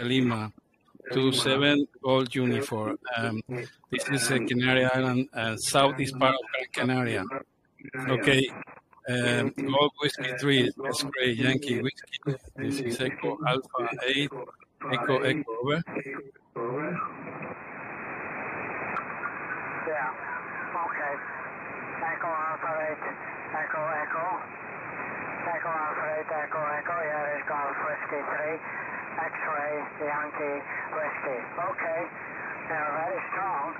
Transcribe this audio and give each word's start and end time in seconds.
Lima 0.00 0.52
to 1.12 1.30
7 1.30 1.86
Gold 2.02 2.34
Uniform. 2.34 2.98
Um, 3.16 3.40
this 3.92 4.08
is 4.10 4.28
a 4.30 4.40
Canary 4.40 4.84
Island, 4.86 5.28
uh, 5.32 5.56
southeast 5.56 6.18
part 6.18 6.34
of 6.34 6.40
Gran 6.50 6.66
Canaria. 6.72 7.24
Okay. 8.08 8.48
Um, 9.08 9.52
Gold 9.56 9.92
Whiskey 10.00 10.32
3, 10.40 10.72
Spray 10.90 11.32
Yankee 11.32 11.80
Whiskey. 11.80 12.18
This 12.56 12.80
is 12.80 13.00
Echo 13.00 13.38
Alpha 13.46 13.88
8, 14.04 14.30
Echo 14.92 15.18
Echo, 15.22 15.44
over. 15.62 15.82
Yeah. 19.86 20.10
Okay. 20.74 21.14
Echo 22.02 22.30
Alpha 22.34 22.70
8, 22.90 22.98
Echo 23.62 23.82
Echo. 24.02 24.26
Echo 25.54 25.68
Alpha 25.68 26.06
8, 26.18 26.34
Echo 26.42 26.60
Echo. 26.66 26.94
Here 26.98 27.38
is 27.38 27.44
Golf 27.46 27.76
Whiskey 27.84 28.22
3, 28.26 28.58
X-Ray 29.14 29.74
Yankee 30.02 30.58
Whiskey. 30.94 31.38
Okay. 31.54 32.00
They're 32.68 32.92
very 32.96 33.20
strong. 33.30 33.76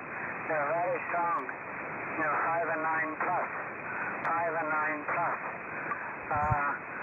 They're 0.47 0.71
very 0.71 0.99
strong. 1.11 1.41
They're 2.21 2.41
5 2.47 2.75
and 2.75 2.83
9 2.85 3.25
plus. 3.25 3.49
5 4.29 4.61
and 4.61 4.71
9 4.71 5.13
plus. 5.15 5.39
Uh, 6.25 6.95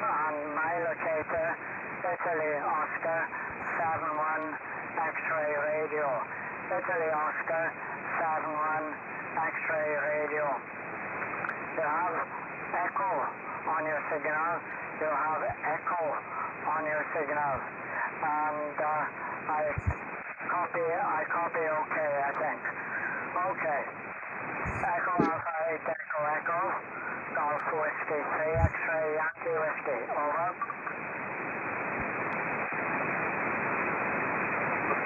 on 0.00 0.34
my 0.56 0.74
locator, 0.86 1.48
Italy 2.00 2.52
Oscar, 2.64 3.20
seven 3.76 4.12
one 4.16 4.44
X-ray 4.96 5.52
radio. 5.54 6.06
Italy 6.72 7.10
Oscar, 7.12 7.64
seven 8.16 8.52
one 8.56 8.86
X-ray 9.36 9.90
radio. 10.00 10.46
You 11.76 11.84
have 11.84 12.16
echo 12.74 13.12
on 13.68 13.82
your 13.84 14.00
signal. 14.08 14.52
You 15.00 15.10
have 15.12 15.42
echo 15.64 16.02
on 16.66 16.82
your 16.84 17.04
signal. 17.16 17.54
And 18.20 18.76
uh, 18.76 19.52
I 19.52 19.62
copy, 20.50 20.84
I 20.84 21.22
copy 21.30 21.64
okay, 21.64 22.10
I 22.20 22.32
think. 22.36 22.60
Okay. 23.30 23.82
Echo 24.84 25.14
Alpha 25.24 25.54
8 25.72 25.80
Echo 25.80 26.20
Echo. 26.36 26.60
Golf 27.30 27.62
Whiskey 27.72 28.20
3 28.20 28.66
X-ray 28.68 29.06
Yankee 29.16 29.56
Whiskey. 29.56 30.00
Over. 30.12 30.89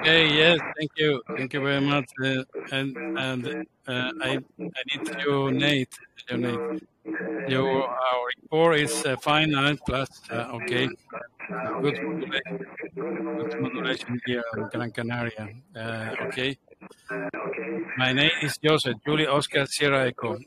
Okay, 0.05 0.27
yes, 0.37 0.59
thank 0.77 0.91
you. 0.97 1.19
Thank 1.35 1.51
you 1.53 1.61
very 1.61 1.81
much. 1.81 2.05
Uh, 2.23 2.43
and 2.71 2.95
and 3.17 3.41
uh, 3.87 4.11
I, 4.21 4.37
I 4.77 4.81
need 4.89 5.03
your 5.25 5.49
Nate. 5.49 5.95
Your 7.47 7.89
our 7.89 8.23
report 8.43 8.79
is 8.81 8.93
uh, 9.03 9.15
fine 9.17 9.49
nine 9.49 9.79
plus. 9.83 10.21
Uh, 10.29 10.57
okay. 10.57 10.87
Good 11.81 11.97
modulation. 13.63 14.21
Here 14.27 14.43
in 14.57 14.69
Gran 14.71 14.91
Canaria. 14.91 15.49
Uh, 15.75 16.25
okay. 16.27 16.55
My 17.97 18.13
name 18.13 18.37
is 18.43 18.59
Joseph, 18.63 18.97
Julie 19.07 19.25
Oscar 19.25 19.65
Sierra 19.65 20.05
Echo. 20.05 20.37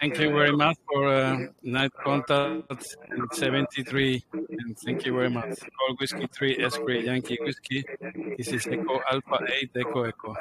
Thank 0.00 0.18
you 0.18 0.30
very 0.30 0.52
much 0.52 0.76
for 0.90 1.08
uh, 1.08 1.46
night 1.62 1.92
contact 2.04 2.84
73. 3.32 4.24
And 4.32 4.78
thank 4.84 5.06
you 5.06 5.12
very 5.14 5.30
much. 5.30 5.58
Gold 5.78 6.00
Whiskey 6.00 6.26
3, 6.30 6.58
Esprit 6.64 7.04
Yankee 7.04 7.38
Whiskey. 7.40 7.84
This 8.36 8.48
is 8.48 8.66
Echo 8.66 9.00
Alpha 9.10 9.38
8 9.46 9.70
Echo 9.76 10.02
Echo. 10.04 10.32
Uh, 10.32 10.36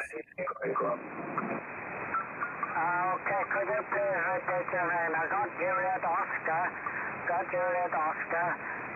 okay, 3.15 3.41
could 3.53 3.67
you 3.69 3.81
please 3.87 4.19
repeat 4.33 4.67
your 4.73 4.87
name? 4.89 5.13
I 5.15 5.25
got 5.29 5.47
Juliet 5.55 6.03
Oscar, 6.03 6.63
got 7.29 7.45
Juliet 7.53 7.93
Oscar, 7.93 8.47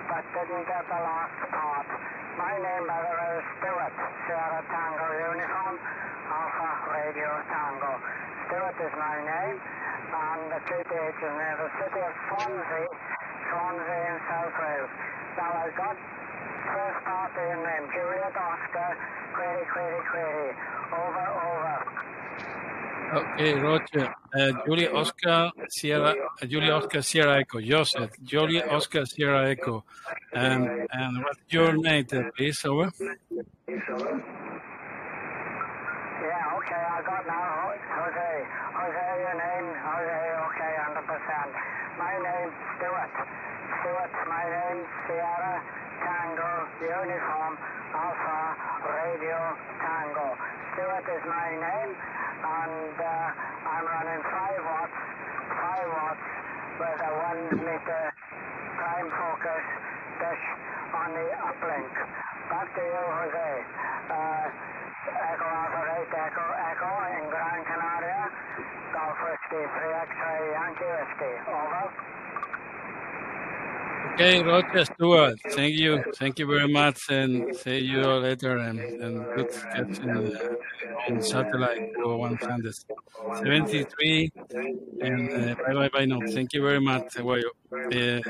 but 0.09 0.23
didn't 0.33 0.65
get 0.67 0.83
the 0.89 0.99
last 0.99 1.37
part. 1.53 1.87
My 2.37 2.53
name, 2.57 2.85
by 2.87 2.99
the 3.01 3.13
way, 3.13 3.37
is 3.39 3.45
Stewart, 3.61 3.93
Sierra 4.25 4.61
Tango 4.69 5.07
Uniform, 5.31 5.75
Alpha 6.27 6.69
Radio 6.91 7.29
Tango. 7.49 7.93
Stewart 8.47 8.79
is 8.79 8.95
my 8.95 9.17
name, 9.27 9.59
and 9.59 10.41
the 10.47 10.59
treaty 10.71 10.95
is 10.95 11.17
near 11.19 11.55
the 11.59 11.69
city 11.83 11.99
of 11.99 12.13
Swansea, 12.31 12.87
Swansea 13.51 13.99
in 14.07 14.17
South 14.23 14.55
Wales. 14.55 14.93
Now 15.35 15.51
I've 15.51 15.75
got 15.75 15.95
first 16.63 16.99
part 17.03 17.31
of 17.35 17.43
your 17.43 17.59
name, 17.59 17.85
Juliet 17.91 18.35
Oscar, 18.39 18.89
query, 19.35 19.65
query, 19.67 19.99
query, 20.11 20.51
over, 20.95 21.27
over. 21.43 21.75
Okay, 23.19 23.53
Roger. 23.59 24.15
Uh, 24.33 24.51
Julie 24.65 24.87
Oscar 24.87 25.51
Sierra, 25.69 26.13
uh, 26.41 26.45
Julie 26.45 26.69
Oscar 26.69 27.01
Sierra 27.01 27.39
Echo. 27.39 27.59
Joseph, 27.59 28.11
Julie 28.23 28.63
Oscar 28.63 29.05
Sierra 29.05 29.49
Echo. 29.49 29.83
Um, 30.33 30.87
and 30.91 31.23
what's 31.23 31.39
your 31.49 31.75
name, 31.75 32.05
please? 32.37 32.63
Over. 32.65 32.91
Yeah, 36.17 36.57
okay, 36.57 36.81
I 36.81 36.97
got 37.05 37.29
now. 37.29 37.77
Jose. 37.77 38.31
Jose, 38.73 39.05
your 39.21 39.37
name? 39.37 39.67
Jose, 39.69 40.19
okay, 40.49 40.73
100%. 40.97 41.05
My 42.01 42.13
name, 42.17 42.49
Stewart. 42.73 43.13
Stewart, 43.77 44.13
my 44.25 44.45
name, 44.49 44.81
Sierra 45.05 45.61
Tango 46.01 46.51
Uniform 46.81 47.53
Alpha 47.93 48.41
Radio 48.97 49.37
Tango. 49.77 50.27
Stewart 50.73 51.05
is 51.05 51.23
my 51.29 51.49
name, 51.53 51.91
and 51.93 52.95
uh, 52.97 53.69
I'm 53.77 53.85
running 53.85 54.21
5 54.25 54.73
watts, 54.73 54.97
5 55.53 55.97
watts 56.01 56.25
with 56.81 56.97
a 56.97 57.13
1 57.61 57.61
meter 57.61 58.03
prime 58.73 59.09
focus 59.13 59.65
dish 60.17 60.45
on 60.97 61.13
the 61.13 61.27
uplink. 61.45 61.93
Back 62.49 62.73
to 62.73 62.81
you, 62.81 63.03
Jose. 63.21 63.49
Uh, 64.09 64.76
Echo 65.07 65.47
Alpha 65.47 65.81
8 66.03 66.13
Echo 66.27 66.45
Echo 66.71 66.91
in 67.15 67.23
Gran 67.29 67.59
Canaria. 67.69 68.23
Golf 68.93 69.17
Whiskey 69.23 69.63
3 69.63 70.03
X-ray 70.07 70.41
Yankee 70.57 70.91
Whiskey. 70.95 71.33
Over. 71.47 72.17
Okay, 74.13 74.41
Roger 74.41 74.85
Stewart. 74.85 75.39
Thank 75.51 75.75
you. 75.75 76.03
Thank 76.15 76.39
you 76.39 76.47
very 76.47 76.67
much. 76.67 76.99
And 77.09 77.55
see 77.55 77.77
you 77.79 78.01
later. 78.01 78.57
And, 78.57 78.79
and 78.79 79.25
good 79.35 79.51
catching 79.71 80.09
uh, 80.09 81.09
on 81.09 81.21
satellite 81.21 81.91
for 81.93 82.17
100. 82.17 82.75
73. 83.35 84.31
And 85.01 85.29
uh, 85.31 85.55
bye 85.63 85.73
bye 85.73 85.89
bye 85.89 86.05
now. 86.05 86.19
Thank 86.33 86.53
you 86.53 86.63
very 86.63 86.81
much. 86.81 87.15
Uh, 87.17 88.21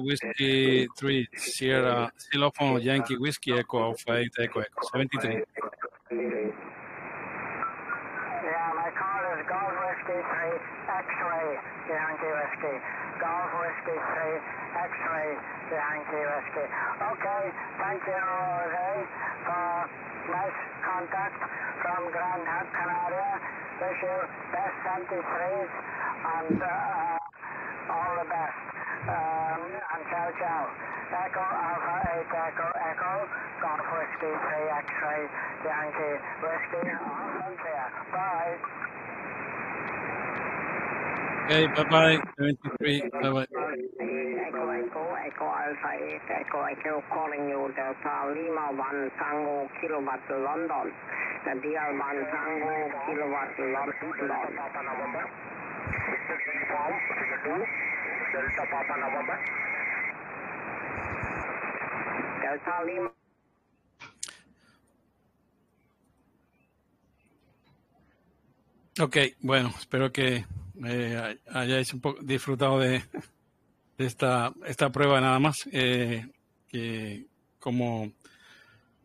Whiskey 0.00 0.88
3, 0.96 1.28
Sierra, 1.36 2.10
Xylophone, 2.18 2.80
Yankee 2.82 3.16
Whiskey, 3.16 3.52
Echo 3.52 3.80
Alpha 3.80 4.16
8, 4.16 4.30
Echo 4.40 4.60
Echo. 4.60 4.88
73. 4.92 5.42
Yeah, 6.08 6.24
my 8.72 8.88
call 8.96 9.22
is 9.36 9.44
Golf 9.44 9.76
Whiskey 9.76 10.16
3 10.16 10.24
X-ray 10.88 11.48
Yankee 11.84 12.32
Whiskey. 12.32 12.76
Golf 13.20 13.52
Whiskey 13.60 13.92
3 13.92 14.40
X-ray 14.88 15.36
Yankee 15.68 16.24
Whiskey. 16.24 16.64
Okay, 16.64 17.44
thank 17.76 18.00
you, 18.08 18.16
Jose, 18.24 18.88
for 19.44 19.68
nice 20.32 20.60
contact 20.80 21.44
from 21.84 22.08
Gran 22.08 22.40
Canaria. 22.72 23.36
Wish 23.76 24.00
you 24.00 24.16
best 24.48 24.80
73s 24.88 25.68
and 26.24 26.56
uh, 26.56 27.92
all 27.92 28.16
the 28.16 28.24
best. 28.32 28.77
Um, 29.06 29.60
and 29.70 30.04
ciao 30.10 30.28
ciao. 30.42 30.62
Echo 31.08 31.40
Alpha 31.40 31.94
8 32.18 32.34
Echo 32.50 32.66
Echo. 32.74 33.12
Golf 33.62 33.82
Whiskey 33.90 34.30
3 34.30 34.78
X-ray 34.86 35.22
Yankee 35.66 36.16
Whiskey. 36.42 36.86
Awesome 36.94 37.54
clear. 37.58 37.86
Bye. 38.14 38.54
Okay, 41.48 41.64
bye 41.74 41.88
bye. 41.90 42.18
73. 42.38 43.02
Bye 43.10 43.30
bye. 43.34 43.46
Echo 43.50 44.62
Echo 44.68 45.02
Echo 45.26 45.46
Alpha 45.46 45.90
8 45.98 46.22
Echo 46.42 46.58
Echo 46.70 46.94
calling 47.10 47.48
you 47.50 47.66
Delta 47.74 48.14
Lima 48.34 48.70
1 48.78 49.10
Tango 49.18 49.66
Kilowatt 49.80 50.22
London. 50.30 50.86
The 51.46 51.54
DR 51.62 51.90
1 51.98 52.30
Tango 52.30 52.74
Kilowatt 53.06 53.58
London. 53.58 55.26
Delta 58.32 58.62
Papa. 58.70 59.38
Delta 62.40 62.84
Lima. 62.84 63.12
Ok, 69.00 69.16
bueno, 69.40 69.72
espero 69.78 70.12
que 70.12 70.44
eh, 70.84 71.38
hayáis 71.52 71.94
un 71.94 72.00
poco 72.00 72.20
disfrutado 72.22 72.80
de, 72.80 73.02
esta, 73.96 74.52
esta 74.66 74.90
prueba 74.90 75.20
nada 75.20 75.38
más, 75.38 75.68
eh, 75.72 76.26
que 76.68 77.26
cómo, 77.60 78.12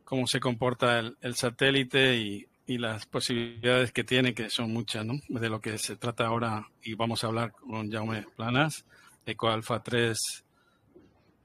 cómo 0.03 0.27
se 0.27 0.39
comporta 0.39 0.99
el, 0.99 1.15
el 1.21 1.35
satélite 1.35 2.15
y, 2.17 2.47
y, 2.65 2.77
las 2.79 3.05
posibilidades 3.05 3.91
que 3.91 4.03
tiene, 4.03 4.33
que 4.33 4.49
son 4.49 4.73
muchas, 4.73 5.05
¿no? 5.05 5.13
De 5.29 5.49
lo 5.49 5.61
que 5.61 5.77
se 5.77 5.95
trata 5.95 6.25
ahora 6.25 6.67
y 6.81 6.95
vamos 6.95 7.23
a 7.23 7.27
hablar 7.27 7.51
con 7.51 7.91
Jaume 7.91 8.25
Planas, 8.35 8.85
Eco 9.25 9.49
Alpha 9.49 9.81
3 9.81 10.17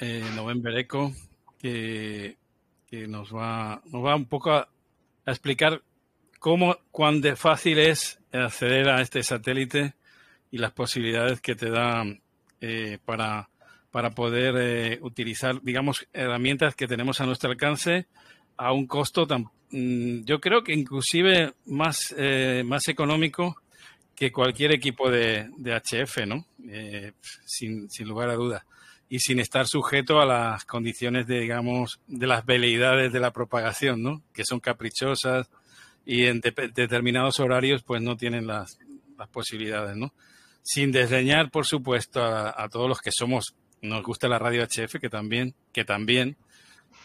eh, 0.01 0.25
November 0.35 0.77
Eco, 0.77 1.13
que 1.59 2.37
que 2.89 3.07
nos 3.07 3.35
va, 3.35 3.83
nos 3.87 4.05
va 4.05 4.17
un 4.17 4.27
poco 4.27 4.53
a, 4.53 4.69
explicar 5.27 5.83
cómo, 6.39 6.77
cuán 6.91 7.21
de 7.21 7.37
fácil 7.37 7.79
es 7.79 8.19
acceder 8.33 8.89
a 8.89 9.03
este 9.03 9.23
satélite 9.23 9.95
y 10.51 10.59
las 10.59 10.73
posibilidades 10.73 11.41
que 11.43 11.55
te 11.55 11.71
da 11.71 12.05
eh, 12.63 12.99
para, 13.05 13.51
para 13.91 14.11
poder 14.11 14.55
eh, 14.59 14.99
utilizar, 15.03 15.61
digamos, 15.63 16.09
herramientas 16.15 16.75
que 16.75 16.87
tenemos 16.87 17.21
a 17.21 17.27
nuestro 17.27 17.51
alcance 17.51 18.07
a 18.57 18.73
un 18.73 18.87
costo 18.87 19.27
tan, 19.27 19.51
mm, 19.71 20.25
yo 20.25 20.41
creo 20.41 20.65
que 20.65 20.73
inclusive 20.73 21.53
más, 21.67 22.15
eh, 22.17 22.63
más 22.65 22.89
económico 22.89 23.61
que 24.19 24.33
cualquier 24.33 24.73
equipo 24.73 25.11
de, 25.11 25.49
de 25.59 25.75
HF, 25.81 26.27
¿no? 26.27 26.45
sin, 27.47 27.89
sin 27.89 28.09
lugar 28.09 28.31
a 28.31 28.35
dudas 28.35 28.65
y 29.09 29.21
sin 29.21 29.39
estar 29.39 29.67
sujeto 29.67 30.21
a 30.21 30.27
las 30.27 30.65
condiciones 30.65 31.27
de, 31.27 31.41
digamos, 31.41 32.01
de 32.09 32.27
las 32.27 32.45
veleidades 32.45 33.13
de 33.13 33.21
la 33.21 33.33
propagación, 33.33 34.03
¿no? 34.03 34.23
Que 34.35 34.45
son 34.45 34.61
caprichosas 34.61 35.49
y 36.05 36.27
en 36.27 36.41
determinados 36.41 37.39
horarios 37.41 37.83
pues 37.85 38.03
no 38.03 38.17
tienen 38.17 38.47
las, 38.47 38.79
las 39.17 39.29
posibilidades, 39.29 39.97
¿no? 39.97 40.13
Sin 40.63 40.93
desdeñar, 40.93 41.51
por 41.51 41.65
supuesto, 41.65 42.23
a, 42.23 42.69
todos 42.69 42.89
los 42.89 43.01
que 43.01 43.13
somos, 43.13 43.55
nos 43.81 44.03
gusta 44.03 44.29
la 44.29 44.39
radio 44.39 44.65
HF, 44.65 44.99
que 45.01 45.09
también, 45.09 45.55
que 45.73 45.85
también, 45.85 46.37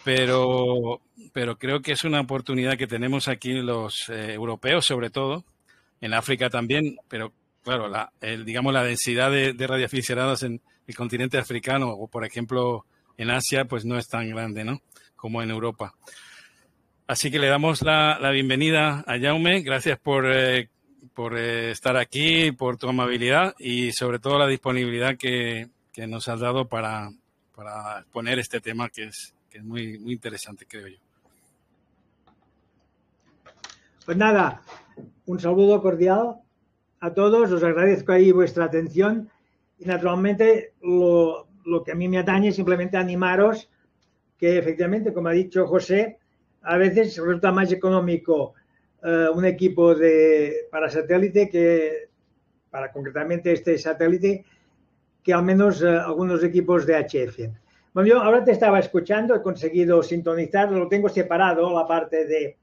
pero, 0.03 0.99
pero 1.31 1.57
creo 1.57 1.81
que 1.81 1.93
es 1.93 2.03
una 2.03 2.19
oportunidad 2.19 2.77
que 2.77 2.87
tenemos 2.87 3.29
aquí 3.29 3.53
los 3.53 4.09
eh, 4.09 4.33
europeos, 4.33 4.85
sobre 4.85 5.09
todo, 5.09 5.45
en 6.03 6.13
África 6.13 6.49
también, 6.49 6.97
pero 7.07 7.31
claro, 7.63 7.87
la, 7.87 8.11
digamos, 8.45 8.73
la 8.73 8.83
densidad 8.83 9.31
de, 9.31 9.53
de 9.53 9.89
en, 10.41 10.61
el 10.85 10.95
continente 10.95 11.37
africano 11.37 11.91
o, 11.91 12.09
por 12.09 12.25
ejemplo, 12.25 12.85
en 13.17 13.31
Asia, 13.31 13.63
pues 13.63 13.85
no 13.85 13.97
es 13.97 14.09
tan 14.09 14.29
grande, 14.29 14.65
¿no? 14.65 14.81
Como 15.15 15.41
en 15.41 15.49
Europa. 15.49 15.93
Así 17.07 17.31
que 17.31 17.39
le 17.39 17.47
damos 17.47 17.83
la, 17.83 18.19
bienvenida 18.31 19.05
a 19.07 19.17
Jaume. 19.17 19.61
Gracias 19.61 19.97
por, 19.97 20.29
eh, 20.29 20.67
por 21.13 21.37
eh, 21.37 21.71
estar 21.71 21.95
aquí, 21.95 22.51
por 22.51 22.75
tu 22.75 22.89
amabilidad 22.89 23.55
y 23.57 23.93
sobre 23.93 24.19
todo 24.19 24.37
la 24.37 24.47
disponibilidad 24.47 25.15
que, 25.17 25.69
nos 26.05 26.27
has 26.27 26.41
dado 26.41 26.67
para, 26.67 27.11
para 27.55 28.03
poner 28.11 28.39
este 28.39 28.59
tema 28.59 28.89
que 28.89 29.05
es, 29.05 29.33
que 29.49 29.59
es 29.59 29.63
muy, 29.63 29.99
muy 29.99 30.11
interesante, 30.11 30.65
creo 30.65 30.89
yo. 30.89 30.97
Pues 34.05 34.17
nada, 34.17 34.61
un 35.25 35.39
saludo 35.39 35.81
cordial 35.81 36.41
a 36.99 37.13
todos. 37.13 37.51
Os 37.51 37.63
agradezco 37.63 38.11
ahí 38.11 38.31
vuestra 38.31 38.65
atención 38.65 39.29
y 39.77 39.85
naturalmente 39.85 40.73
lo, 40.81 41.47
que 41.85 41.91
a 41.91 41.95
mí 41.95 42.07
me 42.07 42.19
atañe 42.19 42.49
es 42.49 42.55
simplemente 42.55 42.97
animaros 42.97 43.69
que 44.37 44.57
efectivamente, 44.57 45.13
como 45.13 45.29
ha 45.29 45.33
dicho 45.33 45.67
José, 45.67 46.17
a 46.63 46.77
veces 46.77 47.17
resulta 47.17 47.51
más 47.51 47.71
económico 47.71 48.53
eh, 49.03 49.27
un 49.33 49.45
equipo 49.45 49.95
de, 49.95 50.67
para 50.71 50.89
satélite 50.89 51.49
que, 51.49 52.09
para 52.69 52.91
concretamente 52.91 53.51
este 53.51 53.77
satélite, 53.77 54.43
que 55.23 55.33
al 55.33 55.43
menos 55.43 55.81
eh, 55.81 55.87
algunos 55.87 56.43
equipos 56.43 56.85
de 56.85 56.95
HF. 56.95 57.39
Bueno, 57.93 58.09
yo 58.09 58.21
ahora 58.21 58.43
te 58.43 58.51
estaba 58.51 58.79
escuchando, 58.79 59.35
he 59.35 59.41
conseguido 59.41 60.01
sintonizar, 60.01 60.71
lo 60.71 60.87
tengo 60.87 61.07
separado, 61.07 61.73
la 61.73 61.85
parte 61.87 62.25
de, 62.25 62.57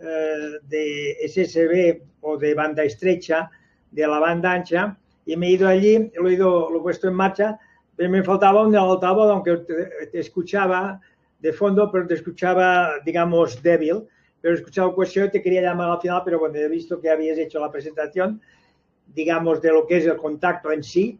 eh, 0.00 0.58
de 0.68 1.16
SSB 1.26 2.02
o 2.20 2.36
de 2.36 2.54
banda 2.54 2.84
estrecha, 2.84 3.50
de 3.90 4.06
la 4.06 4.18
banda 4.18 4.52
ancha, 4.52 4.98
y 5.24 5.36
me 5.36 5.48
he 5.48 5.50
ido 5.52 5.66
allí, 5.66 6.10
lo 6.14 6.28
he, 6.28 6.34
ido, 6.34 6.70
lo 6.70 6.78
he 6.78 6.82
puesto 6.82 7.08
en 7.08 7.14
marcha, 7.14 7.58
pero 7.96 8.10
me 8.10 8.22
faltaba 8.22 8.66
un 8.66 8.76
altavoz, 8.76 9.30
aunque 9.30 9.56
te, 10.12 10.20
escuchaba 10.20 11.00
de 11.38 11.52
fondo, 11.52 11.90
pero 11.90 12.06
te 12.06 12.14
escuchaba, 12.14 13.00
digamos, 13.04 13.62
débil, 13.62 14.06
pero 14.40 14.54
he 14.54 14.58
escuchado 14.58 14.94
cuestión 14.94 15.30
te 15.30 15.42
quería 15.42 15.62
llamar 15.62 15.90
al 15.90 16.00
final, 16.00 16.22
pero 16.24 16.38
cuando 16.38 16.58
he 16.58 16.68
visto 16.68 17.00
que 17.00 17.10
habías 17.10 17.38
hecho 17.38 17.58
la 17.58 17.70
presentación, 17.70 18.40
digamos, 19.06 19.62
de 19.62 19.72
lo 19.72 19.86
que 19.86 19.96
es 19.96 20.06
el 20.06 20.16
contacto 20.16 20.70
en 20.70 20.82
sí, 20.82 21.18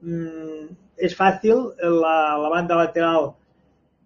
mm, 0.00 0.66
es 0.96 1.14
fácil, 1.14 1.70
la, 1.78 2.36
la, 2.36 2.48
banda 2.48 2.76
lateral 2.76 3.32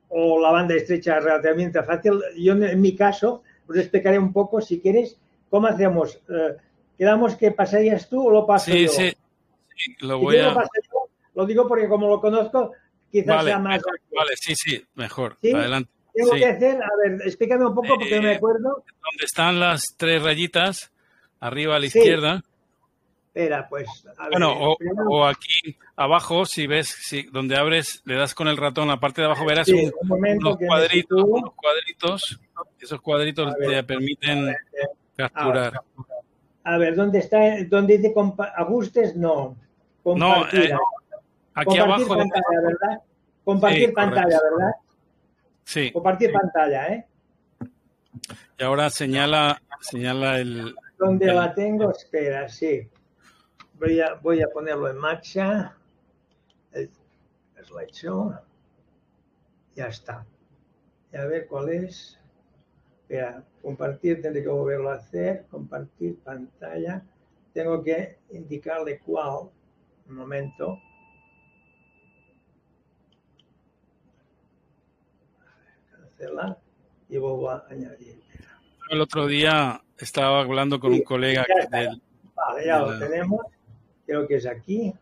o 0.09 0.41
la 0.41 0.51
banda 0.51 0.75
estrecha 0.75 1.19
es 1.19 1.25
relativamente 1.25 1.83
fácil. 1.83 2.21
Yo, 2.37 2.53
en 2.53 2.81
mi 2.81 2.95
caso, 2.95 3.43
os 3.69 3.77
explicaré 3.77 4.19
un 4.19 4.33
poco, 4.33 4.61
si 4.61 4.81
quieres, 4.81 5.17
cómo 5.51 5.67
hacemos. 5.67 6.19
Eh, 6.29 6.57
¿Quedamos 6.99 7.37
que 7.37 7.51
pasarías 7.51 8.09
tú 8.09 8.27
o 8.27 8.31
lo 8.31 8.47
paso 8.47 8.73
sí, 8.73 8.85
yo? 8.85 8.93
Sí, 8.93 9.13
sí, 9.77 9.97
lo 10.01 10.19
voy 10.19 10.39
a... 10.39 10.55
Lo, 11.35 11.45
digo 11.45 11.69
porque 11.69 11.89
como 11.89 12.09
lo 12.09 12.21
conozco, 12.21 12.73
quizás 13.13 13.45
sea 13.45 13.59
más... 13.59 13.83
vale, 14.15 14.31
sí, 14.37 14.55
sí, 14.57 14.83
mejor. 14.95 15.37
Adelante. 15.43 15.91
Tengo 16.15 16.33
que 16.33 16.47
hacer, 16.47 16.77
a 16.83 16.89
ver, 17.05 17.21
explícame 17.27 17.67
un 17.67 17.75
poco 17.75 17.89
porque 17.99 18.17
no 18.17 18.23
me 18.23 18.33
eh, 18.33 18.37
acuerdo. 18.37 18.85
Donde 19.05 19.25
están 19.25 19.61
las 19.61 19.95
tres 19.99 20.23
rayitas, 20.23 20.91
arriba 21.41 21.77
a 21.77 21.79
la 21.79 21.87
izquierda. 21.87 22.43
Espera, 23.27 23.69
pues. 23.69 23.87
A 24.17 24.23
ver, 24.23 24.31
bueno, 24.31 24.55
o, 25.11 25.27
aquí 25.27 25.77
abajo, 25.95 26.47
si 26.47 26.67
ves, 26.67 26.89
si, 26.89 27.25
donde 27.25 27.57
abres, 27.57 28.01
le 28.07 28.17
das 28.17 28.35
con 28.35 28.49
el 28.49 28.57
ratón, 28.57 28.89
la 28.89 28.99
parte 28.99 29.21
de 29.21 29.27
abajo 29.27 29.45
verás 29.45 29.69
un, 29.69 29.93
unos, 30.09 30.57
cuadritos, 30.57 31.23
unos 31.23 31.53
cuadritos. 31.55 32.41
Esos 32.87 33.01
cuadritos 33.01 33.53
te 33.57 33.83
permiten 33.83 34.55
capturar. 35.17 35.81
A 36.63 36.79
ver, 36.79 36.95
¿dónde 36.95 37.19
está? 37.19 37.65
¿Dónde 37.65 37.99
dice 37.99 38.15
ajustes? 38.57 39.17
No. 39.17 39.57
Compartir. 40.05 40.71
No, 40.71 40.77
eh, 40.77 40.79
aquí 41.55 41.79
Compartir 41.79 41.81
abajo. 41.81 42.17
pantalla, 42.17 42.61
¿verdad? 42.63 43.03
Compartir 43.45 43.93
pantalla, 43.93 44.39
¿verdad? 44.51 44.73
Sí. 45.65 45.91
Compartir 45.91 46.31
pantalla, 46.33 46.87
¿eh? 46.93 47.07
Y 48.57 48.63
ahora 48.63 48.89
señala, 48.89 49.61
señala 49.81 50.39
el. 50.39 50.73
¿Dónde 50.97 51.27
la 51.27 51.53
tengo? 51.53 51.91
Espera, 51.91 52.49
sí. 52.49 52.89
Voy 53.81 54.01
a, 54.01 54.15
voy 54.15 54.43
a 54.43 54.49
ponerlo 54.49 54.89
en 54.89 54.99
marcha. 54.99 55.77
El 56.73 56.89
slideshow. 57.65 58.33
Ya 59.75 59.89
está. 59.89 60.25
Y 61.13 61.17
a 61.17 61.25
ver 61.27 61.49
cuál 61.49 61.71
es. 61.71 62.17
Espera, 63.09 63.45
compartir, 63.63 64.21
tendré 64.21 64.43
que 64.43 64.49
volverlo 64.49 64.91
a 64.91 64.95
hacer, 64.95 65.47
compartir 65.49 66.19
pantalla. 66.25 67.05
Tengo 67.53 67.81
que 67.85 68.19
indicarle 68.31 68.99
cuál. 68.99 69.49
Un 70.09 70.17
momento. 70.17 70.81
Cancelar 75.89 76.59
y 77.09 77.17
vuelvo 77.19 77.49
a 77.49 77.65
añadir. 77.71 78.21
El 78.91 79.01
otro 79.01 79.29
día 79.29 79.81
estaba 79.99 80.41
hablando 80.41 80.81
con 80.81 80.93
un 80.93 81.03
colega. 81.03 81.47
Del, 81.71 82.03
vale, 82.35 82.67
ya 82.67 82.81
lo 82.81 82.99
tenemos. 82.99 83.47
Creo 84.05 84.27
que 84.27 84.35
es 84.35 84.47
aquí. 84.47 84.93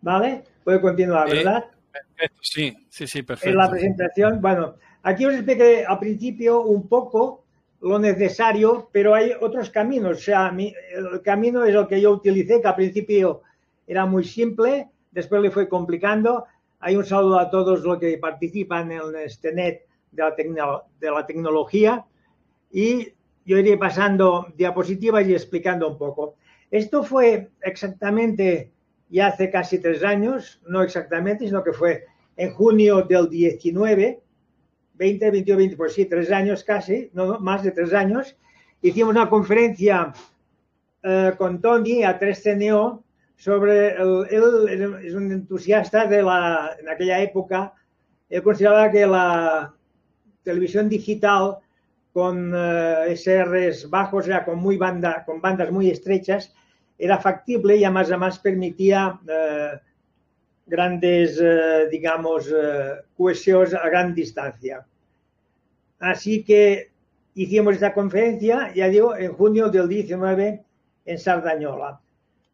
¿Vale? 0.00 0.42
Puede 0.64 0.80
continuar, 0.80 1.28
eh, 1.28 1.34
¿verdad? 1.34 1.66
perfecto, 1.92 2.38
sí, 2.40 2.74
sí, 2.88 3.06
sí, 3.06 3.22
perfecto. 3.22 3.50
En 3.50 3.56
la 3.58 3.70
presentación, 3.70 4.40
bueno, 4.40 4.76
Aquí 5.02 5.24
os 5.24 5.34
expliqué 5.34 5.84
al 5.86 5.98
principio 5.98 6.60
un 6.62 6.86
poco 6.86 7.44
lo 7.80 7.98
necesario, 7.98 8.88
pero 8.92 9.14
hay 9.14 9.32
otros 9.40 9.70
caminos. 9.70 10.18
O 10.18 10.20
sea, 10.20 10.54
el 10.58 11.22
camino 11.22 11.64
es 11.64 11.74
el 11.74 11.86
que 11.86 12.00
yo 12.00 12.12
utilicé, 12.12 12.60
que 12.60 12.68
al 12.68 12.76
principio 12.76 13.42
era 13.86 14.04
muy 14.04 14.24
simple, 14.24 14.88
después 15.10 15.40
le 15.40 15.50
fue 15.50 15.68
complicando. 15.68 16.44
Hay 16.80 16.96
un 16.96 17.04
saludo 17.04 17.38
a 17.38 17.50
todos 17.50 17.82
los 17.82 17.98
que 17.98 18.18
participan 18.18 18.92
en 18.92 19.00
este 19.24 19.52
net 19.52 19.82
de 20.12 20.22
la, 20.22 20.84
de 21.00 21.10
la 21.10 21.26
tecnología 21.26 22.04
y 22.70 23.08
yo 23.44 23.58
iré 23.58 23.76
pasando 23.76 24.46
diapositivas 24.56 25.26
y 25.26 25.32
explicando 25.32 25.88
un 25.88 25.98
poco. 25.98 26.34
Esto 26.70 27.02
fue 27.02 27.48
exactamente 27.62 28.70
ya 29.08 29.26
hace 29.28 29.50
casi 29.50 29.78
tres 29.80 30.04
años, 30.04 30.60
no 30.68 30.82
exactamente, 30.82 31.46
sino 31.46 31.64
que 31.64 31.72
fue 31.72 32.04
en 32.36 32.54
junio 32.54 33.02
del 33.02 33.28
19, 33.28 34.20
20, 35.00 35.30
21, 35.30 35.56
20, 35.56 35.76
pues 35.78 35.94
sí, 35.94 36.04
tres 36.04 36.30
años 36.30 36.62
casi, 36.62 37.08
no, 37.14 37.40
más 37.40 37.62
de 37.62 37.70
tres 37.70 37.94
años, 37.94 38.36
hicimos 38.82 39.14
una 39.14 39.30
conferencia 39.30 40.12
eh, 41.02 41.32
con 41.38 41.58
Tony 41.62 42.04
a 42.04 42.20
3CNO 42.20 43.02
sobre, 43.34 43.96
él 43.96 45.00
es 45.02 45.14
un 45.14 45.32
entusiasta 45.32 46.06
de 46.06 46.22
la, 46.22 46.76
en 46.78 46.86
aquella 46.90 47.18
época, 47.18 47.72
él 48.28 48.42
consideraba 48.42 48.90
que 48.90 49.06
la 49.06 49.74
televisión 50.42 50.90
digital 50.90 51.56
con 52.12 52.52
eh, 52.54 53.16
SRs 53.16 53.88
bajos, 53.88 54.24
o 54.24 54.26
sea, 54.26 54.44
con, 54.44 54.58
muy 54.58 54.76
banda, 54.76 55.24
con 55.24 55.40
bandas 55.40 55.72
muy 55.72 55.88
estrechas, 55.88 56.54
era 56.98 57.16
factible 57.16 57.76
y 57.76 57.84
además, 57.84 58.08
además 58.08 58.38
permitía 58.38 59.18
eh, 59.26 59.80
grandes, 60.66 61.42
digamos, 61.90 62.54
cohesiones 63.16 63.74
a 63.74 63.88
gran 63.88 64.14
distancia. 64.14 64.86
Así 66.00 66.42
que 66.42 66.90
hicimos 67.34 67.74
esta 67.74 67.94
conferencia, 67.94 68.72
ya 68.74 68.88
digo, 68.88 69.16
en 69.16 69.32
junio 69.32 69.68
del 69.68 69.88
19 69.88 70.64
en 71.04 71.18
Sardañola. 71.18 72.00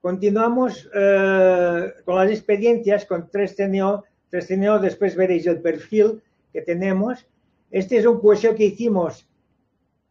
Continuamos 0.01 0.89
eh, 0.95 1.93
con 2.05 2.17
las 2.17 2.31
experiencias 2.31 3.07
con 3.07 3.31
3CNO. 3.31 4.05
3CNO, 4.31 4.81
después 4.81 5.17
veréis 5.17 5.47
el 5.47 5.61
perfil 5.61 6.23
que 6.53 6.63
tenemos. 6.63 7.27
Este 7.71 7.99
es 7.99 8.07
un 8.07 8.21
cuesio 8.21 8.55
que 8.55 8.65
hicimos. 8.65 9.29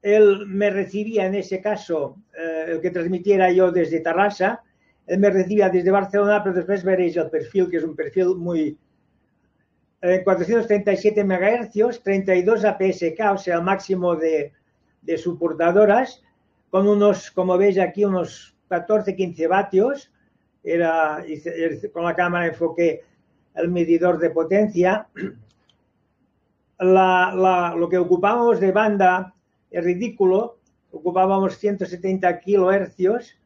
Él 0.01 0.45
me 0.47 0.69
recibía 0.69 1.25
en 1.25 1.35
ese 1.35 1.61
caso, 1.61 2.17
eh, 2.37 2.65
el 2.73 2.81
que 2.81 2.91
transmitiera 2.91 3.51
yo 3.51 3.71
desde 3.71 4.01
Tarrasa. 4.01 4.63
Él 5.07 5.19
me 5.19 5.29
recibía 5.29 5.69
desde 5.69 5.91
Barcelona, 5.91 6.41
pero 6.43 6.55
después 6.55 6.83
veréis 6.83 7.17
el 7.17 7.29
perfil, 7.29 7.69
que 7.69 7.77
es 7.77 7.83
un 7.83 7.95
perfil 7.95 8.35
muy... 8.35 8.77
Eh, 10.07 10.23
437 10.23 11.23
MHz, 11.23 12.03
32 12.03 12.63
APSK, 12.63 13.19
o 13.33 13.37
sea, 13.39 13.55
el 13.55 13.63
máximo 13.63 14.15
de, 14.15 14.53
de 15.01 15.17
soportadoras, 15.17 16.21
con 16.69 16.87
unos, 16.87 17.31
como 17.31 17.57
veis 17.57 17.79
aquí, 17.79 18.05
unos 18.05 18.55
14-15 18.69 19.47
vatios. 19.47 20.11
Era, 20.63 21.23
con 21.91 22.03
la 22.03 22.15
cámara 22.15 22.45
enfoqué 22.45 23.01
el 23.55 23.69
medidor 23.69 24.19
de 24.19 24.29
potencia. 24.29 25.07
La, 26.77 27.33
la, 27.33 27.73
lo 27.75 27.89
que 27.89 27.97
ocupábamos 27.97 28.59
de 28.59 28.71
banda 28.71 29.33
es 29.71 29.83
ridículo, 29.83 30.59
ocupábamos 30.91 31.57
170 31.57 32.41
kilohercios 32.41 33.39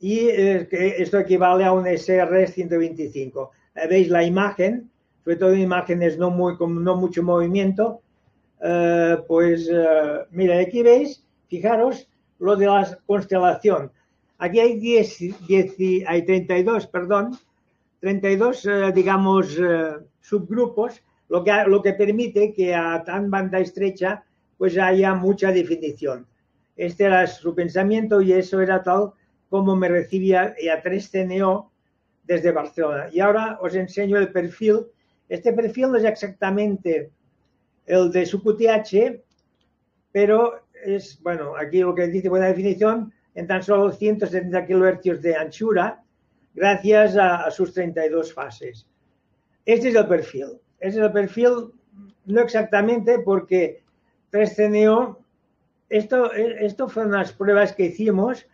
y 0.00 0.26
eh, 0.28 0.68
esto 0.98 1.18
equivale 1.18 1.64
a 1.64 1.72
un 1.72 1.86
SR 1.86 2.46
125. 2.46 3.52
Veis 3.88 4.08
la 4.10 4.24
imagen, 4.24 4.90
sobre 5.24 5.36
todo 5.36 5.54
imágenes 5.54 6.18
no, 6.18 6.30
muy, 6.30 6.56
con 6.56 6.82
no 6.82 6.96
mucho 6.96 7.22
movimiento, 7.22 8.00
eh, 8.60 9.16
pues 9.26 9.68
eh, 9.72 10.20
mira, 10.30 10.58
aquí 10.58 10.82
veis, 10.82 11.24
fijaros 11.48 12.08
lo 12.38 12.56
de 12.56 12.66
la 12.66 12.98
constelación. 13.06 13.90
Aquí 14.38 14.58
hay, 14.58 14.78
10, 14.78 15.46
10 15.46 15.76
hay 16.06 16.24
32, 16.24 16.86
perdón, 16.88 17.38
32, 18.00 18.66
eh, 18.66 18.92
digamos, 18.92 19.56
eh, 19.56 19.92
subgrupos, 20.20 21.00
lo 21.28 21.44
que, 21.44 21.52
lo 21.66 21.80
que 21.80 21.92
permite 21.92 22.52
que 22.52 22.74
a 22.74 23.02
tan 23.04 23.30
banda 23.30 23.60
estrecha 23.60 24.24
pues 24.58 24.76
haya 24.76 25.14
mucha 25.14 25.52
definición. 25.52 26.26
Este 26.76 27.04
era 27.04 27.26
su 27.26 27.54
pensamiento 27.54 28.20
y 28.20 28.32
eso 28.32 28.60
era 28.60 28.82
tal 28.82 29.12
como 29.48 29.76
me 29.76 29.88
recibía 29.88 30.54
a 30.72 30.82
3 30.82 31.10
CNO 31.10 31.70
desde 32.24 32.52
Barcelona. 32.52 33.08
Y 33.12 33.20
ahora 33.20 33.58
os 33.60 33.74
enseño 33.74 34.18
el 34.18 34.32
perfil. 34.32 34.86
Este 35.32 35.54
perfil 35.54 35.90
no 35.90 35.96
es 35.96 36.04
exactamente 36.04 37.10
el 37.86 38.12
de 38.12 38.26
su 38.26 38.42
QTH, 38.42 39.18
pero 40.12 40.66
es, 40.84 41.18
bueno, 41.22 41.56
aquí 41.56 41.80
lo 41.80 41.94
que 41.94 42.06
dice 42.08 42.28
buena 42.28 42.48
definición, 42.48 43.10
en 43.34 43.46
tan 43.46 43.62
solo 43.62 43.90
170 43.90 44.66
kHz 44.66 45.22
de 45.22 45.34
anchura, 45.34 46.02
gracias 46.52 47.16
a, 47.16 47.46
a, 47.46 47.50
sus 47.50 47.72
32 47.72 48.34
fases. 48.34 48.86
Este 49.64 49.88
es 49.88 49.94
el 49.94 50.06
perfil. 50.06 50.60
Este 50.78 50.98
es 50.98 51.06
el 51.06 51.12
perfil, 51.12 51.72
no 52.26 52.40
exactamente 52.42 53.18
porque 53.20 53.82
3CNO, 54.32 55.16
esto, 55.88 56.30
esto 56.30 56.90
fueron 56.90 57.12
las 57.12 57.32
pruebas 57.32 57.72
que 57.72 57.86
hicimos, 57.86 58.46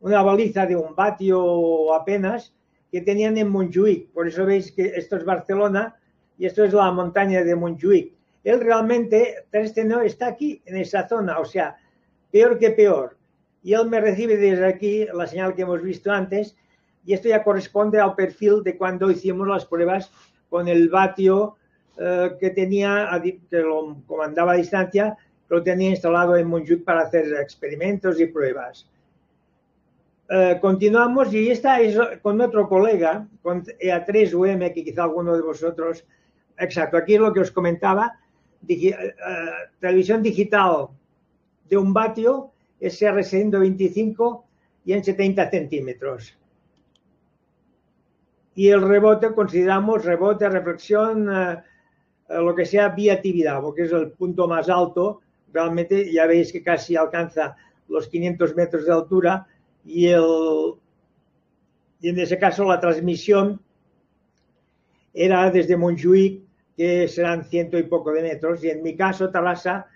una 0.00 0.20
baliza 0.22 0.66
de 0.66 0.74
un 0.74 0.96
vatio 0.96 1.94
apenas, 1.94 2.52
que 2.90 3.02
tenían 3.02 3.38
en 3.38 3.50
Montjuic. 3.50 4.10
Por 4.10 4.26
eso 4.26 4.44
veis 4.44 4.72
que 4.72 4.86
esto 4.96 5.16
es 5.16 5.24
Barcelona 5.24 5.96
y 6.38 6.46
esto 6.46 6.64
es 6.64 6.72
la 6.72 6.90
montaña 6.90 7.42
de 7.42 7.54
Montjuic. 7.54 8.12
Él 8.42 8.60
realmente, 8.60 9.46
3CNO 9.52 10.04
está 10.04 10.26
aquí, 10.28 10.60
en 10.66 10.76
esa 10.76 11.08
zona, 11.08 11.38
o 11.38 11.44
sea, 11.44 11.76
peor 12.30 12.58
que 12.58 12.70
peor. 12.70 13.16
Y 13.62 13.72
él 13.72 13.88
me 13.88 14.00
recibe 14.00 14.36
desde 14.36 14.66
aquí 14.66 15.06
la 15.12 15.26
señal 15.26 15.54
que 15.54 15.62
hemos 15.62 15.82
visto 15.82 16.12
antes, 16.12 16.56
y 17.06 17.14
esto 17.14 17.28
ya 17.28 17.42
corresponde 17.42 18.00
al 18.00 18.14
perfil 18.14 18.62
de 18.62 18.76
cuando 18.76 19.10
hicimos 19.10 19.46
las 19.46 19.64
pruebas 19.64 20.10
con 20.48 20.68
el 20.68 20.88
vatio 20.88 21.56
eh, 21.98 22.36
que 22.40 22.50
tenía, 22.50 23.08
que 23.22 23.58
lo 23.58 23.96
comandaba 24.06 24.52
a 24.52 24.56
distancia, 24.56 25.16
que 25.48 25.54
lo 25.54 25.62
tenía 25.62 25.90
instalado 25.90 26.36
en 26.36 26.48
Montjuic 26.48 26.84
para 26.84 27.02
hacer 27.02 27.32
experimentos 27.40 28.20
y 28.20 28.26
pruebas. 28.26 28.88
Eh, 30.28 30.58
continuamos 30.60 31.32
y 31.34 31.50
esta 31.50 31.80
es 31.80 31.98
con 32.22 32.40
otro 32.40 32.68
colega, 32.68 33.26
con 33.42 33.62
EA3UM, 33.62 34.72
que 34.72 34.84
quizá 34.84 35.04
alguno 35.04 35.36
de 35.36 35.42
vosotros, 35.42 36.04
exacto, 36.58 36.96
aquí 36.96 37.14
es 37.14 37.20
lo 37.20 37.32
que 37.32 37.40
os 37.40 37.50
comentaba, 37.50 38.18
digi, 38.60 38.88
eh, 38.88 39.14
televisión 39.80 40.22
digital 40.22 40.88
de 41.68 41.76
un 41.76 41.92
vatio 41.92 42.52
SR 42.80 43.22
125 43.24 44.44
y 44.84 44.92
en 44.92 45.04
70 45.04 45.50
centímetros 45.50 46.36
y 48.54 48.68
el 48.68 48.82
rebote 48.82 49.32
consideramos 49.32 50.04
rebote, 50.04 50.48
reflexión, 50.48 51.28
eh, 51.30 51.62
lo 52.28 52.54
que 52.54 52.64
sea 52.64 52.88
vía 52.88 53.20
Tibidabo, 53.20 53.74
que 53.74 53.82
es 53.82 53.92
el 53.92 54.12
punto 54.12 54.46
más 54.46 54.68
alto. 54.68 55.20
Realmente 55.52 56.12
ya 56.12 56.26
veis 56.26 56.52
que 56.52 56.62
casi 56.62 56.96
alcanza 56.96 57.56
los 57.88 58.08
500 58.08 58.54
metros 58.56 58.86
de 58.86 58.92
altura 58.92 59.46
y, 59.84 60.06
el, 60.06 60.74
y 62.00 62.08
en 62.08 62.18
ese 62.18 62.38
caso 62.38 62.64
la 62.64 62.80
transmisión 62.80 63.60
era 65.12 65.50
desde 65.50 65.76
Montjuic, 65.76 66.43
que 66.76 67.08
serán 67.08 67.44
ciento 67.44 67.78
y 67.78 67.84
poco 67.84 68.12
de 68.12 68.22
metros, 68.22 68.64
y 68.64 68.70
en 68.70 68.82
mi 68.82 68.96
caso 68.96 69.30
Talasa 69.30 69.86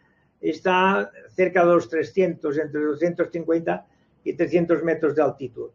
está 0.41 1.11
cerca 1.31 1.65
de 1.65 1.73
los 1.73 1.89
300, 1.89 2.59
entre 2.59 2.81
250 2.81 3.87
y 4.25 4.33
300 4.35 4.85
metros 4.85 5.15
de 5.17 5.23
altitud. 5.23 5.71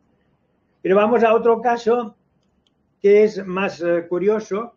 Pero 0.82 0.96
vamos 0.96 1.24
a 1.24 1.34
otro 1.34 1.62
caso 1.62 2.16
que 3.02 3.24
es 3.24 3.46
más 3.46 3.82
uh, 3.82 4.08
curioso, 4.08 4.76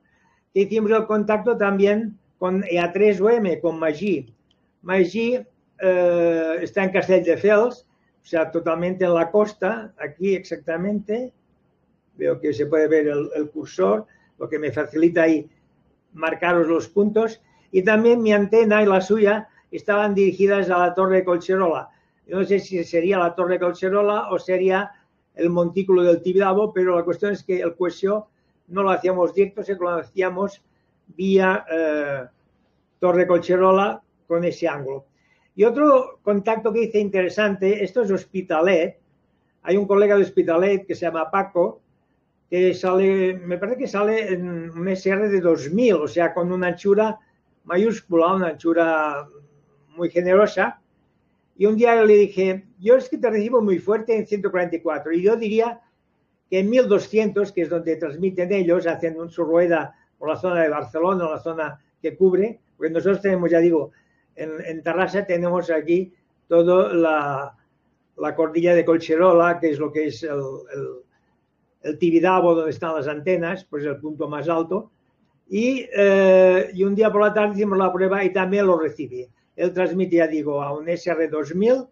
que 0.52 0.60
hicimos 0.62 0.90
el 0.90 1.06
contacto 1.06 1.56
también 1.56 2.18
con 2.38 2.62
EA3OM, 2.62 3.60
con 3.60 3.78
Magí. 3.78 4.34
Magí 4.82 5.36
uh, 5.38 6.58
está 6.60 6.84
en 6.84 6.90
Castelldefels, 6.90 7.86
o 8.22 8.28
sea, 8.28 8.50
totalmente 8.50 9.04
en 9.04 9.14
la 9.14 9.30
costa, 9.30 9.92
aquí 9.98 10.34
exactamente. 10.34 11.32
Veo 12.16 12.40
que 12.40 12.52
se 12.52 12.66
puede 12.66 12.88
ver 12.88 13.06
el, 13.06 13.30
el 13.36 13.50
cursor, 13.50 14.06
lo 14.38 14.48
que 14.48 14.58
me 14.58 14.72
facilita 14.72 15.22
ahí 15.22 15.48
marcaros 16.16 16.66
los 16.66 16.88
puntos. 16.88 17.40
Y 17.70 17.82
también 17.82 18.22
mi 18.22 18.32
antena 18.32 18.82
y 18.82 18.86
la 18.86 19.00
suya 19.00 19.48
estaban 19.70 20.14
dirigidas 20.14 20.70
a 20.70 20.78
la 20.78 20.94
Torre 20.94 21.24
Colcherola. 21.24 21.90
No 22.26 22.44
sé 22.44 22.58
si 22.58 22.82
sería 22.82 23.18
la 23.18 23.34
Torre 23.34 23.60
Colcherola 23.60 24.30
o 24.30 24.38
sería 24.38 24.90
el 25.34 25.50
montículo 25.50 26.02
del 26.02 26.22
Tibidabo, 26.22 26.72
pero 26.72 26.96
la 26.96 27.04
cuestión 27.04 27.32
es 27.32 27.44
que 27.44 27.60
el 27.60 27.74
cuesio 27.74 28.28
no 28.68 28.82
lo 28.82 28.90
hacíamos 28.90 29.34
directo, 29.34 29.62
que 29.62 29.74
lo 29.74 29.90
hacíamos 29.90 30.62
vía 31.08 31.64
eh, 31.70 32.24
Torre 32.98 33.26
Colcherola 33.26 34.02
con 34.26 34.44
ese 34.44 34.66
ángulo. 34.66 35.04
Y 35.54 35.64
otro 35.64 36.18
contacto 36.22 36.72
que 36.72 36.84
hice 36.84 36.98
interesante, 36.98 37.84
esto 37.84 38.02
es 38.02 38.10
Hospitalet, 38.10 38.98
hay 39.62 39.76
un 39.76 39.86
colega 39.86 40.16
de 40.16 40.22
Hospitalet 40.22 40.86
que 40.86 40.94
se 40.94 41.06
llama 41.06 41.30
Paco, 41.30 41.80
que 42.50 42.74
sale, 42.74 43.34
me 43.34 43.58
parece 43.58 43.78
que 43.78 43.88
sale 43.88 44.32
en 44.32 44.70
un 44.70 44.88
SR 44.88 45.28
de 45.28 45.40
2000, 45.40 45.94
o 45.94 46.08
sea, 46.08 46.32
con 46.32 46.52
una 46.52 46.68
anchura 46.68 47.18
mayúscula, 47.64 48.34
una 48.34 48.48
anchura 48.48 49.28
muy 49.96 50.10
generosa, 50.10 50.80
y 51.58 51.66
un 51.66 51.76
día 51.76 52.02
le 52.04 52.14
dije, 52.14 52.66
yo 52.78 52.96
es 52.96 53.08
que 53.08 53.18
te 53.18 53.30
recibo 53.30 53.62
muy 53.62 53.78
fuerte 53.78 54.16
en 54.16 54.26
144 54.26 55.12
y 55.12 55.22
yo 55.22 55.36
diría 55.36 55.80
que 56.50 56.60
en 56.60 56.70
1200, 56.70 57.50
que 57.52 57.62
es 57.62 57.70
donde 57.70 57.96
transmiten 57.96 58.52
ellos, 58.52 58.86
hacen 58.86 59.16
su 59.30 59.44
rueda 59.44 59.94
por 60.18 60.28
la 60.28 60.36
zona 60.36 60.62
de 60.62 60.68
Barcelona, 60.68 61.30
la 61.30 61.40
zona 61.40 61.80
que 62.00 62.16
cubre, 62.16 62.60
porque 62.76 62.92
nosotros 62.92 63.22
tenemos, 63.22 63.50
ya 63.50 63.58
digo, 63.58 63.92
en, 64.36 64.50
en 64.64 64.82
Tarrasa 64.82 65.26
tenemos 65.26 65.70
aquí 65.70 66.12
toda 66.46 66.92
la, 66.92 67.56
la, 68.18 68.34
cordilla 68.34 68.74
de 68.74 68.84
Colcherola, 68.84 69.58
que 69.58 69.70
es 69.70 69.78
lo 69.78 69.90
que 69.90 70.06
es 70.08 70.22
el, 70.22 70.30
el, 70.30 71.05
el 71.86 71.98
Tibidabo, 71.98 72.54
donde 72.54 72.70
están 72.70 72.94
las 72.94 73.08
antenas, 73.08 73.64
pues 73.64 73.84
el 73.84 73.96
punto 73.98 74.28
más 74.28 74.48
alto, 74.48 74.90
y, 75.48 75.86
eh, 75.96 76.70
y, 76.74 76.82
un 76.82 76.94
día 76.94 77.10
por 77.10 77.22
la 77.22 77.32
tarde 77.32 77.54
hicimos 77.54 77.78
la 77.78 77.92
prueba 77.92 78.24
y 78.24 78.32
también 78.32 78.66
lo 78.66 78.76
recibí. 78.78 79.28
Él 79.54 79.72
transmitía, 79.72 80.26
digo, 80.26 80.60
a 80.60 80.72
un 80.72 80.86
SR2000, 80.86 81.88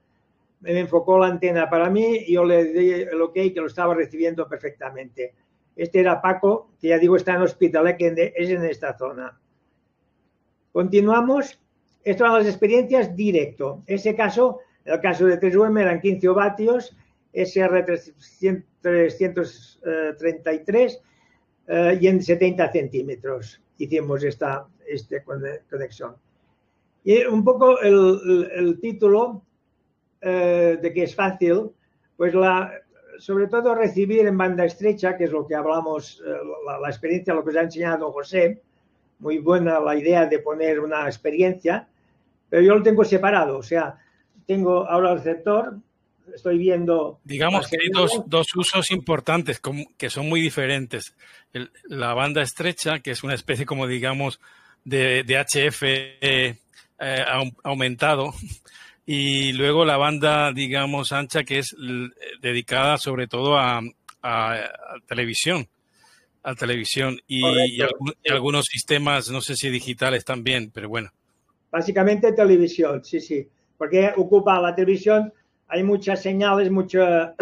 me 0.61 0.71
em 0.71 0.77
enfocó 0.79 1.19
la 1.19 1.27
antena 1.27 1.69
para 1.69 1.89
mí 1.89 2.25
y 2.27 2.35
yo 2.35 2.45
le 2.45 2.65
di 2.65 2.91
el 2.93 3.21
ok 3.21 3.35
que 3.35 3.61
lo 3.61 3.67
estaba 3.67 3.95
recibiendo 3.95 4.49
perfectamente. 4.49 5.35
Este 5.77 6.01
era 6.01 6.21
Paco, 6.21 6.71
que 6.81 6.89
ya 6.89 6.99
digo 6.99 7.17
está 7.17 7.35
en 7.35 7.43
Hospitalet, 7.43 7.97
que 7.97 8.33
es 8.35 8.51
en 8.51 8.65
esta 8.65 8.97
zona. 8.97 9.39
Continuamos. 10.73 11.61
Estas 12.03 12.27
eran 12.27 12.39
las 12.39 12.47
experiencias 12.47 13.15
directo. 13.15 13.83
En 13.87 13.97
ese 13.97 14.15
caso, 14.15 14.61
el 14.85 15.01
caso 15.01 15.27
de 15.27 15.41
3UM 15.41 15.81
eran 15.81 16.01
15 16.01 16.29
ovatios 16.29 16.97
SR333 17.35 18.62
eh, 19.85 20.17
eh, 20.67 20.99
eh, 21.67 21.99
y 22.00 22.07
en 22.07 22.23
70 22.23 22.71
centímetros 22.73 23.61
hicimos 23.79 24.23
esta, 24.23 24.67
esta 24.87 25.17
conexión. 25.25 26.14
Y 27.03 27.25
un 27.25 27.43
poco 27.45 27.81
el, 27.81 28.50
el 28.55 28.81
título 28.81 29.43
de 30.23 30.91
que 30.95 31.03
es 31.03 31.14
fácil, 31.14 31.71
pues 32.17 32.33
sobre 33.19 33.47
todo 33.49 33.75
recibir 33.75 34.26
en 34.26 34.38
banda 34.38 34.64
estrecha, 34.64 35.14
que 35.14 35.25
es 35.25 35.31
lo 35.31 35.47
que 35.47 35.55
hablamos, 35.55 36.23
la, 36.67 36.79
la, 36.81 36.88
experiencia, 36.88 37.35
lo 37.35 37.45
que 37.45 37.50
os 37.50 37.57
ha 37.57 37.61
enseñado 37.61 38.11
José, 38.11 38.62
muy 39.19 39.37
buena 39.37 39.81
la 39.81 39.95
idea 39.97 40.25
de 40.25 40.38
poner 40.38 40.81
una 40.81 41.05
experiencia, 41.05 41.87
pero 42.49 42.62
yo 42.62 42.75
lo 42.75 42.83
tengo 42.83 43.05
separado, 43.05 43.59
o 43.59 43.62
sea, 43.62 43.99
tengo 44.47 44.88
ahora 44.88 45.12
el 45.12 45.19
receptor, 45.19 45.76
estoy 46.33 46.59
viendo... 46.59 47.21
Digamos 47.25 47.69
que 47.69 47.76
hay 47.81 47.88
dos, 47.93 48.23
dos, 48.26 48.47
usos 48.54 48.90
importantes 48.90 49.61
que 49.97 50.11
son 50.11 50.28
muy 50.28 50.40
diferentes. 50.40 51.14
El, 51.52 51.71
la 51.85 52.14
banda 52.14 52.43
estrecha, 52.43 53.00
que 53.00 53.11
es 53.11 53.23
una 53.23 53.35
especie 53.35 53.66
como 53.66 53.87
digamos 53.87 54.40
de, 54.85 55.23
de 55.25 55.38
HF 55.38 55.83
eh, 55.83 56.57
aumentado, 57.62 58.33
y 59.07 59.52
luego 59.52 59.85
la 59.85 59.97
banda, 59.97 60.52
digamos, 60.52 61.12
ancha, 61.12 61.45
que 61.45 61.59
es 61.59 61.75
dedicada 62.40 62.99
sobre 62.99 63.26
todo 63.26 63.57
a, 63.57 63.81
a, 64.23 64.52
a 64.52 64.61
televisión, 65.07 65.66
a 66.43 66.54
televisión 66.54 67.19
y, 67.26 67.45
y, 67.47 67.78
y, 67.78 68.33
algunos 68.33 68.66
sistemas, 68.66 69.31
no 69.31 69.40
sé 69.40 69.57
si 69.57 69.71
digitales 69.71 70.25
también, 70.25 70.71
pero 70.73 70.88
bueno. 70.88 71.11
Básicamente 71.71 72.33
televisión, 72.33 73.04
sí, 73.04 73.21
sí, 73.21 73.49
porque 73.76 74.12
ocupa 74.16 74.61
la 74.61 74.75
televisión, 74.75 75.33
hay 75.75 75.83
muchas 75.83 76.23
señales, 76.23 76.71
mucha, 76.71 77.35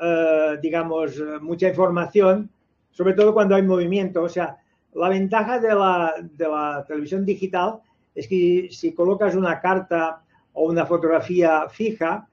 uh, 0.00 0.56
digamos, 0.62 1.22
mucha 1.42 1.68
información, 1.68 2.50
sobre 2.90 3.12
todo 3.12 3.34
cuando 3.34 3.54
hay 3.54 3.62
movimiento. 3.62 4.22
O 4.22 4.30
sea, 4.30 4.56
la 4.94 5.10
ventaja 5.10 5.58
de 5.58 5.74
la, 5.74 6.14
de 6.22 6.48
la 6.48 6.86
televisión 6.88 7.26
digital 7.26 7.80
es 8.14 8.26
que 8.28 8.68
si 8.70 8.94
colocas 8.94 9.34
una 9.34 9.60
carta 9.60 10.22
o 10.54 10.70
una 10.70 10.86
fotografía 10.86 11.68
fija, 11.68 12.26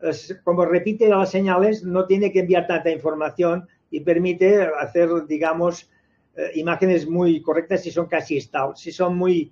es, 0.00 0.38
como 0.44 0.64
repite 0.64 1.08
las 1.08 1.28
señales, 1.32 1.82
no 1.82 2.06
tiene 2.06 2.30
que 2.30 2.40
enviar 2.40 2.68
tanta 2.68 2.90
información 2.90 3.66
y 3.90 3.98
permite 3.98 4.70
hacer, 4.78 5.08
digamos, 5.26 5.90
eh, 6.36 6.52
imágenes 6.54 7.08
muy 7.08 7.42
correctas 7.42 7.82
si 7.82 7.90
son 7.90 8.06
casi 8.06 8.36
estables, 8.36 8.78
si 8.78 8.92
son 8.92 9.16
muy, 9.16 9.50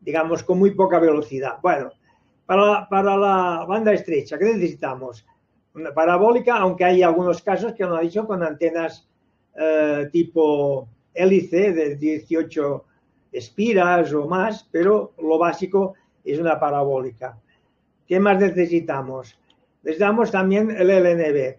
digamos, 0.00 0.42
con 0.42 0.58
muy 0.58 0.72
poca 0.72 0.98
velocidad. 0.98 1.58
Bueno, 1.62 1.92
para, 2.88 3.16
la 3.16 3.64
banda 3.66 3.92
estrecha, 3.92 4.38
¿qué 4.38 4.46
necesitamos? 4.46 5.26
Una 5.74 5.92
parabólica, 5.92 6.56
aunque 6.56 6.84
hay 6.84 7.02
algunos 7.02 7.42
casos 7.42 7.72
que 7.72 7.84
lo 7.84 7.96
ha 7.96 8.00
dicho 8.00 8.26
con 8.26 8.42
antenas 8.42 9.08
eh, 9.58 10.08
tipo 10.12 10.88
hélice 11.14 11.72
de 11.72 11.96
18 11.96 12.84
espiras 13.32 14.12
o 14.12 14.26
más, 14.26 14.68
pero 14.70 15.12
lo 15.18 15.38
básico 15.38 15.94
es 16.24 16.38
una 16.38 16.58
parabólica. 16.60 17.38
¿Qué 18.06 18.20
más 18.20 18.38
necesitamos? 18.38 19.38
Necesitamos 19.82 20.30
también 20.30 20.70
el 20.70 20.88
LNB. 20.88 21.56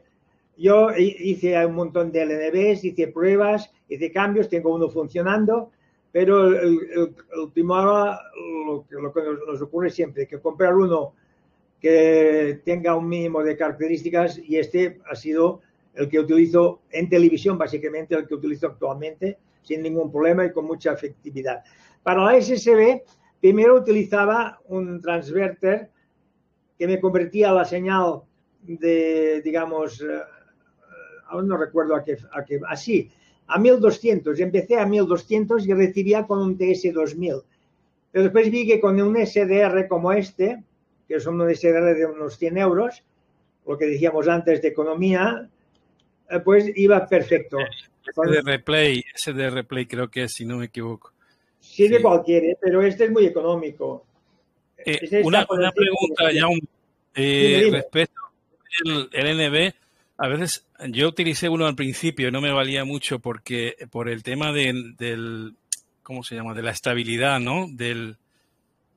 Yo 0.58 0.92
hice 0.96 1.66
un 1.66 1.74
montón 1.74 2.12
de 2.12 2.26
LNBs, 2.26 2.84
hice 2.84 3.08
pruebas, 3.08 3.72
hice 3.90 4.12
cambios, 4.12 4.50
tengo 4.50 4.74
uno 4.74 4.88
funcionando, 4.88 5.72
pero 6.14 6.48
el, 6.48 6.80
el, 6.92 7.16
el 7.34 7.40
último 7.40 7.76
ahora 7.76 8.22
lo, 8.66 8.86
lo, 9.02 9.12
que 9.12 9.22
nos 9.48 9.62
ocurre 9.62 9.90
siempre, 9.90 10.28
que 10.28 10.40
comprar 10.40 10.76
uno 10.76 11.16
que 11.82 12.62
tenga 12.64 12.96
un 12.96 13.10
mínimo 13.10 13.44
de 13.44 13.58
características 13.58 14.38
y 14.38 14.58
este 14.58 15.02
ha 15.10 15.16
sido 15.16 15.62
el 15.96 16.08
que 16.08 16.20
utilizo 16.20 16.82
en 16.92 17.10
televisión, 17.10 17.58
básicamente 17.58 18.16
el 18.16 18.28
que 18.28 18.36
utilizo 18.36 18.68
actualmente, 18.68 19.40
sin 19.64 19.82
ningún 19.82 20.12
problema 20.12 20.46
y 20.46 20.52
con 20.52 20.66
mucha 20.66 20.94
efectividad. 20.94 21.64
Para 22.04 22.24
la 22.24 22.40
SSB, 22.40 23.02
primero 23.42 23.76
utilizaba 23.76 24.62
un 24.68 25.02
transverter 25.02 25.90
que 26.78 26.88
me 26.88 27.00
convertía 27.00 27.52
la 27.52 27.66
señal 27.66 28.22
de, 28.62 29.42
digamos, 29.44 30.00
uh, 30.00 30.22
aún 31.28 31.48
no 31.48 31.58
recuerdo 31.58 31.96
a 31.96 32.04
qué, 32.04 32.18
a 32.32 32.46
qué, 32.46 32.60
así, 32.68 33.10
a 33.48 33.60
1200. 33.60 34.40
Empecé 34.40 34.78
a 34.78 34.86
1200 34.86 35.68
y 35.68 35.74
recibía 35.74 36.26
con 36.26 36.40
un 36.40 36.58
TS2000. 36.58 37.44
Pero 38.12 38.24
después 38.24 38.52
vi 38.52 38.68
que 38.68 38.80
con 38.80 39.02
un 39.02 39.16
SDR 39.16 39.88
como 39.88 40.12
este, 40.12 40.64
que 41.08 41.20
son 41.20 41.42
un 41.42 41.54
SDR 41.54 41.96
de 41.96 42.06
unos 42.06 42.38
100 42.38 42.58
euros, 42.58 43.04
lo 43.66 43.78
que 43.78 43.86
decíamos 43.86 44.28
antes 44.28 44.62
de 44.62 44.68
economía, 44.68 45.50
pues 46.44 46.72
iba 46.76 47.06
perfecto. 47.08 47.58
SDR 48.06 48.64
Play, 48.64 49.04
SDR 49.16 49.66
Play 49.66 49.86
creo 49.86 50.10
que 50.10 50.24
es, 50.24 50.34
si 50.34 50.46
no 50.46 50.58
me 50.58 50.66
equivoco. 50.66 51.12
Sí, 51.60 51.88
de 51.88 51.98
sí. 51.98 52.04
cualquier, 52.04 52.58
pero 52.62 52.82
este 52.82 53.06
es 53.06 53.12
muy 53.12 53.26
económico. 53.26 54.06
Eh, 54.78 55.00
este 55.02 55.22
una, 55.24 55.46
una 55.50 55.72
pregunta 55.72 56.32
ya 56.32 56.48
un, 56.48 56.60
eh, 57.16 57.70
respecto 57.72 58.22
al 58.86 59.10
LNB. 59.14 59.74
A 60.18 60.28
veces 60.28 60.68
yo 60.90 61.08
utilicé 61.08 61.50
uno 61.50 61.66
al 61.66 61.76
principio 61.76 62.32
no 62.32 62.40
me 62.40 62.52
valía 62.52 62.86
mucho 62.86 63.20
porque 63.20 63.76
por 63.92 64.10
el 64.10 64.24
tema 64.24 64.52
de, 64.52 64.94
del, 64.98 65.56
¿cómo 66.04 66.24
se 66.24 66.36
llama? 66.36 66.54
De 66.54 66.62
la 66.62 66.72
estabilidad, 66.72 67.40
¿no? 67.40 67.68
Del 67.70 68.18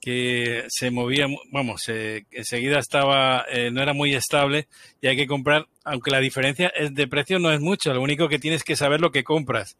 que 0.00 0.64
se 0.68 0.90
movía, 0.90 1.26
vamos, 1.50 1.82
se, 1.82 2.26
enseguida 2.30 2.78
estaba, 2.78 3.44
eh, 3.50 3.70
no 3.72 3.82
era 3.82 3.92
muy 3.92 4.14
estable 4.14 4.68
y 5.00 5.08
hay 5.08 5.16
que 5.16 5.26
comprar, 5.26 5.66
aunque 5.84 6.10
la 6.10 6.20
diferencia 6.20 6.68
es 6.68 6.94
de 6.94 7.08
precio 7.08 7.38
no 7.38 7.50
es 7.50 7.60
mucho, 7.60 7.92
lo 7.92 8.02
único 8.02 8.28
que 8.28 8.38
tienes 8.38 8.62
que 8.62 8.76
saber 8.76 9.00
lo 9.00 9.10
que 9.10 9.24
compras. 9.24 9.76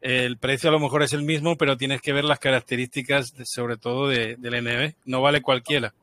El 0.00 0.38
precio 0.38 0.68
a 0.68 0.72
lo 0.72 0.78
mejor 0.78 1.02
es 1.02 1.12
el 1.12 1.22
mismo, 1.22 1.56
pero 1.56 1.76
tienes 1.76 2.00
que 2.00 2.12
ver 2.12 2.24
las 2.24 2.38
características, 2.38 3.34
sobre 3.44 3.76
todo 3.76 4.08
de, 4.08 4.36
del 4.36 4.62
NB. 4.62 4.94
No 5.04 5.20
vale 5.20 5.42
cualquiera. 5.42 5.94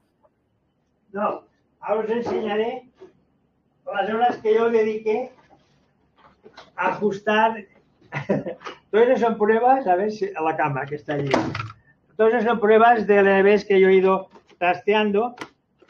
No, 1.12 1.43
ahora 1.80 2.04
os 2.04 2.10
enseñaré 2.10 2.84
las 3.86 4.10
horas 4.10 4.38
que 4.38 4.54
yo 4.54 4.69
dediqué 4.69 5.32
a 6.76 6.89
ajustar. 6.89 7.65
Todas 8.91 9.08
esas 9.08 9.22
son 9.22 9.38
pruebas, 9.38 9.88
a 9.88 9.96
ver 9.96 10.12
si 10.12 10.30
a 10.36 10.41
la 10.41 10.56
cámara 10.56 10.86
que 10.86 10.96
está 10.96 11.13
allí. 11.13 11.32
Todas 12.15 12.34
esas 12.34 12.46
son 12.46 12.60
pruebas 12.60 13.08
de 13.08 13.22
LNBs 13.22 13.65
que 13.65 13.80
yo 13.80 13.89
he 13.89 13.96
ido 13.96 14.30
trasteando, 14.60 15.36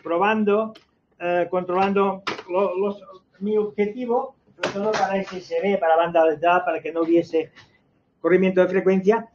probando, 0.02 0.74
eh, 1.20 1.48
controlando 1.50 2.24
lo, 2.50 2.78
los, 2.78 3.04
mi 3.40 3.58
objetivo, 3.58 4.36
sobre 4.56 4.70
todo 4.70 4.92
para 4.94 5.22
SSB, 5.22 5.78
para 5.80 5.98
banda 5.98 6.26
de 6.26 6.36
edad, 6.36 6.64
para 6.64 6.82
que 6.82 6.94
no 6.94 7.02
hubiese 7.02 7.52
corrimiento 8.22 8.62
de 8.62 8.70
frecuencia, 8.70 9.28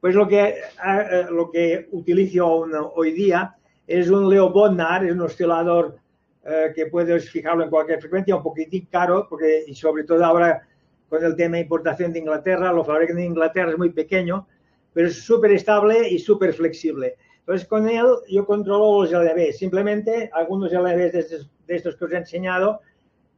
pues 0.00 0.14
lo 0.14 0.26
que, 0.26 0.54
eh, 0.86 1.26
lo 1.30 1.50
que 1.50 1.88
utilizo 1.92 2.46
hoy 2.94 3.12
día 3.12 3.54
es 3.86 4.08
un 4.08 4.30
Leo 4.30 4.48
Bodnar, 4.50 5.04
es 5.04 5.12
un 5.12 5.20
oscilador 5.20 5.99
eh, 6.44 6.72
que 6.74 6.86
puedes 6.86 7.30
fijarlo 7.30 7.64
en 7.64 7.70
cualquier 7.70 8.00
frecuencia, 8.00 8.36
un 8.36 8.42
poquitín 8.42 8.86
caro, 8.90 9.26
porque 9.28 9.64
y 9.66 9.74
sobre 9.74 10.04
todo 10.04 10.24
ahora 10.24 10.66
con 11.08 11.24
el 11.24 11.34
tema 11.36 11.56
de 11.56 11.62
importación 11.62 12.12
de 12.12 12.20
Inglaterra, 12.20 12.72
lo 12.72 12.84
fabrican 12.84 13.18
en 13.18 13.26
Inglaterra, 13.26 13.72
es 13.72 13.78
muy 13.78 13.90
pequeño, 13.90 14.46
pero 14.92 15.08
es 15.08 15.22
súper 15.22 15.52
estable 15.52 16.08
y 16.08 16.18
súper 16.18 16.54
flexible. 16.54 17.16
Entonces, 17.40 17.66
con 17.66 17.88
él 17.88 18.06
yo 18.28 18.46
controlo 18.46 19.02
los 19.02 19.12
LV. 19.12 19.52
Simplemente, 19.52 20.30
algunos 20.32 20.72
LVs 20.72 21.12
de 21.12 21.18
estos, 21.18 21.50
de 21.66 21.76
estos 21.76 21.96
que 21.96 22.04
os 22.04 22.12
he 22.12 22.16
enseñado, 22.16 22.80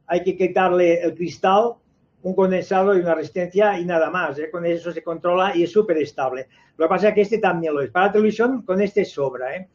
hay 0.05 0.23
que 0.23 0.37
quitarle 0.37 1.01
el 1.01 1.15
cristal, 1.15 1.73
un 2.21 2.35
condensado 2.35 2.95
y 2.95 3.01
una 3.01 3.15
resistencia 3.15 3.79
y 3.79 3.85
nada 3.85 4.09
más. 4.09 4.37
¿eh? 4.39 4.49
Con 4.51 4.65
eso 4.65 4.91
se 4.91 5.03
controla 5.03 5.55
y 5.55 5.63
es 5.63 5.71
súper 5.71 5.97
estable. 5.97 6.47
Lo 6.77 6.85
que 6.85 6.89
pasa 6.89 7.09
es 7.09 7.15
que 7.15 7.21
este 7.21 7.37
también 7.39 7.73
lo 7.73 7.81
es. 7.81 7.89
Para 7.89 8.11
televisión, 8.11 8.61
con 8.61 8.81
este 8.81 9.03
sobra. 9.03 9.55
¿eh? 9.55 9.67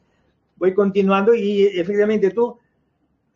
Voy 0.55 0.73
continuando 0.73 1.33
y 1.33 1.65
efectivamente 1.65 2.31
tú 2.31 2.57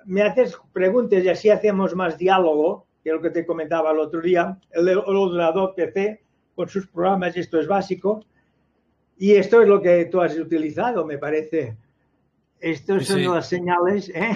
me 0.06 0.22
haces 0.22 0.58
preguntas 0.72 1.24
y 1.24 1.30
así 1.30 1.50
hacemos 1.50 1.96
más 1.96 2.18
diálogo, 2.18 2.88
que 3.04 3.10
es 3.10 3.16
lo 3.16 3.22
que 3.22 3.30
te 3.30 3.46
comentaba 3.46 3.92
el 3.92 4.00
otro 4.00 4.22
día. 4.22 4.58
El, 4.72 4.88
el 4.90 4.98
ordenador 4.98 5.74
PC 5.76 6.24
con 6.56 6.70
sus 6.70 6.88
programas, 6.88 7.36
esto 7.36 7.60
es 7.60 7.68
básico. 7.68 8.26
Y 9.18 9.34
esto 9.34 9.62
es 9.62 9.68
lo 9.68 9.82
que 9.82 10.06
tú 10.06 10.22
has 10.22 10.38
utilizado, 10.38 11.06
me 11.06 11.18
parece. 11.18 11.78
Estas 12.60 13.06
son 13.06 13.24
las 13.24 13.48
señales. 13.48 14.10
¿eh? 14.10 14.34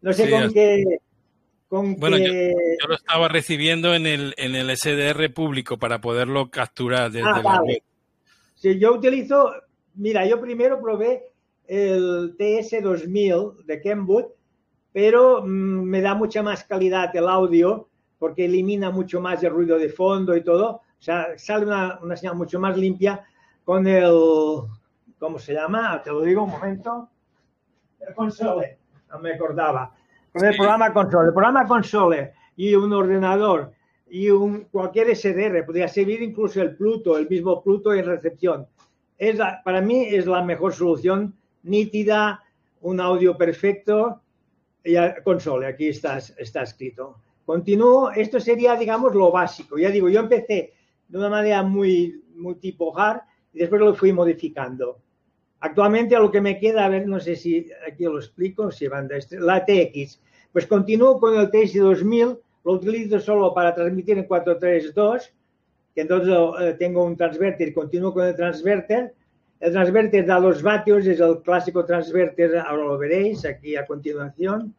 No 0.00 0.12
sé 0.12 0.24
sí, 0.24 0.30
con 0.30 0.52
qué. 0.52 0.84
Con 1.68 1.96
bueno. 1.96 2.18
Yo, 2.18 2.32
yo, 2.32 2.88
lo 2.88 2.94
estaba 2.94 3.28
recibiendo 3.28 3.94
en 3.94 4.06
el, 4.06 4.34
en 4.36 4.54
el 4.54 4.76
SDR 4.76 5.32
público 5.32 5.78
para 5.78 6.00
poderlo 6.00 6.50
capturar 6.50 7.10
desde 7.10 7.28
ah, 7.28 7.40
la 7.42 7.62
web. 7.62 7.82
Sí, 8.54 8.78
yo 8.78 8.94
utilizo. 8.94 9.52
Mira, 9.94 10.26
yo 10.26 10.40
primero 10.40 10.80
probé 10.80 11.32
el 11.66 12.36
TS2000 12.36 13.64
de 13.64 13.80
Kenwood, 13.80 14.24
pero 14.92 15.42
mmm, 15.42 15.82
me 15.82 16.00
da 16.00 16.14
mucha 16.14 16.42
más 16.42 16.64
calidad 16.64 17.14
el 17.16 17.28
audio 17.28 17.88
porque 18.18 18.44
elimina 18.44 18.90
mucho 18.90 19.20
más 19.20 19.42
el 19.42 19.50
ruido 19.50 19.78
de 19.78 19.88
fondo 19.88 20.36
y 20.36 20.44
todo. 20.44 20.70
O 20.70 21.02
sea, 21.02 21.36
sale 21.36 21.66
una, 21.66 21.98
una 22.02 22.16
señal 22.16 22.36
mucho 22.36 22.60
más 22.60 22.76
limpia 22.76 23.24
con 23.64 23.86
el, 23.86 24.12
¿cómo 25.18 25.38
se 25.38 25.54
llama? 25.54 26.00
Te 26.02 26.10
lo 26.10 26.22
digo 26.22 26.44
un 26.44 26.50
momento. 26.50 27.08
El 28.00 28.14
console, 28.14 28.78
no 29.10 29.18
me 29.18 29.32
acordaba. 29.32 29.92
Con 30.32 30.44
el 30.44 30.56
programa 30.56 30.92
console. 30.92 31.26
El 31.28 31.32
programa 31.32 31.66
console 31.66 32.32
y 32.56 32.74
un 32.74 32.92
ordenador 32.92 33.72
y 34.08 34.30
un, 34.30 34.64
cualquier 34.64 35.16
SDR, 35.16 35.64
podría 35.64 35.88
servir 35.88 36.22
incluso 36.22 36.60
el 36.60 36.76
Pluto, 36.76 37.16
el 37.16 37.28
mismo 37.28 37.62
Pluto 37.62 37.94
en 37.94 38.04
recepción. 38.04 38.66
Es 39.16 39.38
la, 39.38 39.62
para 39.64 39.80
mí 39.80 40.04
es 40.04 40.26
la 40.26 40.42
mejor 40.42 40.72
solución, 40.74 41.34
nítida, 41.62 42.42
un 42.82 43.00
audio 43.00 43.36
perfecto, 43.36 44.21
y 44.84 44.94
console, 45.22 45.66
aquí 45.66 45.88
está, 45.88 46.18
está 46.18 46.62
escrito. 46.62 47.16
Continúo, 47.44 48.10
esto 48.10 48.40
sería, 48.40 48.76
digamos, 48.76 49.14
lo 49.14 49.30
básico. 49.30 49.78
Ya 49.78 49.90
digo, 49.90 50.08
yo 50.08 50.20
empecé 50.20 50.72
de 51.08 51.18
una 51.18 51.28
manera 51.28 51.62
muy, 51.62 52.22
muy 52.34 52.54
tipo 52.56 52.96
hard, 52.98 53.20
y 53.52 53.60
después 53.60 53.80
lo 53.80 53.94
fui 53.94 54.12
modificando. 54.12 54.98
Actualmente 55.60 56.16
lo 56.16 56.30
que 56.30 56.40
me 56.40 56.58
queda, 56.58 56.84
a 56.84 56.88
ver, 56.88 57.06
no 57.06 57.20
sé 57.20 57.36
si 57.36 57.68
aquí 57.86 58.04
lo 58.04 58.18
explico, 58.18 58.70
si 58.70 58.88
banda 58.88 59.16
la 59.30 59.64
TX. 59.64 60.20
Pues 60.52 60.66
continúo 60.66 61.20
con 61.20 61.38
el 61.38 61.50
TX 61.50 61.78
2000, 61.78 62.38
lo 62.64 62.72
utilizo 62.72 63.20
solo 63.20 63.54
para 63.54 63.74
transmitir 63.74 64.18
en 64.18 64.24
432, 64.24 65.32
que 65.94 66.00
entonces 66.00 66.36
eh, 66.60 66.76
tengo 66.78 67.04
un 67.04 67.16
transverter, 67.16 67.72
continúo 67.72 68.12
con 68.12 68.26
el 68.26 68.34
transverter. 68.34 69.14
El 69.62 69.70
transverter 69.70 70.26
da 70.26 70.40
los 70.40 70.60
vatios, 70.60 71.06
es 71.06 71.20
el 71.20 71.40
clásico 71.40 71.84
transverter, 71.84 72.58
ahora 72.58 72.82
lo 72.82 72.98
veréis 72.98 73.44
aquí 73.44 73.76
a 73.76 73.86
continuación. 73.86 74.74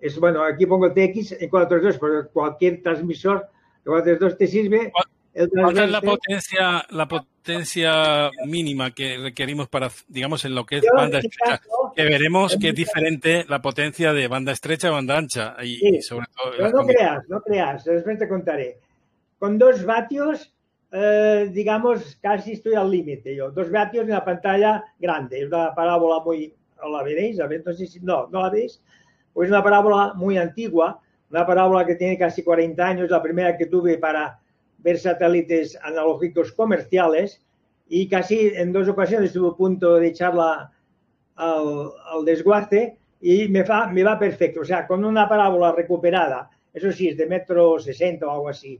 Es 0.00 0.18
bueno, 0.18 0.42
aquí 0.42 0.66
pongo 0.66 0.90
TX 0.90 1.40
en 1.40 1.48
432, 1.48 1.98
pero 2.00 2.28
cualquier 2.30 2.82
transmisor 2.82 3.42
de 3.84 3.90
432 3.90 4.36
te 4.36 4.46
sirve. 4.48 4.92
¿Cuál 4.92 5.78
es 5.78 5.90
la 5.92 6.00
potencia, 6.00 6.84
la 6.90 7.06
potencia 7.06 8.30
mínima 8.46 8.90
que 8.90 9.16
requerimos 9.16 9.68
para, 9.68 9.88
digamos, 10.08 10.44
en 10.44 10.56
lo 10.56 10.66
que 10.66 10.78
es 10.78 10.84
banda 10.92 11.20
estrecha? 11.20 11.60
que 11.94 12.02
veremos 12.02 12.56
que 12.60 12.70
es 12.70 12.74
diferente 12.74 13.44
la 13.48 13.62
potencia 13.62 14.12
de 14.12 14.26
banda 14.26 14.50
estrecha 14.50 14.90
o 14.90 14.94
banda 14.94 15.18
ancha. 15.18 15.54
Y, 15.62 16.02
sobre 16.02 16.26
todo 16.36 16.50
pero 16.50 16.70
no 16.70 16.84
creas, 16.84 17.28
no 17.28 17.40
creas, 17.40 17.84
después 17.84 18.18
te 18.18 18.28
contaré. 18.28 18.78
Con 19.38 19.56
dos 19.56 19.84
vatios, 19.84 20.52
eh, 20.96 21.50
digamos, 21.52 22.16
casi 22.22 22.52
estoy 22.52 22.74
al 22.74 22.88
límite 22.88 23.34
yo. 23.34 23.50
Dos 23.50 23.68
vatios 23.68 24.04
en 24.04 24.10
la 24.10 24.24
pantalla 24.24 24.84
grande. 24.98 25.40
Es 25.40 25.48
una 25.48 25.74
parábola 25.74 26.22
muy... 26.24 26.54
¿La 26.88 27.02
veréis? 27.02 27.40
A 27.40 27.48
no. 27.48 27.62
No, 28.02 28.28
¿no 28.30 28.42
la 28.42 28.50
veis? 28.50 28.80
Pues 29.32 29.48
una 29.48 29.62
parábola 29.62 30.12
muy 30.14 30.38
antigua, 30.38 31.00
una 31.30 31.44
parábola 31.44 31.84
que 31.84 31.96
tiene 31.96 32.16
casi 32.16 32.44
40 32.44 32.86
años, 32.86 33.10
la 33.10 33.22
primera 33.22 33.56
que 33.56 33.66
tuve 33.66 33.98
para 33.98 34.38
ver 34.78 34.98
satélites 34.98 35.76
analógicos 35.82 36.52
comerciales 36.52 37.44
y 37.88 38.08
casi 38.08 38.52
en 38.54 38.72
dos 38.72 38.88
ocasiones 38.88 39.28
estuve 39.28 39.48
a 39.48 39.56
punto 39.56 39.96
de 39.96 40.08
echarla 40.08 40.70
al, 41.34 41.90
al 42.06 42.24
desguace 42.24 42.98
y 43.20 43.48
me 43.48 43.64
va, 43.64 43.88
me 43.88 44.04
va 44.04 44.16
perfecto. 44.16 44.60
O 44.60 44.64
sea, 44.64 44.86
con 44.86 45.04
una 45.04 45.28
parábola 45.28 45.72
recuperada, 45.72 46.50
eso 46.72 46.92
sí, 46.92 47.08
es 47.08 47.16
de 47.16 47.26
metro 47.26 47.80
60 47.80 48.24
o 48.26 48.30
algo 48.30 48.48
así, 48.48 48.78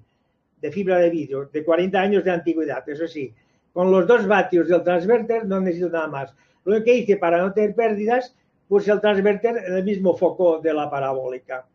de 0.65 0.73
fibra 0.73 0.97
de 0.97 1.11
vidrio, 1.11 1.51
de 1.53 1.63
40 1.63 2.01
años 2.01 2.25
de 2.25 2.31
antigüedad, 2.31 2.89
eso 2.89 3.07
sí. 3.07 3.35
Con 3.71 3.91
los 3.91 4.07
dos 4.07 4.27
vatios 4.27 4.67
del 4.67 4.83
transverter 4.83 5.45
no 5.45 5.61
necesito 5.61 5.91
nada 5.91 6.09
más. 6.09 6.35
Lo 6.65 6.83
que 6.83 6.95
hice 6.95 7.19
para 7.19 7.37
no 7.37 7.53
tener 7.53 7.75
pérdidas, 7.75 8.35
puse 8.67 8.91
el 8.91 8.99
transverter 8.99 9.59
en 9.59 9.77
el 9.77 9.85
mismo 9.85 10.17
foco 10.17 10.61
de 10.61 10.73
la 10.73 10.89
parabólica. 10.89 11.67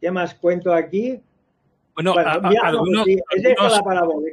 ¿Qué 0.00 0.10
más 0.10 0.34
cuento 0.34 0.74
aquí? 0.74 1.20
Bueno, 1.94 2.14
algunos, 2.16 3.06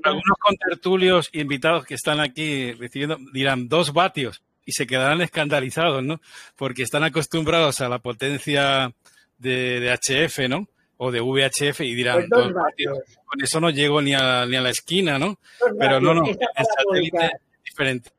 algunos, 0.04 0.38
contertulios 0.40 1.30
invitados 1.34 1.86
que 1.86 1.94
están 1.94 2.20
aquí 2.20 2.72
recibiendo 2.72 3.20
dirán 3.32 3.70
dos 3.70 3.94
vatios 3.94 4.42
y 4.66 4.72
se 4.72 4.88
quedarán 4.88 5.22
escandalizados, 5.22 6.04
¿no? 6.04 6.20
Porque 6.56 6.82
están 6.82 7.04
acostumbrados 7.04 7.80
a 7.82 7.90
la 7.90 8.00
potencia 8.00 8.92
de, 9.38 9.96
HF, 10.02 10.50
¿no? 10.50 10.68
O 11.02 11.12
de 11.12 11.22
VHF 11.22 11.80
y 11.82 11.96
dirán, 11.96 12.26
pues 12.30 12.54
vatios. 12.54 13.00
con 13.26 13.42
eso 13.42 13.62
no 13.62 13.70
llego 13.70 14.02
ni 14.02 14.14
a, 14.14 14.46
ni 14.46 14.58
a 14.58 14.62
la 14.62 14.70
esquina, 14.70 15.18
¿no? 15.18 15.40
Pero 15.80 16.02
no, 16.02 16.14
no, 16.14 16.26
el 16.26 16.38
satélite 16.38 17.26
es 17.26 17.64
diferente. 17.64 18.10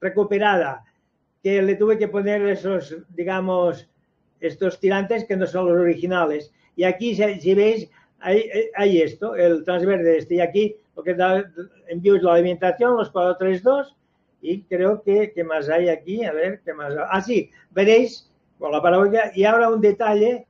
Recuperada, 0.00 0.82
que 1.42 1.60
le 1.60 1.76
tuve 1.76 1.98
que 1.98 2.08
poner 2.08 2.46
esos, 2.46 2.96
digamos, 3.10 3.86
estos 4.40 4.80
tirantes 4.80 5.26
que 5.26 5.36
no 5.36 5.46
son 5.46 5.68
los 5.68 5.78
originales. 5.78 6.52
Y 6.74 6.84
aquí, 6.84 7.14
si 7.14 7.54
veis, 7.54 7.90
hay, 8.20 9.00
esto, 9.00 9.34
el 9.34 9.64
transverde 9.64 10.18
este. 10.18 10.36
Y 10.36 10.40
aquí 10.40 10.76
lo 10.96 11.02
que 11.02 11.14
da, 11.14 11.44
envío 11.88 12.16
es 12.16 12.22
la 12.22 12.34
alimentación, 12.34 12.96
los 12.96 13.10
432. 13.10 13.96
Y 14.42 14.62
creo 14.62 15.02
que, 15.02 15.32
¿qué 15.34 15.44
más 15.44 15.68
hay 15.68 15.88
aquí? 15.88 16.24
A 16.24 16.32
ver, 16.32 16.62
¿qué 16.64 16.72
más 16.72 16.92
hay? 16.92 17.04
Ah, 17.10 17.20
sí, 17.20 17.50
veréis 17.70 18.30
con 18.58 18.72
la 18.72 18.80
parabólica. 18.80 19.32
Y 19.34 19.44
ahora 19.44 19.70
un 19.70 19.80
detalle 19.80 20.46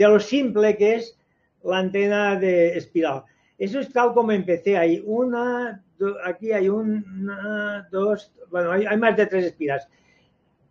de 0.00 0.08
lo 0.08 0.18
simple 0.18 0.78
que 0.78 0.94
es 0.94 1.18
la 1.62 1.78
antena 1.78 2.34
de 2.34 2.78
espiral. 2.78 3.24
Eso 3.58 3.80
es 3.80 3.92
tal 3.92 4.14
como 4.14 4.32
empecé. 4.32 4.78
Hay 4.78 5.02
una, 5.04 5.84
aquí 6.24 6.52
hay 6.52 6.70
una, 6.70 7.86
dos, 7.92 8.32
bueno, 8.50 8.72
hay, 8.72 8.96
más 8.96 9.14
de 9.18 9.26
tres 9.26 9.44
espiras. 9.44 9.86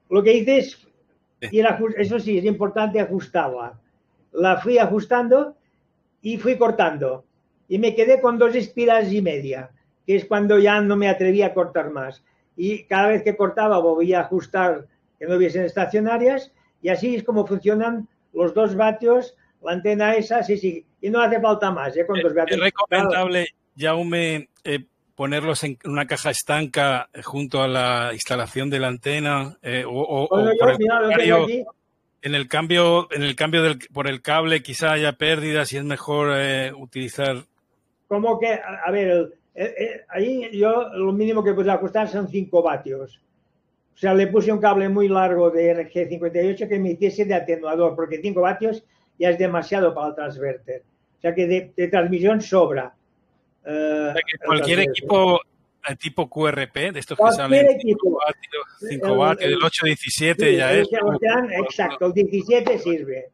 Lo 0.10 0.24
que 0.24 0.34
hice 0.34 0.58
es, 0.58 0.88
y 1.42 1.60
eso 1.60 2.20
sí, 2.20 2.40
es 2.40 2.46
importante 2.46 3.00
ajustarla. 3.00 3.80
La 4.32 4.58
fui 4.58 4.80
ajustando 4.80 5.56
y 6.24 6.38
fui 6.38 6.58
cortando. 6.58 7.24
Y 7.68 7.78
me 7.78 7.94
quedé 7.94 8.20
con 8.22 8.40
dos 8.40 8.56
espiras 8.56 9.14
y 9.14 9.22
media, 9.22 9.70
que 10.08 10.16
es 10.16 10.26
cuando 10.26 10.58
ya 10.58 10.82
no 10.82 10.96
me 10.96 11.08
atrevía 11.08 11.48
a 11.48 11.54
cortar 11.54 11.92
más. 11.92 12.24
Y 12.58 12.86
cada 12.86 13.10
vez 13.10 13.22
que 13.22 13.38
cortaba 13.38 13.78
volvía 13.78 14.22
a 14.22 14.24
ajustar 14.24 14.88
que 15.20 15.28
no 15.28 15.36
hubiesen 15.36 15.66
estacionarias 15.66 16.52
y 16.82 16.90
así 16.90 17.16
es 17.16 17.24
como 17.24 17.46
funcionan 17.46 18.08
los 18.34 18.54
dos 18.54 18.76
vatios, 18.76 19.36
la 19.62 19.74
antena 19.74 20.16
esa, 20.16 20.44
sí, 20.44 20.58
sí, 20.58 20.86
y 21.02 21.10
no 21.10 21.22
hace 21.22 21.40
falta 21.40 21.72
más, 21.72 21.96
¿eh? 21.98 22.06
con 22.06 22.20
dos 22.22 22.34
vatios. 22.34 22.58
Es 22.58 22.64
recomendable, 22.64 23.48
Jaume, 23.78 24.50
eh, 24.64 24.86
ponerlos 25.16 25.64
en 25.64 25.78
una 25.86 26.06
caja 26.08 26.32
estanca 26.32 27.10
junto 27.24 27.62
a 27.62 27.68
la 27.68 28.12
instalación 28.14 28.70
de 28.70 28.80
la 28.80 28.88
antena 28.88 29.58
eh, 29.62 29.84
o, 29.86 30.28
por 30.28 30.72
el 30.72 31.66
en 32.22 32.36
el 32.36 32.50
cambio, 32.50 33.08
en 33.12 33.24
el 33.24 33.34
cambio 33.38 33.64
del, 33.64 33.80
por 33.94 34.10
el 34.10 34.22
cable 34.22 34.62
quizá 34.62 34.92
haya 34.92 35.14
pérdidas 35.14 35.72
y 35.72 35.78
es 35.78 35.86
mejor 35.86 36.34
eh, 36.36 36.74
utilizar. 36.74 37.46
Como 38.10 38.38
que, 38.38 38.54
a 38.54 38.92
ver, 38.92 39.40
ahí 40.10 40.50
yo 40.52 40.90
lo 40.94 41.14
mínimo 41.14 41.44
que 41.44 41.54
puedo 41.54 41.72
ajustar 41.72 42.10
son 42.10 42.28
5 42.28 42.62
vatios. 42.62 43.22
O 43.94 43.98
sea, 43.98 44.14
le 44.14 44.28
puse 44.28 44.52
un 44.52 44.60
cable 44.60 44.88
muy 44.88 45.08
largo 45.08 45.52
de 45.52 45.76
RG58 45.76 46.70
que 46.70 46.80
me 46.80 46.92
hiciese 46.92 47.26
de 47.26 47.36
atenuador, 47.36 47.96
porque 47.96 48.22
5 48.22 48.40
vatios 48.40 48.86
ya 49.18 49.30
es 49.30 49.38
demasiado 49.38 49.94
para 49.94 50.10
el 50.10 50.16
transverter. 50.16 50.84
O 51.18 51.22
sea 51.22 51.36
que 51.36 51.48
de, 51.76 51.88
transmisión 51.90 52.42
sobra. 52.42 52.96
Uh, 53.66 54.14
cualquier 54.46 54.80
equipo 54.80 55.42
tipo 55.98 56.30
QRP, 56.30 56.94
de 56.94 57.00
estos 57.00 57.18
que 57.18 57.32
salen 57.32 57.80
5 57.80 58.20
vatios, 58.26 58.64
5 58.90 59.18
vatios, 59.18 59.50
del 59.50 59.64
817 59.64 60.56
ya 60.56 60.74
es. 60.74 60.88
exacto, 61.68 62.08
el 62.08 62.14
17 62.14 62.80
sirve. 62.80 63.30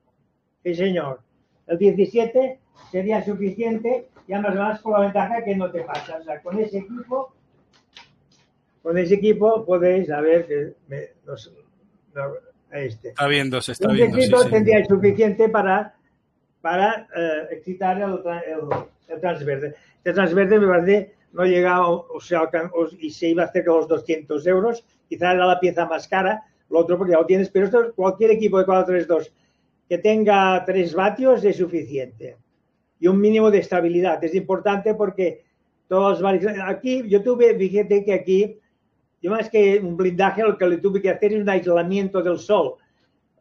Sí, 0.63 0.75
señor. 0.75 1.21
El 1.67 1.77
17 1.77 2.59
sería 2.91 3.23
suficiente 3.23 4.07
y 4.27 4.33
además 4.33 4.55
más 4.55 4.81
con 4.81 4.93
la 4.93 4.99
ventaja 5.01 5.43
que 5.43 5.55
no 5.55 5.71
te 5.71 5.81
pasa. 5.81 6.17
O 6.17 6.23
sea, 6.23 6.41
con 6.41 6.59
ese 6.59 6.79
equipo, 6.79 7.33
con 8.85 8.99
ese 8.99 9.15
equipo 9.15 9.65
podéis, 9.65 10.11
a 10.11 10.21
ver, 10.21 10.45
que 10.45 10.73
me, 10.87 11.09
este. 12.71 13.09
Está 13.09 13.25
viendo, 13.25 13.59
se 13.59 13.71
está 13.71 13.87
viendo. 13.91 14.15
Sí, 14.15 14.27
sí. 14.27 14.49
tendría 14.51 14.85
suficiente 14.85 15.49
para, 15.49 15.95
para 16.61 17.07
uh, 17.09 17.51
excitar 17.51 17.97
el, 17.97 18.11
el, 18.11 18.85
el 19.07 19.19
transverde. 19.19 19.73
Este 19.97 20.13
transverde 20.13 20.59
me 20.59 20.67
parece 20.67 21.15
no 21.33 21.45
llegaba, 21.45 21.89
o 21.89 22.19
sea, 22.21 22.43
y 22.99 23.09
se 23.09 23.29
iba 23.29 23.41
a 23.41 23.47
hacer 23.47 23.65
con 23.65 23.77
los 23.77 23.87
200 23.87 24.45
euros, 24.45 24.85
quizá 25.09 25.31
era 25.31 25.47
la 25.47 25.59
pieza 25.59 25.87
más 25.87 26.07
cara, 26.07 26.43
lo 26.69 26.77
otro 26.77 26.99
porque 26.99 27.13
ya 27.13 27.17
lo 27.17 27.25
tienes, 27.25 27.49
pero 27.49 27.65
esto, 27.65 27.91
cualquier 27.95 28.31
equipo 28.31 28.59
de 28.59 28.65
432 28.65 29.33
que 29.89 29.97
tenga 29.97 30.63
3 30.63 30.93
vatios 30.93 31.43
es 31.43 31.57
suficiente. 31.57 32.37
Y 32.99 33.07
un 33.07 33.19
mínimo 33.19 33.49
de 33.49 33.57
estabilidad. 33.57 34.23
Es 34.23 34.35
importante 34.35 34.93
porque 34.93 35.43
todos 35.87 36.21
Aquí 36.67 37.03
yo 37.09 37.23
tuve, 37.23 37.57
fíjate 37.57 38.05
que 38.05 38.13
aquí, 38.13 38.59
yo 39.25 39.31
más 39.31 39.49
que 39.49 39.79
un 39.79 39.97
blindaje, 39.97 40.43
lo 40.43 40.55
que 40.55 40.67
le 40.67 40.77
tuve 40.77 41.01
que 41.01 41.09
hacer 41.09 41.33
es 41.33 41.41
un 41.41 41.49
aislamiento 41.49 42.21
del 42.21 42.37
sol. 42.37 42.75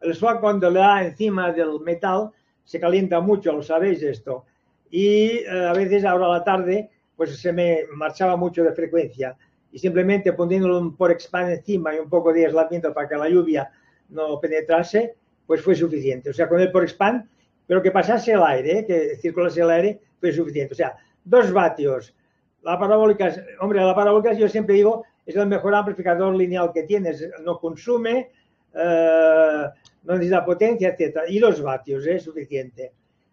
El 0.01 0.15
sol 0.15 0.39
cuando 0.39 0.67
le 0.71 0.79
da 0.79 1.05
encima 1.05 1.51
del 1.51 1.79
metal 1.79 2.31
se 2.63 2.79
calienta 2.79 3.19
mucho, 3.19 3.51
lo 3.51 3.61
sabéis 3.61 4.01
esto. 4.01 4.45
Y 4.89 5.43
eh, 5.45 5.67
a 5.69 5.73
veces 5.73 6.03
ahora 6.03 6.25
a 6.25 6.29
la 6.29 6.43
tarde 6.43 6.89
pues 7.15 7.39
se 7.39 7.53
me 7.53 7.81
marchaba 7.93 8.35
mucho 8.35 8.63
de 8.63 8.71
frecuencia 8.71 9.37
y 9.71 9.77
simplemente 9.77 10.33
poniéndolo 10.33 10.79
un 10.79 10.97
por 10.97 11.11
expand 11.11 11.51
encima 11.51 11.93
y 11.93 11.99
un 11.99 12.09
poco 12.09 12.33
de 12.33 12.47
aislamiento 12.47 12.91
para 12.91 13.07
que 13.07 13.17
la 13.17 13.29
lluvia 13.29 13.69
no 14.09 14.39
penetrase, 14.39 15.13
pues 15.45 15.61
fue 15.61 15.75
suficiente. 15.75 16.31
O 16.31 16.33
sea, 16.33 16.49
con 16.49 16.59
el 16.61 16.71
por 16.71 16.81
expand, 16.81 17.29
pero 17.67 17.83
que 17.83 17.91
pasase 17.91 18.31
el 18.31 18.41
aire, 18.41 18.79
¿eh? 18.79 18.85
que 18.87 19.17
circulase 19.17 19.61
el 19.61 19.69
aire, 19.69 20.01
fue 20.19 20.31
suficiente. 20.31 20.73
O 20.73 20.77
sea, 20.77 20.95
dos 21.23 21.53
vatios. 21.53 22.15
La 22.63 22.79
parabólica, 22.79 23.31
hombre, 23.59 23.81
la 23.81 23.93
parabólica 23.93 24.33
yo 24.33 24.49
siempre 24.49 24.73
digo, 24.73 25.05
es 25.25 25.35
el 25.35 25.47
mejor 25.47 25.73
amplificador 25.73 26.35
lineal 26.35 26.71
que 26.73 26.83
tienes. 26.83 27.27
No 27.43 27.59
consume, 27.59 28.31
eh, 28.73 29.63
no 30.03 30.13
necesita 30.13 30.45
potencia, 30.45 30.89
etcétera. 30.89 31.25
Y 31.27 31.39
dos 31.39 31.61
vatios 31.61 32.05
es 32.05 32.23
suficiente. 32.23 32.91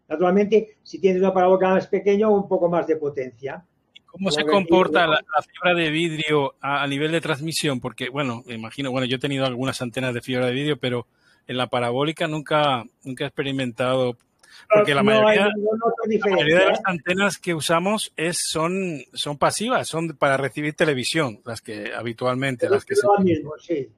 Naturalmente, 0.09 0.77
si 0.83 1.01
tienes 1.01 1.21
una 1.21 1.33
parabólica 1.33 1.71
más 1.71 1.87
pequeña, 1.87 2.29
un 2.29 2.49
poco 2.49 2.69
más 2.69 2.87
de 2.87 2.97
potencia. 2.97 3.65
¿Cómo 4.07 4.31
se 4.31 4.45
comporta 4.45 5.07
la, 5.07 5.23
fibra 5.41 5.75
de 5.75 5.91
vidrio 5.91 6.55
a, 6.61 6.87
nivel 6.87 7.13
de 7.13 7.21
transmisión? 7.23 7.81
Porque, 7.81 8.11
bueno, 8.11 8.43
imagino, 8.47 8.91
bueno, 8.91 9.07
yo 9.07 9.17
he 9.17 9.21
tenido 9.21 9.47
algunas 9.47 9.81
antenas 9.81 10.13
de 10.13 10.21
fibra 10.21 10.47
de 10.47 10.53
vidrio, 10.53 10.77
pero 10.79 11.07
en 11.47 11.57
la 11.57 11.69
parabólica 11.69 12.29
nunca, 12.29 12.85
nunca 13.05 13.25
he 13.25 13.27
experimentado 13.29 14.19
Porque 14.69 14.95
la 14.95 15.03
No 15.03 15.11
mayoría, 15.11 15.47
la 15.47 16.31
mayoría 16.31 16.59
de 16.61 16.67
las 16.67 16.81
antenas 16.85 17.39
que 17.39 17.55
usamos 17.55 18.13
es, 18.17 18.39
son, 18.51 19.01
son 19.13 19.39
pasivas, 19.39 19.89
son 19.89 20.09
para 20.17 20.37
recibir 20.37 20.75
televisión, 20.75 21.41
las 21.45 21.61
que 21.61 21.93
habitualmente, 21.95 22.69
las 22.69 22.85
que 22.85 22.95
se... 22.97 23.07
mismo, 23.23 23.53
sí. 23.59 23.89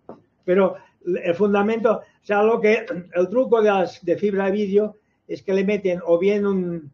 Pero 0.44 0.76
el 1.06 1.34
fundamento, 1.34 1.92
o 2.22 2.26
sea, 2.26 2.42
lo 2.42 2.60
que 2.60 2.84
el 3.14 3.28
truco 3.28 3.60
de, 3.62 3.68
las, 3.70 4.04
de 4.04 4.16
fibra 4.16 4.46
de 4.46 4.52
vídeo 4.52 4.96
es 5.28 5.42
que 5.42 5.54
le 5.54 5.64
meten 5.64 6.00
o 6.04 6.18
bien 6.18 6.46
un, 6.46 6.90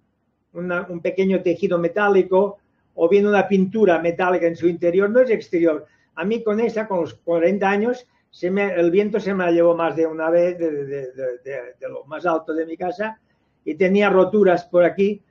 una- 0.52 0.86
un 0.88 1.00
pequeño 1.00 1.42
tejido 1.42 1.78
metálico 1.78 2.58
o 2.94 3.08
bien 3.08 3.26
una 3.26 3.46
pintura 3.48 3.98
metálica 4.00 4.46
en 4.46 4.56
su 4.56 4.68
interior, 4.68 5.08
no 5.08 5.20
es 5.20 5.30
exterior. 5.30 5.86
A 6.16 6.24
mí 6.24 6.42
con 6.42 6.60
esta, 6.60 6.86
con 6.86 7.00
los 7.02 7.14
40 7.14 7.68
años, 7.68 8.06
se 8.30 8.50
me- 8.50 8.72
el 8.74 8.90
viento 8.90 9.18
se 9.20 9.32
me 9.34 9.44
la 9.44 9.50
llevó 9.52 9.74
más 9.76 9.96
de 9.96 10.06
una 10.06 10.28
vez 10.30 10.58
de, 10.58 10.70
de- 10.70 10.84
de- 10.86 11.12
de- 11.44 11.74
de 11.80 11.88
lo 11.88 12.04
más 12.04 12.26
alto 12.26 12.52
de 12.52 12.66
mi 12.66 12.76
casa 12.76 13.18
y 13.64 13.74
tenía 13.74 14.10
roturas 14.10 14.64
por 14.64 14.84
aquí, 14.84 15.22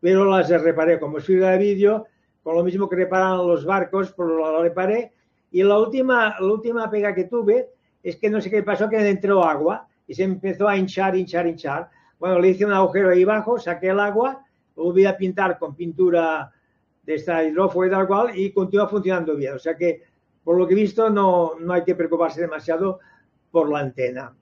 pero 0.00 0.24
las 0.24 0.48
reparé 0.48 0.98
como 1.00 1.18
fibra 1.18 1.50
de 1.50 1.58
vídeo, 1.58 2.06
con 2.42 2.56
lo 2.56 2.64
mismo 2.64 2.88
que 2.88 2.96
reparan 2.96 3.38
los 3.38 3.64
barcos, 3.64 4.12
pues 4.12 4.28
lo 4.28 4.62
reparé. 4.62 5.12
Y 5.50 5.62
la 5.62 5.78
última, 5.78 6.36
la 6.38 6.46
última 6.46 6.90
pega 6.90 7.14
que 7.14 7.24
tuve 7.24 7.70
es 8.02 8.16
que 8.16 8.30
no 8.30 8.40
sé 8.40 8.50
qué 8.50 8.62
pasó, 8.62 8.88
que 8.88 8.96
entró 9.08 9.44
agua 9.44 9.86
y 10.06 10.14
se 10.14 10.24
empezó 10.24 10.68
a 10.68 10.76
hinchar, 10.76 11.16
hinchar, 11.16 11.46
hinchar. 11.46 11.90
Bueno, 12.18 12.38
le 12.38 12.50
hice 12.50 12.64
un 12.64 12.72
agujero 12.72 13.10
ahí 13.10 13.22
abajo, 13.22 13.58
saqué 13.58 13.88
el 13.88 14.00
agua, 14.00 14.44
lo 14.76 14.84
volví 14.84 15.04
a 15.04 15.16
pintar 15.16 15.58
con 15.58 15.74
pintura 15.74 16.52
de 17.02 17.14
esta 17.14 17.42
hidrófugo 17.44 17.86
y 17.86 17.90
tal 17.90 18.06
cual 18.06 18.38
y 18.38 18.52
continúa 18.52 18.88
funcionando 18.88 19.34
bien. 19.34 19.54
O 19.54 19.58
sea 19.58 19.76
que, 19.76 20.02
por 20.44 20.58
lo 20.58 20.66
que 20.66 20.74
he 20.74 20.76
visto, 20.76 21.10
no, 21.10 21.52
no 21.58 21.72
hay 21.72 21.84
que 21.84 21.94
preocuparse 21.94 22.40
demasiado 22.40 23.00
por 23.50 23.70
la 23.70 23.80
antena. 23.80 24.34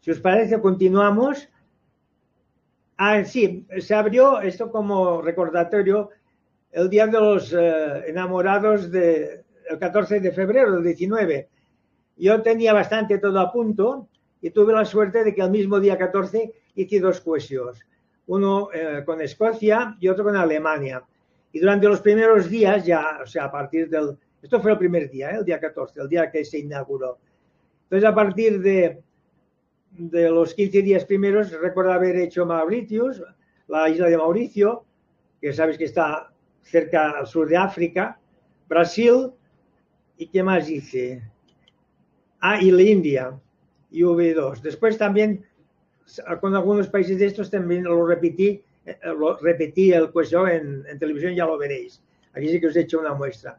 Si 0.00 0.10
os 0.10 0.20
parece, 0.20 0.60
continuamos. 0.60 1.48
Ah, 2.98 3.22
sí, 3.24 3.66
se 3.78 3.94
abrió 3.94 4.40
esto 4.40 4.70
como 4.70 5.20
recordatorio 5.20 6.10
el 6.72 6.88
Día 6.88 7.06
de 7.06 7.20
los 7.20 7.52
eh, 7.52 8.04
Enamorados 8.08 8.90
de, 8.90 9.44
el 9.68 9.78
14 9.78 10.20
de 10.20 10.32
febrero 10.32 10.72
del 10.72 10.84
19. 10.84 11.48
Yo 12.16 12.42
tenía 12.42 12.72
bastante 12.72 13.18
todo 13.18 13.38
a 13.40 13.52
punto 13.52 14.08
y 14.40 14.50
tuve 14.50 14.72
la 14.72 14.84
suerte 14.84 15.24
de 15.24 15.34
que 15.34 15.42
el 15.42 15.50
mismo 15.50 15.78
día 15.78 15.98
14 15.98 16.52
hice 16.74 17.00
dos 17.00 17.20
cohesiones, 17.20 17.80
uno 18.26 18.68
eh, 18.72 19.02
con 19.04 19.20
Escocia 19.20 19.96
y 20.00 20.08
otro 20.08 20.24
con 20.24 20.36
Alemania. 20.36 21.02
Y 21.52 21.60
durante 21.60 21.88
los 21.88 22.00
primeros 22.00 22.48
días, 22.48 22.84
ya, 22.84 23.18
o 23.22 23.26
sea, 23.26 23.44
a 23.44 23.52
partir 23.52 23.88
del... 23.88 24.16
Esto 24.42 24.60
fue 24.60 24.72
el 24.72 24.78
primer 24.78 25.10
día, 25.10 25.30
¿eh? 25.30 25.36
el 25.38 25.44
día 25.44 25.58
14, 25.58 26.00
el 26.00 26.08
día 26.08 26.30
que 26.30 26.44
se 26.44 26.58
inauguró. 26.58 27.18
Entonces, 27.84 28.08
a 28.08 28.14
partir 28.14 28.60
de, 28.60 29.02
de 29.98 30.30
los 30.30 30.54
15 30.54 30.82
días 30.82 31.04
primeros, 31.04 31.50
recuerdo 31.52 31.92
haber 31.92 32.16
hecho 32.16 32.44
Mauritius, 32.44 33.22
la 33.68 33.88
isla 33.88 34.08
de 34.08 34.16
Mauricio, 34.16 34.84
que 35.40 35.52
sabes 35.52 35.78
que 35.78 35.84
está 35.84 36.32
cerca 36.62 37.10
al 37.10 37.26
sur 37.26 37.48
de 37.48 37.56
África, 37.56 38.18
Brasil, 38.68 39.30
¿y 40.18 40.26
qué 40.28 40.42
más 40.42 40.68
hice? 40.68 41.22
Ah, 42.40 42.60
y 42.60 42.70
la 42.70 42.82
India, 42.82 43.38
y 43.90 44.02
V2. 44.02 44.60
Después 44.60 44.98
también, 44.98 45.44
con 46.40 46.54
algunos 46.54 46.88
países 46.88 47.18
de 47.18 47.26
estos, 47.26 47.50
también 47.50 47.84
lo 47.84 48.06
repetí, 48.06 48.62
eh, 48.84 48.98
lo 49.04 49.36
repetí 49.36 49.92
el 49.92 50.10
cuestión 50.10 50.48
en, 50.48 50.84
en 50.88 50.98
televisión, 50.98 51.34
ya 51.34 51.46
lo 51.46 51.58
veréis. 51.58 52.02
Aquí 52.34 52.48
sí 52.48 52.60
que 52.60 52.66
os 52.66 52.76
he 52.76 52.80
hecho 52.80 53.00
una 53.00 53.14
muestra. 53.14 53.58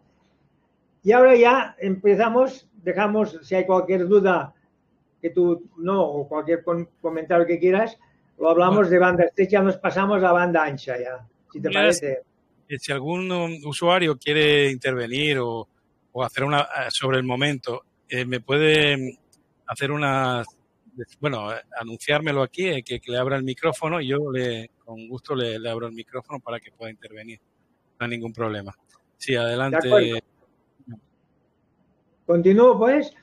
Y 1.04 1.12
ahora 1.12 1.36
ya 1.36 1.76
empezamos, 1.80 2.69
dejamos, 2.84 3.39
si 3.41 3.56
hay 3.56 3.65
cualquier 3.65 4.08
duda 4.08 4.54
que 5.21 5.30
tú 5.32 5.69
no, 5.77 6.01
o 6.03 6.27
cualquier 6.27 6.63
comentario 7.01 7.45
que 7.45 7.60
quieras, 7.60 7.97
lo 8.38 8.49
hablamos 8.49 8.89
de 8.89 8.99
banda 8.99 9.25
estrecha, 9.25 9.62
nos 9.62 9.77
pasamos 9.77 10.23
a 10.23 10.32
banda 10.32 10.63
ancha 10.63 10.97
ya, 10.99 11.27
si 11.51 11.60
te 11.60 11.71
parece. 11.71 12.21
Si 12.67 12.91
algún 12.91 13.32
um, 13.32 13.60
usuario 13.65 14.17
quiere 14.17 14.69
intervenir 14.69 15.39
o, 15.39 15.67
o 16.12 16.23
hacer 16.23 16.43
una 16.43 16.62
eh, 16.62 16.89
sobre 16.89 17.17
el 17.17 17.23
momento, 17.23 17.84
eh, 18.10 18.25
me 18.25 18.41
puede 18.41 18.97
mm, 18.97 19.17
hacer 19.67 19.91
una, 19.91 20.43
bueno, 21.19 21.53
eh, 21.53 21.62
anunciármelo 21.80 22.43
aquí, 22.43 22.67
eh, 22.67 22.84
que, 22.84 22.99
que 22.99 23.12
le 23.12 23.17
abra 23.17 23.38
el 23.38 23.43
micrófono 23.43 24.01
y 24.01 24.08
yo 24.08 24.32
le, 24.32 24.71
con 24.84 25.08
gusto 25.08 25.36
le, 25.36 25.60
le 25.60 25.69
abro 25.69 25.88
el 25.88 25.93
micrófono 25.93 26.39
para 26.39 26.60
que 26.60 26.71
pueda 26.71 26.91
intervenir. 26.91 27.39
No 27.99 28.06
hay 28.06 28.10
ningún 28.10 28.34
problema. 28.34 28.75
Sí, 29.17 29.36
adelante. 29.36 30.21
Continúo, 32.25 32.77
pues. 32.77 33.13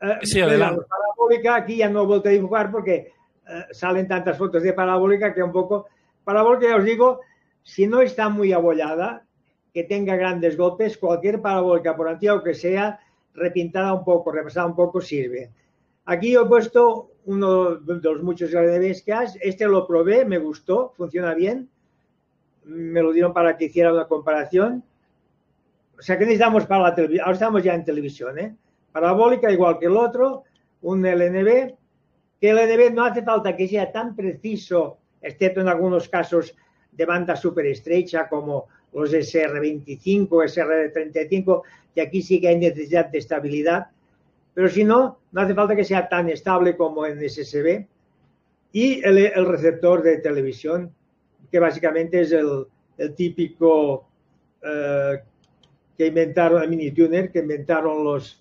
Eh, 0.00 0.18
Sí, 0.22 0.40
adelante. 0.40 0.80
la 0.80 0.86
Parabólica, 0.86 1.56
aquí 1.56 1.76
ya 1.76 1.88
no 1.88 2.02
he 2.02 2.06
vuelto 2.06 2.28
a 2.28 2.32
dibujar 2.32 2.70
porque 2.70 3.12
eh, 3.48 3.64
salen 3.72 4.08
tantas 4.08 4.38
fotos 4.38 4.62
de 4.62 4.72
parabólica 4.72 5.34
que 5.34 5.42
un 5.42 5.52
poco. 5.52 5.86
Parabólica, 6.24 6.68
ya 6.68 6.76
os 6.76 6.84
digo, 6.84 7.20
si 7.62 7.86
no 7.86 8.00
está 8.00 8.28
muy 8.28 8.52
abollada, 8.52 9.24
que 9.72 9.84
tenga 9.84 10.16
grandes 10.16 10.56
golpes, 10.56 10.98
cualquier 10.98 11.40
parabólica, 11.40 11.96
por 11.96 12.08
antigua 12.08 12.42
que 12.42 12.54
sea, 12.54 13.00
repintada 13.34 13.94
un 13.94 14.04
poco, 14.04 14.32
repasada 14.32 14.66
un 14.66 14.74
poco, 14.74 15.00
sirve. 15.00 15.50
Aquí 16.06 16.34
he 16.34 16.44
puesto 16.44 17.10
uno 17.26 17.76
de 17.76 18.00
los 18.02 18.22
muchos 18.22 18.50
que 18.50 19.12
has. 19.12 19.36
Este 19.40 19.66
lo 19.66 19.86
probé, 19.86 20.24
me 20.24 20.38
gustó, 20.38 20.92
funciona 20.96 21.34
bien. 21.34 21.68
Me 22.64 23.02
lo 23.02 23.12
dieron 23.12 23.32
para 23.32 23.56
que 23.56 23.66
hiciera 23.66 23.92
una 23.92 24.06
comparación. 24.06 24.82
O 25.98 26.02
sea, 26.02 26.18
que 26.18 26.24
necesitamos 26.24 26.66
para 26.66 26.82
la 26.82 26.94
televisión? 26.94 27.24
Ahora 27.24 27.34
estamos 27.34 27.62
ya 27.62 27.74
en 27.74 27.84
televisión, 27.84 28.38
¿eh? 28.38 28.56
Parabólica 28.92 29.50
igual 29.50 29.78
que 29.78 29.86
el 29.86 29.96
otro, 29.96 30.44
un 30.82 31.02
LNB, 31.02 31.74
que 32.40 32.50
el 32.50 32.56
LNB 32.56 32.94
no 32.94 33.04
hace 33.04 33.22
falta 33.22 33.56
que 33.56 33.68
sea 33.68 33.92
tan 33.92 34.16
preciso, 34.16 34.98
excepto 35.20 35.60
en 35.60 35.68
algunos 35.68 36.08
casos 36.08 36.56
de 36.92 37.04
banda 37.04 37.36
súper 37.36 37.66
estrecha 37.66 38.28
como 38.28 38.66
los 38.92 39.12
SR25, 39.12 40.28
SR35, 40.28 41.62
que 41.94 42.00
aquí 42.00 42.22
sí 42.22 42.40
que 42.40 42.48
hay 42.48 42.58
necesidad 42.58 43.06
de 43.06 43.18
estabilidad, 43.18 43.88
pero 44.54 44.68
si 44.68 44.84
no, 44.84 45.18
no 45.32 45.40
hace 45.40 45.54
falta 45.54 45.76
que 45.76 45.84
sea 45.84 46.08
tan 46.08 46.28
estable 46.28 46.76
como 46.76 47.06
en 47.06 47.20
SSB. 47.28 47.86
Y 48.72 49.04
el, 49.04 49.46
receptor 49.46 50.02
de 50.02 50.18
televisión, 50.18 50.92
que 51.50 51.58
básicamente 51.58 52.20
es 52.20 52.32
el, 52.32 52.66
el 52.98 53.14
típico 53.14 54.06
eh, 54.62 55.20
que 55.96 56.06
inventaron, 56.06 56.62
el 56.62 56.68
mini 56.68 56.90
tuner, 56.92 57.32
que 57.32 57.40
inventaron 57.40 58.04
los, 58.04 58.39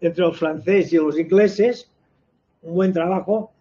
entre 0.00 0.22
los 0.22 0.38
franceses 0.38 0.92
y 0.92 0.96
los 0.96 1.18
ingleses, 1.18 1.90
un 2.62 2.74
buen 2.74 2.92
trabajo. 2.92 3.52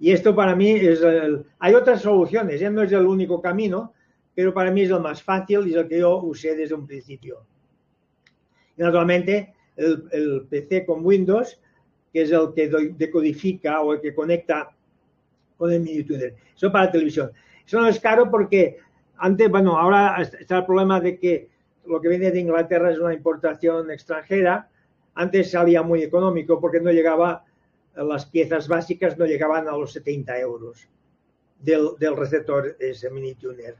Y 0.00 0.12
esto 0.12 0.34
para 0.34 0.54
mí 0.54 0.70
es 0.70 1.02
el, 1.02 1.44
hay 1.58 1.74
otras 1.74 2.02
soluciones, 2.02 2.62
¿eh? 2.62 2.70
no 2.70 2.82
es 2.82 2.92
el 2.92 3.06
único 3.06 3.42
camino, 3.42 3.92
pero 4.34 4.54
para 4.54 4.70
mí 4.70 4.82
es 4.82 4.90
el 4.90 5.00
más 5.00 5.22
fácil 5.22 5.66
y 5.66 5.70
es 5.70 5.76
el 5.76 5.88
que 5.88 5.98
yo 5.98 6.18
usé 6.22 6.54
desde 6.54 6.74
un 6.74 6.86
principio. 6.86 7.44
Naturalmente 8.76 9.54
el, 9.78 10.46
PC 10.48 10.84
con 10.86 11.04
Windows, 11.04 11.60
que 12.12 12.22
es 12.22 12.30
el 12.30 12.52
que 12.54 12.68
decodifica 12.96 13.80
o 13.80 13.94
el 13.94 14.00
que 14.00 14.14
conecta 14.14 14.70
con 15.56 15.72
el 15.72 15.80
mini. 15.80 16.06
Eso 16.56 16.70
para 16.70 16.90
televisión. 16.90 17.32
Eso 17.66 17.80
no 17.80 17.88
es 17.88 17.98
caro 18.00 18.30
porque 18.30 18.78
antes, 19.16 19.50
bueno, 19.50 19.76
ahora 19.76 20.16
está 20.22 20.58
el 20.58 20.66
problema 20.66 21.00
de 21.00 21.18
que 21.18 21.50
lo 21.86 22.00
que 22.00 22.08
viene 22.08 22.30
de 22.30 22.40
Inglaterra 22.40 22.90
es 22.90 22.98
una 22.98 23.14
importación 23.14 23.90
extranjera. 23.90 24.68
Antes 25.18 25.50
salía 25.50 25.82
muy 25.82 26.00
económico 26.04 26.60
porque 26.60 26.80
no 26.80 26.92
llegaba, 26.92 27.44
las 27.96 28.26
piezas 28.26 28.68
básicas 28.68 29.18
no 29.18 29.26
llegaban 29.26 29.66
a 29.66 29.76
los 29.76 29.92
70 29.92 30.38
euros 30.38 30.88
del, 31.58 31.88
del 31.98 32.16
receptor 32.16 32.76
ese 32.78 33.10
mini 33.10 33.34
tuner. 33.34 33.74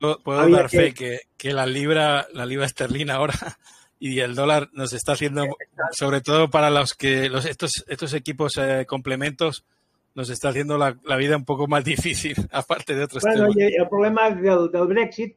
Puedo, 0.00 0.18
puedo 0.22 0.40
Había 0.40 0.56
dar 0.56 0.70
fe 0.70 0.94
que, 0.94 1.18
que 1.36 1.52
la 1.52 1.66
libra, 1.66 2.26
la 2.32 2.46
libra 2.46 2.64
esterlina 2.64 3.16
ahora 3.16 3.34
y 3.98 4.20
el 4.20 4.34
dólar 4.34 4.70
nos 4.72 4.94
está 4.94 5.12
haciendo, 5.12 5.44
sobre 5.90 6.22
todo 6.22 6.48
para 6.48 6.70
los 6.70 6.94
que 6.94 7.28
los, 7.28 7.44
estos, 7.44 7.84
estos 7.86 8.14
equipos 8.14 8.56
eh, 8.56 8.86
complementos, 8.88 9.66
nos 10.14 10.30
está 10.30 10.48
haciendo 10.48 10.78
la, 10.78 10.96
la 11.04 11.16
vida 11.16 11.36
un 11.36 11.44
poco 11.44 11.66
más 11.66 11.84
difícil, 11.94 12.36
aparte 12.52 12.94
de 12.94 13.04
otros 13.04 13.22
Bueno, 13.22 13.52
temas. 13.52 13.72
el 13.76 13.88
problema 13.90 14.30
del, 14.30 14.70
del 14.70 14.86
Brexit 14.86 15.36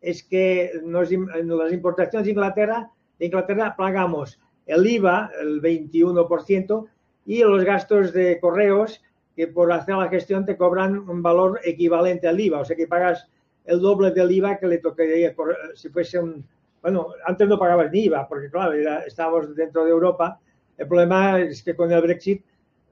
es 0.00 0.22
que 0.22 0.70
nos, 0.84 1.10
las 1.10 1.72
importaciones 1.72 2.26
de 2.26 2.30
Inglaterra, 2.30 2.92
de 3.18 3.26
Inglaterra 3.26 3.74
pagamos 3.76 4.38
el 4.68 4.86
IVA, 4.86 5.32
el 5.40 5.60
21%, 5.60 6.86
y 7.26 7.42
los 7.42 7.64
gastos 7.64 8.12
de 8.12 8.38
correos, 8.40 9.02
que 9.34 9.48
por 9.48 9.70
hacer 9.72 9.96
la 9.96 10.08
gestión 10.08 10.44
te 10.46 10.56
cobran 10.56 10.98
un 11.08 11.22
valor 11.22 11.60
equivalente 11.64 12.28
al 12.28 12.38
IVA, 12.40 12.60
o 12.60 12.64
sea 12.64 12.76
que 12.76 12.86
pagas 12.86 13.28
el 13.64 13.80
doble 13.80 14.10
del 14.12 14.30
IVA 14.32 14.58
que 14.58 14.66
le 14.66 14.78
tocaría 14.78 15.34
si 15.74 15.88
fuese 15.88 16.18
un... 16.18 16.44
Bueno, 16.80 17.08
antes 17.26 17.46
no 17.48 17.58
pagabas 17.58 17.90
ni 17.92 18.04
IVA, 18.04 18.26
porque 18.28 18.50
claro, 18.50 18.72
era- 18.72 19.00
estábamos 19.00 19.54
dentro 19.54 19.84
de 19.84 19.90
Europa. 19.90 20.38
El 20.76 20.86
problema 20.86 21.40
es 21.40 21.62
que 21.62 21.74
con 21.76 21.90
el 21.92 22.00
Brexit 22.00 22.42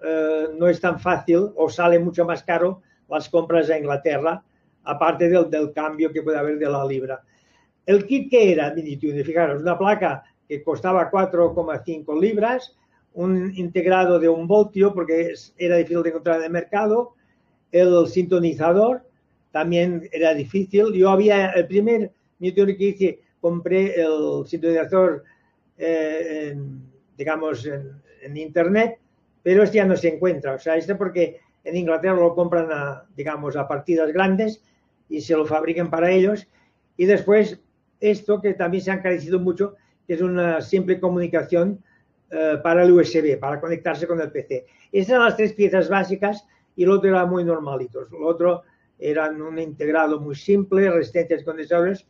eh, 0.04 0.48
no 0.58 0.68
es 0.68 0.80
tan 0.80 0.98
fácil 1.00 1.50
o 1.56 1.68
sale 1.70 1.98
mucho 1.98 2.24
más 2.24 2.42
caro 2.42 2.82
las 3.08 3.28
compras 3.28 3.70
a 3.70 3.78
Inglaterra, 3.78 4.42
aparte 4.84 5.28
del, 5.28 5.48
del 5.50 5.72
cambio 5.72 6.12
que 6.12 6.22
puede 6.22 6.38
haber 6.38 6.58
de 6.58 6.68
la 6.68 6.84
libra. 6.84 7.22
El 7.86 8.04
kit 8.06 8.28
que 8.30 8.52
era 8.52 8.74
Minitude, 8.74 9.24
fijaros, 9.24 9.62
una 9.62 9.78
placa 9.78 10.24
que 10.48 10.62
costaba 10.62 11.10
4,5 11.10 12.20
libras, 12.20 12.76
un 13.14 13.52
integrado 13.56 14.18
de 14.18 14.28
un 14.28 14.46
voltio 14.46 14.92
porque 14.92 15.32
era 15.56 15.76
difícil 15.76 16.02
de 16.02 16.10
encontrar 16.10 16.38
en 16.38 16.44
el 16.44 16.50
mercado, 16.50 17.14
El 17.72 18.06
sintonizador 18.06 19.02
también 19.50 20.08
era 20.12 20.34
difícil. 20.34 20.92
Yo 20.92 21.10
había, 21.10 21.50
el 21.50 21.66
primer 21.66 22.12
miniatuner 22.38 22.76
que 22.76 22.84
hice, 22.84 23.20
compré 23.40 24.00
el 24.00 24.46
sintonizador, 24.46 25.24
eh, 25.78 26.50
en, 26.52 26.82
digamos, 27.16 27.66
en, 27.66 28.02
en, 28.22 28.36
internet, 28.36 28.98
pero 29.42 29.62
este 29.62 29.76
ya 29.78 29.84
no 29.84 29.96
se 29.96 30.14
encuentra. 30.14 30.54
O 30.54 30.58
sea, 30.58 30.76
este 30.76 30.94
porque 30.94 31.40
en 31.64 31.76
Inglaterra 31.76 32.16
lo 32.16 32.34
compran 32.34 32.68
a, 32.70 33.04
digamos, 33.16 33.56
a 33.56 33.66
partidas 33.66 34.12
grandes 34.12 34.62
y 35.08 35.20
se 35.20 35.34
lo 35.34 35.44
fabrican 35.44 35.90
para 35.90 36.10
ellos. 36.10 36.46
Y 36.96 37.06
después 37.06 37.60
esto 38.00 38.40
que 38.40 38.54
también 38.54 38.84
se 38.84 38.90
ha 38.90 38.94
encarecido 38.94 39.38
mucho, 39.40 39.74
es 40.08 40.20
una 40.20 40.60
simple 40.60 41.00
comunicación 41.00 41.82
eh, 42.30 42.58
para 42.62 42.82
el 42.84 42.92
USB, 42.92 43.38
para 43.38 43.60
conectarse 43.60 44.06
con 44.06 44.20
el 44.20 44.30
PC. 44.30 44.66
Esas 44.92 45.10
eran 45.10 45.24
las 45.24 45.36
tres 45.36 45.52
piezas 45.52 45.88
básicas 45.88 46.44
y 46.74 46.84
el 46.84 46.90
otro 46.90 47.10
era 47.10 47.24
muy 47.26 47.44
normalitos. 47.44 48.10
Lo 48.10 48.26
otro 48.26 48.62
eran 48.98 49.40
un 49.40 49.58
integrado 49.58 50.20
muy 50.20 50.34
simple, 50.34 50.90
resistencias 50.90 51.44
condensadores 51.44 52.06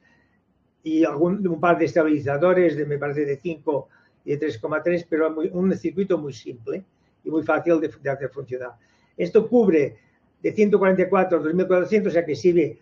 y 0.82 1.04
algún, 1.04 1.46
un 1.46 1.60
par 1.60 1.78
de 1.78 1.86
estabilizadores, 1.86 2.76
de, 2.76 2.86
me 2.86 2.98
parece 2.98 3.24
de 3.24 3.36
5 3.36 3.88
y 4.24 4.36
de 4.36 4.46
3,3, 4.46 5.06
pero 5.08 5.30
muy, 5.30 5.50
un 5.52 5.76
circuito 5.76 6.16
muy 6.16 6.32
simple 6.32 6.84
y 7.24 7.30
muy 7.30 7.42
fácil 7.42 7.80
de, 7.80 7.88
de 7.88 8.10
hacer 8.10 8.30
funcionar. 8.30 8.72
Esto 9.16 9.48
cubre 9.48 9.96
de 10.42 10.52
144 10.52 11.38
a 11.38 11.40
2400, 11.42 12.10
o 12.10 12.12
sea 12.12 12.24
que 12.24 12.36
sirve 12.36 12.78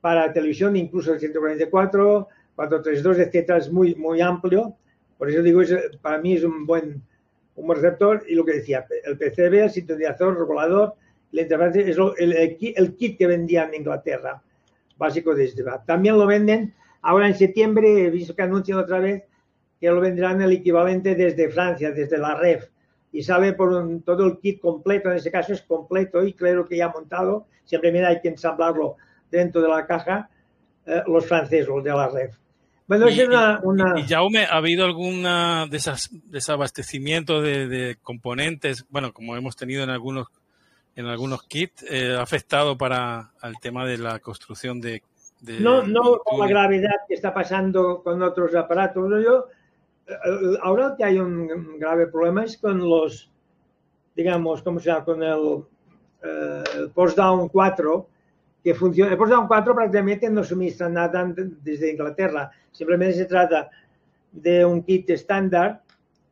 para 0.00 0.32
televisión, 0.32 0.76
incluso 0.76 1.12
el 1.12 1.18
144, 1.18 2.28
432, 2.58 3.18
etcétera, 3.20 3.58
es 3.58 3.70
muy, 3.70 3.94
muy 3.94 4.20
amplio. 4.20 4.74
Por 5.16 5.30
eso 5.30 5.42
digo, 5.42 5.62
es, 5.62 5.72
para 6.02 6.18
mí 6.18 6.34
es 6.34 6.42
un 6.42 6.66
buen, 6.66 7.00
un 7.54 7.66
buen 7.66 7.80
receptor. 7.80 8.24
Y 8.26 8.34
lo 8.34 8.44
que 8.44 8.54
decía, 8.54 8.84
el 9.04 9.16
PCB, 9.16 9.62
el 9.62 9.70
sintonizador, 9.70 10.32
el 10.32 10.40
regulador, 10.40 10.94
la 11.30 11.42
interfaz, 11.42 11.76
es 11.76 11.96
lo, 11.96 12.16
el, 12.16 12.32
el, 12.32 12.96
kit 12.96 13.16
que 13.16 13.28
vendían 13.28 13.68
en 13.68 13.82
Inglaterra, 13.82 14.42
básico 14.96 15.36
de 15.36 15.44
este. 15.44 15.62
También 15.86 16.18
lo 16.18 16.26
venden, 16.26 16.74
ahora 17.02 17.28
en 17.28 17.36
septiembre, 17.36 18.06
he 18.06 18.10
visto 18.10 18.34
que 18.34 18.42
anuncian 18.42 18.78
otra 18.78 18.98
vez 18.98 19.22
que 19.80 19.88
lo 19.88 20.00
vendrán 20.00 20.42
el 20.42 20.50
equivalente 20.50 21.14
desde 21.14 21.48
Francia, 21.50 21.92
desde 21.92 22.18
la 22.18 22.34
REF. 22.34 22.70
Y 23.12 23.22
sale 23.22 23.52
por 23.52 23.72
un, 23.72 24.02
todo 24.02 24.26
el 24.26 24.38
kit 24.40 24.60
completo, 24.60 25.12
en 25.12 25.18
ese 25.18 25.30
caso 25.30 25.52
es 25.52 25.62
completo 25.62 26.24
y 26.24 26.32
claro 26.32 26.66
que 26.66 26.76
ya 26.76 26.88
montado. 26.88 27.46
Siempre 27.64 28.04
hay 28.04 28.20
que 28.20 28.28
ensamblarlo 28.30 28.96
dentro 29.30 29.62
de 29.62 29.68
la 29.68 29.86
caja, 29.86 30.28
eh, 30.86 31.02
los 31.06 31.24
franceses, 31.24 31.68
los 31.68 31.84
de 31.84 31.90
la 31.90 32.08
REF. 32.08 32.36
Bueno, 32.88 33.08
y, 33.08 33.20
es 33.20 33.28
una, 33.28 33.60
una... 33.62 34.00
y, 34.00 34.08
Jaume, 34.08 34.46
¿ha 34.46 34.56
habido 34.56 34.84
algún 34.84 35.22
desabastecimiento 35.70 37.40
de, 37.40 37.68
de, 37.68 37.96
componentes? 38.02 38.86
Bueno, 38.88 39.12
como 39.12 39.36
hemos 39.36 39.54
tenido 39.54 39.84
en 39.84 39.90
algunos 39.90 40.28
en 40.98 41.06
algunos 41.06 41.44
kits, 41.44 41.84
eh, 41.88 42.16
¿ha 42.18 42.22
afectado 42.22 42.76
para 42.76 43.30
el 43.44 43.60
tema 43.60 43.86
de 43.86 43.98
la 43.98 44.18
construcción 44.18 44.80
de... 44.80 45.04
de 45.40 45.60
no, 45.60 45.86
no 45.86 46.18
con 46.24 46.40
la 46.40 46.48
gravedad 46.48 46.96
que 47.06 47.14
está 47.14 47.32
pasando 47.32 48.02
con 48.02 48.20
otros 48.20 48.52
aparatos. 48.56 49.08
Yo, 49.24 49.46
eh, 50.08 50.58
ahora 50.60 50.96
que 50.98 51.04
hay 51.04 51.20
un 51.20 51.78
grave 51.78 52.08
problema 52.08 52.42
es 52.42 52.58
con 52.58 52.80
los, 52.80 53.30
digamos, 54.16 54.62
¿cómo 54.62 54.80
se 54.80 54.86
llama? 54.90 55.04
Con 55.04 55.22
el, 55.22 55.64
eh, 56.24 56.64
el 56.78 56.90
Postdown 56.90 57.48
4, 57.48 58.08
que 58.62 58.74
funciona. 58.74 59.12
El 59.12 59.18
Postdown 59.18 59.46
4 59.46 59.74
prácticamente 59.74 60.30
no 60.30 60.44
suministra 60.44 60.88
nada 60.88 61.32
desde 61.36 61.92
Inglaterra. 61.92 62.50
Simplemente 62.72 63.14
se 63.14 63.24
trata 63.26 63.70
de 64.32 64.64
un 64.64 64.82
kit 64.82 65.08
estándar 65.10 65.82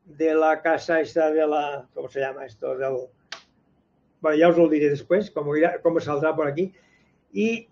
de 0.04 0.34
la 0.34 0.60
casa 0.62 1.00
esta 1.00 1.30
de 1.30 1.46
la, 1.46 1.86
¿cómo 1.94 2.08
se 2.08 2.20
llama 2.20 2.46
esto? 2.46 2.76
Del, 2.76 2.96
bueno, 4.20 4.36
ya 4.38 4.48
os 4.48 4.56
lo 4.56 4.68
diré 4.68 4.90
después, 4.90 5.30
cómo, 5.30 5.52
cómo 5.82 6.00
saldrá 6.00 6.34
por 6.34 6.46
aquí. 6.46 6.72
Y 7.32 7.68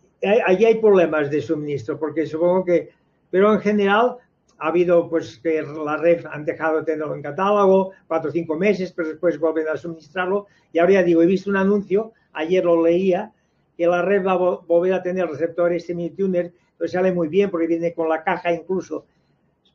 allí 0.46 0.64
hay 0.64 0.80
problemas 0.80 1.30
de 1.30 1.40
suministro, 1.40 1.98
porque 1.98 2.26
supongo 2.26 2.64
que, 2.64 2.90
pero 3.30 3.52
en 3.52 3.60
general 3.60 4.18
ha 4.58 4.68
habido 4.68 5.08
pues 5.08 5.38
que 5.38 5.62
la 5.62 5.96
red 5.96 6.24
han 6.30 6.44
dejado 6.44 6.78
de 6.78 6.84
tenerlo 6.84 7.14
en 7.14 7.22
catálogo 7.22 7.92
cuatro 8.06 8.30
o 8.30 8.32
cinco 8.32 8.56
meses, 8.56 8.92
pero 8.92 9.08
después 9.08 9.38
vuelven 9.38 9.68
a 9.68 9.76
suministrarlo. 9.76 10.46
Y 10.72 10.78
ahora 10.78 10.94
ya 10.94 11.02
digo, 11.02 11.22
he 11.22 11.26
visto 11.26 11.50
un 11.50 11.56
anuncio, 11.56 12.12
ayer 12.32 12.64
lo 12.64 12.82
leía, 12.82 13.32
que 13.76 13.86
la 13.86 14.02
red 14.02 14.24
va 14.24 14.32
a 14.32 14.36
volver 14.36 14.94
a 14.94 15.02
tener 15.02 15.28
receptor 15.28 15.72
este 15.72 15.94
mini 15.94 16.10
tuner, 16.10 16.52
pues 16.78 16.92
sale 16.92 17.12
muy 17.12 17.28
bien 17.28 17.50
porque 17.50 17.66
viene 17.66 17.92
con 17.92 18.08
la 18.08 18.22
caja 18.22 18.52
incluso, 18.52 19.06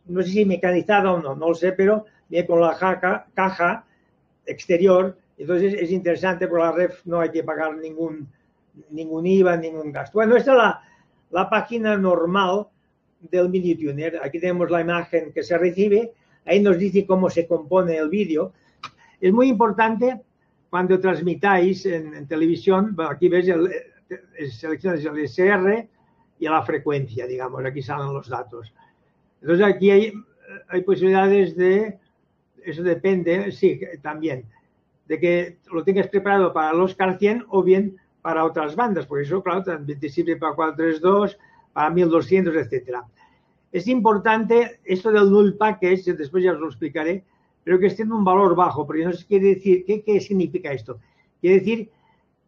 no 0.06 0.22
sé 0.22 0.30
si 0.30 0.46
mecanizada 0.46 1.12
o 1.12 1.22
no, 1.22 1.36
no 1.36 1.50
lo 1.50 1.56
sé, 1.56 1.72
pero 1.74 2.06
viene 2.28 2.48
con 2.48 2.62
la 2.62 2.78
caja, 2.78 3.28
caja 3.34 3.86
exterior, 4.46 5.18
entonces 5.38 5.74
es 5.74 5.92
interesante 5.92 6.48
por 6.48 6.60
la 6.60 6.72
red 6.72 6.92
no 7.06 7.20
hay 7.20 7.30
que 7.30 7.44
pagar 7.44 7.78
ningún, 7.78 8.28
ningún 8.90 9.26
IVA, 9.26 9.58
ningún 9.58 9.92
gasto. 9.92 10.18
Bueno, 10.18 10.36
esta 10.36 10.52
es 10.52 10.58
la, 10.58 10.82
la 11.32 11.50
página 11.50 11.96
normal 11.98 12.68
del 13.22 13.50
mini 13.50 13.76
tuner. 13.76 14.20
Aquí 14.24 14.40
tenemos 14.40 14.70
la 14.70 14.82
imagen 14.82 15.32
que 15.32 15.44
se 15.44 15.58
recibe, 15.58 16.14
ahí 16.46 16.60
nos 16.62 16.78
dice 16.78 17.06
cómo 17.06 17.30
se 17.30 17.48
compone 17.48 17.98
el 17.98 18.10
vídeo. 18.10 18.54
Es 19.22 19.32
muy 19.32 19.50
importante 19.50 20.22
cuando 20.70 21.00
transmitáis 21.00 21.86
en, 21.86 22.14
en 22.14 22.28
televisión, 22.28 22.96
aquí 23.10 23.28
ves, 23.28 23.48
el, 23.48 23.70
el, 24.38 24.52
seleccionas 24.52 25.04
el 25.04 25.18
SR 25.20 25.90
y 26.40 26.46
la 26.46 26.62
frecuencia, 26.64 27.28
digamos, 27.28 27.64
aquí 27.66 27.82
salen 27.82 28.14
los 28.14 28.30
datos. 28.30 28.74
Entonces 29.42 29.66
aquí 29.66 29.92
hay, 29.92 30.14
hay 30.68 30.82
posibilidades 30.82 31.56
de, 31.56 31.98
eso 32.64 32.84
depende, 32.84 33.52
sí, 33.52 33.80
también, 34.02 34.46
de 35.08 35.20
que 35.20 35.58
lo 35.72 35.84
tengas 35.84 36.08
preparado 36.08 36.54
para 36.54 36.74
los 36.74 36.92
Oscar 36.92 37.18
100 37.18 37.46
o 37.50 37.64
bien 37.64 37.98
para 38.22 38.46
otras 38.46 38.76
bandas, 38.76 39.06
porque 39.06 39.24
eso, 39.24 39.42
claro, 39.42 39.64
también 39.64 40.00
te 40.00 40.10
sirve 40.10 40.36
para 40.36 40.54
432, 40.54 41.38
para 41.74 41.90
1200, 41.90 42.56
etcétera. 42.56 43.06
Es 43.72 43.88
importante 43.88 44.80
esto 44.84 45.12
del 45.12 45.32
null 45.32 45.56
package, 45.56 46.14
después 46.16 46.44
ya 46.44 46.54
os 46.54 46.60
lo 46.60 46.68
explicaré, 46.68 47.24
pero 47.70 47.80
que 47.80 47.86
esté 47.86 48.02
en 48.02 48.12
un 48.12 48.24
valor 48.24 48.56
bajo, 48.56 48.88
porque 48.88 49.06
no 49.06 49.14
se 49.14 49.28
quiere 49.28 49.50
decir, 49.54 49.86
¿qué, 49.86 50.02
qué 50.02 50.20
significa 50.20 50.72
esto? 50.72 50.98
Quiere 51.40 51.60
decir 51.60 51.92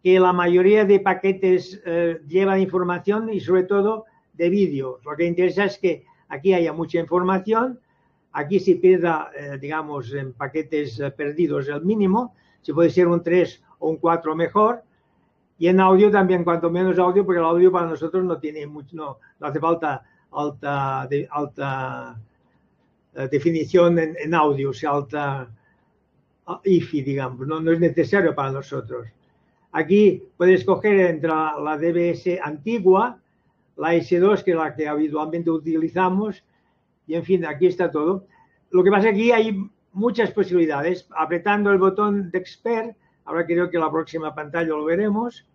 que 0.02 0.20
la 0.20 0.34
mayoría 0.34 0.84
de 0.84 1.00
paquetes 1.00 1.80
eh, 1.86 2.20
llevan 2.28 2.60
información 2.60 3.32
y 3.32 3.40
sobre 3.40 3.66
todo 3.66 4.06
de 4.34 4.50
vídeo. 4.50 4.98
Lo 5.06 5.16
que 5.16 5.26
interesa 5.26 5.66
es 5.66 5.78
que 5.78 6.06
aquí 6.28 6.56
haya 6.56 6.74
mucha 6.74 7.00
información, 7.00 7.80
aquí 8.32 8.60
se 8.60 8.78
pierda, 8.78 9.30
eh, 9.38 9.60
digamos, 9.62 10.12
en 10.12 10.34
paquetes 10.34 11.00
eh, 11.00 11.12
perdidos 11.12 11.68
el 11.68 11.84
mínimo, 11.84 12.34
si 12.64 12.74
puede 12.74 12.90
ser 12.90 13.08
un 13.08 13.22
3 13.22 13.64
o 13.78 13.92
un 13.92 13.98
4 13.98 14.36
mejor, 14.36 14.82
y 15.60 15.68
en 15.68 15.82
audio 15.82 16.10
también, 16.10 16.44
cuanto 16.44 16.72
menos 16.72 16.98
audio, 16.98 17.24
porque 17.24 17.38
el 17.38 17.46
audio 17.46 17.72
para 17.72 17.86
nosotros 17.86 18.24
no 18.26 18.40
tiene 18.40 18.66
mucho, 18.66 18.96
no, 18.96 19.18
no 19.40 19.46
hace 19.46 19.60
falta 19.60 20.04
alta, 20.32 21.06
de, 21.08 21.28
alta 21.30 22.20
uh, 23.16 23.28
definición 23.30 24.00
en, 24.00 24.16
en, 24.20 24.34
audio, 24.34 24.70
o 24.70 24.74
sea, 24.74 24.92
alta 24.92 25.50
IFI, 26.64 27.02
digamos, 27.02 27.48
no, 27.48 27.60
no, 27.60 27.72
es 27.72 27.80
necesario 27.80 28.36
para 28.36 28.52
nosotros. 28.52 29.08
Aquí 29.72 30.24
puedes 30.38 30.62
escoger 30.62 31.00
entre 31.00 31.30
la, 31.30 31.56
la, 31.64 31.78
DBS 31.78 32.40
antigua, 32.44 33.20
la 33.78 33.96
S2, 33.96 34.44
que 34.44 34.52
es 34.52 34.58
la 34.58 34.76
que 34.76 34.88
habitualmente 34.88 35.50
utilizamos, 35.50 36.44
y 37.08 37.16
en 37.16 37.24
fin, 37.24 37.46
aquí 37.46 37.68
está 37.68 37.90
todo. 37.90 38.26
Lo 38.72 38.84
que 38.84 38.92
pasa 38.92 39.10
aquí 39.10 39.32
hay 39.32 39.70
muchas 39.94 40.32
posibilidades. 40.32 41.08
Apretando 41.16 41.72
el 41.72 41.78
botón 41.78 42.32
de 42.32 42.38
Expert, 42.38 42.96
ahora 43.26 43.46
creo 43.46 43.70
que 43.70 43.78
la 43.78 43.92
próxima 43.92 44.34
pantalla 44.34 44.70
lo 44.70 44.86
veremos, 44.86 45.46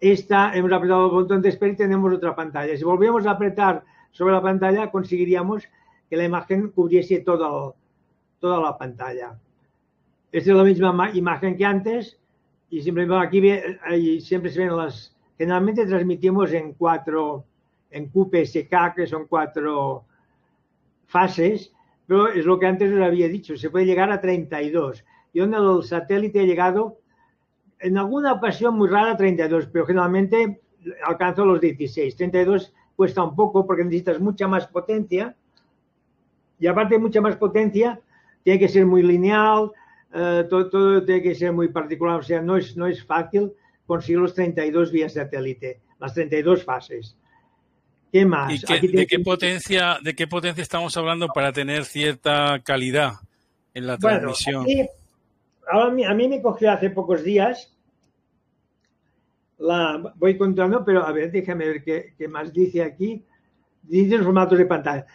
esta, 0.00 0.54
hemos 0.54 0.72
apretado 0.72 1.06
el 1.06 1.12
botón 1.12 1.42
de 1.42 1.48
Expert 1.48 1.74
y 1.74 1.76
tenemos 1.76 2.12
otra 2.12 2.34
pantalla. 2.34 2.76
Si 2.76 2.84
volviéramos 2.84 3.26
a 3.26 3.32
apretar 3.32 3.84
sobre 4.10 4.34
la 4.34 4.42
pantalla, 4.42 4.90
conseguiríamos 4.90 5.64
que 6.08 6.16
la 6.16 6.24
imagen 6.24 6.70
cubriese 6.70 7.20
todo, 7.20 7.76
toda 8.38 8.60
la 8.60 8.78
pantalla. 8.78 9.38
Esta 10.32 10.50
es 10.50 10.56
la 10.56 10.64
misma 10.64 11.10
imagen 11.14 11.56
que 11.56 11.64
antes 11.64 12.18
y 12.70 12.82
siempre 12.82 13.06
aquí 13.16 13.48
ahí 13.84 14.20
siempre 14.20 14.50
se 14.50 14.60
ven 14.60 14.76
las... 14.76 15.14
Generalmente 15.38 15.86
transmitimos 15.86 16.52
en 16.52 16.72
cuatro, 16.72 17.44
en 17.90 18.08
QPSK, 18.08 18.94
que 18.96 19.06
son 19.06 19.26
cuatro 19.26 20.04
fases, 21.06 21.72
pero 22.06 22.28
es 22.28 22.44
lo 22.44 22.58
que 22.58 22.66
antes 22.66 22.92
os 22.92 23.00
había 23.00 23.28
dicho, 23.28 23.56
se 23.56 23.70
puede 23.70 23.84
llegar 23.84 24.10
a 24.10 24.20
32. 24.20 25.04
Y 25.32 25.40
donde 25.40 25.58
el 25.58 25.84
satélite 25.84 26.40
ha 26.40 26.44
llegado 26.44 26.98
en 27.80 27.98
alguna 27.98 28.32
ocasión 28.32 28.76
muy 28.76 28.88
rara 28.88 29.16
32, 29.16 29.66
pero 29.66 29.86
generalmente 29.86 30.62
alcanzo 31.04 31.44
los 31.44 31.60
16. 31.60 32.16
32 32.16 32.72
cuesta 32.96 33.22
un 33.22 33.36
poco 33.36 33.66
porque 33.66 33.84
necesitas 33.84 34.20
mucha 34.20 34.48
más 34.48 34.66
potencia 34.66 35.36
y 36.58 36.66
aparte 36.66 36.94
de 36.94 37.00
mucha 37.00 37.20
más 37.20 37.36
potencia, 37.36 38.00
tiene 38.42 38.58
que 38.58 38.68
ser 38.68 38.86
muy 38.86 39.02
lineal, 39.02 39.72
eh, 40.14 40.44
todo, 40.48 40.70
todo, 40.70 41.04
tiene 41.04 41.22
que 41.22 41.34
ser 41.34 41.52
muy 41.52 41.68
particular, 41.68 42.20
o 42.20 42.22
sea, 42.22 42.40
no 42.40 42.56
es, 42.56 42.76
no 42.76 42.86
es 42.86 43.04
fácil 43.04 43.52
conseguir 43.86 44.18
los 44.18 44.34
32 44.34 44.92
vía 44.92 45.08
satélite, 45.08 45.80
las 45.98 46.14
32 46.14 46.64
fases. 46.64 47.16
¿Qué 48.12 48.24
más? 48.24 48.52
¿Y 48.52 48.60
qué, 48.60 48.88
de, 48.88 49.06
qué 49.06 49.18
potencia, 49.18 49.98
¿De 50.02 50.14
qué 50.14 50.26
potencia 50.26 50.62
estamos 50.62 50.96
hablando 50.96 51.28
para 51.28 51.52
tener 51.52 51.84
cierta 51.84 52.60
calidad 52.64 53.14
en 53.74 53.86
la 53.86 53.98
transmisión? 53.98 54.66
A 55.68 55.90
mí, 55.90 56.04
a 56.04 56.14
mí 56.14 56.28
me 56.28 56.40
cogió 56.40 56.70
hace 56.70 56.90
pocos 56.90 57.24
días 57.24 57.76
la, 59.58 60.14
voy 60.16 60.36
contando, 60.36 60.84
pero 60.84 61.04
a 61.04 61.12
ver, 61.12 61.30
déjame 61.30 61.66
ver 61.66 61.82
qué, 61.82 62.14
qué 62.16 62.28
más 62.28 62.52
dice 62.52 62.82
aquí. 62.82 63.24
Dice 63.82 64.16
en 64.16 64.24
formatos 64.24 64.58
de 64.58 64.66
pantalla. 64.66 65.06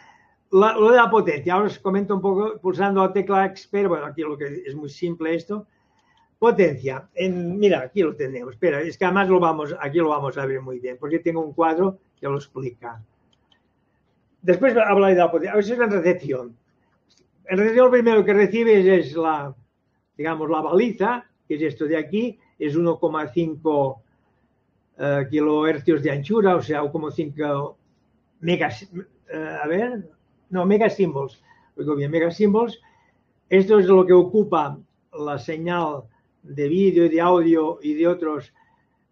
La- 0.52 0.74
lo 0.74 0.90
de 0.90 0.96
la 0.96 1.10
potencia, 1.10 1.54
ahora 1.54 1.66
os 1.66 1.78
comento 1.78 2.14
un 2.14 2.20
poco 2.20 2.58
pulsando 2.60 3.00
la 3.00 3.12
tecla 3.12 3.46
expert, 3.46 3.88
bueno, 3.88 4.04
aquí 4.06 4.22
lo 4.22 4.36
que 4.36 4.62
es 4.66 4.74
muy 4.74 4.90
simple 4.90 5.34
esto. 5.34 5.66
Potencia, 6.38 7.08
en, 7.14 7.58
mira, 7.58 7.80
aquí 7.80 8.02
lo 8.02 8.14
tenemos, 8.14 8.54
espera, 8.54 8.80
es 8.82 8.98
que 8.98 9.04
además 9.04 9.28
lo 9.28 9.40
vamos, 9.40 9.74
aquí 9.80 9.98
lo 9.98 10.08
vamos 10.10 10.36
a 10.36 10.44
ver 10.44 10.60
muy 10.60 10.78
bien, 10.78 10.98
porque 10.98 11.20
tengo 11.20 11.40
un 11.40 11.52
cuadro 11.54 11.98
que 12.20 12.26
lo 12.26 12.36
explica. 12.36 13.02
Después 14.42 14.76
hablaré 14.76 15.14
de 15.14 15.20
la 15.20 15.30
potencia, 15.30 15.52
a 15.52 15.56
ver 15.56 15.64
si 15.64 15.72
es 15.72 15.78
en 15.80 15.90
recepción. 15.90 16.56
En 17.46 17.58
recepción 17.58 17.86
lo 17.86 17.90
primero 17.92 18.24
que 18.24 18.34
recibes 18.34 18.84
es 18.84 19.16
la, 19.16 19.54
digamos, 20.16 20.50
la 20.50 20.60
baliza, 20.60 21.24
que 21.46 21.54
es 21.54 21.62
esto 21.62 21.86
de 21.86 21.96
aquí, 21.96 22.38
es 22.58 22.76
1,5 22.76 24.02
eh, 24.98 25.26
kilohercios 25.30 26.02
de 26.02 26.10
anchura, 26.10 26.56
o 26.56 26.62
sea, 26.62 26.82
1,5 26.82 27.76
megas, 28.40 28.82
eh, 29.32 29.58
a 29.62 29.66
ver, 29.66 30.10
no, 30.52 30.66
megasímbolos, 30.66 31.42
oigo 31.76 31.96
bien, 31.96 32.10
megasímbolos. 32.10 32.78
Esto 33.48 33.78
es 33.78 33.86
lo 33.86 34.04
que 34.04 34.12
ocupa 34.12 34.78
la 35.18 35.38
señal 35.38 36.02
de 36.42 36.68
vídeo, 36.68 37.08
de 37.08 37.20
audio 37.20 37.78
y 37.82 37.94
de 37.94 38.06
otros. 38.06 38.52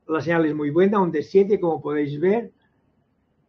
La 0.07 0.21
señal 0.21 0.45
es 0.45 0.55
muy 0.55 0.69
buena, 0.69 1.01
un 1.01 1.11
D7, 1.11 1.59
como 1.59 1.81
podéis 1.81 2.21
ver. 2.21 2.53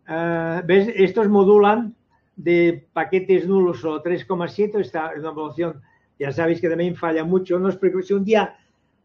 Eh, 0.08 0.62
¿Ves? 0.66 0.90
Estos 0.96 1.28
modulan 1.28 1.94
de 2.38 2.88
paquetes 2.94 3.46
nulos 3.46 3.84
o 3.84 4.02
3,7, 4.02 4.80
está 4.80 5.12
en 5.12 5.20
una 5.20 5.32
evaluación, 5.32 5.82
ya 6.18 6.32
sabéis 6.32 6.62
que 6.62 6.70
también 6.70 6.96
falla 6.96 7.26
mucho. 7.26 7.60
No 7.60 7.68
os 7.68 7.76
preocupéis, 7.76 8.08
si 8.08 8.14
un 8.14 8.24
día 8.24 8.56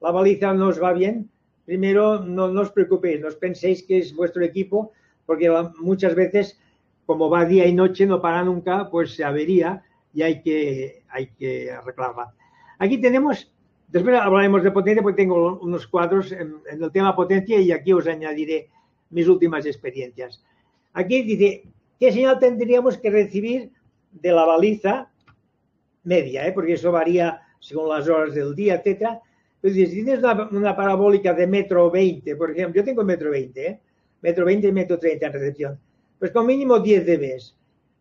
la 0.01 0.13
baliza 0.13 0.55
no 0.55 0.71
va 0.81 0.93
bien, 0.93 1.29
primero 1.65 2.21
no, 2.21 2.49
no 2.49 2.61
os 2.61 2.71
preocupéis, 2.71 3.21
no 3.21 3.27
os 3.27 3.37
penséis 3.37 3.83
que 3.83 3.99
es 3.99 4.15
vuestro 4.15 4.45
equipo, 4.45 4.93
porque 5.27 5.51
muchas 5.81 6.15
veces, 6.15 6.61
como 7.07 7.31
va 7.31 7.45
día 7.45 7.67
y 7.67 7.73
noche, 7.73 8.05
no 8.05 8.21
para 8.21 8.43
nunca, 8.45 8.91
pues 8.91 9.15
se 9.15 9.25
avería 9.25 9.83
y 10.13 10.23
hay 10.23 10.43
que, 10.43 11.05
hay 11.09 11.29
que 11.29 11.71
arreglarla. 11.71 12.35
Aquí 12.79 12.99
tenemos, 13.01 13.53
después 13.89 14.19
hablaremos 14.19 14.63
de 14.63 14.71
potencia, 14.73 15.03
porque 15.03 15.23
tengo 15.23 15.59
unos 15.61 15.87
cuadros 15.87 16.33
en, 16.33 16.57
en 16.71 16.83
el 16.83 16.91
tema 16.91 17.15
potencia 17.15 17.61
y 17.61 17.71
aquí 17.71 17.93
os 17.93 18.07
añadiré 18.07 18.69
mis 19.11 19.29
últimas 19.29 19.65
experiencias. 19.67 20.43
Aquí 20.93 21.23
dice, 21.23 21.65
¿qué 22.01 22.13
señal 22.13 22.39
tendríamos 22.39 22.99
que 22.99 23.11
recibir 23.11 23.71
de 24.11 24.33
la 24.33 24.45
baliza 24.45 25.11
media? 26.05 26.47
eh? 26.47 26.53
Porque 26.53 26.75
eso 26.75 26.91
varía 26.91 27.43
según 27.61 27.89
las 27.89 28.09
horas 28.09 28.35
del 28.35 28.55
día, 28.55 28.77
etcétera. 28.77 29.21
Pues 29.61 29.75
si 29.75 29.87
tienes 29.87 30.19
una, 30.21 30.49
una 30.51 30.77
parabólica 30.77 31.33
de 31.35 31.47
metro 31.47 31.91
20, 31.91 32.37
por 32.37 32.51
ejemplo, 32.51 32.81
yo 32.81 32.85
tengo 32.85 33.05
metro 33.05 33.31
20, 33.31 33.67
¿eh? 33.67 33.81
metro 34.23 34.45
20 34.45 34.69
y 34.69 34.73
metro 34.73 34.99
30 34.99 35.27
en 35.27 35.33
recepción, 35.33 35.81
pues 36.19 36.31
con 36.31 36.47
mínimo 36.47 36.79
10 36.79 37.07
dB. 37.07 37.43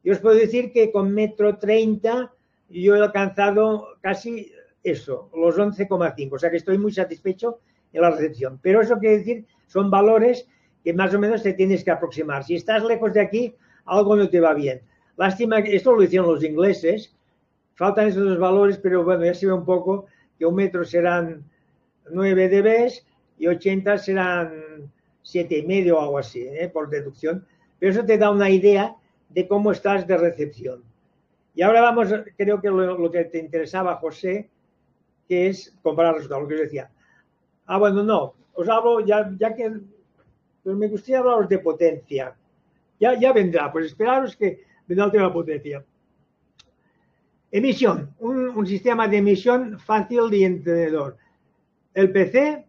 Yo 0.04 0.14
os 0.14 0.20
puedo 0.20 0.36
decir 0.36 0.72
que 0.72 0.92
con 0.92 1.14
metro 1.14 1.58
30 1.58 2.32
yo 2.70 2.96
he 2.96 3.02
alcanzado 3.02 3.98
casi 4.02 4.52
eso, 4.84 5.30
los 5.36 5.58
11,5, 5.58 6.34
o 6.34 6.40
sea 6.40 6.52
que 6.52 6.58
estoy 6.58 6.78
muy 6.78 6.92
satisfecho 6.92 7.60
en 7.92 8.02
la 8.02 8.12
recepción. 8.12 8.60
Pero 8.62 8.82
eso 8.82 8.98
quiere 9.00 9.18
decir, 9.18 9.46
son 9.68 9.90
valores 9.90 10.48
que 10.84 10.94
más 10.94 11.14
o 11.14 11.20
menos 11.20 11.42
te 11.42 11.54
tienes 11.54 11.84
que 11.84 11.92
aproximar. 11.92 12.44
Si 12.44 12.56
estás 12.56 12.84
lejos 12.84 13.14
de 13.14 13.22
aquí, 13.22 13.56
algo 13.86 14.16
no 14.16 14.30
te 14.30 14.40
va 14.40 14.54
bien. 14.54 14.82
Lástima 15.18 15.64
que 15.64 15.76
esto 15.76 15.96
lo 15.96 16.04
hicieron 16.04 16.28
los 16.28 16.44
ingleses, 16.44 17.16
faltan 17.74 18.08
esos 18.08 18.24
dos 18.24 18.38
valores, 18.38 18.78
pero 18.78 19.04
bueno, 19.04 19.26
ya 19.26 19.34
se 19.34 19.48
ve 19.48 19.54
un 19.54 19.66
poco 19.66 20.06
que 20.38 20.46
un 20.46 20.56
metro 20.56 20.84
serán 20.84 21.44
9 22.12 22.50
dB 22.50 22.92
y 23.40 23.48
80 23.48 23.98
serán 23.98 24.92
7,5 25.24 25.92
o 25.94 26.02
algo 26.02 26.18
así, 26.20 26.42
¿eh? 26.42 26.70
por 26.72 26.90
deducción. 26.90 27.46
Pero 27.80 27.92
eso 27.92 28.06
te 28.06 28.18
da 28.18 28.32
una 28.32 28.50
idea 28.50 28.96
de 29.30 29.48
cómo 29.48 29.72
estás 29.72 30.08
de 30.08 30.18
recepción. 30.18 30.84
Y 31.54 31.62
ahora 31.62 31.82
vamos, 31.82 32.14
creo 32.38 32.62
que 32.62 32.70
lo, 32.70 32.98
lo 32.98 33.12
que 33.12 33.26
te 33.26 33.40
interesaba, 33.40 33.96
José, 33.96 34.50
que 35.28 35.48
es 35.48 35.76
comparar 35.82 36.16
resultados, 36.16 36.44
lo 36.44 36.50
que 36.50 36.58
yo 36.58 36.64
decía. 36.64 36.92
Ah, 37.66 37.78
bueno, 37.78 38.04
no, 38.04 38.34
os 38.54 38.70
hablo 38.70 39.00
ya, 39.00 39.32
ya 39.38 39.54
que 39.54 39.72
pero 40.66 40.78
me 40.78 40.88
gustaría 40.88 41.20
hablaros 41.20 41.48
de 41.48 41.60
potencia. 41.60 42.36
Ya, 43.00 43.14
ya 43.20 43.32
vendrá, 43.32 43.72
pues 43.72 43.86
esperaros 43.86 44.36
que 44.36 44.64
vendrá 44.88 45.06
el 45.06 45.12
tema 45.12 45.28
de 45.28 45.34
potencia. 45.34 45.86
Emisión, 47.52 48.16
un, 48.18 48.50
un 48.50 48.66
sistema 48.66 49.08
de 49.08 49.18
emisión 49.18 49.80
fácil 49.80 50.34
y 50.34 50.44
entendedor. 50.44 51.18
El 51.94 52.12
PC, 52.12 52.66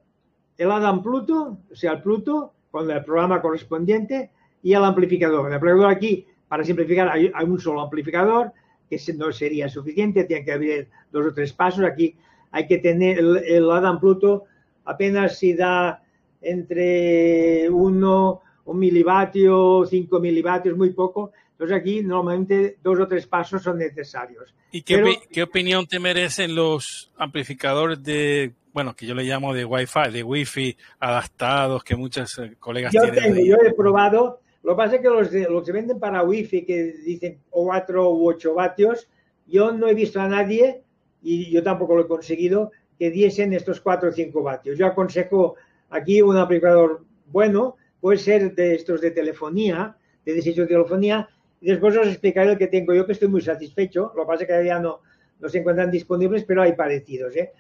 el 0.59 0.71
Adam 0.71 1.03
Pluto, 1.03 1.57
o 1.73 1.75
sea, 1.75 1.93
el 1.93 2.03
Pluto, 2.03 2.53
con 2.71 2.91
el 2.91 3.03
programa 3.03 3.41
correspondiente, 3.41 4.31
y 4.67 4.75
el 4.75 4.83
amplificador. 4.83 5.47
El 5.47 5.55
amplificador 5.55 5.93
aquí, 5.93 6.27
para 6.49 6.65
simplificar, 6.65 7.09
hay, 7.09 7.31
hay 7.33 7.45
un 7.47 7.61
solo 7.61 7.81
amplificador, 7.81 8.51
que 8.91 8.99
no 9.15 9.31
sería 9.31 9.69
suficiente, 9.69 10.25
tiene 10.25 10.45
que 10.45 10.51
haber 10.53 10.89
dos 11.13 11.27
o 11.27 11.33
tres 11.33 11.53
pasos. 11.53 11.85
Aquí 11.85 12.17
hay 12.51 12.67
que 12.67 12.79
tener 12.79 13.21
el, 13.21 13.37
el 13.47 13.71
Adam 13.71 14.01
Pluto 14.01 14.45
apenas 14.85 15.39
si 15.39 15.55
da 15.55 16.03
entre 16.43 17.71
1, 17.71 18.43
un 18.65 18.79
milivatio, 18.79 19.85
5 19.87 20.19
milivatios, 20.19 20.77
muy 20.77 20.91
poco. 20.91 21.31
Entonces 21.53 21.77
aquí 21.77 22.03
normalmente 22.03 22.79
dos 22.83 22.99
o 22.99 23.07
tres 23.07 23.25
pasos 23.29 23.63
son 23.63 23.79
necesarios. 23.79 24.53
¿Y 24.73 24.83
qué, 24.83 24.97
Pero- 24.99 25.11
qué 25.31 25.43
opinión 25.45 25.87
te 25.87 26.01
merecen 26.01 26.57
los 26.57 27.13
amplificadores 27.17 28.03
de, 28.03 28.53
bueno, 28.73 28.95
que 28.97 29.07
yo 29.07 29.15
le 29.15 29.23
llamo 29.23 29.55
de 29.55 29.65
Wi-Fi, 29.65 30.11
de 30.13 30.25
Wi-Fi 30.25 30.77
adaptados, 30.99 31.85
que 31.85 31.95
muchos 31.95 32.37
eh, 32.41 32.57
colegas 32.59 32.93
Yo 32.93 33.03
tienen? 33.03 33.35
tengo, 33.35 33.47
yo 33.47 33.57
he 33.65 33.73
probado. 33.73 34.41
Lo 34.67 34.73
que 34.73 34.77
pasa 34.83 34.97
es 34.97 35.03
que 35.03 35.09
los, 35.09 35.31
de- 35.31 35.49
los 35.49 35.65
que 35.65 35.71
venden 35.73 36.01
para 36.01 36.25
Wi-Fi, 36.25 36.65
que 36.67 36.83
dicen 37.05 37.39
4 37.51 38.11
u 38.11 38.29
8 38.29 38.53
vatios, 38.55 39.09
yo 39.47 39.71
no 39.71 39.87
he 39.89 39.95
visto 39.95 40.21
a 40.21 40.29
nadie, 40.29 40.83
y 41.23 41.53
yo 41.53 41.63
tampoco 41.63 41.95
lo 41.95 42.03
he 42.03 42.09
conseguido, 42.09 42.73
que 42.99 43.11
diesen 43.13 43.53
estos 43.53 43.81
4 43.81 44.09
o 44.09 44.13
5 44.13 44.43
vatios. 44.43 44.77
Yo 44.77 44.87
aconsejo 44.87 45.55
aquí 45.91 46.21
un 46.21 46.37
amplificador 46.37 47.05
bueno, 47.27 47.77
puede 48.01 48.19
ser 48.19 48.57
de 48.57 48.75
estos 48.75 49.01
de 49.01 49.13
telefonía, 49.13 49.97
de 50.25 50.35
desecho 50.35 50.63
de 50.63 50.69
telefonía, 50.69 51.29
y 51.61 51.67
después 51.71 51.97
os 51.97 52.09
explicaré 52.09 52.51
el 52.53 52.59
que 52.59 52.67
tengo 52.67 52.93
yo, 52.93 53.07
que 53.07 53.13
estoy 53.13 53.29
muy 53.29 53.43
satisfecho. 53.43 54.13
Lo 54.17 54.23
que 54.23 54.27
pasa 54.27 54.43
es 54.45 54.49
que 54.51 54.67
ya 54.67 54.81
no, 54.81 55.01
no 55.39 55.49
se 55.49 55.59
encuentran 55.59 55.93
disponibles, 55.93 56.45
pero 56.45 56.63
hay 56.63 56.73
parecidos. 56.73 57.37
¿eh? 57.37 57.53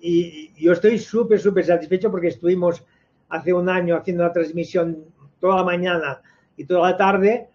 Y, 0.00 0.52
y 0.56 0.64
yo 0.64 0.72
estoy 0.72 0.98
súper, 0.98 1.38
súper 1.38 1.66
satisfecho 1.66 2.10
porque 2.10 2.28
estuvimos 2.28 2.82
hace 3.28 3.52
un 3.52 3.68
año 3.68 3.96
haciendo 3.96 4.24
una 4.24 4.32
transmisión 4.32 5.04
toda 5.38 5.56
la 5.56 5.64
mañana 5.64 6.22
y 6.56 6.64
toda 6.64 6.90
la 6.90 6.96
tarde 6.96 7.48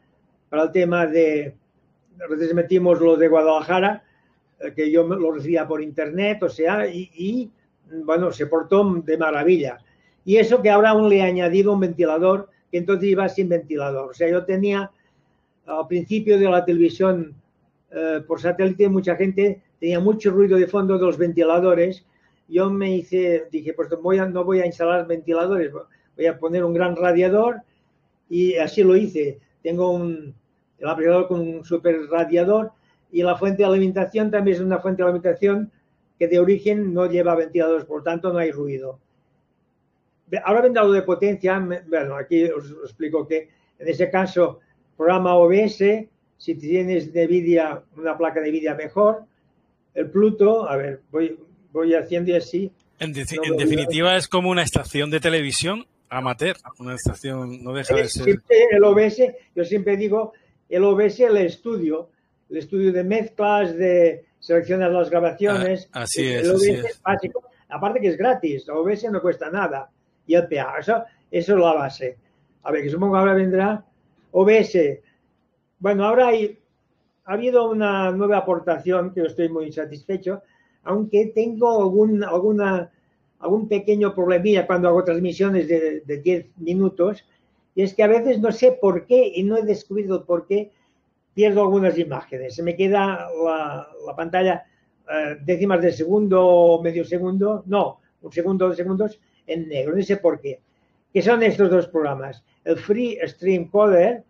para 0.49 0.63
el 0.63 0.71
tema 0.71 1.05
de, 1.07 1.55
metimos 2.53 2.99
lo 2.99 3.15
de 3.17 3.27
Guadalajara, 3.27 4.03
eh, 4.59 4.73
que 4.75 4.91
yo 4.91 5.03
lo 5.07 5.31
recibía 5.31 5.67
por 5.67 5.81
internet, 5.81 6.43
o 6.43 6.49
sea, 6.49 6.87
y, 6.87 7.09
y, 7.13 7.51
bueno, 8.05 8.31
se 8.31 8.47
portó 8.47 8.83
de 9.03 9.17
maravilla. 9.17 9.79
Y 10.23 10.37
eso 10.37 10.61
que 10.61 10.69
ahora 10.69 10.91
aún 10.91 11.09
le 11.09 11.17
he 11.17 11.21
añadido 11.23 11.73
un 11.73 11.79
ventilador, 11.79 12.49
que 12.71 12.77
entonces 12.77 13.09
iba 13.09 13.27
sin 13.27 13.49
ventilador. 13.49 14.11
O 14.11 14.13
sea, 14.13 14.29
yo 14.29 14.45
tenía 14.45 14.91
al 15.65 15.87
principio 15.87 16.37
de 16.37 16.49
la 16.49 16.63
televisión 16.63 17.35
eh, 17.91 18.21
por 18.25 18.39
satélite, 18.39 18.87
mucha 18.87 19.15
gente 19.15 19.61
tenía 19.79 19.99
mucho 19.99 20.31
ruido 20.31 20.57
de 20.57 20.67
fondo 20.67 20.97
de 20.97 21.05
los 21.05 21.17
ventiladores. 21.17 22.05
Yo 22.47 22.69
me 22.69 22.95
hice, 22.95 23.47
dije, 23.51 23.73
pues 23.73 23.89
voy 24.01 24.19
a- 24.19 24.25
no 24.25 24.43
voy 24.45 24.59
a 24.61 24.65
instalar 24.65 25.07
ventiladores, 25.07 25.71
voy 26.15 26.25
a 26.25 26.37
poner 26.37 26.63
un 26.63 26.73
gran 26.73 26.95
radiador 26.95 27.61
y 28.31 28.55
así 28.55 28.81
lo 28.83 28.95
hice. 28.95 29.39
Tengo 29.61 29.91
un 29.91 30.33
el 30.79 30.87
amplificador 30.87 31.27
con 31.27 31.39
un 31.41 31.63
super 31.63 31.95
radiador 32.09 32.71
y 33.11 33.21
la 33.21 33.35
fuente 33.35 33.61
de 33.61 33.67
alimentación 33.69 34.31
también 34.31 34.55
es 34.57 34.63
una 34.63 34.79
fuente 34.79 35.03
de 35.03 35.09
alimentación 35.09 35.71
que 36.17 36.27
de 36.27 36.39
origen 36.39 36.93
no 36.93 37.05
lleva 37.07 37.35
ventiladores, 37.35 37.85
por 37.85 38.03
tanto 38.03 38.31
no 38.33 38.39
hay 38.39 38.51
ruido. 38.51 38.99
Ahora 40.43 40.61
vendrá 40.61 40.83
lo 40.83 40.93
de 40.93 41.01
potencia. 41.01 41.59
Bueno, 41.87 42.15
aquí 42.15 42.45
os 42.45 42.71
os 42.71 42.83
explico 42.85 43.27
que 43.27 43.49
en 43.79 43.87
ese 43.87 44.09
caso, 44.09 44.59
programa 44.95 45.35
OBS, 45.35 45.83
si 46.37 46.55
tienes 46.55 47.11
de 47.11 47.25
NVIDIA, 47.27 47.83
una 47.97 48.17
placa 48.17 48.39
de 48.39 48.49
NVIDIA 48.49 48.75
mejor. 48.75 49.25
El 49.93 50.09
Pluto, 50.09 50.69
a 50.69 50.77
ver, 50.77 51.01
voy, 51.11 51.37
voy 51.73 51.93
haciendo 51.95 52.31
y 52.31 52.35
así. 52.35 52.71
En, 52.99 53.11
de- 53.11 53.25
No, 53.35 53.43
en 53.43 53.57
definitiva, 53.57 54.15
es 54.15 54.27
como 54.27 54.49
una 54.49 54.61
estación 54.63 55.09
de 55.09 55.19
televisión 55.19 55.85
amateur, 56.11 56.57
una 56.77 56.95
estación, 56.95 57.63
no 57.63 57.73
deja 57.73 57.95
de 57.95 58.07
ser. 58.07 58.25
Siempre 58.25 58.67
el 58.71 58.83
OBS, 58.83 59.17
yo 59.55 59.63
siempre 59.63 59.97
digo, 59.97 60.33
el 60.69 60.83
OBS, 60.83 61.21
el 61.21 61.37
estudio, 61.37 62.09
el 62.49 62.57
estudio 62.57 62.91
de 62.91 63.03
mezclas, 63.03 63.75
de 63.75 64.25
seleccionar 64.39 64.91
las 64.91 65.09
grabaciones. 65.09 65.89
Ah, 65.93 66.03
así 66.03 66.27
el 66.27 66.41
es, 66.41 66.49
OBS 66.49 66.61
así 66.61 66.69
es. 66.71 67.01
básico. 67.01 67.43
Aparte 67.69 68.01
que 68.01 68.09
es 68.09 68.17
gratis, 68.17 68.67
el 68.67 68.75
OBS 68.75 69.09
no 69.09 69.21
cuesta 69.21 69.49
nada. 69.49 69.89
Y 70.27 70.35
el 70.35 70.47
PA, 70.47 70.75
eso, 70.79 71.03
eso 71.31 71.53
es 71.53 71.59
la 71.59 71.73
base. 71.73 72.17
A 72.63 72.71
ver, 72.71 72.83
que 72.83 72.89
supongo 72.89 73.13
que 73.13 73.19
ahora 73.19 73.33
vendrá 73.33 73.85
OBS. 74.31 74.77
Bueno, 75.79 76.05
ahora 76.05 76.27
hay, 76.27 76.59
ha 77.25 77.33
habido 77.33 77.69
una 77.69 78.11
nueva 78.11 78.37
aportación 78.37 79.13
que 79.13 79.21
yo 79.21 79.27
estoy 79.27 79.47
muy 79.47 79.71
satisfecho, 79.71 80.43
aunque 80.83 81.31
tengo 81.33 81.81
algún, 81.81 82.23
alguna, 82.23 82.91
algún 83.41 83.67
pequeño 83.67 84.13
problemilla 84.13 84.67
cuando 84.67 84.87
hago 84.87 85.03
transmisiones 85.03 85.67
de, 85.67 86.01
de 86.01 86.17
10 86.17 86.45
minutos, 86.57 87.25
y 87.75 87.83
es 87.83 87.93
que 87.93 88.03
a 88.03 88.07
veces 88.07 88.39
no 88.39 88.51
sé 88.51 88.73
por 88.73 89.05
qué 89.05 89.31
y 89.35 89.43
no 89.43 89.57
he 89.57 89.63
descubierto 89.63 90.25
por 90.25 90.45
qué 90.45 90.71
pierdo 91.33 91.61
algunas 91.61 91.97
imágenes. 91.97 92.55
Se 92.55 92.63
me 92.63 92.75
queda 92.75 93.29
la, 93.43 93.87
la 94.05 94.15
pantalla 94.15 94.65
eh, 95.09 95.37
décimas 95.43 95.81
de 95.81 95.91
segundo 95.91 96.45
o 96.45 96.81
medio 96.81 97.03
segundo, 97.03 97.63
no, 97.65 97.99
un 98.21 98.31
segundo 98.31 98.67
dos 98.67 98.77
segundos 98.77 99.19
en 99.47 99.67
negro, 99.67 99.95
no 99.95 100.01
sé 100.03 100.17
por 100.17 100.39
qué. 100.39 100.61
¿Qué 101.13 101.21
son 101.21 101.43
estos 101.43 101.69
dos 101.69 101.87
programas? 101.87 102.43
El 102.63 102.77
Free 102.77 103.19
Stream 103.25 103.67
Coder 103.69 104.23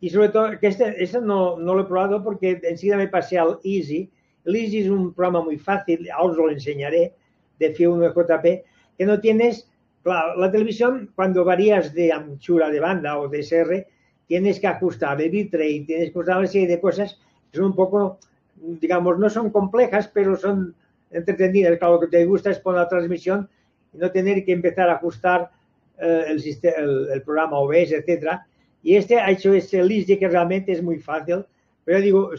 y 0.00 0.10
sobre 0.10 0.28
todo, 0.28 0.58
que 0.58 0.68
este, 0.68 1.02
este 1.02 1.20
no, 1.20 1.58
no, 1.58 1.74
lo 1.74 1.82
he 1.82 1.84
probado 1.84 2.22
porque 2.22 2.60
enseguida 2.62 2.96
me 2.96 3.08
pasé 3.08 3.36
al 3.38 3.58
Easy. 3.64 4.10
El 4.44 4.56
Easy 4.56 4.80
es 4.80 4.88
un 4.88 5.12
programa 5.12 5.44
muy 5.44 5.58
fácil, 5.58 6.08
ahora 6.10 6.32
os 6.32 6.38
lo 6.38 6.50
enseñaré, 6.50 7.14
de 7.58 7.74
F1 7.74 8.14
JP, 8.14 8.64
que 8.96 9.06
no 9.06 9.20
tienes, 9.20 9.70
la 10.04 10.50
televisión 10.50 11.10
cuando 11.14 11.44
varías 11.44 11.92
de 11.94 12.12
anchura 12.12 12.70
de 12.70 12.80
banda 12.80 13.18
o 13.18 13.28
de 13.28 13.40
SR, 13.40 13.86
tienes 14.26 14.60
que 14.60 14.66
ajustar 14.66 15.20
el 15.20 15.30
bitrate, 15.30 15.84
tienes 15.86 16.10
que 16.10 16.10
ajustar 16.10 16.38
una 16.38 16.46
serie 16.46 16.68
de 16.68 16.80
cosas 16.80 17.18
que 17.50 17.56
son 17.56 17.66
un 17.66 17.74
poco, 17.74 18.18
digamos, 18.56 19.18
no 19.18 19.28
son 19.30 19.50
complejas, 19.50 20.08
pero 20.08 20.36
son 20.36 20.74
entretenidas. 21.10 21.78
Claro, 21.78 21.94
lo 21.94 22.00
que 22.00 22.08
te 22.08 22.24
gusta 22.24 22.50
es 22.50 22.58
poner 22.58 22.82
la 22.82 22.88
transmisión 22.88 23.48
y 23.92 23.98
no 23.98 24.10
tener 24.10 24.44
que 24.44 24.52
empezar 24.52 24.90
a 24.90 24.94
ajustar 24.94 25.50
eh, 25.98 26.24
el, 26.28 26.42
el, 26.62 27.08
el, 27.12 27.22
programa 27.22 27.58
OBS, 27.58 27.92
etcétera. 27.92 28.46
Y 28.82 28.96
este 28.96 29.18
ha 29.18 29.30
hecho 29.30 29.52
ese 29.54 29.82
list 29.82 30.08
que 30.08 30.28
realmente 30.28 30.72
es 30.72 30.82
muy 30.82 30.98
fácil, 30.98 31.44
pero 31.84 32.00
digo, 32.00 32.30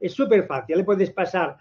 es 0.00 0.12
súper 0.12 0.46
fácil. 0.46 0.76
Le 0.76 0.84
puedes 0.84 1.10
pasar 1.10 1.56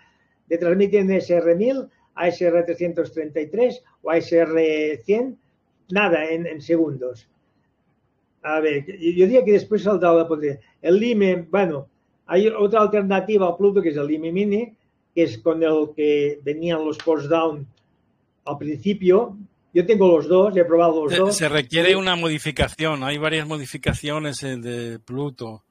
de 0.47 0.57
transmitir 0.57 0.99
en 0.99 1.09
SR1000 1.09 1.89
a 2.17 2.27
SR333 2.27 3.81
o 4.01 4.11
a 4.11 4.17
SR100, 4.17 5.37
nada, 5.91 6.25
en, 6.29 6.47
en 6.47 6.61
segundos. 6.61 7.29
A 8.41 8.59
ver, 8.59 8.85
yo 8.85 9.25
diría 9.25 9.45
que 9.45 9.53
después 9.53 9.83
saldrá 9.83 10.13
la 10.13 10.27
potencia. 10.27 10.59
El 10.81 10.99
Lime, 10.99 11.47
bueno, 11.49 11.87
hay 12.25 12.47
otra 12.47 12.81
alternativa 12.81 13.47
a 13.47 13.57
Pluto 13.57 13.81
que 13.81 13.89
es 13.89 13.97
el 13.97 14.07
Lime 14.07 14.31
Mini, 14.31 14.73
que 15.13 15.23
es 15.23 15.37
con 15.37 15.63
el 15.63 15.89
que 15.95 16.39
venían 16.43 16.83
los 16.83 16.97
post 16.97 17.27
down 17.27 17.67
al 18.45 18.57
principio. 18.57 19.37
Yo 19.73 19.85
tengo 19.85 20.07
los 20.07 20.27
dos, 20.27 20.55
he 20.57 20.65
probado 20.65 21.03
los 21.03 21.13
se, 21.13 21.19
dos. 21.19 21.35
Se 21.35 21.49
requiere 21.49 21.95
una 21.95 22.15
modificación, 22.15 23.03
hay 23.03 23.17
varias 23.17 23.47
modificaciones 23.47 24.39
de 24.41 24.99
Pluto. 24.99 25.63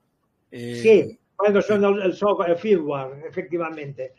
Eh... 0.51 0.80
Sí, 0.82 1.18
cuando 1.34 1.61
son 1.61 1.84
el, 1.84 2.03
el, 2.03 2.14
software, 2.14 2.51
el 2.51 2.57
firmware, 2.57 3.24
efectivamente. 3.28 4.12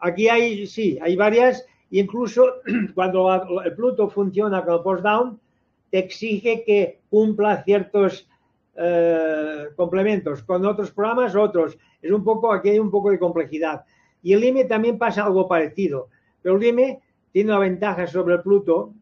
Aquí 0.00 0.28
hay, 0.28 0.66
sí, 0.66 0.98
hay 1.00 1.16
varias, 1.16 1.66
incluso 1.90 2.56
cuando 2.94 3.62
el 3.62 3.74
Pluto 3.74 4.08
funciona 4.08 4.64
con 4.64 4.74
el 4.74 4.80
post 4.82 5.02
down, 5.02 5.40
te 5.90 5.98
exige 5.98 6.64
que 6.64 7.00
cumpla 7.08 7.62
ciertos 7.64 8.28
eh, 8.76 9.68
complementos. 9.74 10.42
Con 10.42 10.64
otros 10.64 10.92
programas, 10.92 11.34
otros. 11.34 11.76
Es 12.00 12.12
un 12.12 12.22
poco, 12.22 12.52
aquí 12.52 12.70
hay 12.70 12.78
un 12.78 12.90
poco 12.90 13.10
de 13.10 13.18
complejidad. 13.18 13.84
Y 14.22 14.32
el 14.32 14.40
Lime 14.40 14.64
también 14.64 14.98
pasa 14.98 15.24
algo 15.24 15.48
parecido. 15.48 16.08
Pero 16.42 16.56
el 16.56 16.60
Lime 16.60 17.00
tiene 17.32 17.50
una 17.50 17.58
ventaja 17.58 18.06
sobre 18.06 18.34
el 18.36 18.42
Pluto, 18.42 18.94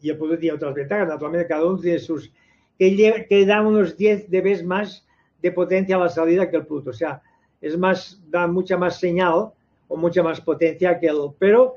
y 0.00 0.10
el 0.10 0.18
Pluto 0.18 0.38
tiene 0.38 0.56
otras 0.56 0.74
ventajas, 0.74 1.08
naturalmente 1.08 1.48
cada 1.48 1.64
uno 1.64 1.78
tiene 1.78 1.98
sus, 1.98 2.32
que, 2.78 3.26
que 3.28 3.46
da 3.46 3.62
unos 3.62 3.96
10 3.96 4.30
dB 4.30 4.64
más 4.64 5.06
de 5.40 5.52
potencia 5.52 5.96
a 5.96 6.00
la 6.00 6.08
salida 6.08 6.50
que 6.50 6.56
el 6.56 6.66
Pluto. 6.66 6.90
O 6.90 6.92
sea, 6.92 7.22
es 7.60 7.78
más, 7.78 8.20
da 8.28 8.46
mucha 8.46 8.76
más 8.76 8.98
señal 8.98 9.52
o 9.88 9.96
mucha 9.96 10.22
más 10.22 10.40
potencia 10.40 10.98
que 10.98 11.06
el, 11.06 11.30
pero 11.38 11.76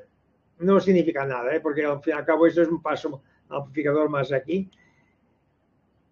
no 0.59 0.79
significa 0.79 1.25
nada, 1.25 1.55
¿eh? 1.55 1.59
porque 1.59 1.85
al 1.85 2.01
fin 2.01 2.13
y 2.15 2.17
al 2.17 2.25
cabo 2.25 2.47
eso 2.47 2.61
es 2.61 2.67
un 2.67 2.81
paso 2.81 3.21
amplificador 3.49 4.09
más 4.09 4.31
aquí. 4.31 4.69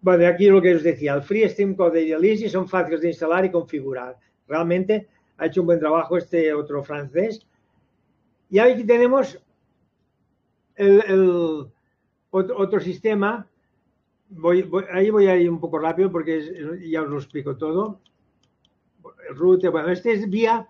Bueno, 0.01 0.27
aquí 0.27 0.47
lo 0.47 0.61
que 0.61 0.75
os 0.75 0.83
decía, 0.83 1.15
el 1.15 1.21
Free 1.21 1.49
Stream 1.49 1.75
Code 1.75 2.03
y 2.03 2.11
el 2.11 2.23
Easy 2.23 2.49
son 2.49 2.67
fáciles 2.67 3.01
de 3.01 3.09
instalar 3.09 3.45
y 3.45 3.51
configurar. 3.51 4.17
Realmente 4.47 5.07
ha 5.37 5.47
hecho 5.47 5.61
un 5.61 5.67
buen 5.67 5.79
trabajo 5.79 6.17
este 6.17 6.53
otro 6.53 6.83
francés. 6.83 7.45
Y 8.49 8.59
aquí 8.59 8.83
tenemos 8.85 9.39
el, 10.75 11.03
el 11.07 11.67
otro, 12.29 12.57
otro, 12.57 12.79
sistema. 12.79 13.47
Voy, 14.29 14.61
voy, 14.63 14.85
ahí 14.91 15.09
voy 15.09 15.27
a 15.27 15.35
ir 15.35 15.49
un 15.49 15.59
poco 15.59 15.79
rápido 15.79 16.11
porque 16.11 16.37
es, 16.37 16.51
ya 16.89 17.01
os 17.01 17.09
lo 17.09 17.17
explico 17.17 17.57
todo. 17.57 17.99
El 19.29 19.35
root, 19.35 19.65
bueno, 19.69 19.89
este 19.89 20.13
es 20.13 20.29
vía, 20.29 20.67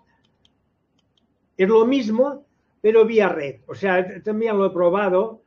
es 1.58 1.68
lo 1.68 1.84
mismo, 1.84 2.46
pero 2.80 3.04
vía 3.04 3.28
red. 3.28 3.56
O 3.66 3.74
sea, 3.74 4.22
también 4.22 4.56
lo 4.56 4.66
he 4.66 4.70
probado 4.70 5.42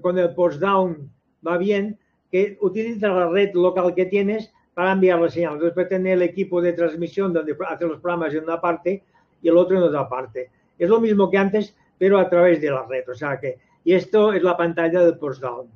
con 0.00 0.18
el 0.18 0.34
post 0.34 0.60
down 0.60 1.12
va 1.46 1.58
bien, 1.58 1.98
que 2.30 2.56
utiliza 2.60 3.08
la 3.08 3.28
red 3.28 3.52
local 3.54 3.94
que 3.94 4.06
tienes 4.06 4.52
para 4.74 4.92
enviar 4.92 5.20
la 5.20 5.28
señal. 5.28 5.58
Puedes 5.58 5.88
tener 5.88 6.14
el 6.14 6.22
equipo 6.22 6.62
de 6.62 6.72
transmisión 6.72 7.32
donde 7.32 7.54
hace 7.68 7.86
los 7.86 8.00
programas 8.00 8.32
en 8.34 8.44
una 8.44 8.60
parte 8.60 9.04
y 9.42 9.48
el 9.48 9.56
otro 9.56 9.76
en 9.76 9.82
otra 9.82 10.08
parte. 10.08 10.50
Es 10.78 10.88
lo 10.88 11.00
mismo 11.00 11.30
que 11.30 11.36
antes, 11.36 11.76
pero 11.98 12.18
a 12.18 12.30
través 12.30 12.60
de 12.60 12.70
la 12.70 12.86
red. 12.86 13.06
O 13.08 13.14
sea 13.14 13.38
que, 13.38 13.58
y 13.84 13.92
esto 13.92 14.32
es 14.32 14.42
la 14.42 14.56
pantalla 14.56 15.04
del 15.04 15.18
post 15.18 15.42
down. 15.42 15.68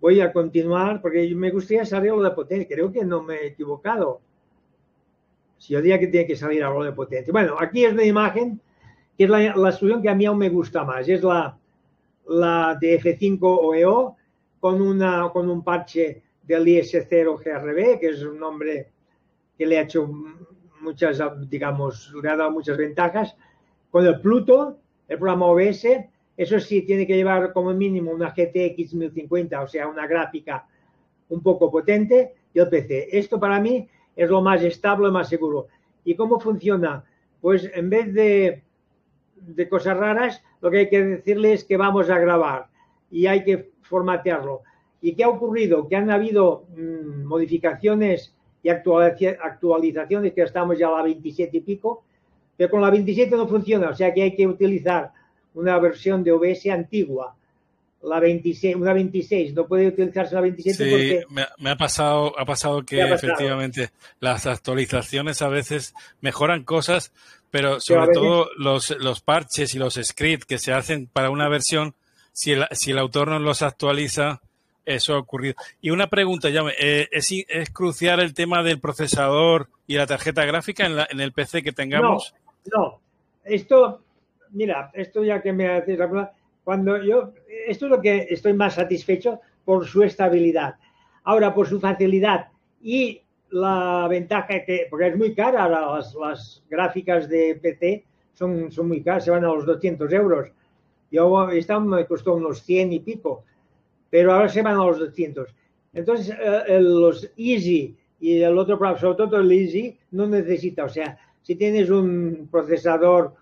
Voy 0.00 0.20
a 0.20 0.32
continuar 0.32 1.02
porque 1.02 1.34
me 1.34 1.50
gustaría 1.50 1.84
saber 1.84 2.12
lo 2.12 2.22
de 2.22 2.30
potencia. 2.30 2.68
Creo 2.68 2.92
que 2.92 3.04
no 3.04 3.22
me 3.22 3.34
he 3.34 3.46
equivocado. 3.48 4.20
Si 5.60 5.74
yo 5.74 5.82
diría 5.82 5.98
que 5.98 6.06
tiene 6.06 6.26
que 6.26 6.36
salir 6.36 6.64
algo 6.64 6.82
de 6.82 6.92
potencia. 6.92 7.30
Bueno, 7.30 7.54
aquí 7.60 7.84
es 7.84 7.94
la 7.94 8.04
imagen, 8.04 8.58
que 9.16 9.24
es 9.24 9.30
la, 9.30 9.54
la 9.54 9.72
solución 9.72 10.00
que 10.00 10.08
a 10.08 10.14
mí 10.14 10.24
aún 10.24 10.38
me 10.38 10.48
gusta 10.48 10.84
más. 10.84 11.06
Es 11.06 11.22
la, 11.22 11.58
la 12.28 12.78
de 12.80 12.98
F5 12.98 13.38
OEO 13.42 14.16
con, 14.58 14.80
una, 14.80 15.28
con 15.30 15.50
un 15.50 15.62
parche 15.62 16.22
del 16.42 16.64
IS0 16.64 17.38
GRB, 17.44 18.00
que 18.00 18.08
es 18.08 18.22
un 18.22 18.38
nombre 18.38 18.88
que 19.58 19.66
le 19.66 19.78
ha 19.78 19.82
hecho 19.82 20.10
muchas, 20.80 21.20
digamos, 21.50 22.10
le 22.22 22.30
ha 22.30 22.36
dado 22.36 22.52
muchas 22.52 22.78
ventajas. 22.78 23.36
Con 23.90 24.06
el 24.06 24.18
Pluto, 24.18 24.78
el 25.08 25.18
programa 25.18 25.44
OBS, 25.44 25.84
eso 26.38 26.58
sí, 26.58 26.80
tiene 26.86 27.06
que 27.06 27.16
llevar 27.16 27.52
como 27.52 27.74
mínimo 27.74 28.12
una 28.12 28.30
GTX 28.30 28.94
1050, 28.94 29.60
o 29.60 29.68
sea, 29.68 29.88
una 29.88 30.06
gráfica 30.06 30.66
un 31.28 31.42
poco 31.42 31.70
potente, 31.70 32.32
y 32.54 32.58
el 32.58 32.68
PC. 32.70 33.08
Esto 33.12 33.38
para 33.38 33.60
mí 33.60 33.86
es 34.22 34.28
lo 34.28 34.42
más 34.42 34.62
estable, 34.62 35.10
más 35.10 35.30
seguro. 35.30 35.68
¿Y 36.04 36.14
cómo 36.14 36.38
funciona? 36.38 37.04
Pues 37.40 37.70
en 37.74 37.88
vez 37.88 38.12
de, 38.12 38.62
de 39.36 39.68
cosas 39.68 39.96
raras, 39.96 40.42
lo 40.60 40.70
que 40.70 40.78
hay 40.78 40.88
que 40.90 41.02
decirle 41.02 41.54
es 41.54 41.64
que 41.64 41.78
vamos 41.78 42.10
a 42.10 42.18
grabar 42.18 42.66
y 43.10 43.26
hay 43.26 43.44
que 43.44 43.70
formatearlo. 43.80 44.60
¿Y 45.00 45.14
qué 45.14 45.24
ha 45.24 45.28
ocurrido? 45.30 45.88
Que 45.88 45.96
han 45.96 46.10
habido 46.10 46.66
mmm, 46.76 47.24
modificaciones 47.24 48.34
y 48.62 48.68
actualizaciones, 48.68 50.34
que 50.34 50.42
estamos 50.42 50.78
ya 50.78 50.88
a 50.88 50.98
la 50.98 51.02
27 51.04 51.56
y 51.56 51.60
pico, 51.62 52.04
pero 52.58 52.70
con 52.70 52.82
la 52.82 52.90
27 52.90 53.34
no 53.34 53.48
funciona, 53.48 53.88
o 53.88 53.94
sea 53.94 54.12
que 54.12 54.22
hay 54.22 54.36
que 54.36 54.46
utilizar 54.46 55.12
una 55.54 55.78
versión 55.78 56.22
de 56.22 56.32
OBS 56.32 56.66
antigua. 56.66 57.34
La 58.02 58.18
26, 58.18 58.76
una 58.76 58.94
26, 58.94 59.54
no 59.54 59.66
puede 59.66 59.88
utilizarse 59.88 60.34
la 60.34 60.40
27 60.40 60.84
sí, 60.84 60.90
porque... 60.90 61.24
Me, 61.28 61.46
me, 61.58 61.70
ha 61.70 61.76
pasado, 61.76 62.38
ha 62.38 62.46
pasado 62.46 62.82
que 62.82 63.02
ha 63.02 63.08
pasado? 63.08 63.32
efectivamente 63.32 63.90
las 64.20 64.46
actualizaciones 64.46 65.42
a 65.42 65.48
veces 65.48 65.94
mejoran 66.22 66.64
cosas, 66.64 67.12
pero 67.50 67.78
sobre 67.78 68.06
pero 68.06 68.20
todo 68.20 68.48
los, 68.56 68.90
los 68.98 69.20
parches 69.20 69.74
y 69.74 69.78
los 69.78 70.00
scripts 70.02 70.46
que 70.46 70.58
se 70.58 70.72
hacen 70.72 71.08
para 71.12 71.30
una 71.30 71.48
versión, 71.48 71.94
si 72.32 72.52
el, 72.52 72.66
si 72.72 72.92
el 72.92 72.98
autor 72.98 73.28
no 73.28 73.38
los 73.38 73.60
actualiza, 73.60 74.40
eso 74.84 75.14
ha 75.14 75.18
ocurrido. 75.18 75.54
Y 75.80 75.90
una 75.90 76.08
pregunta, 76.08 76.48
ya 76.48 76.62
eh, 76.78 77.08
¿es, 77.10 77.28
¿es, 77.48 77.70
crucial 77.70 78.20
el 78.20 78.34
tema 78.34 78.62
del 78.62 78.80
procesador 78.80 79.68
y 79.86 79.96
la 79.96 80.06
tarjeta 80.06 80.44
gráfica 80.44 80.86
en, 80.86 80.96
la, 80.96 81.06
en 81.10 81.20
el 81.20 81.32
PC 81.32 81.62
que 81.62 81.72
tengamos? 81.72 82.34
No, 82.72 82.78
no. 82.78 83.00
Esto, 83.44 84.02
mira, 84.50 84.90
esto 84.94 85.24
ya 85.24 85.42
que 85.42 85.52
me 85.52 85.68
haces 85.68 85.98
la 85.98 86.32
cuando 86.64 87.02
yo, 87.02 87.32
esto 87.66 87.86
es 87.86 87.90
lo 87.90 88.00
que 88.00 88.26
estoy 88.30 88.52
más 88.52 88.74
satisfecho 88.74 89.40
por 89.64 89.86
su 89.86 90.02
estabilidad. 90.02 90.74
Ahora, 91.24 91.54
por 91.54 91.66
su 91.66 91.80
facilidad 91.80 92.48
y 92.80 93.20
la 93.50 94.06
ventaja 94.08 94.64
que, 94.64 94.86
porque 94.88 95.08
es 95.08 95.16
muy 95.16 95.34
cara, 95.34 95.68
las, 95.68 96.14
las 96.14 96.62
gráficas 96.68 97.28
de 97.28 97.58
PC 97.60 98.04
son, 98.32 98.70
son, 98.70 98.88
muy 98.88 99.02
caras, 99.02 99.24
se 99.24 99.30
van 99.30 99.44
a 99.44 99.48
los 99.48 99.66
200 99.66 100.12
euros. 100.12 100.48
Yo, 101.10 101.50
esta 101.50 101.78
me 101.80 102.06
costó 102.06 102.34
unos 102.34 102.62
100 102.62 102.92
y 102.92 103.00
pico, 103.00 103.44
pero 104.08 104.32
ahora 104.32 104.48
se 104.48 104.62
van 104.62 104.74
a 104.74 104.86
los 104.86 104.98
200. 104.98 105.54
Entonces, 105.92 106.34
eh, 106.38 106.80
los 106.80 107.30
Easy 107.36 107.96
y 108.20 108.40
el 108.40 108.56
otro, 108.56 108.78
sobre 108.96 109.16
todo 109.16 109.38
el 109.38 109.50
Easy, 109.50 109.98
no 110.12 110.26
necesita, 110.26 110.84
o 110.84 110.88
sea, 110.88 111.18
si 111.42 111.56
tienes 111.56 111.90
un 111.90 112.48
procesador, 112.50 113.34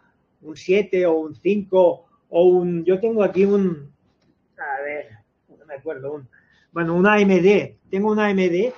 un 0.42 0.56
7 0.56 1.04
o 1.06 1.18
un 1.18 1.34
5 1.34 2.04
o 2.30 2.44
un, 2.44 2.84
yo 2.84 2.98
tengo 3.00 3.22
aquí 3.22 3.44
un, 3.44 3.90
a 4.58 4.82
ver, 4.82 5.06
no 5.48 5.64
me 5.66 5.74
acuerdo, 5.74 6.12
un, 6.12 6.28
bueno, 6.72 6.94
un 6.94 7.06
AMD, 7.06 7.76
tengo 7.90 8.12
un 8.12 8.18
AMD 8.18 8.72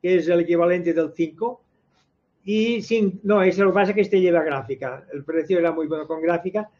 que 0.00 0.16
es 0.16 0.28
el 0.28 0.40
equivalente 0.40 0.92
del 0.92 1.12
5. 1.14 1.62
Y 2.44 2.82
sin, 2.82 3.20
no, 3.22 3.42
es 3.42 3.58
lo 3.58 3.68
que 3.68 3.74
pasa 3.74 3.94
que 3.94 4.00
este 4.00 4.20
lleva 4.20 4.42
gráfica. 4.42 5.04
El 5.12 5.24
precio 5.24 5.58
era 5.58 5.72
muy 5.72 5.86
bueno 5.86 6.06
con 6.06 6.22
gráfica, 6.22 6.70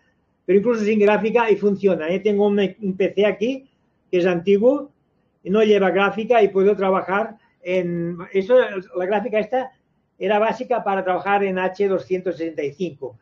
pero 0.47 0.59
incluso 0.59 0.85
sin 0.85 0.99
gráfica 0.99 1.51
y 1.51 1.57
funciona. 1.57 2.09
¿eh? 2.09 2.21
Tengo 2.21 2.47
un, 2.47 2.59
un 2.81 2.97
PC 2.97 3.27
aquí 3.27 3.69
que 4.11 4.19
es 4.19 4.27
antiguo 4.27 4.91
y 5.43 5.51
no 5.51 5.63
lleva 5.63 5.91
gráfica 5.91 6.43
y 6.43 6.49
puedo 6.49 6.75
trabajar 6.75 7.37
en... 7.63 8.19
Eso, 8.33 8.57
la 8.97 9.07
gráfica 9.07 9.39
esta 9.39 9.71
era 10.19 10.39
básica 10.39 10.83
para 10.83 11.05
trabajar 11.05 11.45
en 11.45 11.57
H265, 11.57 13.17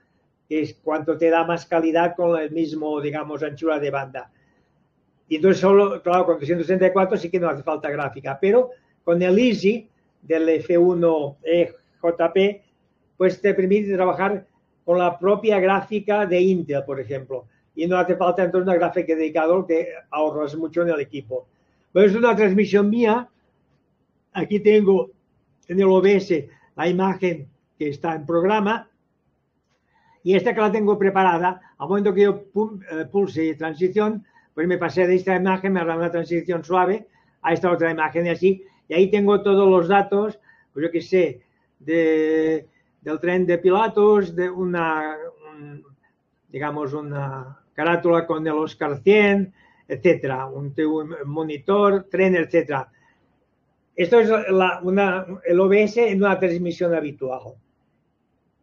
que 0.49 0.63
es 0.63 0.75
cuanto 0.75 1.19
te 1.19 1.31
da 1.31 1.45
más 1.45 1.67
calidad 1.67 2.15
con 2.17 2.41
el 2.41 2.51
mismo, 2.51 3.01
digamos, 3.01 3.43
anchura 3.43 3.79
de 3.79 3.91
banda. 3.91 4.31
Y 5.29 5.37
entonces 5.37 5.61
solo, 5.61 6.03
claro, 6.03 6.25
con 6.25 6.41
264 6.41 7.17
sí 7.17 7.31
que 7.31 7.39
no 7.39 7.49
hace 7.49 7.63
falta 7.63 7.91
gráfica, 7.91 8.39
pero 8.41 8.71
con 9.05 9.21
el 9.23 9.39
Easy 9.39 9.89
del 10.23 10.49
F1 10.49 11.37
EJP, 11.43 12.63
pues 13.17 13.41
te 13.41 13.55
permite 13.55 13.95
trabajar 13.95 14.47
con 14.85 14.99
la 14.99 15.19
propia 15.19 15.61
gráfica 15.61 16.25
de 16.25 16.41
Intel, 16.41 16.85
por 16.85 16.99
ejemplo. 16.99 17.47
Y 17.75 17.87
no 17.87 17.99
hace 17.99 18.17
falta 18.17 18.45
entonces 18.45 18.67
una 18.67 18.77
gráfica 18.77 19.15
dedicada 19.15 19.65
que 19.67 19.89
ahorras 20.11 20.57
mucho 20.57 20.83
en 20.83 20.89
el 20.89 21.01
equipo. 21.01 21.47
Pues 21.93 22.11
es 22.13 22.17
una 22.17 22.35
transmisión 22.35 22.89
mía. 22.89 23.29
Aquí 24.33 24.61
tengo 24.61 25.11
en 25.69 25.81
el 25.81 25.87
OBS 25.87 26.33
la 26.75 26.89
imagen 26.89 27.49
que 27.79 27.91
está 27.91 28.15
en 28.15 28.25
programa. 28.25 28.89
Y 30.25 30.35
esta 30.35 30.55
que 30.55 30.61
la 30.61 30.73
tengo 30.73 30.99
preparada, 30.99 31.61
al 31.79 31.89
momento 31.89 32.13
que 32.13 32.23
yo 32.23 32.45
eh, 32.91 33.05
pulse 33.11 33.55
transición, 33.55 34.25
pues 34.59 34.67
me 34.67 34.77
pasé 34.77 35.07
de 35.07 35.15
esta 35.15 35.37
imagen, 35.37 35.73
me 35.73 35.79
hará 35.79 35.95
una 35.95 36.11
transición 36.11 36.65
suave 36.65 37.07
a 37.43 37.53
esta 37.53 37.71
otra 37.71 37.93
imagen 37.93 38.27
y 38.27 38.31
así. 38.31 38.65
Y 38.89 38.95
ahí 38.95 39.09
tengo 39.09 39.41
todos 39.41 39.71
los 39.71 39.87
datos, 39.87 40.41
pues 40.73 40.85
yo 40.85 40.91
que 40.91 41.01
sé, 41.01 41.43
de, 41.79 42.67
del 43.01 43.21
tren 43.21 43.47
de 43.47 43.59
Pilatos, 43.59 44.35
de 44.35 44.51
una, 44.51 45.17
digamos, 46.49 46.93
una 46.93 47.61
carátula 47.73 48.27
con 48.27 48.45
el 48.45 48.55
Oscar 48.55 48.99
100, 49.01 49.55
etcétera, 49.87 50.47
un, 50.47 50.75
monitor, 51.25 52.09
tren, 52.11 52.35
etcétera. 52.35 52.91
Esto 53.95 54.19
es 54.19 54.29
la, 54.29 54.81
una, 54.83 55.25
el 55.45 55.61
OBS 55.61 55.99
en 55.99 56.19
una 56.19 56.37
transmisión 56.37 56.93
habitual. 56.97 57.55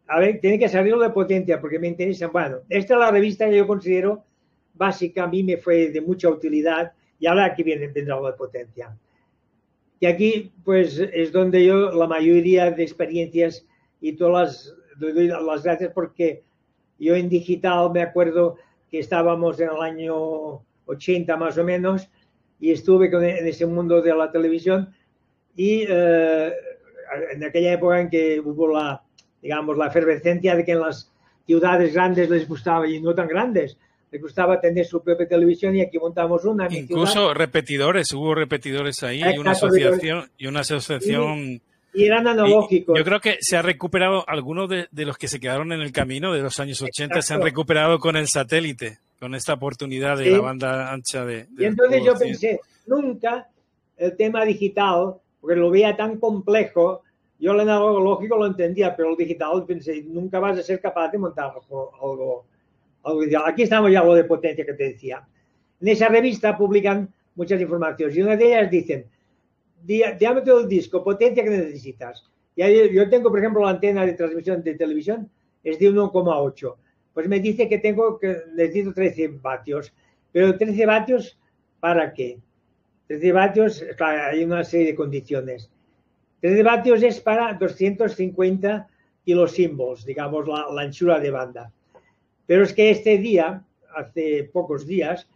A 0.08 0.20
ver, 0.20 0.42
tiene 0.42 0.60
que 0.60 0.68
salir 0.68 0.98
de 0.98 1.10
potencia 1.12 1.62
porque 1.62 1.80
me 1.80 1.88
interesa. 1.88 2.28
Bueno, 2.28 2.58
esta 2.68 2.96
es 2.96 3.00
la 3.00 3.12
revista 3.12 3.50
que 3.50 3.56
yo 3.56 3.66
considero 3.66 4.26
básica, 4.76 5.24
a 5.24 5.28
mí 5.28 5.44
me 5.44 5.58
fue 5.58 5.90
de 5.90 6.02
mucha 6.02 6.30
utilidad 6.30 6.94
y 7.20 7.28
ahora 7.28 7.46
aquí 7.46 7.64
viene, 7.64 7.88
vendrá 7.88 8.20
de 8.22 8.34
potencia. 8.34 8.98
Y 10.00 10.06
aquí, 10.06 10.52
pues, 10.64 11.00
es 11.00 11.32
donde 11.32 11.66
yo 11.66 11.92
la 11.92 12.08
mayoría 12.08 12.72
de 12.72 12.84
experiencias 12.84 13.66
y 14.02 14.14
todas 14.14 14.76
las, 15.00 15.14
doy 15.14 15.28
las 15.28 15.64
gracias 15.64 15.92
porque 15.94 16.44
yo 17.00 17.16
en 17.16 17.30
digital 17.30 17.92
me 17.92 18.02
acuerdo 18.02 18.58
que 18.92 19.00
estábamos 19.00 19.60
en 19.60 19.70
el 19.70 19.82
año 19.82 20.62
80 20.86 21.38
más 21.38 21.58
o 21.58 21.64
menos, 21.64 22.10
y 22.60 22.72
estuve 22.72 23.08
en 23.08 23.48
ese 23.48 23.66
mundo 23.66 24.02
de 24.02 24.16
la 24.16 24.32
televisión 24.32 24.94
y 25.56 25.86
eh, 25.88 26.54
en 27.34 27.44
aquella 27.44 27.74
época 27.74 28.02
en 28.02 28.10
que 28.10 28.40
hubo 28.40 28.68
la, 28.68 29.04
digamos, 29.42 29.78
la 29.78 29.88
efervescencia 29.88 30.56
de 30.56 30.66
que 30.66 30.72
en 30.72 30.82
las 30.82 31.12
ciudades 31.46 31.94
grandes 31.94 32.30
les 32.30 32.48
gustaba, 32.48 32.88
y 32.88 33.00
no 33.02 33.14
tan 33.14 33.28
grandes, 33.28 33.78
les 34.16 34.22
gustaba 34.22 34.62
tener 34.62 34.86
su 34.86 35.04
propia 35.04 35.28
televisión 35.28 35.76
y 35.76 35.82
aquí 35.82 36.00
montamos 36.00 36.46
una. 36.46 36.68
Incluso 36.72 37.34
repetidores, 37.34 38.14
hubo 38.14 38.34
repetidores 38.34 39.04
ahí 39.04 39.22
y 39.22 39.38
una 39.38 39.52
asociación, 39.52 40.30
y 40.38 40.48
una 40.48 40.62
asociación... 40.62 41.62
Y, 41.94 42.06
eran 42.06 42.28
analógicos. 42.28 42.98
yo 42.98 43.06
creo 43.06 43.22
que 43.22 43.38
se 43.40 43.56
ha 43.56 43.62
recuperado, 43.62 44.26
algunos 44.28 44.70
de, 44.70 44.88
los 44.92 45.18
que 45.18 45.30
se 45.30 45.40
quedaron 45.40 45.72
en 45.72 45.82
el 45.82 45.94
camino 45.94 46.34
de 46.34 46.42
los 46.42 46.60
años 46.60 46.82
80 46.82 47.22
se 47.22 47.34
han 47.34 47.42
recuperado 47.42 48.00
con 48.00 48.18
el 48.18 48.28
satélite 48.28 49.00
con 49.18 49.34
esta 49.34 49.54
oportunidad 49.54 50.18
de 50.18 50.32
la 50.32 50.42
banda 50.42 50.92
ancha 50.92 51.24
de... 51.24 51.48
y 51.58 51.64
entonces 51.64 52.04
yo 52.04 52.16
pensé, 52.16 52.60
nunca 52.86 53.48
el 53.96 54.16
tema 54.18 54.44
digital, 54.44 55.16
porque 55.40 55.56
lo 55.56 55.70
veía 55.70 55.96
tan 55.96 56.20
complejo, 56.20 57.02
yo 57.40 57.54
el 57.54 57.62
analógico 57.62 58.38
lo 58.38 58.46
entendía, 58.46 58.94
pero 58.96 59.12
el 59.12 59.18
digital 59.18 59.64
pensé, 59.66 60.04
nunca 60.04 60.40
vas 60.40 60.60
a 60.60 60.64
ser 60.64 60.82
capaz 60.82 61.12
de 61.12 61.18
montar 61.18 61.46
algo, 61.46 61.92
algo. 61.96 62.46
Aquí 63.46 63.64
estamos 63.64 63.92
ya 63.92 64.04
lo 64.04 64.14
de 64.16 64.24
potencia 64.24 64.66
que 64.66 64.74
te 64.74 64.84
decía. 64.86 65.28
En 65.80 65.88
esa 65.88 66.08
revista 66.08 66.58
publican 66.58 67.14
muchas 67.36 67.62
informaciones 67.62 68.16
y 68.18 68.22
una 68.22 68.36
de 68.36 68.48
ellas 68.48 68.72
dicen, 68.72 69.06
diámetro 69.84 70.60
del 70.60 70.68
disco, 70.68 71.04
potencia 71.04 71.44
que 71.44 71.50
necesitas. 71.50 72.24
Y 72.56 72.94
yo 72.94 73.10
tengo, 73.10 73.30
por 73.30 73.40
ejemplo, 73.40 73.62
la 73.64 73.72
antena 73.72 74.06
de 74.06 74.14
transmisión 74.14 74.64
de 74.64 74.76
televisión, 74.76 75.30
es 75.64 75.80
de 75.80 75.92
1,8 75.92 76.76
pues 77.16 77.30
me 77.30 77.40
dice 77.40 77.70
que 77.70 77.78
tengo 77.78 78.20
que 78.20 78.42
necesito 78.54 78.94
13 78.94 79.40
vatios. 79.42 79.94
Pero 80.34 80.58
13 80.58 80.86
vatios, 80.86 81.40
¿para 81.80 82.14
qué? 82.14 82.40
13 83.08 83.32
vatios, 83.32 83.86
hay 84.00 84.44
una 84.44 84.66
serie 84.66 84.88
de 84.88 84.96
condiciones. 84.96 85.72
13 86.42 86.62
vatios 86.62 87.02
es 87.04 87.22
para 87.22 87.54
250 87.54 88.90
kilosímbolos, 89.24 90.06
digamos, 90.06 90.46
la, 90.46 90.66
anchura 90.82 91.22
de 91.22 91.32
banda. 91.32 91.72
Pero 92.46 92.64
es 92.64 92.74
que 92.74 92.92
este 92.92 93.18
día, 93.18 93.64
hace 93.96 94.50
pocos 94.52 94.86
días, 94.86 95.28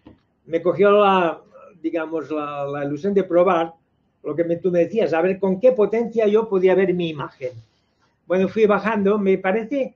me 0.46 0.62
cogió 0.62 0.92
la, 0.92 1.42
digamos, 1.82 2.30
la, 2.32 2.84
ilusión 2.86 3.14
de 3.14 3.24
probar 3.24 3.74
lo 4.24 4.36
que 4.36 4.44
tú 4.58 4.72
me 4.72 4.80
decías, 4.80 5.14
a 5.14 5.22
ver 5.22 5.40
con 5.40 5.60
qué 5.60 5.72
potencia 5.72 6.28
yo 6.28 6.50
podía 6.50 6.76
ver 6.76 6.94
mi 6.94 7.10
imagen. 7.10 7.52
Bueno, 8.28 8.48
fui 8.48 8.66
bajando, 8.66 9.18
me 9.18 9.38
parece 9.38 9.96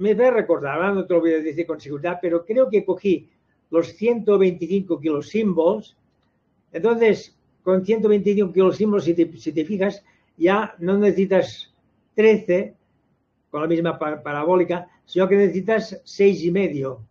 me 0.00 0.14
voy 0.14 0.24
a 0.24 0.30
recordar, 0.30 0.94
no 0.94 1.04
te 1.04 1.14
lo 1.14 1.20
voy 1.20 1.34
a 1.34 1.40
decir 1.40 1.66
con 1.66 1.80
seguridad, 1.80 2.18
pero 2.22 2.44
creo 2.44 2.68
que 2.70 2.84
cogí 2.84 3.28
los 3.70 3.88
125 3.88 4.98
kilosímbolos. 4.98 5.96
Entonces, 6.72 7.36
con 7.62 7.84
125 7.84 8.52
kilosímbolos, 8.52 9.04
si 9.04 9.14
te, 9.14 9.36
si 9.36 9.52
te 9.52 9.64
fijas, 9.64 10.02
ya 10.36 10.74
no 10.78 10.96
necesitas 10.96 11.74
13 12.14 12.74
con 13.50 13.62
la 13.62 13.68
misma 13.68 13.98
parabólica, 13.98 14.88
sino 15.10 15.28
que 15.28 15.34
necesitas 15.34 16.00
6 16.04 16.44
y 16.44 16.50
medio, 16.52 17.04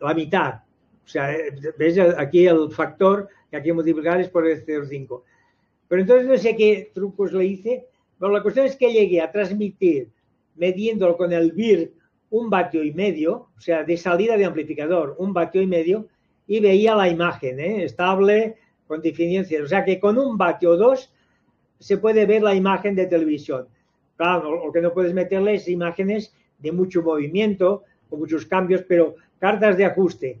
la 0.00 0.14
mitad. 0.14 0.54
O 1.04 1.08
sea, 1.08 1.32
ves 1.78 1.96
aquí 1.96 2.44
el 2.44 2.72
factor 2.72 3.28
que 3.48 3.56
aquí 3.56 3.70
multiplicar 3.70 4.20
es 4.20 4.28
por 4.28 4.44
el 4.44 4.66
0,5. 4.66 5.22
Pero 5.86 6.02
entonces 6.02 6.26
no 6.26 6.36
sé 6.36 6.56
qué 6.56 6.90
trucos 6.92 7.32
le 7.32 7.44
hice, 7.46 7.86
pero 8.18 8.32
la 8.32 8.42
cuestión 8.42 8.66
es 8.66 8.74
que 8.74 8.92
llegué 8.92 9.20
a 9.20 9.30
transmitir 9.30 10.10
mediéndolo 10.56 11.16
con 11.16 11.32
el 11.32 11.52
BIR 11.52 11.92
un 12.30 12.50
vatio 12.50 12.82
y 12.82 12.92
medio, 12.92 13.46
o 13.56 13.60
sea, 13.60 13.84
de 13.84 13.96
salida 13.96 14.36
de 14.36 14.46
amplificador, 14.46 15.14
un 15.18 15.32
vatio 15.32 15.62
y 15.62 15.68
medio, 15.68 16.08
y 16.48 16.58
veía 16.58 16.96
la 16.96 17.08
imagen, 17.08 17.60
¿eh? 17.60 17.84
estable, 17.84 18.56
con 18.88 19.00
deficiencias. 19.02 19.62
O 19.62 19.68
sea 19.68 19.84
que 19.84 20.00
con 20.00 20.18
un 20.18 20.36
vatio 20.36 20.70
o 20.70 20.76
dos 20.76 21.14
se 21.78 21.98
puede 21.98 22.26
ver 22.26 22.42
la 22.42 22.56
imagen 22.56 22.96
de 22.96 23.06
televisión. 23.06 23.68
Claro, 24.16 24.66
lo 24.66 24.72
que 24.72 24.80
no 24.80 24.92
puedes 24.92 25.14
meterle 25.14 25.54
es 25.54 25.68
imágenes 25.68 26.34
de 26.58 26.72
mucho 26.72 27.02
movimiento, 27.02 27.84
con 28.08 28.20
muchos 28.20 28.46
cambios, 28.46 28.82
pero 28.88 29.16
cartas 29.38 29.76
de 29.76 29.84
ajuste, 29.84 30.38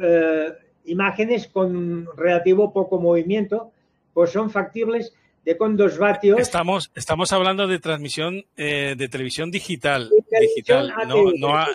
eh, 0.00 0.52
imágenes 0.86 1.46
con 1.46 2.08
relativo 2.16 2.72
poco 2.72 3.00
movimiento, 3.00 3.70
pues 4.12 4.30
son 4.30 4.50
factibles 4.50 5.14
de 5.44 5.56
con 5.56 5.76
dos 5.76 5.98
vatios. 5.98 6.38
Estamos, 6.38 6.90
estamos 6.94 7.32
hablando 7.32 7.66
de 7.66 7.78
transmisión 7.78 8.44
eh, 8.56 8.94
de 8.96 9.08
televisión 9.08 9.50
digital, 9.50 10.10
digital, 10.40 10.92
no, 11.08 11.32
no, 11.36 11.66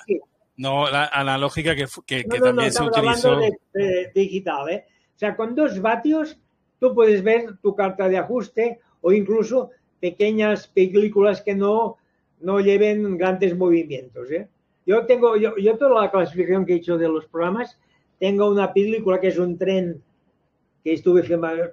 no, 0.56 0.90
la 0.90 1.10
analógica 1.14 1.76
que, 1.76 1.86
que, 2.06 2.24
también 2.24 2.72
se 2.72 2.84
utilizó. 2.84 3.40
De, 3.74 4.12
digital, 4.14 4.70
¿eh? 4.70 4.86
O 5.16 5.20
sea, 5.20 5.36
con 5.36 5.56
dos 5.56 5.82
vatios 5.82 6.38
tú 6.80 6.94
puedes 6.94 7.24
ver 7.24 7.58
tu 7.62 7.76
carta 7.76 8.08
de 8.08 8.18
ajuste 8.18 8.80
o 9.02 9.12
incluso 9.12 9.72
pequeñas 10.00 10.68
películas 10.68 11.42
que 11.42 11.56
no, 11.56 11.98
no 12.40 12.60
lleven 12.60 13.18
grandes 13.18 13.56
movimientos. 13.56 14.32
¿eh? 14.32 14.48
Yo 14.86 15.06
tengo, 15.06 15.36
yo, 15.38 15.56
yo 15.58 15.78
toda 15.78 16.02
la 16.02 16.12
clasificación 16.12 16.66
que 16.66 16.74
he 16.74 16.78
hecho 16.78 16.98
de 16.98 17.08
los 17.08 17.26
programas, 17.26 17.80
tengo 18.20 18.50
una 18.50 18.74
película 18.74 19.20
que 19.20 19.28
es 19.28 19.38
un 19.38 19.58
tren 19.58 20.02
que 20.84 20.94
estuve 20.94 21.24
filmando 21.24 21.64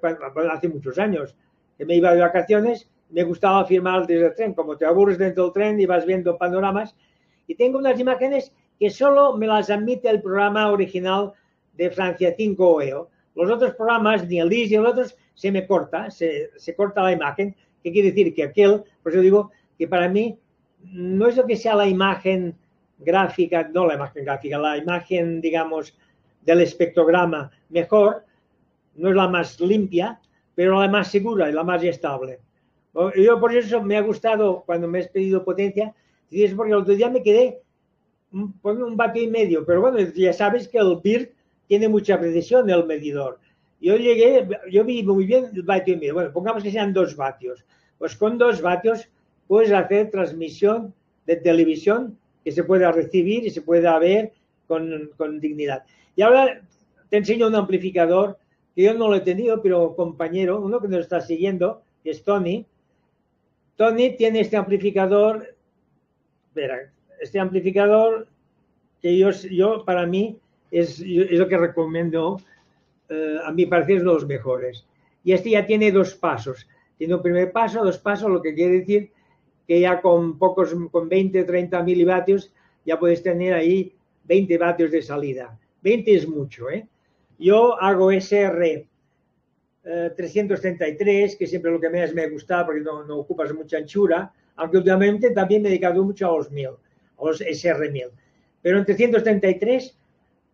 hace 0.51 0.67
muchos 0.67 0.97
años, 0.99 1.35
que 1.77 1.85
me 1.85 1.95
iba 1.95 2.13
de 2.13 2.21
vacaciones, 2.21 2.89
me 3.09 3.23
gustaba 3.23 3.65
filmar 3.65 4.05
desde 4.05 4.27
el 4.27 4.35
tren, 4.35 4.53
como 4.53 4.77
te 4.77 4.85
aburres 4.85 5.17
dentro 5.17 5.45
del 5.45 5.53
tren 5.53 5.79
y 5.79 5.85
vas 5.85 6.05
viendo 6.05 6.37
panoramas, 6.37 6.95
y 7.47 7.55
tengo 7.55 7.77
unas 7.77 7.99
imágenes 7.99 8.51
que 8.79 8.89
solo 8.89 9.37
me 9.37 9.47
las 9.47 9.69
admite 9.69 10.09
el 10.09 10.21
programa 10.21 10.71
original 10.71 11.31
de 11.73 11.89
Francia 11.91 12.33
5 12.35 12.81
EO. 12.81 13.09
Los 13.35 13.51
otros 13.51 13.73
programas, 13.75 14.27
ni 14.27 14.39
el 14.39 14.49
DIS 14.49 14.71
ni 14.71 14.77
los 14.77 14.91
otros, 14.91 15.17
se 15.33 15.51
me 15.51 15.67
corta, 15.67 16.09
se, 16.09 16.49
se 16.57 16.75
corta 16.75 17.03
la 17.03 17.11
imagen, 17.11 17.55
que 17.83 17.91
quiere 17.91 18.09
decir 18.11 18.33
que 18.33 18.43
aquel, 18.43 18.83
por 19.03 19.11
eso 19.11 19.21
digo 19.21 19.51
que 19.77 19.87
para 19.87 20.09
mí 20.09 20.37
no 20.91 21.27
es 21.27 21.37
lo 21.37 21.45
que 21.45 21.55
sea 21.55 21.75
la 21.75 21.87
imagen 21.87 22.55
gráfica, 22.99 23.69
no 23.73 23.85
la 23.85 23.95
imagen 23.95 24.25
gráfica, 24.25 24.57
la 24.57 24.77
imagen, 24.77 25.41
digamos, 25.41 25.97
del 26.41 26.61
espectrograma 26.61 27.51
mejor, 27.69 28.23
no 28.95 29.09
es 29.09 29.15
la 29.15 29.27
más 29.27 29.59
limpia, 29.59 30.19
pero 30.53 30.79
la 30.79 30.87
más 30.87 31.09
segura 31.09 31.49
y 31.49 31.53
la 31.53 31.63
más 31.63 31.83
estable. 31.83 32.39
Yo 33.17 33.39
por 33.39 33.53
eso 33.53 33.81
me 33.81 33.97
ha 33.97 34.01
gustado 34.01 34.63
cuando 34.65 34.87
me 34.87 34.99
has 34.99 35.07
pedido 35.09 35.43
potencia, 35.43 35.93
y 36.29 36.43
es 36.43 36.53
porque 36.53 36.71
el 36.71 36.79
otro 36.79 36.95
día 36.95 37.09
me 37.09 37.21
quedé 37.21 37.61
un, 38.31 38.53
pone 38.59 38.83
un 38.83 38.95
vatio 38.95 39.23
y 39.23 39.27
medio, 39.27 39.65
pero 39.65 39.81
bueno, 39.81 39.99
ya 39.99 40.33
sabes 40.33 40.67
que 40.67 40.77
el 40.77 40.99
BIRT 41.03 41.31
tiene 41.67 41.89
mucha 41.89 42.19
precisión 42.19 42.69
el 42.69 42.85
medidor. 42.85 43.39
Yo 43.81 43.97
llegué, 43.97 44.47
yo 44.71 44.83
vi 44.83 45.03
muy 45.03 45.25
bien 45.25 45.49
el 45.53 45.63
vatio 45.63 45.93
y 45.93 45.97
medio. 45.97 46.13
Bueno, 46.13 46.31
pongamos 46.31 46.63
que 46.63 46.71
sean 46.71 46.93
dos 46.93 47.15
vatios. 47.15 47.65
Pues 47.97 48.15
con 48.15 48.37
dos 48.37 48.61
vatios 48.61 49.09
puedes 49.47 49.71
hacer 49.71 50.09
transmisión 50.09 50.93
de 51.25 51.35
televisión 51.37 52.17
que 52.43 52.51
se 52.51 52.63
pueda 52.63 52.91
recibir 52.91 53.45
y 53.45 53.49
se 53.49 53.61
pueda 53.61 53.97
ver 53.99 54.33
con, 54.67 55.11
con 55.17 55.39
dignidad. 55.39 55.83
Y 56.15 56.21
ahora 56.21 56.61
te 57.09 57.17
enseño 57.17 57.47
un 57.47 57.55
amplificador 57.55 58.37
que 58.75 58.83
yo 58.83 58.93
no 58.93 59.09
lo 59.09 59.15
he 59.15 59.21
tenido, 59.21 59.61
pero 59.61 59.95
compañero, 59.95 60.61
uno 60.61 60.81
que 60.81 60.87
nos 60.87 60.99
está 60.99 61.21
siguiendo, 61.21 61.81
es 62.03 62.23
Tony. 62.23 62.65
Tony 63.75 64.15
tiene 64.15 64.41
este 64.41 64.57
amplificador, 64.57 65.55
espera, 66.47 66.91
este 67.19 67.39
amplificador 67.39 68.27
que 69.01 69.17
yo, 69.17 69.31
yo 69.31 69.85
para 69.85 70.05
mí 70.05 70.37
es, 70.71 70.99
es 70.99 71.39
lo 71.39 71.47
que 71.47 71.57
recomiendo, 71.57 72.39
eh, 73.09 73.37
a 73.43 73.51
mi 73.51 73.65
parecer 73.65 73.97
es 73.97 74.01
de 74.01 74.05
los 74.05 74.25
mejores. 74.25 74.85
Y 75.23 75.33
este 75.33 75.51
ya 75.51 75.65
tiene 75.65 75.91
dos 75.91 76.13
pasos. 76.15 76.67
Tiene 76.97 77.15
un 77.15 77.21
primer 77.21 77.51
paso, 77.51 77.83
dos 77.83 77.97
pasos, 77.97 78.29
lo 78.29 78.41
que 78.41 78.53
quiere 78.53 78.79
decir 78.79 79.11
que 79.67 79.79
ya 79.79 80.01
con 80.01 80.37
pocos, 80.37 80.75
con 80.91 81.09
20, 81.09 81.43
30 81.43 81.83
milivatios, 81.83 82.51
ya 82.85 82.99
puedes 82.99 83.23
tener 83.23 83.53
ahí 83.53 83.93
20 84.25 84.57
vatios 84.57 84.91
de 84.91 85.01
salida. 85.01 85.57
20 85.81 86.15
es 86.15 86.27
mucho, 86.27 86.69
¿eh? 86.69 86.87
Yo 87.37 87.79
hago 87.81 88.11
SR 88.11 88.85
333, 90.15 91.33
eh, 91.33 91.37
que 91.37 91.47
siempre 91.47 91.71
lo 91.71 91.79
que 91.79 91.89
más 91.89 92.13
me 92.13 92.27
gusta 92.29 92.65
porque 92.65 92.81
no, 92.81 93.03
no, 93.03 93.17
ocupas 93.17 93.53
mucha 93.53 93.77
anchura, 93.77 94.31
aunque 94.55 94.77
últimamente 94.77 95.31
también 95.31 95.61
me 95.61 95.67
he 95.67 95.71
dedicado 95.71 96.03
mucho 96.03 96.27
a 96.27 96.37
los 96.37 96.51
1000, 96.51 96.67
a 96.67 97.25
los 97.25 97.41
SR1000. 97.41 98.09
Pero 98.61 98.79
en 98.79 98.85
333, 98.85 99.97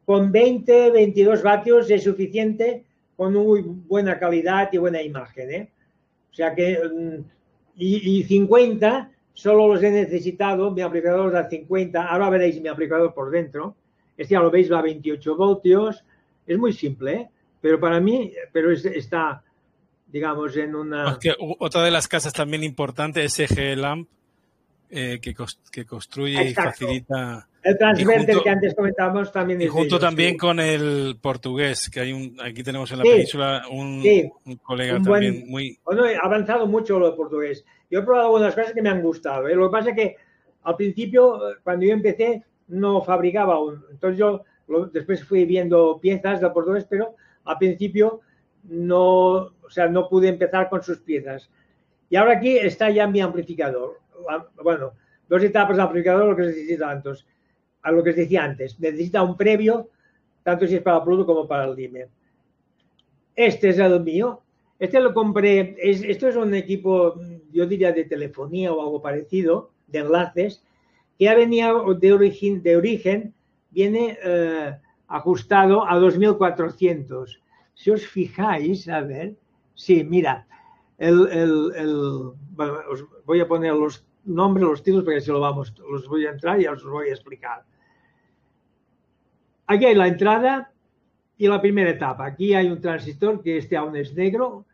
con 0.06 0.32
20, 0.32 0.92
22 0.92 1.44
vatios 1.44 1.90
es 1.90 2.04
suficiente 2.04 2.84
con 3.16 3.34
muy 3.34 3.62
buena 3.62 4.20
calidad 4.20 4.70
y 4.74 4.78
buena 4.78 5.02
imagen. 5.02 5.52
¿eh? 5.52 5.70
O 6.32 6.34
sea 6.34 6.54
que, 6.54 6.78
mm, 6.78 7.24
y, 7.76 8.20
y 8.20 8.24
50 8.24 9.12
solo 9.34 9.68
los 9.68 9.84
he 9.84 9.92
necesitado, 9.92 10.72
mi 10.72 10.82
aplicador 10.82 11.32
da 11.32 11.50
50, 11.50 12.04
ahora 12.04 12.30
veréis 12.30 12.62
mi 12.62 12.68
aplicador 12.68 13.14
por 13.14 13.32
dentro, 13.32 13.76
este 14.18 14.34
ya 14.34 14.40
lo 14.40 14.52
veis, 14.52 14.72
va 14.72 14.80
a 14.80 14.84
28 14.84 15.36
voltios, 15.36 16.04
es 16.46 16.58
muy 16.58 16.74
simple, 16.74 17.14
¿eh? 17.14 17.30
pero 17.60 17.80
para 17.80 18.00
mí, 18.00 18.34
pero 18.52 18.72
es, 18.72 18.86
está, 18.86 19.44
digamos, 20.08 20.56
en 20.58 20.76
una... 20.76 21.18
otra 21.60 21.84
de 21.84 21.92
las 21.92 22.08
casas 22.08 22.34
también 22.34 22.64
importante 22.64 23.24
es 23.24 23.40
EG 23.40 23.78
Lamp, 23.78 24.08
eh, 24.90 25.20
que, 25.22 25.34
que, 25.72 25.86
construye 25.86 26.50
y 26.50 26.54
facilita... 26.54 27.48
El 27.64 27.78
transverter 27.78 28.38
que 28.44 28.50
antes 28.50 28.74
comentábamos 28.74 29.32
también 29.32 29.62
Y 29.62 29.68
junto 29.68 30.00
también 30.00 30.36
con 30.38 30.60
el 30.60 31.18
portugués, 31.22 31.90
que 31.90 32.00
hay 32.00 32.14
un, 32.14 32.36
aquí 32.44 32.64
tenemos 32.64 32.92
en 32.92 32.98
la 33.00 33.04
península 33.04 33.64
un, 33.70 34.04
un 34.46 34.56
colega 34.58 35.00
también 35.02 35.46
muy... 35.48 35.80
Bueno, 35.86 36.04
ha 36.06 36.26
avanzado 36.26 36.66
mucho 36.66 36.98
lo 36.98 37.12
de 37.12 37.16
portugués. 37.16 37.64
Yo 37.90 38.00
he 38.00 38.04
probado 38.04 38.28
algunas 38.28 38.56
cosas 38.56 38.74
que 38.74 38.82
me 38.82 38.90
han 38.90 39.02
gustado. 39.02 39.48
¿eh? 39.48 39.56
Lo 39.56 39.70
que 39.70 39.72
pasa 39.72 39.90
es 39.92 39.96
que 39.96 40.16
al 40.64 40.76
principio, 40.76 41.40
cuando 41.64 41.86
yo 41.86 41.94
empecé, 41.94 42.44
no 42.68 43.02
fabricaba 43.02 43.56
aún. 43.56 43.84
Entonces 43.92 44.18
yo 44.18 44.44
después 44.92 45.24
fui 45.24 45.46
viendo 45.46 46.00
piezas 46.00 46.42
de 46.42 46.50
portugués, 46.50 46.86
pero 46.90 47.16
al 47.46 47.58
principio 47.58 48.22
no, 48.64 49.34
o 49.34 49.70
sea, 49.70 49.88
no 49.88 50.08
pude 50.08 50.30
empezar 50.30 50.70
con 50.70 50.82
sus 50.82 51.00
piezas. 51.00 51.50
Y 52.10 52.16
ahora 52.16 52.34
aquí 52.34 52.58
está 52.58 52.90
ya 52.90 53.08
mi 53.08 53.22
amplificador. 53.22 54.00
Bueno, 54.62 54.94
dos 55.28 55.44
etapas 55.44 55.78
de 55.78 55.84
amplificador, 55.84 56.30
lo 56.30 56.36
que 56.36 56.44
se 56.44 56.50
necesita 56.50 56.90
antes. 56.90 57.26
A 57.84 57.92
lo 57.92 58.04
que 58.04 58.12
os 58.12 58.16
decía 58.16 58.44
antes, 58.44 58.80
necesita 58.80 59.24
un 59.24 59.36
previo, 59.36 59.90
tanto 60.44 60.68
si 60.68 60.76
es 60.76 60.82
para 60.82 61.04
Pluto 61.04 61.26
como 61.26 61.48
para 61.48 61.66
el 61.66 61.76
Dime. 61.76 62.08
Este 63.36 63.70
es 63.70 63.80
el 63.80 64.00
mío. 64.02 64.42
Este 64.80 65.00
lo 65.00 65.14
compré, 65.14 65.76
esto 65.80 66.28
es 66.28 66.36
un 66.36 66.54
equipo, 66.56 67.16
yo 67.52 67.68
diría, 67.68 67.92
de 67.92 68.06
telefonía 68.06 68.74
o 68.74 68.82
algo 68.82 69.02
parecido, 69.02 69.72
de 69.88 70.00
enlaces, 70.00 70.64
que 71.18 71.26
ya 71.26 71.36
venía 71.36 71.72
de 72.00 72.14
origen, 72.14 72.64
de 72.64 72.78
origen 72.78 73.34
viene 73.70 74.18
eh, 74.24 74.76
ajustado 75.08 75.88
a 75.88 76.00
2.400. 76.00 77.40
Si 77.76 77.92
os 77.92 78.06
fijáis, 78.06 78.88
a 78.90 79.02
ver, 79.02 79.36
sí, 79.76 80.04
mira, 80.04 80.48
el, 80.98 81.28
el, 81.32 81.82
os 82.90 83.06
voy 83.26 83.40
a 83.40 83.48
poner 83.48 83.74
los 83.74 84.06
nombres, 84.26 84.66
los 84.66 84.84
títulos, 84.84 85.06
porque 85.06 85.22
si 85.22 85.32
lo 85.32 85.40
vamos, 85.40 85.74
los 85.90 86.08
voy 86.08 86.26
a 86.26 86.32
entrar 86.32 86.62
y 86.62 86.68
os 86.68 86.84
los 86.84 86.92
voy 86.92 87.10
a 87.10 87.14
explicar. 87.14 87.64
Aquí 89.72 89.86
hay 89.86 89.96
la 89.96 90.08
entrada 90.08 90.70
y 91.38 91.48
la 91.48 91.62
primera 91.62 91.90
etapa. 91.90 92.26
Aquí 92.26 92.54
hay 92.54 92.68
un 92.68 92.82
transistor 92.82 93.42
que 93.42 93.56
este 93.56 93.78
aún 93.78 93.96
es 93.96 94.14
negro, 94.14 94.66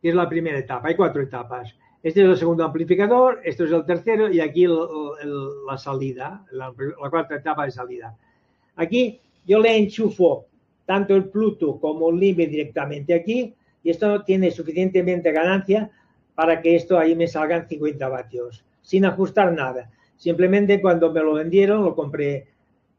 que 0.00 0.10
es 0.10 0.14
la 0.14 0.28
primera 0.28 0.56
etapa. 0.56 0.86
Hay 0.86 0.94
cuatro 0.94 1.20
etapas. 1.20 1.74
Este 2.00 2.22
es 2.22 2.28
el 2.28 2.36
segundo 2.36 2.64
amplificador, 2.64 3.40
esto 3.42 3.64
es 3.64 3.72
el 3.72 3.84
tercero 3.84 4.30
y 4.30 4.38
aquí 4.38 4.68
la 4.68 5.76
salida, 5.76 6.46
la, 6.52 6.72
la, 7.02 7.10
cuarta 7.10 7.34
etapa 7.34 7.64
de 7.64 7.72
salida. 7.72 8.16
Aquí 8.76 9.20
yo 9.44 9.58
le 9.58 9.76
enchufo 9.76 10.46
tanto 10.86 11.16
el 11.16 11.24
Pluto 11.24 11.80
como 11.80 12.10
el 12.10 12.20
Limbe 12.20 12.46
directamente 12.46 13.12
aquí 13.12 13.52
y 13.82 13.90
esto 13.90 14.06
no 14.06 14.22
tiene 14.22 14.52
suficientemente 14.52 15.32
ganancia 15.32 15.90
para 16.36 16.62
que 16.62 16.76
esto 16.76 16.96
ahí 16.96 17.16
me 17.16 17.26
salgan 17.26 17.66
50 17.66 18.08
vatios, 18.08 18.64
sin 18.80 19.06
ajustar 19.06 19.52
nada. 19.52 19.90
Simplemente 20.16 20.80
cuando 20.80 21.12
me 21.12 21.20
lo 21.20 21.34
vendieron, 21.34 21.82
lo 21.82 21.96
compré 21.96 22.46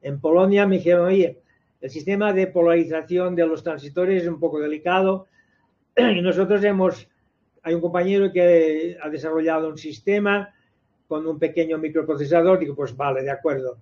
en 0.01 0.19
Polonia, 0.19 0.65
me 0.65 0.77
dijeron, 0.77 1.07
oye, 1.07 1.39
el 1.79 1.89
sistema 1.89 2.33
de 2.33 2.47
polarización 2.47 3.35
de 3.35 3.45
los 3.45 3.63
transistores 3.63 4.23
es 4.23 4.29
un 4.29 4.39
poco 4.39 4.59
delicado 4.59 5.27
y 5.95 6.21
nosotros 6.21 6.63
hemos 6.63 7.07
hay 7.63 7.73
un 7.73 7.81
compañero 7.81 8.31
que 8.31 8.97
ha 9.01 9.09
desarrollado 9.09 9.69
un 9.69 9.77
sistema 9.77 10.53
con 11.07 11.27
un 11.27 11.37
pequeño 11.37 11.77
microprocesador. 11.77 12.59
Digo, 12.59 12.75
pues 12.75 12.95
vale, 12.95 13.21
de 13.21 13.31
acuerdo. 13.31 13.77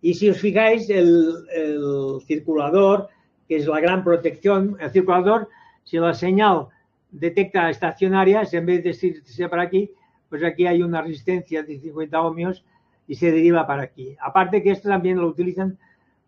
Y 0.00 0.14
si 0.14 0.28
os 0.28 0.38
fijáis, 0.38 0.90
el, 0.90 1.46
el 1.54 2.18
circulador, 2.26 3.08
que 3.46 3.56
es 3.56 3.66
la 3.66 3.80
gran 3.80 4.02
protección, 4.02 4.76
el 4.80 4.90
circulador, 4.90 5.48
si 5.84 5.98
la 5.98 6.14
señal 6.14 6.66
detecta 7.10 7.70
estacionarias, 7.70 8.52
en 8.54 8.66
vez 8.66 8.82
de 8.82 8.90
irse 8.90 9.48
para 9.48 9.62
aquí, 9.62 9.90
pues 10.28 10.42
aquí 10.42 10.66
hay 10.66 10.82
una 10.82 11.02
resistencia 11.02 11.62
de 11.62 11.78
50 11.78 12.20
ohmios 12.20 12.64
y 13.12 13.14
se 13.14 13.30
deriva 13.30 13.66
para 13.66 13.82
aquí. 13.82 14.16
Aparte 14.18 14.62
que 14.62 14.70
esto 14.70 14.88
también 14.88 15.18
lo 15.18 15.26
utilizan 15.26 15.76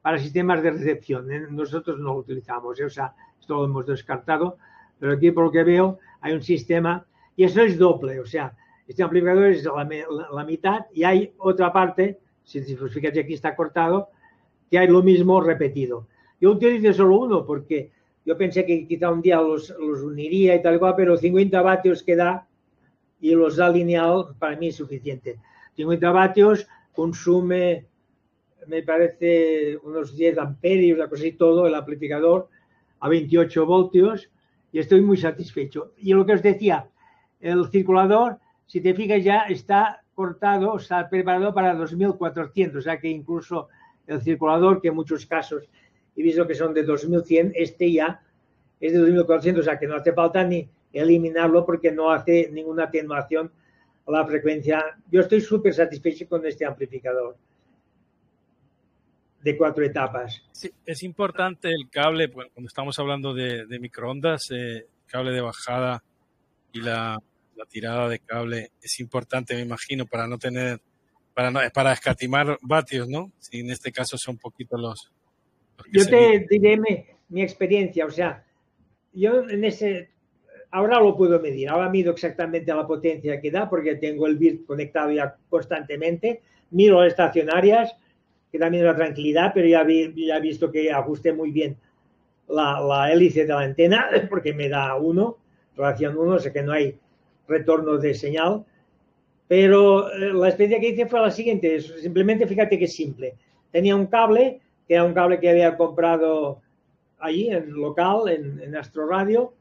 para 0.03 0.19
sistemas 0.19 0.63
de 0.63 0.71
recepción. 0.71 1.33
¿eh? 1.33 1.47
Nosotros 1.49 1.99
no 1.99 2.13
lo 2.13 2.17
utilizamos, 2.17 2.79
¿eh? 2.79 2.85
o 2.85 2.91
sea, 2.91 3.15
esto 3.41 3.55
lo 3.55 3.65
hemos 3.65 3.87
descartado, 3.87 4.59
pero 4.99 5.15
aquí 5.15 5.31
por 5.31 5.45
lo 5.45 5.51
que 5.51 5.65
veo 5.65 5.99
hay 6.21 6.35
un 6.35 6.43
sistema 6.43 7.07
y 7.37 7.45
eso 7.45 7.63
es 7.63 7.79
doble, 7.79 8.21
o 8.21 8.27
sea, 8.27 8.55
este 8.87 9.03
amplificador 9.03 9.47
es 9.47 9.65
la, 9.65 9.83
la, 9.83 10.29
la 10.31 10.45
mitad 10.45 10.85
y 10.93 11.05
hay 11.05 11.33
otra 11.39 11.73
parte, 11.73 12.21
si, 12.43 12.63
si 12.63 12.75
os 12.75 12.93
fijáis 12.93 13.17
aquí 13.17 13.33
está 13.33 13.57
cortado, 13.57 14.11
que 14.71 14.79
hay 14.79 14.89
lo 14.89 15.03
mismo 15.03 15.41
repetido. 15.41 16.07
Yo 16.39 16.51
utilizo 16.51 16.93
solo 16.93 17.21
uno 17.21 17.47
porque 17.47 17.93
yo 18.27 18.37
pensé 18.37 18.67
que 18.67 18.87
quizá 18.87 19.11
un 19.11 19.23
día 19.23 19.41
los, 19.41 19.75
los 19.81 20.03
uniría 20.03 20.55
y 20.55 20.61
tal 20.61 20.79
cual, 20.79 20.93
pero 20.99 21.17
50 21.17 21.63
vatios 21.63 22.03
que 22.03 22.15
da 22.15 22.47
y 23.23 23.35
los 23.35 23.57
da 23.57 23.71
lineal 23.71 24.37
para 24.39 24.55
mí 24.59 24.69
es 24.69 24.77
suficiente. 24.77 25.39
50 25.77 26.11
vatios 26.13 26.67
consume, 26.93 27.87
me 28.67 28.83
parece, 28.83 29.77
unos 29.83 30.17
10 30.17 30.39
amperios, 30.39 30.99
la 30.99 31.09
cosa 31.09 31.27
y 31.27 31.33
todo, 31.33 31.67
el 31.67 31.75
amplificador 31.75 32.49
a 33.01 33.09
28 33.09 33.67
voltios 33.67 34.31
y 34.73 34.79
estoy 34.79 35.01
muy 35.01 35.17
satisfecho. 35.17 35.93
Y 35.99 36.13
lo 36.15 36.25
que 36.25 36.33
os 36.33 36.43
decía, 36.43 36.89
el 37.41 37.69
circulador, 37.71 38.39
si 38.67 38.81
te 38.81 38.95
fijas 38.95 39.23
ya 39.23 39.43
está 39.43 40.03
cortado, 40.15 40.77
está 40.77 41.09
preparado 41.09 41.53
para 41.53 41.75
2400, 41.75 42.79
o 42.79 42.83
sea 42.83 42.99
que 42.99 43.09
incluso 43.09 43.69
el 44.07 44.23
circulador, 44.23 44.81
que 44.81 44.89
en 44.89 44.95
muchos 44.95 45.27
casos 45.27 45.69
he 46.17 46.23
visto 46.23 46.47
que 46.47 46.55
son 46.55 46.73
de 46.73 46.85
2100, 46.85 47.53
este 47.55 47.93
ya 47.93 48.23
es 48.81 48.93
de 48.93 48.99
2400, 48.99 49.61
o 49.61 49.65
sea 49.65 49.79
que 49.79 49.87
no 49.87 49.97
hace 49.97 50.13
falta 50.13 50.45
ni 50.45 50.69
eliminarlo 50.93 51.67
porque 51.67 51.91
no 51.91 52.11
hace 52.11 52.51
ninguna 52.53 52.85
atenuación 52.85 53.51
a 54.07 54.11
la 54.11 54.27
frecuencia. 54.27 54.83
Yo 55.11 55.21
estoy 55.21 55.41
súper 55.41 55.75
satisfecho 55.75 56.29
con 56.29 56.47
este 56.47 56.65
amplificador 56.65 57.37
de 59.45 59.57
cuatro 59.59 59.85
etapas. 59.85 60.43
Sí, 60.53 60.71
es 60.87 61.03
importante 61.03 61.69
el 61.69 61.91
cable, 61.91 62.29
bueno, 62.29 62.51
cuando 62.55 62.69
estamos 62.69 62.99
hablando 62.99 63.35
de, 63.35 63.67
de 63.67 63.79
microondas, 63.79 64.51
eh, 64.51 64.87
cable 65.07 65.33
de 65.33 65.43
bajada 65.43 66.03
y 66.73 66.81
la, 66.81 67.19
la, 67.55 67.67
tirada 67.67 68.09
de 68.09 68.21
cable 68.21 68.71
es 68.81 68.99
importante, 69.01 69.55
me 69.55 69.61
imagino, 69.61 70.07
para 70.07 70.27
no 70.27 70.39
tener, 70.39 70.81
para, 71.35 71.51
no, 71.51 71.61
para 71.75 71.93
escatimar 71.93 72.59
vatios, 72.63 73.07
¿no? 73.09 73.33
Si 73.39 73.61
en 73.61 73.71
este 73.71 73.93
caso 73.93 74.17
son 74.17 74.39
poquitos 74.39 74.81
los... 74.81 75.13
los 75.77 75.87
yo 75.93 76.07
te 76.09 76.47
diré 76.49 76.79
mi, 76.79 77.05
mi, 77.29 77.43
experiencia, 77.43 78.07
o 78.07 78.11
sea, 78.11 78.47
yo 79.13 79.47
en 79.47 79.63
ese, 79.63 80.14
ahora 80.75 80.99
lo 80.99 81.17
puedo 81.17 81.39
medir, 81.39 81.69
ahora 81.69 81.89
mido 81.89 82.11
exactamente 82.13 82.75
la 82.75 82.85
potencia 82.85 83.41
que 83.41 83.51
da 83.53 83.71
porque 83.71 83.95
tengo 83.95 84.27
el 84.27 84.37
BIRT 84.37 84.67
conectado 84.67 85.13
ya 85.13 85.37
constantemente, 85.49 86.43
miro 86.71 87.01
las 87.01 87.13
estacionarias, 87.13 87.97
que 88.51 88.59
también 88.59 88.83
era 88.83 88.97
tranquilidad, 88.97 89.53
pero 89.55 89.69
ya, 89.69 89.87
ya 90.17 90.37
he 90.37 90.41
visto 90.41 90.73
que 90.73 90.91
ajusté 90.91 91.33
muy 91.33 91.53
bien 91.53 91.77
la, 92.49 92.81
la, 92.81 93.13
hélice 93.13 93.43
de 93.43 93.53
la 93.53 93.61
antena, 93.61 94.09
porque 94.29 94.53
me 94.53 94.69
da 94.69 94.97
uno, 94.97 95.39
relación 95.77 96.19
uno, 96.19 96.35
o 96.35 96.39
sea 96.41 96.53
que 96.53 96.63
no 96.63 96.73
hay 96.73 96.99
retorno 97.47 97.97
de 97.97 98.13
señal. 98.13 98.65
Pero 99.47 100.13
eh, 100.13 100.33
la 100.33 100.49
experiencia 100.49 100.81
que 100.81 100.89
hice 100.89 101.07
fue 101.07 101.21
la 101.21 101.31
siguiente, 101.31 101.81
simplemente 101.81 102.49
fíjate 102.49 102.77
que 102.79 102.87
es 102.87 102.97
simple. 102.97 103.37
Tenía 103.71 103.95
un 103.95 104.07
cable, 104.07 104.61
que 104.89 104.95
era 104.95 105.05
un 105.05 105.15
cable 105.15 105.39
que 105.39 105.51
había 105.51 105.77
comprado 105.77 106.61
allí, 107.21 107.49
en 107.49 107.73
local, 107.73 108.29
en, 108.29 108.61
en 108.61 108.77
Astro 108.77 109.07
Radio, 109.07 109.53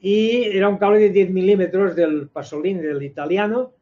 y 0.00 0.44
era 0.44 0.68
un 0.68 0.78
cable 0.78 0.98
de 0.98 1.10
10 1.10 1.30
milímetros 1.30 1.96
del 1.96 2.28
Pasolini, 2.28 2.80
del 2.80 3.02
italiano, 3.02 3.72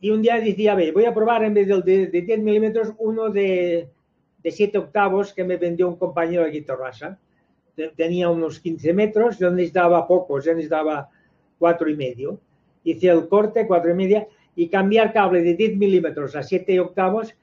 y 0.00 0.10
un 0.10 0.22
día 0.22 0.40
decía, 0.40 0.72
a 0.72 0.92
voy 0.92 1.04
a 1.04 1.14
probar 1.14 1.44
en 1.44 1.54
vez 1.54 1.66
del 1.66 1.82
de, 1.82 2.06
de 2.06 2.22
10 2.22 2.40
milímetros 2.40 2.92
uno 2.98 3.30
de, 3.30 3.88
de 4.42 4.50
7 4.50 4.78
octavos 4.78 5.32
que 5.32 5.44
me 5.44 5.56
vendió 5.56 5.88
un 5.88 5.96
compañero 5.96 6.44
de 6.44 6.50
Guitarrasa. 6.50 7.18
Tenía 7.96 8.28
unos 8.28 8.60
15 8.60 8.92
metros, 8.92 9.38
yo 9.38 9.50
necesitaba 9.50 10.06
pocos, 10.06 10.44
yo 10.44 10.52
necesitaba 10.52 11.08
4 11.58 11.90
y 11.90 11.96
medio. 11.96 12.40
Hice 12.84 13.08
el 13.08 13.28
corte, 13.28 13.66
4 13.66 13.90
y 13.90 13.94
media, 13.94 14.28
y 14.54 14.68
cambiar 14.68 15.12
cable 15.12 15.42
de 15.42 15.54
10 15.54 15.76
milímetros 15.76 16.34
a 16.36 16.42
7 16.42 16.78
octavos, 16.80 17.34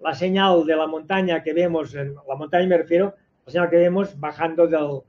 la 0.00 0.14
señal 0.14 0.64
de 0.66 0.76
la 0.76 0.86
montaña 0.86 1.42
que 1.42 1.52
vemos, 1.52 1.94
en 1.94 2.14
la 2.14 2.34
montaña 2.36 2.66
me 2.66 2.78
refiero, 2.78 3.14
la 3.44 3.52
señal 3.52 3.70
que 3.70 3.76
vemos 3.76 4.18
bajando 4.18 4.66
del, 4.66 5.02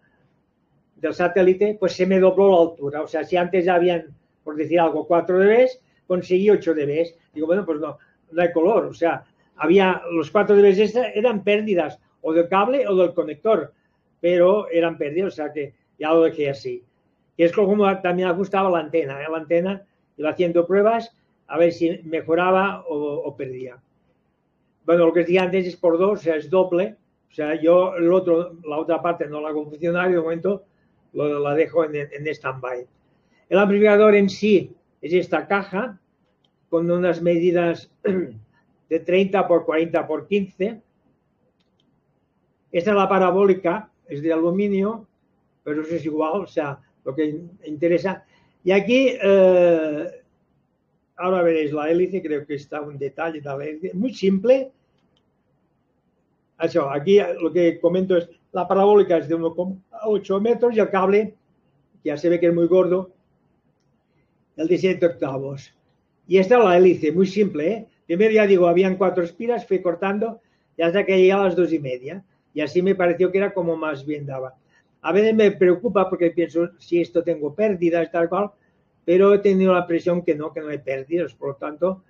del 0.99 1.13
satélite, 1.13 1.77
pues 1.79 1.93
se 1.93 2.05
me 2.05 2.19
dobló 2.19 2.49
la 2.49 2.71
altura. 2.71 3.01
O 3.01 3.07
sea, 3.07 3.23
si 3.23 3.37
antes 3.37 3.65
ya 3.65 3.75
habían, 3.75 4.05
por 4.43 4.55
decir 4.55 4.79
algo, 4.79 5.05
4 5.05 5.39
dB, 5.39 5.67
conseguí 6.07 6.49
8 6.49 6.73
dB. 6.73 7.05
Digo, 7.33 7.47
bueno, 7.47 7.65
pues 7.65 7.79
no, 7.79 7.97
no 8.31 8.41
hay 8.41 8.51
color. 8.51 8.85
O 8.85 8.93
sea, 8.93 9.23
había 9.57 10.01
los 10.11 10.31
4 10.31 10.55
dB 10.55 11.11
eran 11.15 11.43
pérdidas 11.43 11.99
o 12.21 12.33
del 12.33 12.47
cable 12.47 12.87
o 12.87 12.95
del 12.95 13.13
conector, 13.13 13.73
pero 14.19 14.69
eran 14.69 14.97
pérdidas, 14.97 15.33
o 15.33 15.35
sea 15.35 15.53
que 15.53 15.73
ya 15.99 16.09
lo 16.09 16.23
dejé 16.23 16.49
así. 16.49 16.83
Y 17.35 17.43
es 17.43 17.51
como 17.51 18.01
también 18.01 18.29
ajustaba 18.29 18.69
la 18.69 18.79
antena, 18.79 19.21
¿eh? 19.21 19.27
la 19.29 19.37
antena 19.37 19.83
iba 20.17 20.31
haciendo 20.31 20.65
pruebas 20.65 21.15
a 21.47 21.57
ver 21.57 21.71
si 21.71 22.01
mejoraba 22.03 22.83
o, 22.87 22.95
o 22.95 23.35
perdía. 23.35 23.77
Bueno, 24.85 25.05
lo 25.05 25.13
que 25.13 25.21
decía 25.21 25.43
antes 25.43 25.67
es 25.67 25.75
por 25.75 25.97
dos, 25.97 26.19
o 26.19 26.23
sea, 26.23 26.35
es 26.35 26.49
doble. 26.49 26.95
O 27.29 27.33
sea, 27.33 27.59
yo 27.61 27.95
el 27.95 28.11
otro, 28.11 28.53
la 28.65 28.77
otra 28.77 29.01
parte 29.01 29.27
no 29.27 29.41
la 29.41 29.49
hago 29.49 29.65
funcionar 29.65 30.09
de 30.09 30.19
momento 30.19 30.63
lo, 31.13 31.39
la 31.39 31.53
dejo 31.55 31.85
en, 31.85 31.95
en 31.95 32.27
stand-by. 32.27 32.85
El 33.49 33.59
amplificador 33.59 34.15
en 34.15 34.29
sí 34.29 34.75
es 35.01 35.13
esta 35.13 35.47
caja 35.47 35.99
con 36.69 36.89
unas 36.91 37.21
medidas 37.21 37.91
de 38.89 38.99
30 38.99 39.47
por 39.47 39.65
40 39.65 40.07
por 40.07 40.27
15. 40.27 40.81
Esta 42.71 42.91
es 42.91 42.95
la 42.97 43.07
parabólica, 43.07 43.89
es 44.07 44.21
de 44.21 44.33
aluminio, 44.33 45.07
pero 45.63 45.81
eso 45.81 45.95
es 45.95 46.05
igual, 46.05 46.41
o 46.41 46.47
sea, 46.47 46.79
lo 47.03 47.15
que 47.15 47.41
interesa. 47.65 48.25
Y 48.63 48.71
aquí, 48.71 49.13
eh, 49.21 50.07
ahora 51.15 51.41
veréis 51.41 51.71
la 51.71 51.89
hélice, 51.89 52.21
creo 52.21 52.45
que 52.45 52.55
está 52.55 52.81
un 52.81 52.97
detalle 52.97 53.39
de 53.39 53.45
la 53.45 53.65
hélice, 53.65 53.93
muy 53.93 54.13
simple. 54.13 54.71
Eso, 56.59 56.89
aquí 56.89 57.19
lo 57.39 57.51
que 57.53 57.79
comento 57.79 58.17
es, 58.17 58.29
la 58.57 58.67
parabólica 58.67 59.17
es 59.17 59.27
de 59.27 59.35
1,8 59.35 60.41
metros 60.41 60.75
y 60.75 60.79
el 60.79 60.89
cable, 60.89 61.35
ya 62.03 62.17
se 62.17 62.27
ve 62.27 62.39
que 62.39 62.47
es 62.47 62.53
muy 62.55 62.65
gordo, 62.65 63.11
el 64.55 64.67
17 64.67 65.05
octavos. 65.05 65.71
Y 66.27 66.39
esta 66.39 66.57
es 66.57 66.63
la 66.63 66.75
hélice, 66.75 67.11
muy 67.11 67.27
simple. 67.27 67.71
¿eh? 67.71 67.87
Primero 68.07 68.31
ya 68.31 68.47
digo, 68.47 68.67
habían 68.67 68.97
cuatro 68.97 69.23
espiras, 69.23 69.67
fui 69.67 69.79
cortando 69.79 70.41
y 70.75 70.81
hasta 70.81 71.05
que 71.05 71.17
llegué 71.17 71.33
a 71.33 71.43
las 71.43 71.55
dos 71.55 71.71
y 71.71 71.77
media. 71.77 72.23
Y 72.51 72.61
así 72.61 72.81
me 72.81 72.95
pareció 72.95 73.31
que 73.31 73.37
era 73.37 73.53
como 73.53 73.77
más 73.77 74.03
bien 74.03 74.25
daba. 74.25 74.55
A 75.03 75.11
veces 75.11 75.35
me 75.35 75.51
preocupa 75.51 76.09
porque 76.09 76.31
pienso 76.31 76.71
si 76.79 76.99
esto 76.99 77.23
tengo 77.23 77.53
pérdidas, 77.53 78.09
tal 78.09 78.27
cual, 78.27 78.49
pero 79.05 79.35
he 79.35 79.37
tenido 79.37 79.73
la 79.73 79.81
impresión 79.81 80.23
que 80.23 80.33
no, 80.33 80.51
que 80.51 80.61
no 80.61 80.69
hay 80.69 80.79
pérdidas. 80.79 81.35
Por 81.35 81.49
lo 81.49 81.55
tanto, 81.57 82.01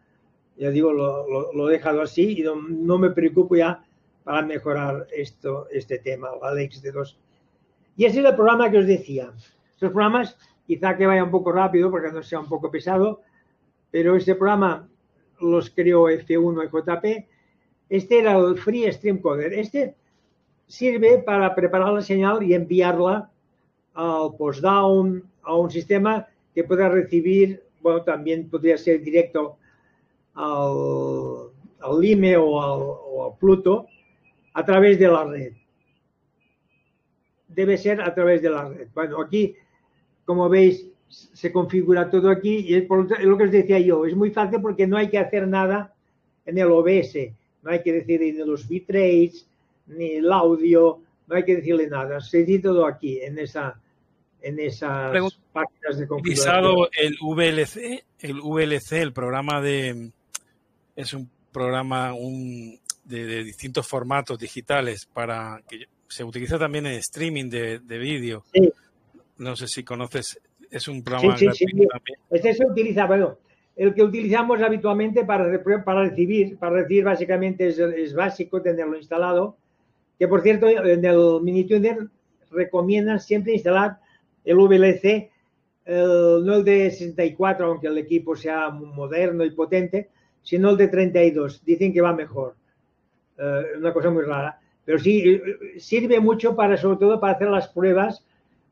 ya 0.56 0.70
digo, 0.70 0.94
lo, 0.94 1.30
lo, 1.30 1.52
lo 1.52 1.70
he 1.70 1.74
dejado 1.74 2.02
así 2.02 2.40
y 2.40 2.42
no, 2.42 2.56
no, 2.56 2.98
me 2.98 3.10
preocupo 3.10 3.58
ya 3.58 3.84
para 4.28 4.42
mejorar 4.42 5.08
esto, 5.16 5.70
este 5.72 6.00
tema, 6.00 6.28
la 6.42 6.50
Alex 6.50 6.82
de 6.82 6.92
2. 6.92 7.18
Y 7.96 8.04
ese 8.04 8.20
es 8.20 8.26
el 8.26 8.36
programa 8.36 8.70
que 8.70 8.80
os 8.80 8.86
decía. 8.86 9.32
Estos 9.72 9.90
programas 9.90 10.38
quizá 10.68 10.98
que 10.98 11.08
vaya 11.08 11.24
un 11.24 11.32
poco 11.32 11.54
rápido 11.54 11.90
porque 11.90 12.12
no 12.12 12.22
sea 12.22 12.42
un 12.42 12.50
poco 12.50 12.70
pesado, 12.70 13.22
pero 13.90 14.18
este 14.18 14.36
programa 14.36 14.86
los 15.40 15.70
creó 15.70 16.10
F1 16.10 16.66
y 16.66 16.68
JP. 16.68 17.28
Este 17.88 18.20
era 18.20 18.36
el 18.38 18.58
Free 18.58 18.92
Stream 18.92 19.20
Coder. 19.20 19.54
Este 19.54 19.96
sirve 20.68 21.20
para 21.20 21.56
preparar 21.56 21.94
la 21.94 22.02
señal 22.02 22.44
y 22.44 22.54
enviarla 22.54 23.32
al 23.94 24.36
postdown, 24.36 25.24
a 25.44 25.56
un 25.56 25.72
sistema 25.72 26.28
que 26.54 26.66
pueda 26.66 26.90
recibir, 26.90 27.64
bueno, 27.82 28.02
también 28.02 28.50
podría 28.50 28.78
ser 28.78 29.02
directo 29.02 29.56
al, 30.34 31.50
al 31.80 32.02
LIME 32.02 32.36
o 32.36 32.62
al, 32.62 32.82
o 32.82 33.32
al 33.32 33.38
Pluto 33.40 33.88
a 34.58 34.66
través 34.66 34.98
de 34.98 35.08
la 35.08 35.24
red. 35.24 35.54
Debe 37.48 37.78
ser 37.78 38.02
a 38.02 38.14
través 38.14 38.42
de 38.42 38.50
la 38.50 38.68
red. 38.68 38.88
Bueno, 38.92 39.22
aquí 39.22 39.56
como 40.26 40.50
veis, 40.50 40.86
se 41.08 41.52
configura 41.52 42.10
todo 42.10 42.30
aquí 42.32 42.66
y 42.68 42.74
es, 42.74 42.84
por 42.86 43.08
lo 43.24 43.38
que 43.38 43.44
os 43.44 43.52
decía 43.52 43.80
yo, 43.80 44.06
es 44.06 44.16
muy 44.16 44.32
fácil 44.32 44.60
porque 44.60 44.88
no 44.88 44.98
hay 44.98 45.10
que 45.10 45.20
hacer 45.20 45.48
nada 45.48 45.94
en 46.46 46.58
el 46.58 46.72
OBS, 46.72 47.16
no 47.62 47.70
hay 47.72 47.84
que 47.84 47.94
decidir 47.94 48.36
ni 48.36 48.46
los 48.46 48.68
bitrates, 48.68 49.48
ni 49.86 50.16
el 50.16 50.32
audio, 50.32 51.00
no 51.28 51.36
hay 51.36 51.46
que 51.46 51.58
decirle 51.58 51.88
nada, 51.88 52.20
se 52.20 52.44
dice 52.44 52.64
todo 52.64 52.86
aquí, 52.86 53.22
en 53.22 53.38
esa 53.38 53.80
en 54.42 54.60
esas 54.60 55.12
Pregunta, 55.12 55.38
páginas 55.54 55.98
de 56.00 56.08
configuración. 56.08 56.88
el 57.00 57.16
VLC, 57.22 58.04
el 58.20 58.42
VLC, 58.42 58.92
el 58.94 59.14
programa 59.14 59.62
de 59.62 60.12
es 60.96 61.14
un 61.14 61.30
programa 61.54 62.14
un, 62.14 62.80
de, 63.08 63.26
de, 63.26 63.44
distintos 63.44 63.88
formatos 63.88 64.38
digitales 64.38 65.06
para 65.06 65.62
que 65.68 65.86
se 66.08 66.24
utiliza 66.24 66.58
también 66.58 66.86
en 66.86 66.94
streaming 66.94 67.50
de, 67.50 67.80
de 67.80 67.98
vídeo. 67.98 68.44
Sí. 68.54 68.72
No 69.38 69.56
sé 69.56 69.68
si 69.68 69.84
conoces, 69.84 70.40
es 70.70 70.88
un 70.88 71.04
programa 71.04 71.38
sí, 71.38 71.48
sí, 71.54 71.66
sí. 71.66 71.88
Este 72.30 72.54
se 72.54 72.66
utiliza, 72.66 73.06
bueno, 73.06 73.38
el 73.76 73.94
que 73.94 74.04
utilizamos 74.04 74.62
habitualmente 74.62 75.24
para, 75.24 75.64
para 75.84 76.10
recibir, 76.10 76.58
para 76.58 76.78
recibir 76.78 77.04
básicamente 77.04 77.68
es, 77.68 77.78
es, 77.78 78.14
básico 78.14 78.62
tenerlo 78.62 78.98
instalado, 78.98 79.58
que 80.18 80.28
por 80.28 80.42
cierto 80.42 80.68
en 80.68 81.06
el 81.06 81.42
MiniTuner 81.44 82.10
recomiendan 82.52 83.20
siempre 83.20 83.54
instalar 83.54 84.00
el 84.44 84.58
VLC, 84.58 85.30
el, 85.86 86.44
no 86.46 86.56
el 86.56 86.64
de 86.64 86.90
64, 86.90 87.68
aunque 87.68 87.88
el 87.88 87.98
equipo 88.00 88.36
sea 88.36 88.70
moderno 88.70 89.46
y 89.46 89.52
potente, 89.52 90.10
sino 90.42 90.72
el 90.72 90.78
de 90.78 90.88
32. 90.88 91.64
Dicen 91.64 91.94
que 91.94 92.02
va 92.02 92.14
mejor. 92.14 92.56
Eh, 93.38 93.64
una 93.78 93.94
cosa 93.94 94.10
muy 94.10 94.24
rara. 94.24 94.60
Pero 94.86 95.00
sí, 95.00 95.42
sirve 95.78 96.20
mucho 96.20 96.56
para, 96.56 96.78
sobre 96.78 96.98
todo, 96.98 97.20
para 97.20 97.34
hacer 97.34 97.50
las 97.50 97.68
pruebas 97.68 98.26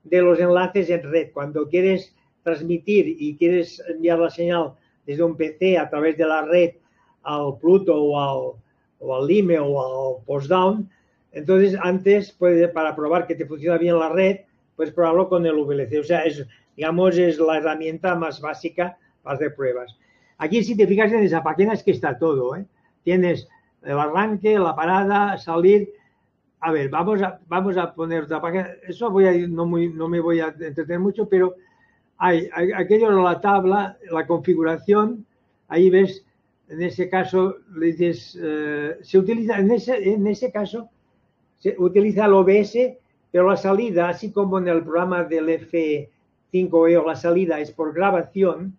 de 0.03 0.21
los 0.21 0.39
enlaces 0.39 0.89
en 0.89 1.03
red. 1.03 1.31
Cuando 1.33 1.67
quieres 1.67 2.15
transmitir 2.43 3.17
y 3.19 3.35
quieres 3.35 3.81
enviar 3.87 4.19
la 4.19 4.29
señal 4.29 4.73
desde 5.05 5.23
un 5.23 5.35
PC 5.35 5.77
a 5.77 5.89
través 5.89 6.17
de 6.17 6.25
la 6.25 6.43
red 6.43 6.75
al 7.23 7.57
Pluto 7.59 7.95
o 7.95 8.19
al, 8.19 8.61
o 8.99 9.15
al 9.15 9.27
Lime 9.27 9.59
o 9.59 10.17
al 10.17 10.23
Postdown, 10.25 10.89
entonces 11.35 11.77
antes, 11.81 12.31
puede, 12.31 12.69
para 12.69 12.95
probar 12.95 13.27
que 13.27 13.35
te 13.35 13.45
funciona 13.45 13.77
bien 13.77 13.99
la 13.99 14.09
red, 14.09 14.39
puedes 14.75 14.93
probarlo 14.93 15.27
con 15.27 15.45
el 15.45 15.55
VLC. 15.55 15.99
O 15.99 16.03
sea, 16.03 16.21
es, 16.21 16.45
digamos, 16.77 17.17
es 17.17 17.37
la 17.39 17.57
herramienta 17.57 18.15
más 18.15 18.39
básica 18.39 18.97
para 19.21 19.35
hacer 19.35 19.53
pruebas. 19.53 19.97
Aquí, 20.37 20.63
si 20.63 20.77
te 20.77 20.87
fijas 20.87 21.11
en 21.11 21.23
esa 21.23 21.43
página, 21.43 21.73
es 21.73 21.83
que 21.83 21.91
está 21.91 22.17
todo. 22.17 22.55
¿eh? 22.55 22.65
Tienes 23.03 23.49
el 23.85 23.99
arranque, 23.99 24.57
la 24.57 24.75
parada, 24.75 25.37
salir, 25.37 25.89
a 26.59 26.71
ver, 26.71 26.89
vamos 26.89 27.21
a, 27.21 27.39
vamos 27.47 27.77
a 27.77 27.93
poner 27.93 28.23
otra 28.23 28.41
página. 28.41 28.69
Eso 28.87 29.09
voy 29.11 29.25
a 29.25 29.33
ir, 29.33 29.49
no, 29.49 29.65
muy, 29.65 29.89
no 29.89 30.07
me 30.07 30.19
voy 30.19 30.39
a 30.39 30.47
entretener 30.47 30.99
mucho, 30.99 31.29
pero 31.29 31.55
hay, 32.17 32.49
hay 32.53 32.71
aquello 32.71 33.09
en 33.09 33.23
la 33.23 33.39
tabla, 33.39 33.97
la 34.11 34.25
configuración, 34.25 35.25
ahí 35.67 35.89
ves, 35.89 36.25
en 36.67 36.81
ese 36.81 37.09
caso, 37.09 37.57
le 37.75 37.87
dices, 37.87 38.39
eh, 38.41 38.97
se 39.01 39.19
utiliza, 39.19 39.59
en 39.59 39.71
ese, 39.71 40.13
en 40.13 40.25
ese 40.25 40.51
caso, 40.51 40.89
se 41.59 41.75
utiliza 41.77 42.25
el 42.25 42.33
OBS, 42.33 42.97
pero 43.31 43.49
la 43.49 43.57
salida, 43.57 44.09
así 44.09 44.31
como 44.31 44.57
en 44.57 44.67
el 44.67 44.81
programa 44.81 45.23
del 45.23 45.49
F5E 45.49 47.01
o 47.01 47.05
la 47.05 47.15
salida 47.15 47.59
es 47.59 47.71
por 47.71 47.93
grabación, 47.93 48.77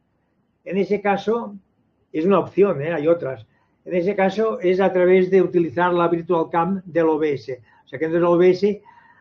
en 0.64 0.78
ese 0.78 1.00
caso 1.00 1.54
es 2.12 2.24
una 2.24 2.40
opción, 2.40 2.82
¿eh? 2.82 2.92
hay 2.92 3.06
otras. 3.06 3.46
En 3.86 3.94
ese 3.94 4.14
caso 4.14 4.60
es 4.60 4.80
a 4.80 4.92
través 4.92 5.30
de 5.30 5.40
utilizar 5.40 5.94
la 5.94 6.08
Virtual 6.08 6.50
Cam 6.50 6.82
del 6.84 7.06
OBS. 7.06 7.58
O 7.84 7.88
sea 7.88 7.98
que 7.98 8.04
en 8.04 8.14
el 8.14 8.24
OBS 8.24 8.66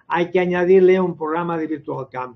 hay 0.07 0.29
que 0.31 0.39
añadirle 0.39 0.99
un 0.99 1.15
programa 1.15 1.57
de 1.57 1.67
Virtual 1.67 2.09
Cam. 2.11 2.35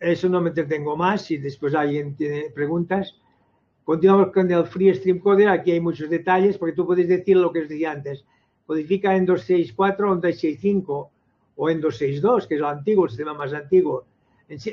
Eso 0.00 0.28
no 0.30 0.40
me 0.40 0.48
entretengo 0.48 0.96
más. 0.96 1.22
Si 1.22 1.36
después 1.36 1.74
alguien 1.74 2.16
tiene 2.16 2.50
preguntas, 2.54 3.20
Continuamos 3.88 4.32
con 4.34 4.52
el 4.52 4.66
Free 4.66 4.94
Stream 4.94 5.18
Coder. 5.18 5.48
Aquí 5.48 5.70
hay 5.70 5.80
muchos 5.80 6.10
detalles 6.10 6.58
porque 6.58 6.74
tú 6.74 6.84
puedes 6.84 7.08
decir 7.08 7.38
lo 7.38 7.50
que 7.50 7.60
os 7.60 7.70
decía 7.70 7.92
antes. 7.92 8.22
Codifica 8.66 9.16
en 9.16 9.24
264 9.24 10.10
o 10.10 10.12
en 10.12 10.20
265 10.20 11.10
o 11.56 11.70
en 11.70 11.80
262, 11.80 12.46
que 12.46 12.54
es 12.56 12.60
lo 12.60 12.68
antiguo, 12.68 13.06
el 13.06 13.10
sistema 13.10 13.32
más 13.32 13.54
antiguo. 13.54 14.04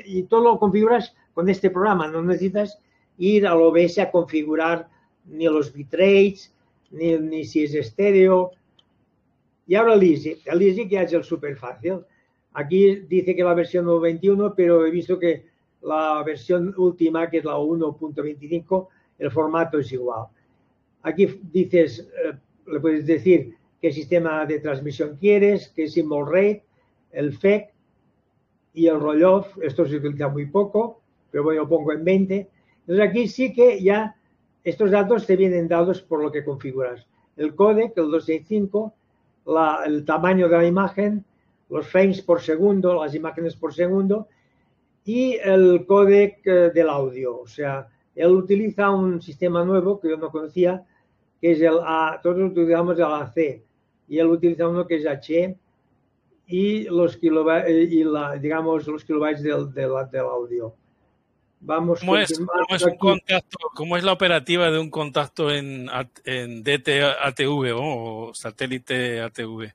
Y 0.04 0.24
todo 0.24 0.44
lo 0.44 0.58
configuras 0.58 1.14
con 1.32 1.48
este 1.48 1.70
programa. 1.70 2.08
No 2.08 2.20
necesitas 2.20 2.78
ir 3.16 3.46
al 3.46 3.62
OBS 3.62 4.00
a 4.00 4.10
configurar 4.10 4.86
ni 5.26 5.44
los 5.44 5.72
bitrates, 5.72 6.54
ni, 6.90 7.18
ni 7.18 7.44
si 7.44 7.64
es 7.64 7.74
estéreo. 7.74 8.52
Y 9.66 9.74
ahora 9.74 9.94
el 9.94 10.02
Easy. 10.02 10.40
El 10.44 10.62
Easy 10.62 10.88
que 10.88 11.00
es 11.00 11.12
el 11.12 11.24
súper 11.24 11.56
fácil. 11.56 12.00
Aquí 12.54 12.96
dice 13.08 13.36
que 13.36 13.44
la 13.44 13.54
versión 13.54 13.86
1.21, 13.86 14.54
pero 14.56 14.86
he 14.86 14.90
visto 14.90 15.18
que 15.18 15.44
la 15.82 16.22
versión 16.24 16.74
última, 16.78 17.28
que 17.28 17.38
es 17.38 17.44
la 17.44 17.56
1.25, 17.56 18.88
el 19.18 19.30
formato 19.30 19.78
es 19.78 19.92
igual. 19.92 20.26
Aquí 21.02 21.26
dices, 21.52 22.08
eh, 22.24 22.32
le 22.66 22.80
puedes 22.80 23.06
decir 23.06 23.54
qué 23.80 23.92
sistema 23.92 24.46
de 24.46 24.60
transmisión 24.60 25.16
quieres, 25.16 25.68
qué 25.76 25.86
symbol 25.86 26.26
rate, 26.26 26.64
el 27.12 27.32
FEC 27.32 27.72
y 28.74 28.86
el 28.86 29.00
roll-off. 29.00 29.56
Esto 29.62 29.86
se 29.86 29.96
utiliza 29.96 30.28
muy 30.28 30.46
poco, 30.46 31.00
pero 31.30 31.44
bueno, 31.44 31.62
lo 31.62 31.68
pongo 31.68 31.92
en 31.92 32.04
20. 32.04 32.48
Entonces 32.80 33.08
aquí 33.08 33.28
sí 33.28 33.52
que 33.52 33.82
ya 33.82 34.16
estos 34.66 34.90
datos 34.90 35.26
te 35.26 35.36
vienen 35.36 35.68
dados 35.68 36.02
por 36.02 36.20
lo 36.20 36.32
que 36.32 36.44
configuras. 36.44 37.06
El 37.36 37.54
codec, 37.54 37.96
el 37.96 38.10
265, 38.10 38.92
la, 39.46 39.84
el 39.86 40.04
tamaño 40.04 40.48
de 40.48 40.56
la 40.56 40.66
imagen, 40.66 41.24
los 41.68 41.86
frames 41.86 42.20
por 42.20 42.40
segundo, 42.40 43.00
las 43.00 43.14
imágenes 43.14 43.54
por 43.54 43.72
segundo 43.72 44.26
y 45.04 45.34
el 45.36 45.86
codec 45.86 46.44
eh, 46.44 46.70
del 46.74 46.88
audio. 46.88 47.38
O 47.38 47.46
sea, 47.46 47.86
él 48.16 48.32
utiliza 48.32 48.90
un 48.90 49.22
sistema 49.22 49.64
nuevo 49.64 50.00
que 50.00 50.10
yo 50.10 50.16
no 50.16 50.32
conocía, 50.32 50.84
que 51.40 51.52
es 51.52 51.60
el 51.60 51.78
A, 51.84 52.18
todos 52.20 52.50
utilizamos 52.50 52.98
el 52.98 53.04
AC, 53.04 53.62
y 54.08 54.18
él 54.18 54.26
utiliza 54.26 54.66
uno 54.66 54.84
que 54.84 54.96
es 54.96 55.06
H 55.06 55.56
y 56.48 56.84
los 56.84 57.16
kilobytes, 57.16 57.68
eh, 57.68 57.88
y 57.88 58.02
la, 58.02 58.34
digamos, 58.34 58.88
los 58.88 59.04
kilobytes 59.04 59.44
del, 59.44 59.72
del 59.72 59.92
audio. 60.22 60.74
Vamos 61.66 61.98
¿Cómo 61.98 62.16
es, 62.16 62.38
¿cómo 62.38 62.76
es, 62.76 62.82
un 62.84 62.96
contacto, 62.96 63.58
¿Cómo 63.74 63.96
es 63.96 64.04
la 64.04 64.12
operativa 64.12 64.70
de 64.70 64.78
un 64.78 64.88
contacto 64.88 65.50
en, 65.50 65.88
en 66.24 66.62
DT-ATV 66.62 67.74
o 67.74 68.32
satélite 68.32 69.20
ATV? 69.20 69.72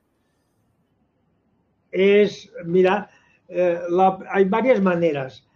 Es, 1.90 2.50
mira, 2.64 3.10
eh, 3.46 3.78
la, 3.90 4.18
hay 4.30 4.46
varias 4.46 4.80
maneras. 4.80 5.46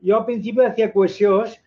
Yo 0.00 0.18
al 0.18 0.24
principio 0.24 0.66
hacía 0.66 0.92
cohesiones. 0.92 1.60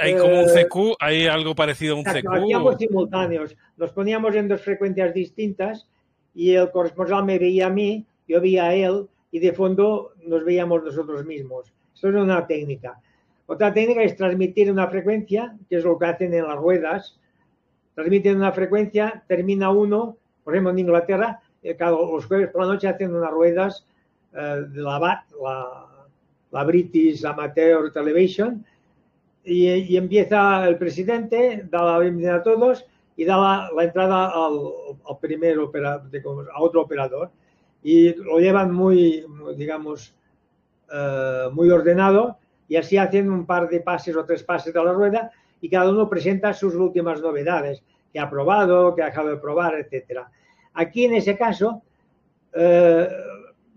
¿Hay 0.00 0.16
como 0.16 0.40
un 0.40 0.48
eh, 0.48 0.66
CQ? 0.66 0.96
¿Hay 0.98 1.28
algo 1.28 1.54
parecido 1.54 1.94
a 1.94 1.98
un 1.98 2.04
CQ? 2.04 2.26
Hacíamos 2.28 2.76
simultáneos. 2.76 3.56
Nos 3.76 3.92
poníamos 3.92 4.34
en 4.34 4.48
dos 4.48 4.62
frecuencias 4.62 5.14
distintas 5.14 5.86
y 6.34 6.54
el 6.54 6.72
corresponsal 6.72 7.24
me 7.24 7.38
veía 7.38 7.68
a 7.68 7.70
mí, 7.70 8.04
yo 8.26 8.40
veía 8.40 8.64
a 8.64 8.74
él 8.74 9.06
y 9.30 9.38
de 9.38 9.52
fondo 9.52 10.12
nos 10.26 10.44
veíamos 10.44 10.82
nosotros 10.82 11.24
mismos. 11.24 11.72
Esto 11.94 12.08
es 12.08 12.14
una 12.16 12.44
técnica. 12.48 13.00
Otra 13.50 13.74
técnica 13.74 14.04
es 14.04 14.16
transmitir 14.16 14.70
una 14.70 14.86
frecuencia, 14.86 15.56
que 15.68 15.78
es 15.78 15.82
lo 15.82 15.98
que 15.98 16.06
hacen 16.06 16.32
en 16.32 16.46
las 16.46 16.56
ruedas. 16.56 17.18
Transmiten 17.96 18.36
una 18.36 18.52
frecuencia, 18.52 19.24
termina 19.26 19.70
uno, 19.70 20.18
por 20.44 20.54
ejemplo 20.54 20.70
en 20.70 20.78
Inglaterra, 20.78 21.40
eh, 21.60 21.74
cada, 21.74 21.90
los 21.90 22.26
jueves 22.26 22.48
por 22.50 22.62
la 22.62 22.68
noche 22.68 22.86
hacen 22.86 23.12
unas 23.12 23.32
ruedas 23.32 23.84
eh, 24.34 24.62
de 24.68 24.80
la 24.80 25.00
BAT, 25.00 25.24
la, 25.42 25.66
la, 26.52 26.62
British 26.62 27.26
Amateur 27.26 27.92
Television, 27.92 28.64
y, 29.42 29.66
y, 29.68 29.96
empieza 29.96 30.68
el 30.68 30.78
presidente, 30.78 31.66
da 31.68 31.82
la 31.82 31.98
bienvenida 31.98 32.36
a 32.36 32.42
todos 32.44 32.86
y 33.16 33.24
da 33.24 33.36
la, 33.36 33.70
la 33.74 33.82
entrada 33.82 34.26
al, 34.28 34.60
al 35.08 35.18
primer 35.20 35.58
operador, 35.58 36.48
a 36.54 36.62
otro 36.62 36.82
operador. 36.82 37.32
Y 37.82 38.14
lo 38.14 38.38
llevan 38.38 38.72
muy, 38.72 39.26
digamos, 39.56 40.14
eh, 40.92 41.48
muy 41.52 41.68
ordenado 41.68 42.38
y 42.70 42.76
así 42.76 42.96
hacen 42.96 43.28
un 43.28 43.46
par 43.46 43.68
de 43.68 43.80
pases 43.80 44.14
o 44.14 44.24
tres 44.24 44.44
pases 44.44 44.72
de 44.72 44.82
la 44.82 44.92
rueda 44.92 45.32
y 45.60 45.68
cada 45.68 45.90
uno 45.90 46.08
presenta 46.08 46.52
sus 46.54 46.76
últimas 46.76 47.20
novedades, 47.20 47.82
que 48.12 48.20
ha 48.20 48.30
probado, 48.30 48.94
que 48.94 49.02
ha 49.02 49.06
dejado 49.06 49.30
de 49.30 49.38
probar, 49.38 49.74
etc. 49.74 50.20
Aquí 50.74 51.04
en 51.04 51.14
ese 51.14 51.36
caso, 51.36 51.82
eh, 52.54 53.08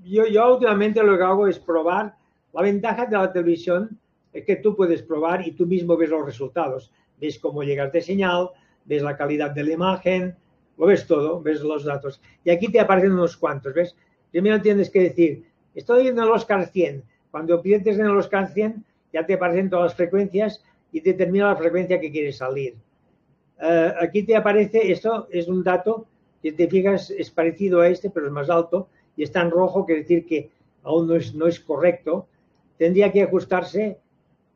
yo, 0.04 0.28
yo 0.28 0.54
últimamente 0.54 1.02
lo 1.02 1.18
que 1.18 1.24
hago 1.24 1.48
es 1.48 1.58
probar. 1.58 2.14
La 2.54 2.62
ventaja 2.62 3.08
de 3.08 3.18
la 3.18 3.34
televisión 3.34 4.00
es 4.32 4.46
que 4.46 4.58
tú 4.58 4.76
puedes 4.76 5.02
probar 5.02 5.48
y 5.48 5.54
tú 5.54 5.66
mismo 5.66 5.98
ves 5.98 6.12
los 6.12 6.24
resultados. 6.24 6.91
Ves 7.20 7.39
cómo 7.39 7.64
llegas 7.64 7.91
de 7.91 8.00
señal, 8.00 8.52
ves 8.86 9.02
la 9.02 9.18
calidad 9.18 9.50
de 9.50 9.64
la 9.64 9.74
imagen, 9.74 10.36
lo 10.78 10.86
ves 10.86 11.08
todo, 11.08 11.41
ves 11.41 11.62
los 11.62 11.84
datos. 11.84 12.22
Y 12.44 12.52
aquí 12.52 12.72
te 12.72 12.80
aparecen 12.80 13.14
unos 13.14 13.38
cuantos, 13.38 13.74
¿ves? 13.74 13.96
Primero 14.30 14.62
tienes 14.62 14.91
que 14.91 15.02
decir, 15.02 15.46
estoy 15.74 16.10
en 16.10 16.20
el 16.20 16.30
Oscar 16.30 16.68
100, 16.68 17.04
cuando 17.34 17.64
piensas 17.64 17.98
en 17.98 18.14
los 18.14 18.28
CAN 18.28 18.48
100, 18.48 18.86
ya 19.12 19.26
te 19.26 19.34
aparecen 19.34 19.68
todas 19.68 19.86
las 19.86 19.96
frecuencias 19.96 20.64
y 20.92 21.00
determina 21.00 21.48
la 21.48 21.56
frecuencia 21.56 22.00
que 22.00 22.12
quieres 22.12 22.38
salir. 22.38 22.76
Uh, 23.60 24.04
aquí 24.04 24.22
te 24.22 24.36
aparece, 24.36 24.92
esto 24.92 25.28
es 25.32 25.48
un 25.48 25.64
dato 25.64 26.06
que 26.44 26.52
te 26.52 26.68
fijas 26.68 27.10
es 27.10 27.32
parecido 27.32 27.82
a 27.82 27.88
este, 27.88 28.12
pero 28.12 28.28
es 28.28 28.32
más 28.32 28.52
alto 28.52 28.88
y 29.18 29.24
está 29.24 29.42
en 29.42 29.50
rojo, 29.50 29.84
quiere 29.84 30.02
decir 30.02 30.28
que 30.28 30.52
aún 30.84 31.08
no 31.08 31.16
es, 31.16 31.34
no 31.34 31.48
es 31.48 31.60
correcto. 31.60 32.28
Tendría 32.78 33.12
que 33.12 33.24
ajustarse 33.24 33.98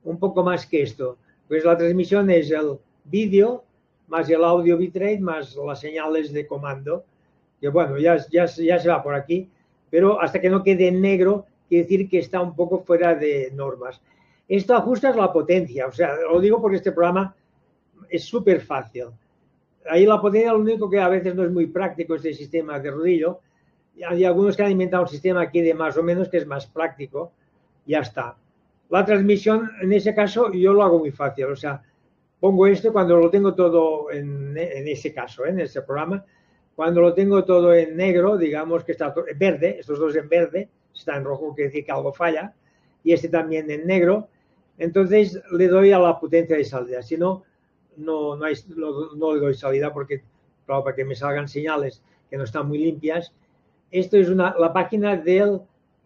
un 0.04 0.20
poco 0.20 0.44
más 0.44 0.68
que 0.68 0.84
esto. 0.84 1.18
Pues 1.48 1.66
la 1.66 1.76
transmisión 1.76 2.30
es 2.30 2.52
el 2.52 2.78
vídeo 3.06 3.64
más 4.08 4.30
el 4.30 4.44
audio 4.44 4.78
bitrate 4.78 5.20
más 5.20 5.56
las 5.56 5.80
señales 5.80 6.32
de 6.32 6.46
comando. 6.46 7.04
Que 7.60 7.70
bueno, 7.70 7.98
ya, 7.98 8.24
ya, 8.30 8.46
ya 8.46 8.78
se 8.78 8.88
va 8.88 9.02
por 9.02 9.16
aquí, 9.16 9.50
pero 9.90 10.22
hasta 10.22 10.40
que 10.40 10.52
no 10.52 10.62
quede 10.62 10.90
en 10.90 11.02
negro 11.02 11.48
quiere 11.68 11.84
decir 11.84 12.10
que 12.10 12.20
está 12.20 12.42
un 12.42 12.56
poco 12.56 12.80
fuera 12.80 13.16
de 13.16 13.52
normas. 13.54 14.02
Esto 14.48 14.76
ajustas 14.76 15.16
la 15.16 15.32
potencia, 15.32 15.88
o 15.88 15.92
sea, 15.92 16.16
lo 16.32 16.40
digo 16.40 16.62
porque 16.62 16.78
este 16.78 16.92
programa 16.92 17.36
es 18.10 18.24
súper 18.24 18.62
fácil. 18.62 19.08
Ahí 19.90 20.06
la 20.06 20.22
potencia, 20.22 20.54
lo 20.54 20.60
único 20.60 20.90
que 20.90 21.00
a 21.00 21.10
veces 21.10 21.36
no 21.36 21.44
es 21.44 21.52
muy 21.52 21.68
práctico 21.68 22.16
este 22.16 22.34
sistema 22.34 22.80
de 22.80 22.92
rodillo. 22.92 23.40
Hay 24.08 24.24
algunos 24.26 24.56
que 24.56 24.64
han 24.64 24.72
inventado 24.72 25.04
un 25.04 25.10
sistema 25.10 25.42
aquí 25.42 25.62
de 25.62 25.74
más 25.74 25.98
o 25.98 26.04
menos 26.04 26.30
que 26.30 26.38
es 26.38 26.48
más 26.48 26.68
práctico. 26.68 27.32
Ya 27.86 28.00
está. 28.00 28.36
La 28.90 29.04
transmisión, 29.06 29.70
en 29.82 29.92
ese 29.94 30.14
caso, 30.14 30.52
yo 30.52 30.74
lo 30.74 30.84
hago 30.84 31.00
muy 31.00 31.12
fácil. 31.12 31.46
O 31.46 31.56
sea, 31.56 31.82
pongo 32.40 32.68
esto 32.68 32.94
cuando 32.94 33.18
lo 33.18 33.30
tengo 33.30 33.54
todo 33.54 34.12
en, 34.12 34.56
ese 34.58 35.14
caso, 35.14 35.46
¿eh? 35.46 35.50
en 35.50 35.62
ese 35.62 35.82
programa. 35.82 36.24
Cuando 36.76 37.02
lo 37.02 37.14
tengo 37.14 37.44
todo 37.44 37.74
en 37.74 37.98
negro, 37.98 38.38
digamos 38.38 38.84
que 38.84 38.92
está 38.92 39.14
verde, 39.36 39.78
estos 39.80 40.00
dos 40.00 40.16
en 40.16 40.30
verde, 40.30 40.70
está 40.98 41.18
en 41.18 41.24
rojo, 41.24 41.54
quiere 41.54 41.70
decir 41.70 41.86
que 41.86 41.92
algo 41.92 42.14
falla, 42.14 42.54
y 43.04 43.14
este 43.14 43.30
también 43.30 43.70
en 43.72 43.86
negro, 43.88 44.28
entonces 44.78 45.42
le 45.52 45.68
doy 45.68 45.92
a 45.92 46.00
la 46.00 46.20
potencia 46.20 46.58
de 46.58 46.64
salida, 46.64 47.02
si 47.02 47.18
no, 47.18 47.44
no, 47.98 48.36
no, 48.36 48.46
hay, 48.46 48.56
no, 48.76 49.14
no 49.16 49.34
le 49.34 49.42
doy 49.42 49.54
salida 49.56 49.92
porque, 49.92 50.24
claro, 50.66 50.84
para 50.84 50.96
que 50.96 51.06
me 51.06 51.16
salgan 51.16 51.48
señales 51.48 52.04
que 52.30 52.38
no 52.38 52.44
están 52.44 52.68
muy 52.68 52.78
limpias. 52.78 53.34
Esto 53.92 54.18
es 54.18 54.30
una, 54.30 54.56
la 54.58 54.74
página 54.74 55.16
del, 55.16 55.62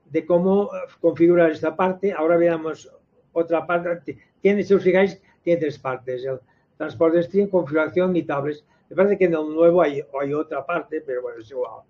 de 0.05 0.25
cómo 0.25 0.69
configurar 0.99 1.51
esta 1.51 1.75
parte. 1.75 2.13
Ahora 2.13 2.37
veamos 2.37 2.91
otra 3.33 3.65
parte. 3.65 4.17
Tiene, 4.41 4.63
si 4.63 4.73
os 4.73 4.83
fijáis, 4.83 5.21
tiene 5.43 5.59
tres 5.59 5.79
partes. 5.79 6.23
El 6.23 6.39
transporte 6.77 7.23
stream, 7.23 7.49
configuración 7.49 8.15
y 8.15 8.23
tablets. 8.23 8.63
Me 8.89 8.95
parece 8.95 9.17
que 9.17 9.25
en 9.25 9.33
el 9.33 9.53
nuevo 9.53 9.81
hay, 9.81 10.03
hay 10.19 10.33
otra 10.33 10.65
parte, 10.65 11.01
pero 11.01 11.21
bueno, 11.23 11.39
es 11.39 11.49
igual. 11.49 11.81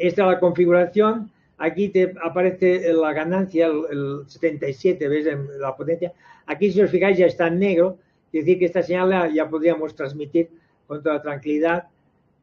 Esta 0.00 0.22
es 0.22 0.28
la 0.28 0.40
configuración. 0.40 1.30
Aquí 1.58 1.90
te 1.90 2.14
aparece 2.22 2.90
la 2.94 3.12
ganancia, 3.12 3.66
el, 3.66 4.22
77, 4.26 5.08
¿ves? 5.08 5.26
La 5.58 5.76
potencia. 5.76 6.10
Aquí, 6.46 6.72
si 6.72 6.80
os 6.80 6.90
fijáis, 6.90 7.18
ya 7.18 7.26
está 7.26 7.48
en 7.48 7.58
negro. 7.58 7.98
Es 8.32 8.44
decir, 8.44 8.58
que 8.58 8.64
esta 8.64 8.82
señal 8.82 9.30
ya 9.34 9.48
podríamos 9.50 9.94
transmitir 9.94 10.48
con 10.86 11.02
toda 11.02 11.20
tranquilidad 11.20 11.88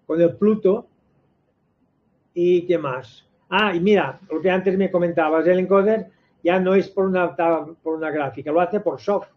con 0.06 0.22
el 0.22 0.36
Pluto. 0.36 0.88
¿Y 2.36 2.68
qué 2.68 2.78
más? 2.78 3.26
Ah, 3.50 3.74
y 3.74 3.80
mira, 3.80 4.20
lo 4.30 4.40
que 4.40 4.52
antes 4.52 4.78
me 4.78 4.92
comentabas, 4.92 5.48
el 5.48 5.58
encoder 5.58 6.12
ya 6.44 6.60
no 6.60 6.76
es 6.76 6.88
por 6.88 7.06
una, 7.06 7.36
por 7.36 7.96
una 7.96 8.12
gráfica, 8.12 8.52
lo 8.52 8.62
hace 8.62 8.82
por 8.82 9.02
soft. 9.02 9.30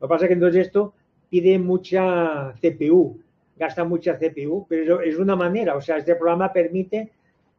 Lo 0.00 0.08
que 0.08 0.10
pasa 0.10 0.24
es 0.24 0.28
que 0.28 0.34
entonces 0.34 0.68
esto 0.68 0.94
pide 1.28 1.58
mucha 1.58 2.54
CPU, 2.62 3.20
gasta 3.58 3.84
mucha 3.84 4.16
CPU, 4.16 4.64
pero 4.66 5.02
es 5.02 5.18
una 5.18 5.36
manera, 5.36 5.76
o 5.76 5.82
sea, 5.82 5.98
este 5.98 6.14
programa 6.14 6.50
permite 6.50 7.12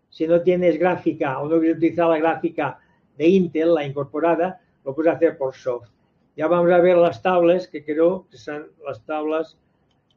si 0.10 0.28
no 0.28 0.42
tienes 0.42 0.78
gráfica 0.80 1.40
o 1.40 1.48
no 1.48 1.60
quieres 1.60 1.78
utilizar 1.78 2.08
la 2.08 2.18
gráfica 2.18 2.80
de 3.18 3.28
Intel, 3.28 3.74
la 3.74 3.86
incorporada, 3.86 4.62
lo 4.84 4.96
puedes 4.96 5.14
hacer 5.14 5.38
por 5.38 5.56
soft. 5.56 5.90
Ya 6.36 6.48
vamos 6.48 6.72
a 6.72 6.80
ver 6.80 6.98
las 6.98 7.22
tablas, 7.22 7.68
que 7.68 7.84
creo 7.84 8.28
que 8.32 8.38
son 8.38 8.68
las 8.86 9.04
tablas, 9.06 9.58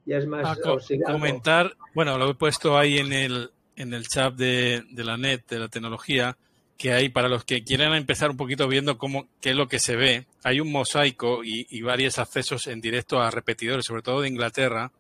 ya 0.07 0.19
es 0.19 0.27
más... 0.27 0.47
Ah, 0.47 0.79
comentar, 1.05 1.73
bueno, 1.95 2.17
lo 2.17 2.31
he 2.31 2.35
puesto 2.35 2.79
ahí 2.79 2.99
en 2.99 3.13
el, 3.13 3.51
en 3.77 3.93
el 3.93 4.07
chat 4.07 4.35
de, 4.35 4.83
de, 4.91 5.05
la 5.05 5.17
net, 5.17 5.43
de 5.49 5.59
la 5.59 5.69
tecnología, 5.69 6.37
que 6.79 6.93
hay, 6.93 7.09
para 7.09 7.29
los 7.29 7.45
que 7.45 7.65
quieran 7.65 7.95
empezar 7.95 8.31
un 8.31 8.37
poquito 8.37 8.69
viendo 8.69 8.99
cómo, 8.99 9.27
qué 9.41 9.51
es 9.51 9.57
lo 9.57 9.69
que 9.69 9.79
se 9.79 9.97
ve, 9.97 10.27
hay 10.43 10.61
un 10.61 10.71
mosaico 10.71 11.45
y, 11.45 11.67
y 11.71 11.83
varios 11.83 12.19
accesos 12.19 12.67
en 12.67 12.81
directo 12.81 13.21
a 13.21 13.31
repetidores, 13.31 13.85
sobre 13.85 14.03
todo 14.03 14.21
de 14.21 14.29
Inglaterra, 14.29 14.91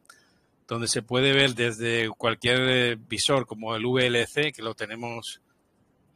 donde 0.66 0.88
se 0.88 1.02
puede 1.02 1.32
ver 1.32 1.54
desde 1.54 2.08
cualquier 2.10 2.60
eh, 2.68 2.96
visor 3.08 3.46
como 3.46 3.74
el 3.74 3.84
VLC, 3.84 4.52
que 4.54 4.62
lo 4.62 4.74
tenemos 4.74 5.40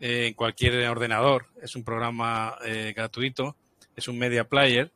eh, 0.01 0.27
en 0.29 0.35
cualquier 0.35 0.89
ordenador, 0.89 1.47
es 1.63 1.77
un 1.77 1.85
programa 1.85 2.57
eh, 2.65 2.93
gratuito, 2.95 3.57
es 3.95 4.09
un 4.09 4.19
media 4.19 4.45
player 4.45 4.91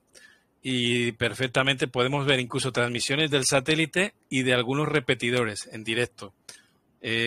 y 0.63 1.13
perfectamente 1.13 1.89
podemos 1.89 2.27
ver 2.27 2.39
incluso 2.39 2.71
transmisiones 2.71 3.31
del 3.31 3.45
satélite 3.47 4.15
y 4.29 4.43
de 4.43 4.55
algunos 4.55 4.89
repetidores 4.89 5.69
en 5.73 5.85
directo. 5.85 6.35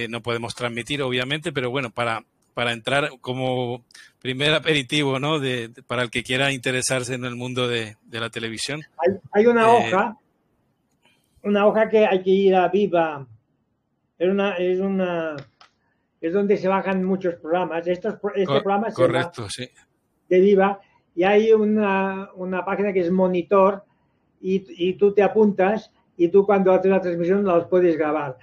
no 0.09 0.21
podemos 0.21 0.53
transmitir, 0.53 1.01
obviamente, 1.01 1.51
pero 1.51 1.71
bueno, 1.71 1.89
para, 1.89 2.23
para 2.53 2.73
entrar 2.73 3.09
como 3.21 3.83
primer 4.21 4.53
aperitivo, 4.53 5.17
¿no? 5.17 5.39
De, 5.39 5.71
para 5.87 6.03
el 6.03 6.11
que 6.11 6.23
quiera 6.23 6.51
interesarse 6.51 7.15
en 7.15 7.25
el 7.25 7.35
mundo 7.35 7.67
de, 7.67 7.97
de 8.03 8.19
la 8.19 8.29
televisión. 8.29 8.83
Hay, 8.99 9.17
hay 9.31 9.45
una 9.47 9.67
hoja 9.67 10.17
una 11.43 11.67
hoja 11.67 11.89
que 11.89 12.05
hay 12.05 12.21
que 12.21 12.29
ir 12.29 12.55
a 12.55 12.67
Viva. 12.69 13.27
Es 14.17 14.29
una, 14.29 14.55
es 14.55 14.79
una, 14.79 15.35
es 16.21 16.33
donde 16.33 16.57
se 16.57 16.67
bajan 16.67 17.03
muchos 17.03 17.35
programas. 17.35 17.85
Estos, 17.87 18.15
este 18.35 18.45
Cor 18.45 18.63
programa 18.63 18.89
se 18.89 18.95
correcto, 18.95 19.47
sí. 19.49 19.69
de 20.29 20.39
Viva 20.39 20.79
y 21.15 21.23
hay 21.23 21.51
una, 21.51 22.29
una 22.35 22.65
página 22.65 22.93
que 22.93 23.01
es 23.01 23.11
monitor 23.11 23.83
y, 24.41 24.65
y, 24.89 24.93
tú 24.93 25.13
te 25.13 25.21
apuntas 25.21 25.91
y 26.17 26.29
tú 26.29 26.45
cuando 26.45 26.73
haces 26.73 26.91
la 26.91 27.01
transmisión 27.01 27.43
los 27.43 27.67
puedes 27.67 27.97
grabar. 27.97 28.37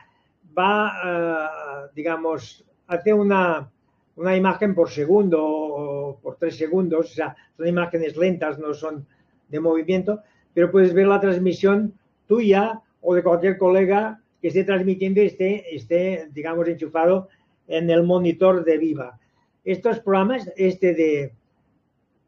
Va, 0.57 1.86
uh, 1.86 1.94
digamos, 1.94 2.64
hace 2.86 3.12
una, 3.12 3.70
una 4.16 4.36
imagen 4.36 4.74
por 4.74 4.88
segundo 4.88 5.42
o 5.42 6.18
por 6.20 6.36
tres 6.36 6.57
segundos, 6.57 7.11
o 7.11 7.14
sea, 7.14 7.36
son 7.57 7.66
imágenes 7.66 8.16
lentas, 8.16 8.59
no 8.59 8.72
son 8.72 9.07
de 9.48 9.61
movimiento, 9.61 10.22
pero 10.55 10.70
puedes 10.70 10.94
ver 10.94 11.07
la 11.07 11.20
transmisión 11.20 11.94
tuya 12.26 12.80
o 13.01 13.14
de 13.14 13.22
cualquier 13.22 13.59
colega 13.59 14.20
que 14.40 14.48
esté 14.48 14.64
transmitiendo 14.64 15.22
y 15.22 15.26
esté, 15.26 15.74
esté, 15.74 16.28
digamos, 16.32 16.66
enchufado 16.68 17.28
en 17.68 17.90
el 17.90 18.03
monitor 18.03 18.64
de 18.64 18.78
Viva. 18.78 19.18
Estos 19.64 20.01
programas, 20.01 20.51
este 20.57 20.94
de 20.94 21.32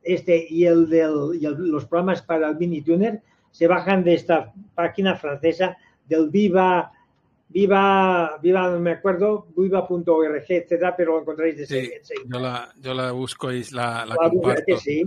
este 0.02 0.46
y 0.48 0.66
el 0.66 0.88
de 0.88 1.06
los 1.58 1.86
programas 1.86 2.22
para 2.22 2.48
el 2.48 2.56
mini 2.56 2.82
tuner, 2.82 3.22
se 3.50 3.66
bajan 3.66 4.02
de 4.04 4.14
esta 4.14 4.52
página 4.74 5.16
francesa 5.16 5.76
del 6.08 6.28
Viva, 6.30 6.92
Viva, 7.48 8.38
Viva, 8.42 8.70
no 8.70 8.80
me 8.80 8.92
acuerdo, 8.92 9.46
viva.org, 9.56 10.44
etcétera, 10.48 10.96
pero 10.96 11.14
lo 11.14 11.20
encontráis 11.20 11.56
de 11.56 11.66
sí, 11.66 11.90
yo 12.26 12.38
la, 12.38 12.72
yo 12.80 12.94
la 12.94 13.12
busco 13.12 13.52
y 13.52 13.62
la, 13.72 14.06
la, 14.06 14.14
la 14.14 14.30
comparto. 14.30 14.76
Sí. 14.78 15.04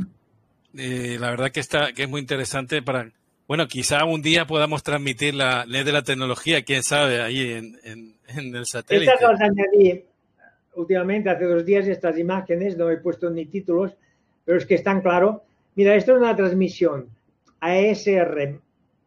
Eh, 0.78 1.18
la 1.20 1.32
verdad 1.32 1.51
que 1.51 1.59
está, 1.59 1.93
que 1.93 2.03
es 2.03 2.09
muy 2.09 2.22
interesante 2.22 2.82
para 2.82 3.11
bueno, 3.48 3.68
quizá 3.68 4.06
un 4.06 4.22
día 4.22 4.46
podamos 4.46 4.84
transmitir 4.84 5.36
la 5.36 5.66
ley 5.66 5.84
de 5.84 5.91
la 5.91 6.02
tecnología, 6.02 6.64
quién 6.64 6.84
sabe, 6.84 7.22
ahí 7.22 7.52
en, 7.52 7.80
en, 7.84 8.16
en 8.28 8.56
el 8.56 8.66
satélite. 8.66 9.12
Estas 9.12 10.04
últimamente, 10.76 11.30
hace 11.30 11.46
dos 11.46 11.66
días, 11.66 11.88
estas 11.88 12.18
imágenes, 12.18 12.78
no 12.78 12.89
he 12.89 12.98
puesto 12.98 13.30
ni 13.30 13.46
títulos, 13.46 13.96
pero 14.43 14.58
es 14.58 14.66
que 14.66 14.76
están 14.76 15.02
claro. 15.02 15.43
Mira, 15.76 15.96
esto 15.96 16.14
es 16.14 16.20
una 16.20 16.36
transmisión 16.36 17.10
ASR 17.60 18.60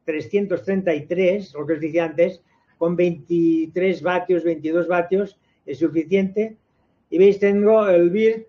333, 0.05 1.55
lo 1.55 1.67
que 1.67 1.75
os 1.75 1.81
decía 1.81 2.05
antes, 2.05 2.41
con 2.79 2.97
23 2.97 4.03
vatios, 4.03 4.45
22 4.45 4.89
vatios, 4.89 5.39
es 5.67 5.79
suficiente. 5.79 6.57
Y 7.11 7.19
veis, 7.19 7.39
tengo 7.39 7.89
el 7.89 8.11
BIR, 8.11 8.47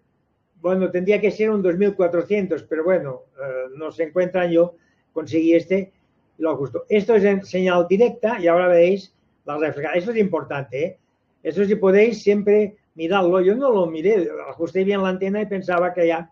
bueno, 0.62 0.90
tendría 0.92 1.20
que 1.20 1.32
ser 1.32 1.50
un 1.50 1.62
2400, 1.62 2.64
pero 2.64 2.84
bueno, 2.84 3.24
eh, 3.38 3.70
no 3.76 3.92
se 3.92 4.04
encuentra 4.04 4.46
yo 4.50 4.76
conseguí 5.20 5.54
este 5.54 5.92
lo 6.38 6.52
ajusto. 6.52 6.86
Esto 6.88 7.16
es 7.16 7.26
en 7.26 7.44
señal 7.44 7.86
directa 7.90 8.40
y 8.40 8.48
ahora 8.48 8.70
veis 8.70 9.14
la 9.46 9.58
refleja. 9.58 9.92
Eso 9.94 10.12
es 10.12 10.18
importante. 10.18 10.86
¿eh? 10.86 10.98
Eso 11.44 11.66
si 11.66 11.76
podéis 11.76 12.24
siempre 12.24 12.78
mirarlo. 12.96 13.42
Yo 13.42 13.56
no 13.56 13.70
lo 13.70 13.86
miré, 13.88 14.30
ajusté 14.50 14.86
bien 14.86 15.04
la 15.04 15.10
antena 15.10 15.42
y 15.42 15.46
pensaba 15.46 15.94
que 15.94 16.08
ya 16.08 16.32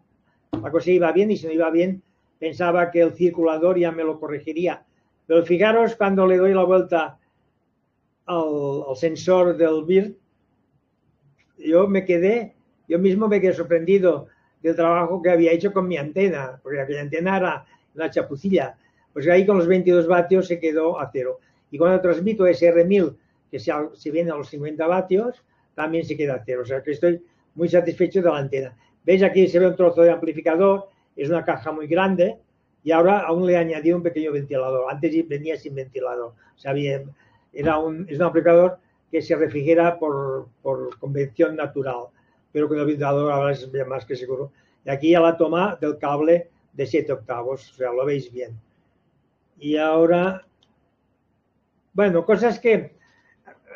la 0.63 0.71
cosa 0.71 0.89
iba 0.91 1.11
bien 1.11 1.31
y 1.31 1.37
si 1.37 1.47
no 1.47 1.51
iba 1.51 1.69
bien 1.69 2.01
pensaba 2.39 2.91
que 2.91 3.01
el 3.01 3.13
circulador 3.13 3.77
ya 3.77 3.91
me 3.91 4.03
lo 4.03 4.19
corregiría. 4.19 4.85
Pero 5.25 5.43
fijaros 5.43 5.95
cuando 5.95 6.25
le 6.25 6.37
doy 6.37 6.53
la 6.53 6.63
vuelta 6.63 7.19
al, 8.27 8.83
al 8.87 8.95
sensor 8.95 9.57
del 9.57 9.83
BIR, 9.83 10.15
yo 11.57 11.87
me 11.87 12.05
quedé, 12.05 12.55
yo 12.87 12.99
mismo 12.99 13.27
me 13.27 13.41
quedé 13.41 13.53
sorprendido 13.53 14.27
del 14.61 14.75
trabajo 14.75 15.21
que 15.21 15.31
había 15.31 15.51
hecho 15.51 15.73
con 15.73 15.87
mi 15.87 15.97
antena, 15.97 16.59
porque 16.61 16.79
aquella 16.79 17.01
antena 17.01 17.37
era 17.37 17.65
la 17.97 18.09
chapucilla. 18.09 18.77
Pues 19.13 19.27
ahí 19.27 19.45
con 19.45 19.57
los 19.57 19.67
22 19.67 20.07
vatios 20.07 20.47
se 20.47 20.59
quedó 20.59 20.99
a 20.99 21.09
cero. 21.11 21.39
Y 21.71 21.77
cuando 21.77 21.99
transmito 22.01 22.45
SR1000, 22.45 23.15
que 23.51 23.59
se, 23.59 23.71
se 23.93 24.11
viene 24.11 24.31
a 24.31 24.35
los 24.35 24.49
50 24.49 24.85
vatios, 24.87 25.43
también 25.75 26.05
se 26.05 26.15
queda 26.15 26.35
a 26.35 26.43
cero. 26.45 26.61
O 26.63 26.65
sea 26.65 26.81
que 26.81 26.91
estoy 26.91 27.21
muy 27.55 27.67
satisfecho 27.67 28.21
de 28.21 28.29
la 28.29 28.37
antena. 28.37 28.75
¿Veis? 29.03 29.23
Aquí 29.23 29.47
se 29.47 29.59
ve 29.59 29.67
un 29.67 29.75
trozo 29.75 30.01
de 30.01 30.11
amplificador, 30.11 30.89
es 31.15 31.29
una 31.29 31.43
caja 31.43 31.71
muy 31.71 31.87
grande 31.87 32.37
y 32.83 32.91
ahora 32.91 33.19
aún 33.19 33.45
le 33.45 33.53
he 33.53 33.57
añadido 33.57 33.97
un 33.97 34.03
pequeño 34.03 34.31
ventilador. 34.31 34.85
Antes 34.89 35.27
venía 35.27 35.57
sin 35.57 35.75
ventilador. 35.75 36.33
O 36.55 36.59
sea, 36.59 36.73
bien, 36.73 37.09
era 37.53 37.79
un, 37.79 38.05
es 38.09 38.17
un 38.17 38.25
amplificador 38.25 38.77
que 39.11 39.21
se 39.21 39.35
refrigera 39.35 39.97
por, 39.97 40.47
por 40.61 40.97
convención 40.99 41.55
natural, 41.55 42.07
pero 42.51 42.67
con 42.67 42.79
el 42.79 42.85
ventilador 42.85 43.31
ahora 43.31 43.53
es 43.53 43.69
más 43.87 44.05
que 44.05 44.15
seguro. 44.15 44.51
Y 44.85 44.89
aquí 44.89 45.11
ya 45.11 45.19
la 45.19 45.35
toma 45.35 45.77
del 45.81 45.97
cable 45.97 46.49
de 46.77 46.85
7 46.85 47.11
octavos, 47.11 47.71
o 47.71 47.75
sea, 47.75 47.91
lo 47.91 48.05
veis 48.05 48.31
bien. 48.31 48.57
Y 49.59 49.77
ahora, 49.77 50.45
bueno, 51.93 52.23
cosas 52.23 52.59
que, 52.59 52.95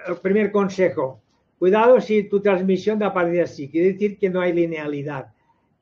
el 0.07 0.17
primer 0.17 0.51
consejo, 0.51 1.19
cuidado 1.57 1.99
si 1.99 2.23
tu 2.29 2.39
transmisión 2.39 2.99
da 2.99 3.11
para 3.11 3.43
así, 3.43 3.69
quiere 3.69 3.93
decir 3.93 4.19
que 4.19 4.29
no 4.29 4.39
hay 4.39 4.53
linealidad, 4.53 5.33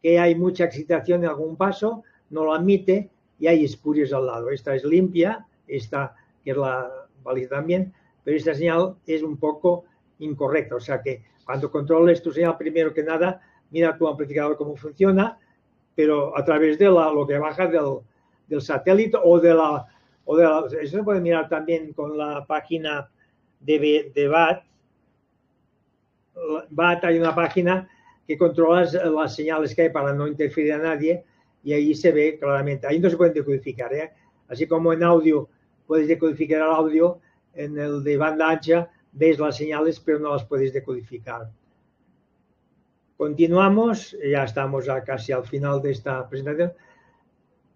que 0.01 0.17
hay 0.17 0.33
mucha 0.35 0.63
excitación 0.63 1.23
en 1.23 1.29
algún 1.29 1.57
paso, 1.57 2.03
no 2.29 2.45
lo 2.45 2.53
admite 2.53 3.09
y 3.37 3.47
hay 3.47 3.65
espurios 3.65 4.13
al 4.13 4.25
lado. 4.25 4.49
Esta 4.49 4.73
es 4.73 4.85
limpia, 4.85 5.45
esta 5.67 6.15
que 6.43 6.51
es 6.51 6.57
la 6.57 6.89
válida 7.21 7.49
también, 7.49 7.93
pero 8.23 8.37
esta 8.37 8.53
señal 8.53 8.95
es 9.05 9.23
un 9.23 9.35
poco 9.37 9.83
incorrecta, 10.19 10.75
o 10.75 10.79
sea 10.79 11.01
que 11.01 11.23
cuando 11.45 11.69
controles 11.69 12.21
tu 12.21 12.31
señal, 12.31 12.57
primero 12.57 12.93
que 12.93 13.03
nada, 13.03 13.41
mira 13.71 13.97
tu 13.97 14.07
amplificador 14.07 14.55
cómo 14.55 14.75
funciona, 14.77 15.37
pero 15.95 16.37
a 16.37 16.43
través 16.43 16.77
de 16.79 16.85
la, 16.85 17.11
lo 17.11 17.25
que 17.27 17.37
baja 17.37 17.67
del, 17.67 17.99
del, 18.47 18.61
satélite 18.61 19.17
o 19.21 19.39
de 19.39 19.53
la, 19.53 19.85
o 20.25 20.37
de 20.37 20.43
la, 20.43 20.63
Eso 20.81 20.97
se 20.97 21.03
puede 21.03 21.21
mirar 21.21 21.49
también 21.49 21.93
con 21.93 22.17
la 22.17 22.45
página 22.45 23.09
de, 23.59 24.11
de 24.13 24.27
BAT. 24.27 24.63
BAT 26.69 27.03
hay 27.03 27.19
una 27.19 27.35
página 27.35 27.89
que 28.27 28.37
controla 28.37 28.85
las 28.85 29.35
señales 29.35 29.75
que 29.75 29.83
hay 29.83 29.89
para 29.89 30.13
no 30.13 30.27
interferir 30.27 30.73
a 30.73 30.77
nadie 30.77 31.23
y 31.63 31.73
ahí 31.73 31.95
se 31.95 32.11
ve 32.11 32.37
claramente. 32.39 32.87
Ahí 32.87 32.99
no 32.99 33.09
se 33.09 33.17
pueden 33.17 33.33
decodificar. 33.33 33.93
¿eh? 33.93 34.11
Así 34.47 34.67
como 34.67 34.93
en 34.93 35.03
audio 35.03 35.49
puedes 35.87 36.07
decodificar 36.07 36.61
el 36.61 36.67
audio, 36.67 37.19
en 37.53 37.77
el 37.77 38.03
de 38.03 38.17
banda 38.17 38.49
ancha 38.49 38.89
ves 39.11 39.39
las 39.39 39.57
señales 39.57 39.99
pero 39.99 40.19
no 40.19 40.33
las 40.33 40.45
puedes 40.45 40.71
decodificar. 40.71 41.49
Continuamos, 43.19 44.15
ya 44.23 44.45
estamos 44.45 44.85
ya 44.85 45.03
casi 45.03 45.33
al 45.33 45.43
final 45.43 45.81
de 45.81 45.91
esta 45.91 46.25
presentación. 46.29 46.71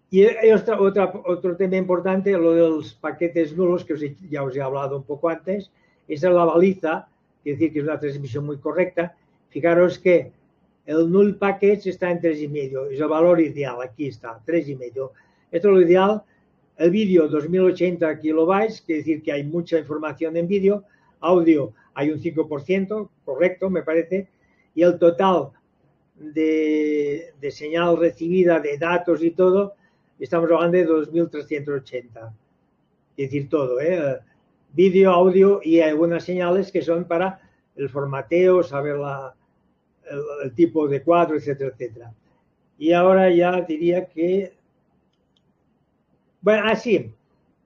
Y 0.08 0.24
otra, 0.50 0.80
otra, 0.80 1.12
otro 1.26 1.54
tema 1.54 1.76
importante, 1.76 2.32
lo 2.32 2.54
de 2.54 2.60
los 2.60 2.94
paquetes 2.94 3.54
nulos, 3.54 3.84
que 3.84 4.16
ya 4.30 4.42
os 4.42 4.56
he 4.56 4.62
hablado 4.62 4.96
un 4.96 5.02
poco 5.02 5.28
antes, 5.28 5.70
esa 6.08 6.28
es 6.28 6.34
la 6.34 6.46
baliza, 6.46 7.08
quiere 7.42 7.58
decir 7.58 7.72
que 7.74 7.80
es 7.80 7.84
una 7.84 8.00
transmisión 8.00 8.46
muy 8.46 8.56
correcta. 8.56 9.14
Fijaros 9.50 9.98
que 9.98 10.32
el 10.86 11.12
null 11.12 11.36
package 11.36 11.90
está 11.90 12.10
en 12.10 12.22
3,5, 12.22 12.92
es 12.92 13.00
el 13.00 13.08
valor 13.08 13.38
ideal, 13.38 13.76
aquí 13.82 14.06
está, 14.06 14.40
3,5. 14.46 15.10
Esto 15.52 15.68
es 15.68 15.74
lo 15.74 15.82
ideal. 15.82 16.22
El 16.78 16.90
vídeo, 16.90 17.28
2080 17.28 18.18
kilobytes, 18.18 18.80
quiere 18.80 19.00
decir 19.00 19.22
que 19.22 19.32
hay 19.32 19.44
mucha 19.44 19.78
información 19.78 20.38
en 20.38 20.48
vídeo. 20.48 20.84
Audio, 21.20 21.74
hay 21.92 22.10
un 22.12 22.18
5%, 22.18 23.10
correcto, 23.26 23.68
me 23.68 23.82
parece 23.82 24.28
y 24.74 24.82
el 24.82 24.98
total 24.98 25.50
de, 26.16 27.32
de, 27.40 27.50
señal 27.50 27.96
recibida 27.96 28.60
de 28.60 28.78
datos 28.78 29.22
y 29.22 29.30
todo, 29.30 29.74
estamos 30.18 30.50
hablando 30.50 30.78
de 30.78 30.86
2.380. 30.86 32.32
Es 33.16 33.30
decir, 33.30 33.48
todo, 33.48 33.80
¿eh? 33.80 34.20
vídeo, 34.72 35.10
audio 35.12 35.60
y 35.62 35.80
algunas 35.80 36.24
señales 36.24 36.72
que 36.72 36.82
son 36.82 37.04
para 37.04 37.40
el 37.76 37.88
formateo, 37.88 38.62
saber 38.62 38.96
la, 38.96 39.34
el, 40.10 40.20
el, 40.44 40.54
tipo 40.54 40.88
de 40.88 41.02
cuadro, 41.02 41.36
etcétera, 41.36 41.70
etcétera. 41.70 42.14
Y 42.78 42.92
ahora 42.92 43.30
ya 43.30 43.60
diría 43.60 44.06
que, 44.06 44.52
bueno, 46.40 46.64
así, 46.66 47.12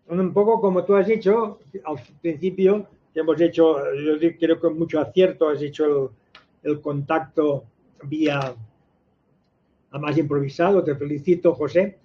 un 0.09 0.33
poco 0.33 0.61
como 0.61 0.85
tú 0.85 0.95
has 0.95 1.07
dicho 1.07 1.59
al 1.85 1.97
principio, 2.21 2.87
hemos 3.15 3.41
hecho, 3.41 3.79
yo 3.95 4.19
creo 4.39 4.61
que 4.61 4.69
mucho 4.69 5.01
acierto 5.01 5.49
has 5.49 5.63
hecho 5.63 5.85
el, 5.85 6.09
el 6.63 6.81
contacto 6.81 7.65
vía 8.03 8.55
además 9.91 10.19
improvisado, 10.19 10.85
te 10.85 10.95
felicito, 10.95 11.55
José. 11.55 11.99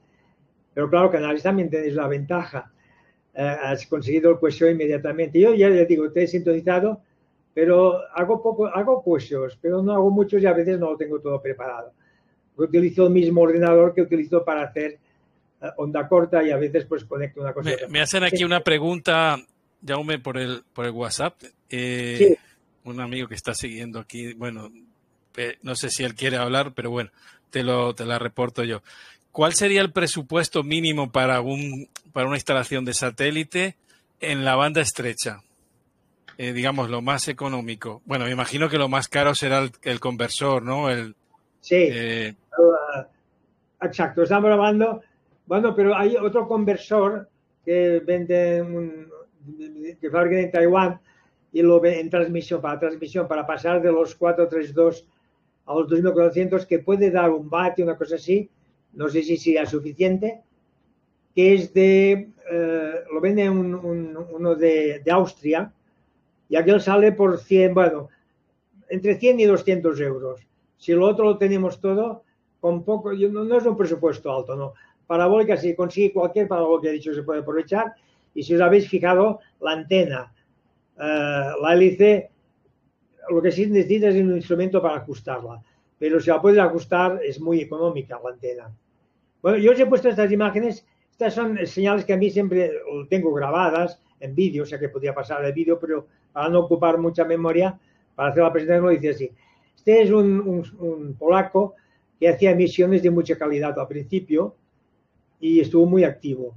Pero 0.73 0.89
claro, 0.89 1.11
Canales 1.11 1.43
también 1.43 1.69
tienes 1.69 1.93
la 1.93 2.07
ventaja. 2.07 2.71
Eh, 3.33 3.41
has 3.41 3.85
conseguido 3.87 4.31
el 4.31 4.37
cuestión 4.37 4.71
inmediatamente. 4.71 5.39
Yo 5.39 5.53
ya 5.53 5.69
le 5.69 5.85
digo, 5.85 6.11
te 6.11 6.23
he 6.23 6.27
sintonizado, 6.27 7.01
pero 7.53 7.99
hago 8.13 8.41
poco, 8.41 8.67
hago 8.67 9.01
cuestiones, 9.03 9.57
pero 9.61 9.81
no 9.83 9.93
hago 9.93 10.09
muchos 10.09 10.41
y 10.41 10.45
a 10.45 10.53
veces 10.53 10.79
no 10.79 10.91
lo 10.91 10.97
tengo 10.97 11.19
todo 11.19 11.41
preparado. 11.41 11.93
Utilizo 12.55 13.07
el 13.07 13.13
mismo 13.13 13.41
ordenador 13.41 13.93
que 13.93 14.01
utilizo 14.01 14.43
para 14.43 14.63
hacer 14.63 14.99
eh, 15.61 15.67
onda 15.77 16.07
corta 16.07 16.43
y 16.43 16.51
a 16.51 16.57
veces 16.57 16.85
pues 16.85 17.03
conecto 17.05 17.41
una 17.41 17.53
cosa. 17.53 17.69
Me, 17.69 17.87
me 17.87 18.01
hacen 18.01 18.23
aquí 18.23 18.43
una 18.43 18.61
pregunta, 18.61 19.37
Jaume, 19.85 20.19
por 20.19 20.37
el, 20.37 20.63
por 20.73 20.85
el 20.85 20.91
WhatsApp. 20.91 21.35
Eh, 21.69 22.15
sí. 22.17 22.37
Un 22.85 22.99
amigo 22.99 23.27
que 23.27 23.35
está 23.35 23.53
siguiendo 23.53 23.99
aquí, 23.99 24.33
bueno, 24.33 24.71
no 25.61 25.75
sé 25.75 25.89
si 25.89 26.03
él 26.03 26.15
quiere 26.15 26.37
hablar, 26.37 26.73
pero 26.73 26.89
bueno, 26.89 27.11
te, 27.49 27.63
lo, 27.63 27.95
te 27.95 28.05
la 28.05 28.19
reporto 28.19 28.63
yo. 28.63 28.81
¿Cuál 29.31 29.53
sería 29.53 29.81
el 29.81 29.91
presupuesto 29.91 30.63
mínimo 30.63 31.11
para, 31.11 31.41
un, 31.41 31.89
para 32.11 32.27
una 32.27 32.35
instalación 32.35 32.85
de 32.85 32.93
satélite 32.93 33.75
en 34.19 34.45
la 34.45 34.55
banda 34.55 34.81
estrecha? 34.81 35.41
Eh, 36.37 36.51
digamos, 36.51 36.89
lo 36.89 37.01
más 37.01 37.27
económico. 37.27 38.01
Bueno, 38.05 38.25
me 38.25 38.31
imagino 38.31 38.67
que 38.67 38.77
lo 38.77 38.89
más 38.89 39.07
caro 39.07 39.33
será 39.33 39.59
el, 39.59 39.71
el 39.83 39.99
conversor, 39.99 40.63
¿no? 40.63 40.89
El, 40.89 41.15
sí, 41.61 41.75
eh... 41.77 42.35
uh, 42.57 43.85
exacto. 43.85 44.23
Estamos 44.23 44.51
hablando, 44.51 45.01
bueno, 45.45 45.75
pero 45.75 45.95
hay 45.95 46.15
otro 46.15 46.47
conversor 46.47 47.29
que 47.63 48.01
vende, 48.05 48.61
un, 48.61 49.07
que 50.01 50.09
fabrica 50.09 50.39
en 50.39 50.51
Taiwán 50.51 50.99
y 51.53 51.61
lo 51.61 51.83
en 51.85 52.09
transmisión, 52.09 52.59
para 52.59 52.79
transmisión, 52.79 53.27
para 53.27 53.45
pasar 53.45 53.81
de 53.81 53.91
los 53.91 54.15
432 54.15 55.05
a 55.67 55.73
los 55.75 55.87
2400, 55.87 56.65
que 56.65 56.79
puede 56.79 57.11
dar 57.11 57.29
un 57.29 57.49
bate, 57.49 57.83
una 57.83 57.95
cosa 57.95 58.15
así, 58.15 58.49
no 58.93 59.07
sé 59.07 59.21
si 59.21 59.37
sea 59.37 59.65
suficiente, 59.65 60.41
que 61.35 61.53
es 61.53 61.73
de, 61.73 62.31
eh, 62.51 62.93
lo 63.11 63.21
vende 63.21 63.49
un, 63.49 63.75
un, 63.75 64.17
uno 64.31 64.55
de, 64.55 64.99
de, 64.99 65.11
Austria, 65.11 65.71
y 66.49 66.55
aquel 66.55 66.81
sale 66.81 67.11
por 67.11 67.39
100, 67.39 67.73
bueno, 67.73 68.09
entre 68.89 69.15
100 69.15 69.39
y 69.39 69.45
200 69.45 69.99
euros. 70.01 70.41
Si 70.77 70.91
lo 70.91 71.05
otro 71.07 71.25
lo 71.25 71.37
tenemos 71.37 71.79
todo, 71.79 72.23
con 72.59 72.83
poco, 72.83 73.13
no, 73.13 73.43
no 73.43 73.57
es 73.57 73.65
un 73.65 73.77
presupuesto 73.77 74.35
alto, 74.35 74.55
no. 74.55 74.73
Parabólica, 75.05 75.55
si 75.57 75.75
consigue 75.75 76.13
cualquier 76.13 76.47
parabólica, 76.47 76.91
dicho, 76.91 77.13
se 77.13 77.23
puede 77.23 77.41
aprovechar. 77.41 77.93
Y 78.33 78.41
si 78.41 78.55
os 78.55 78.61
habéis 78.61 78.89
fijado, 78.89 79.39
la 79.59 79.71
antena, 79.71 80.32
la 80.97 81.73
hélice, 81.73 82.31
lo 83.29 83.41
que 83.41 83.51
sí 83.51 83.65
necesita 83.67 84.09
es 84.09 84.15
un 84.15 84.35
instrumento 84.35 84.81
para 84.81 84.97
ajustarla. 84.97 85.61
Pero 85.97 86.19
si 86.19 86.29
la 86.29 86.41
puedes 86.41 86.59
ajustar, 86.59 87.19
es 87.23 87.39
muy 87.39 87.61
económica 87.61 88.19
la 88.23 88.31
antena. 88.31 88.71
Bueno, 89.41 89.57
yo 89.57 89.71
os 89.71 89.79
he 89.79 89.85
puesto 89.85 90.09
estas 90.09 90.31
imágenes. 90.31 90.85
Estas 91.11 91.33
son 91.33 91.57
señales 91.65 92.05
que 92.05 92.13
a 92.13 92.17
mí 92.17 92.29
siempre 92.29 92.71
tengo 93.09 93.33
grabadas 93.33 94.01
en 94.19 94.33
vídeo, 94.33 94.63
o 94.63 94.65
sea 94.65 94.79
que 94.79 94.89
podría 94.89 95.13
pasar 95.13 95.45
el 95.45 95.53
vídeo, 95.53 95.79
pero 95.79 96.07
para 96.31 96.49
no 96.49 96.61
ocupar 96.61 96.97
mucha 96.97 97.23
memoria, 97.23 97.79
para 98.15 98.29
hacer 98.29 98.43
la 98.43 98.51
presentación 98.51 98.85
lo 98.85 98.91
dice 98.91 99.09
así. 99.09 99.31
Este 99.75 100.01
es 100.01 100.11
un 100.11 101.15
polaco 101.19 101.75
que 102.19 102.29
hacía 102.29 102.51
emisiones 102.51 103.03
de 103.03 103.11
mucha 103.11 103.37
calidad 103.37 103.77
al 103.77 103.87
principio 103.87 104.55
y 105.39 105.59
estuvo 105.59 105.85
muy 105.85 106.03
activo. 106.03 106.55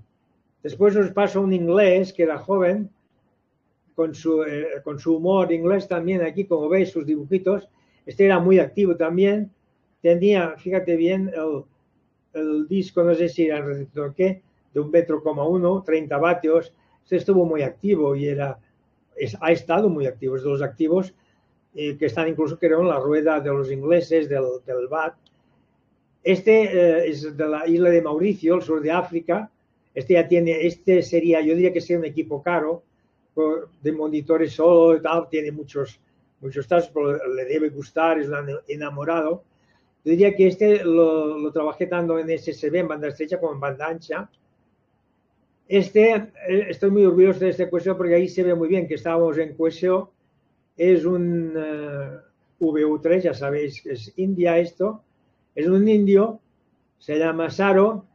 Después 0.62 0.96
os 0.96 1.10
paso 1.10 1.40
un 1.40 1.52
inglés 1.52 2.12
que 2.12 2.22
era 2.22 2.38
joven, 2.38 2.88
con 3.96 4.14
su, 4.14 4.42
eh, 4.44 4.82
con 4.84 5.00
su 5.00 5.16
humor 5.16 5.50
inglés 5.50 5.88
también, 5.88 6.20
aquí 6.22 6.44
como 6.44 6.68
veis 6.68 6.90
sus 6.90 7.06
dibujitos. 7.06 7.68
Este 8.04 8.26
era 8.26 8.38
muy 8.38 8.58
activo 8.58 8.94
también. 8.94 9.50
Tenía, 10.02 10.54
fíjate 10.58 10.94
bien, 10.96 11.32
el, 12.34 12.68
disco, 12.68 13.02
no 13.02 13.14
sé 13.14 13.30
si 13.30 13.46
era 13.46 13.56
el 13.58 13.64
receptor 13.64 14.14
qué, 14.14 14.42
de 14.74 14.80
un 14.80 14.90
metro 14.90 15.22
coma 15.22 15.48
uno, 15.48 15.82
30 15.82 16.18
vatios. 16.18 16.72
Este 17.02 17.16
estuvo 17.16 17.46
muy 17.46 17.62
activo 17.62 18.14
y 18.14 18.28
era, 18.28 18.58
ha 19.40 19.52
estado 19.52 19.88
muy 19.88 20.06
activo. 20.06 20.36
Es 20.36 20.42
de 20.42 20.50
los 20.50 20.62
activos 20.62 21.14
eh, 21.74 21.96
que 21.96 22.06
están 22.06 22.28
incluso, 22.28 22.58
creo, 22.58 22.82
en 22.82 22.88
la 22.88 23.00
rueda 23.00 23.40
de 23.40 23.50
los 23.50 23.72
ingleses 23.72 24.28
del, 24.28 24.44
del 24.66 24.88
BAT. 24.88 25.14
Este 26.22 26.64
eh, 26.64 27.08
es 27.08 27.34
de 27.34 27.48
la 27.48 27.66
isla 27.66 27.88
de 27.88 28.02
Mauricio, 28.02 28.56
el 28.56 28.62
sur 28.62 28.82
de 28.82 28.90
África. 28.90 29.50
Este 29.94 30.12
ya 30.14 30.28
tiene, 30.28 30.66
este 30.66 31.02
sería, 31.02 31.40
yo 31.40 31.54
diría 31.54 31.72
que 31.72 31.80
sería 31.80 32.00
un 32.00 32.04
equipo 32.04 32.42
caro, 32.42 32.82
de 33.82 33.92
monitores 33.92 34.54
solo 34.54 35.00
tal, 35.00 35.28
tiene 35.28 35.52
muchos, 35.52 36.00
muchos 36.40 36.66
tazos, 36.66 36.90
pero 36.92 37.34
le 37.34 37.44
debe 37.44 37.68
gustar, 37.68 38.18
es 38.18 38.28
un 38.28 38.58
enamorado. 38.68 39.44
Yo 40.04 40.10
diría 40.10 40.34
que 40.34 40.46
este 40.46 40.84
lo, 40.84 41.38
lo, 41.38 41.52
trabajé 41.52 41.86
tanto 41.86 42.18
en 42.18 42.28
SSB, 42.38 42.76
en 42.76 42.88
banda 42.88 43.08
estrecha, 43.08 43.40
como 43.40 43.54
en 43.54 43.60
banda 43.60 43.88
ancha. 43.88 44.30
Este, 45.68 46.14
eh, 46.14 46.66
estoy 46.68 46.90
muy 46.90 47.04
orgulloso 47.04 47.40
de 47.40 47.50
este 47.50 47.68
QSO 47.68 47.96
porque 47.96 48.14
ahí 48.14 48.28
se 48.28 48.44
ve 48.44 48.54
muy 48.54 48.68
bien 48.68 48.86
que 48.86 48.94
estábamos 48.94 49.36
en 49.38 49.54
QSO. 49.54 50.12
Es 50.76 51.04
un 51.04 51.56
uh, 51.56 52.64
VU3, 52.64 53.22
ya 53.22 53.34
sabéis 53.34 53.82
que 53.82 53.92
es 53.92 54.12
India 54.16 54.58
esto. 54.58 55.02
Es 55.54 55.66
un 55.66 55.88
indio, 55.88 56.40
se 56.98 57.18
llama 57.18 57.50
Saro. 57.50 58.06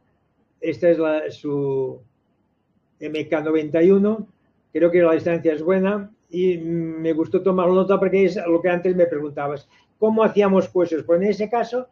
Esta 0.60 0.90
es 0.90 0.98
la, 0.98 1.30
su 1.30 2.00
MK91 3.00 4.26
creo 4.72 4.90
que 4.90 5.02
la 5.02 5.12
distancia 5.12 5.52
es 5.52 5.62
buena 5.62 6.10
y 6.30 6.56
me 6.58 7.12
gustó 7.12 7.42
tomar 7.42 7.68
nota 7.68 7.98
porque 7.98 8.24
es 8.24 8.36
lo 8.46 8.60
que 8.60 8.70
antes 8.70 8.96
me 8.96 9.06
preguntabas. 9.06 9.68
¿Cómo 9.98 10.24
hacíamos 10.24 10.68
puestos? 10.68 11.04
Pues 11.04 11.20
en 11.20 11.28
ese 11.28 11.48
caso, 11.48 11.88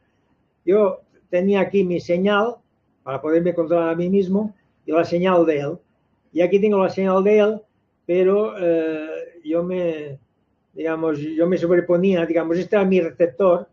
yo 0.64 1.00
tenía 1.28 1.60
aquí 1.60 1.84
mi 1.84 2.00
señal 2.00 2.56
para 3.02 3.20
poderme 3.20 3.54
controlar 3.54 3.90
a 3.90 3.94
mí 3.94 4.08
mismo 4.08 4.54
y 4.86 4.92
la 4.92 5.04
señal 5.04 5.46
de 5.46 5.60
él. 5.60 5.78
Y 6.32 6.40
aquí 6.40 6.60
tengo 6.60 6.82
la 6.82 6.88
señal 6.88 7.22
de 7.22 7.38
él, 7.38 7.60
pero 8.06 8.54
eh, 8.58 9.40
yo 9.44 9.62
me, 9.62 10.18
digamos, 10.72 11.18
yo 11.18 11.46
me 11.46 11.58
sobreponía, 11.58 12.24
digamos, 12.26 12.58
este 12.58 12.76
era 12.76 12.84
mi 12.84 13.00
receptor, 13.00 13.68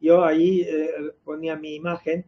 yo 0.00 0.24
ahí 0.24 0.62
eh, 0.62 1.12
ponía 1.24 1.56
mi 1.56 1.74
imagen 1.74 2.24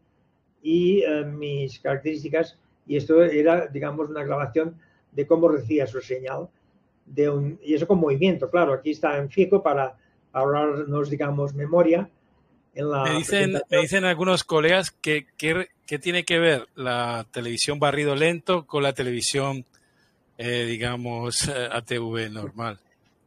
y 0.62 1.02
eh, 1.02 1.24
mis 1.24 1.78
características 1.80 2.58
y 2.86 2.96
esto 2.96 3.22
era, 3.22 3.66
digamos, 3.66 4.08
una 4.08 4.24
grabación 4.24 4.76
de 5.14 5.26
cómo 5.26 5.48
recibía 5.48 5.86
su 5.86 6.00
señal. 6.00 6.48
De 7.06 7.28
un, 7.28 7.58
y 7.62 7.74
eso 7.74 7.86
con 7.86 8.00
movimiento, 8.00 8.50
claro, 8.50 8.72
aquí 8.72 8.90
está 8.92 9.18
en 9.18 9.28
fijo 9.30 9.62
para 9.62 9.94
ahorrarnos, 10.32 11.10
digamos, 11.10 11.54
memoria. 11.54 12.08
En 12.74 12.90
la 12.90 13.04
me, 13.04 13.14
dicen, 13.16 13.60
me 13.70 13.78
dicen 13.78 14.04
algunos 14.04 14.42
colegas 14.42 14.90
que, 14.90 15.26
que, 15.36 15.68
que, 15.86 15.98
tiene 15.98 16.24
que 16.24 16.38
ver 16.38 16.66
la 16.74 17.26
televisión 17.30 17.78
barrido 17.78 18.16
lento 18.16 18.66
con 18.66 18.82
la 18.82 18.94
televisión, 18.94 19.64
eh, 20.38 20.64
digamos, 20.64 21.48
ATV 21.48 22.30
normal. 22.32 22.78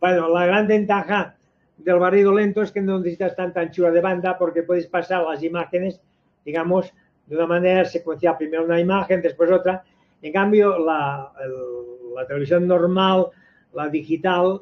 Bueno, 0.01 0.27
la 0.29 0.45
gran 0.45 0.67
ventaja 0.67 1.35
del 1.77 1.99
barrido 1.99 2.33
lento 2.33 2.61
es 2.61 2.71
que 2.71 2.81
no 2.81 2.97
necesitas 2.97 3.35
tanta 3.35 3.61
anchura 3.61 3.91
de 3.91 4.01
banda 4.01 4.37
porque 4.37 4.63
puedes 4.63 4.87
pasar 4.87 5.23
las 5.23 5.41
imágenes, 5.43 6.01
digamos, 6.43 6.91
de 7.25 7.35
una 7.35 7.47
manera 7.47 7.85
secuencial. 7.85 8.37
Primero 8.37 8.65
una 8.65 8.79
imagen, 8.79 9.21
después 9.21 9.51
otra, 9.51 9.83
en 10.21 10.33
cambio, 10.33 10.79
la, 10.79 11.31
el, 11.43 12.15
la 12.15 12.25
televisión 12.25 12.67
normal, 12.67 13.27
la 13.73 13.89
digital, 13.89 14.61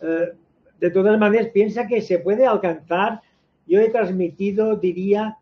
eh, 0.00 0.32
de 0.78 0.90
todas 0.90 1.18
maneras, 1.18 1.48
piensa 1.48 1.86
que 1.86 2.00
se 2.00 2.18
puede 2.18 2.46
alcanzar, 2.46 3.20
yo 3.66 3.80
he 3.80 3.90
transmitido, 3.90 4.76
diría, 4.76 5.36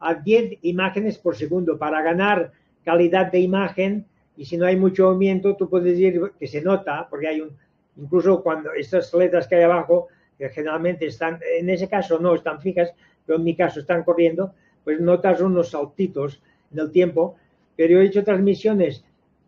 a 0.00 0.14
10 0.14 0.58
imágenes 0.62 1.18
por 1.18 1.36
segundo. 1.36 1.78
Para 1.78 2.02
ganar 2.02 2.52
calidad 2.84 3.30
de 3.30 3.40
imagen 3.40 4.06
y 4.36 4.44
si 4.44 4.56
no 4.56 4.66
hay 4.66 4.76
mucho 4.76 5.04
movimiento, 5.04 5.56
tú 5.56 5.68
puedes 5.68 5.98
ir, 5.98 6.32
que 6.38 6.46
se 6.46 6.62
nota, 6.62 7.06
porque 7.08 7.28
hay 7.28 7.40
un, 7.40 7.56
incluso 7.96 8.42
cuando 8.42 8.72
estas 8.72 9.12
letras 9.14 9.46
que 9.46 9.56
hay 9.56 9.62
abajo, 9.62 10.08
que 10.38 10.48
generalmente 10.48 11.06
están, 11.06 11.38
en 11.58 11.68
ese 11.68 11.88
caso 11.88 12.18
no 12.18 12.34
están 12.34 12.60
fijas, 12.60 12.92
pero 13.26 13.38
en 13.38 13.44
mi 13.44 13.54
caso 13.54 13.80
están 13.80 14.02
corriendo, 14.02 14.54
pues 14.82 15.00
notas 15.00 15.40
unos 15.40 15.70
saltitos 15.70 16.42
en 16.72 16.78
el 16.78 16.90
tiempo 16.90 17.36
pero 17.80 17.98
he 17.98 18.04
hecho 18.04 18.22
transmisiones 18.22 19.02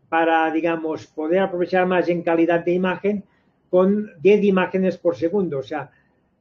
para, 0.08 0.50
digamos, 0.50 1.06
poder 1.06 1.40
aprovechar 1.40 1.86
más 1.86 2.08
en 2.08 2.22
calidad 2.22 2.64
de 2.64 2.72
imagen 2.72 3.24
con 3.68 4.10
10 4.22 4.44
imágenes 4.44 4.96
por 4.96 5.16
segundo. 5.16 5.58
O 5.58 5.62
sea, 5.62 5.90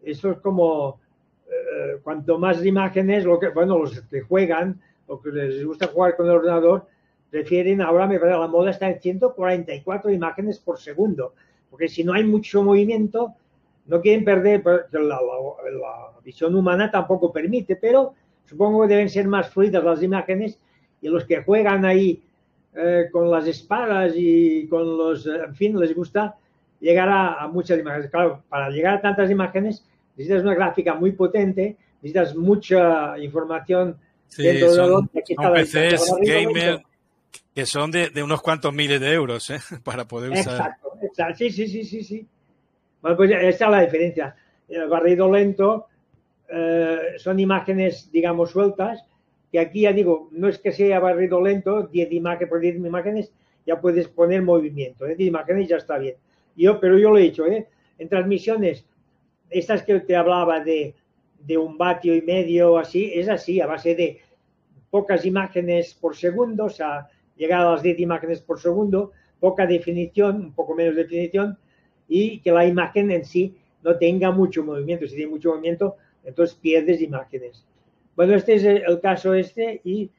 eso 0.02 0.32
es 0.32 0.38
como 0.38 1.02
eh, 1.48 2.00
cuanto 2.02 2.40
más 2.40 2.66
imágenes, 2.66 3.26
lo 3.26 3.38
que, 3.38 3.50
bueno, 3.50 3.78
los 3.78 4.00
que 4.04 4.22
juegan, 4.22 4.80
o 5.06 5.22
que 5.22 5.32
les 5.32 5.66
gusta 5.66 5.88
jugar 5.88 6.16
con 6.16 6.28
el 6.28 6.32
ordenador, 6.32 6.88
prefieren, 7.30 7.82
ahora 7.82 8.08
me 8.08 8.20
parece, 8.20 8.40
la 8.40 8.48
moda 8.48 8.72
está 8.72 8.90
en 8.90 9.02
144 9.02 10.12
imágenes 10.12 10.60
por 10.60 10.80
segundo, 10.80 11.34
porque 11.70 11.90
si 11.90 12.06
no 12.06 12.14
hay 12.14 12.24
mucho 12.24 12.64
movimiento, 12.64 13.34
no 13.88 14.00
quieren 14.00 14.24
perder, 14.24 14.64
la, 14.66 15.02
la, 15.02 15.20
la 15.20 16.20
visión 16.24 16.56
humana 16.56 16.90
tampoco 16.90 17.34
permite, 17.34 17.76
pero 17.76 18.14
supongo 18.46 18.84
que 18.84 18.88
deben 18.88 19.10
ser 19.10 19.28
más 19.28 19.50
fluidas 19.50 19.84
las 19.84 20.02
imágenes 20.02 20.58
y 21.02 21.10
los 21.10 21.26
que 21.26 21.44
juegan 21.44 21.86
ahí 21.86 22.22
eh, 22.76 23.08
con 23.12 23.30
las 23.30 23.48
espadas 23.48 24.14
y 24.16 24.68
con 24.68 24.98
los, 24.98 25.26
en 25.26 25.56
fin, 25.56 25.80
les 25.80 25.96
gusta 25.96 26.36
llegar 26.80 27.10
a, 27.10 27.44
a, 27.44 27.48
muchas 27.48 27.80
imágenes. 27.80 28.10
Claro, 28.10 28.44
para 28.48 28.70
llegar 28.70 28.96
a 28.96 29.02
tantas 29.02 29.30
imágenes 29.30 29.84
necesitas 30.16 30.44
una 30.44 30.56
gráfica 30.56 30.94
muy 30.96 31.12
potente, 31.12 31.76
necesitas 32.02 32.36
mucha 32.36 33.18
información 33.18 33.98
dentro 34.38 34.74
son, 34.74 35.10
de 35.14 35.20
aquí 35.20 35.36
son 35.36 35.54
PCs 35.54 36.14
gamer 36.22 36.82
que 37.54 37.66
son 37.66 37.92
de, 37.92 38.10
de 38.10 38.24
unos 38.24 38.42
cuantos 38.42 38.74
miles 38.74 39.00
de 39.02 39.12
euros 39.14 39.50
¿eh? 39.50 39.60
para 39.84 40.06
poder 40.08 40.32
usar. 40.32 40.54
Exacto, 40.54 40.94
exacto, 41.02 41.38
sí, 41.38 41.52
sí, 41.52 41.68
sí, 41.68 41.84
sí, 41.84 42.04
sí. 42.04 42.28
Bueno, 43.02 43.18
pues 43.18 43.32
esa 43.32 43.66
es 43.66 43.72
la 43.72 43.82
diferencia. 43.82 44.36
El 44.70 44.88
barrido 44.88 45.30
lento 45.30 45.88
eh, 46.48 47.16
son 47.18 47.40
imágenes, 47.40 48.10
digamos, 48.12 48.52
sueltas, 48.52 49.04
que 49.52 49.60
aquí 49.60 49.82
ya 49.82 49.94
digo, 49.94 50.30
no 50.32 50.48
es 50.48 50.60
que 50.60 50.72
sea 50.72 51.00
barrido 51.00 51.42
lento, 51.42 51.84
10 51.84 52.12
imágenes 52.14 52.50
por 52.50 52.60
10 52.60 52.78
imágenes, 52.78 53.34
ya 53.66 53.80
puedes 53.80 54.08
poner 54.08 54.42
movimiento, 54.42 55.06
¿eh? 55.06 55.16
10 55.16 55.28
imágenes 55.28 55.68
ya 55.68 55.78
está 55.78 55.98
bien. 55.98 56.16
Yo, 56.56 56.80
pero 56.80 56.98
yo 56.98 57.12
lo 57.12 57.18
he 57.18 57.24
hecho, 57.24 57.46
¿eh? 57.46 57.68
En 57.98 58.08
transmisiones, 58.08 58.86
estas 59.50 59.84
que 59.84 60.00
te 60.00 60.16
hablaba 60.16 60.62
de, 60.62 60.96
de 61.40 61.58
un 61.58 61.78
vatio 61.78 62.16
y 62.16 62.22
medio, 62.22 62.78
así, 62.78 63.12
es 63.14 63.28
así, 63.28 63.60
a 63.60 63.68
base 63.68 63.96
de 63.96 64.20
pocas 64.90 65.26
imágenes 65.26 65.94
por 65.94 66.16
segundo, 66.16 66.66
o 66.66 66.70
sea, 66.70 67.08
llegar 67.36 67.62
a 67.62 67.72
las 67.72 67.84
10 67.84 68.00
imágenes 68.00 68.42
por 68.42 68.60
segundo, 68.60 69.12
poca 69.40 69.66
definición, 69.66 70.38
un 70.38 70.54
poco 70.54 70.76
menos 70.76 70.96
definición, 70.96 71.58
y 72.08 72.40
que 72.40 72.52
la 72.52 72.66
imagen 72.66 73.12
en 73.12 73.26
sí 73.26 73.56
no 73.84 73.98
tenga 73.98 74.32
mucho 74.32 74.64
movimiento. 74.64 75.08
Si 75.08 75.16
tiene 75.16 75.32
mucho 75.32 75.50
movimiento, 75.50 75.98
entonces 76.24 76.56
pierdes 76.56 77.02
imágenes. 77.02 77.66
Bueno, 78.16 78.36
este 78.36 78.56
es 78.56 78.64
el 78.64 79.00
caso 79.02 79.34
este 79.34 79.82
y 79.84 80.10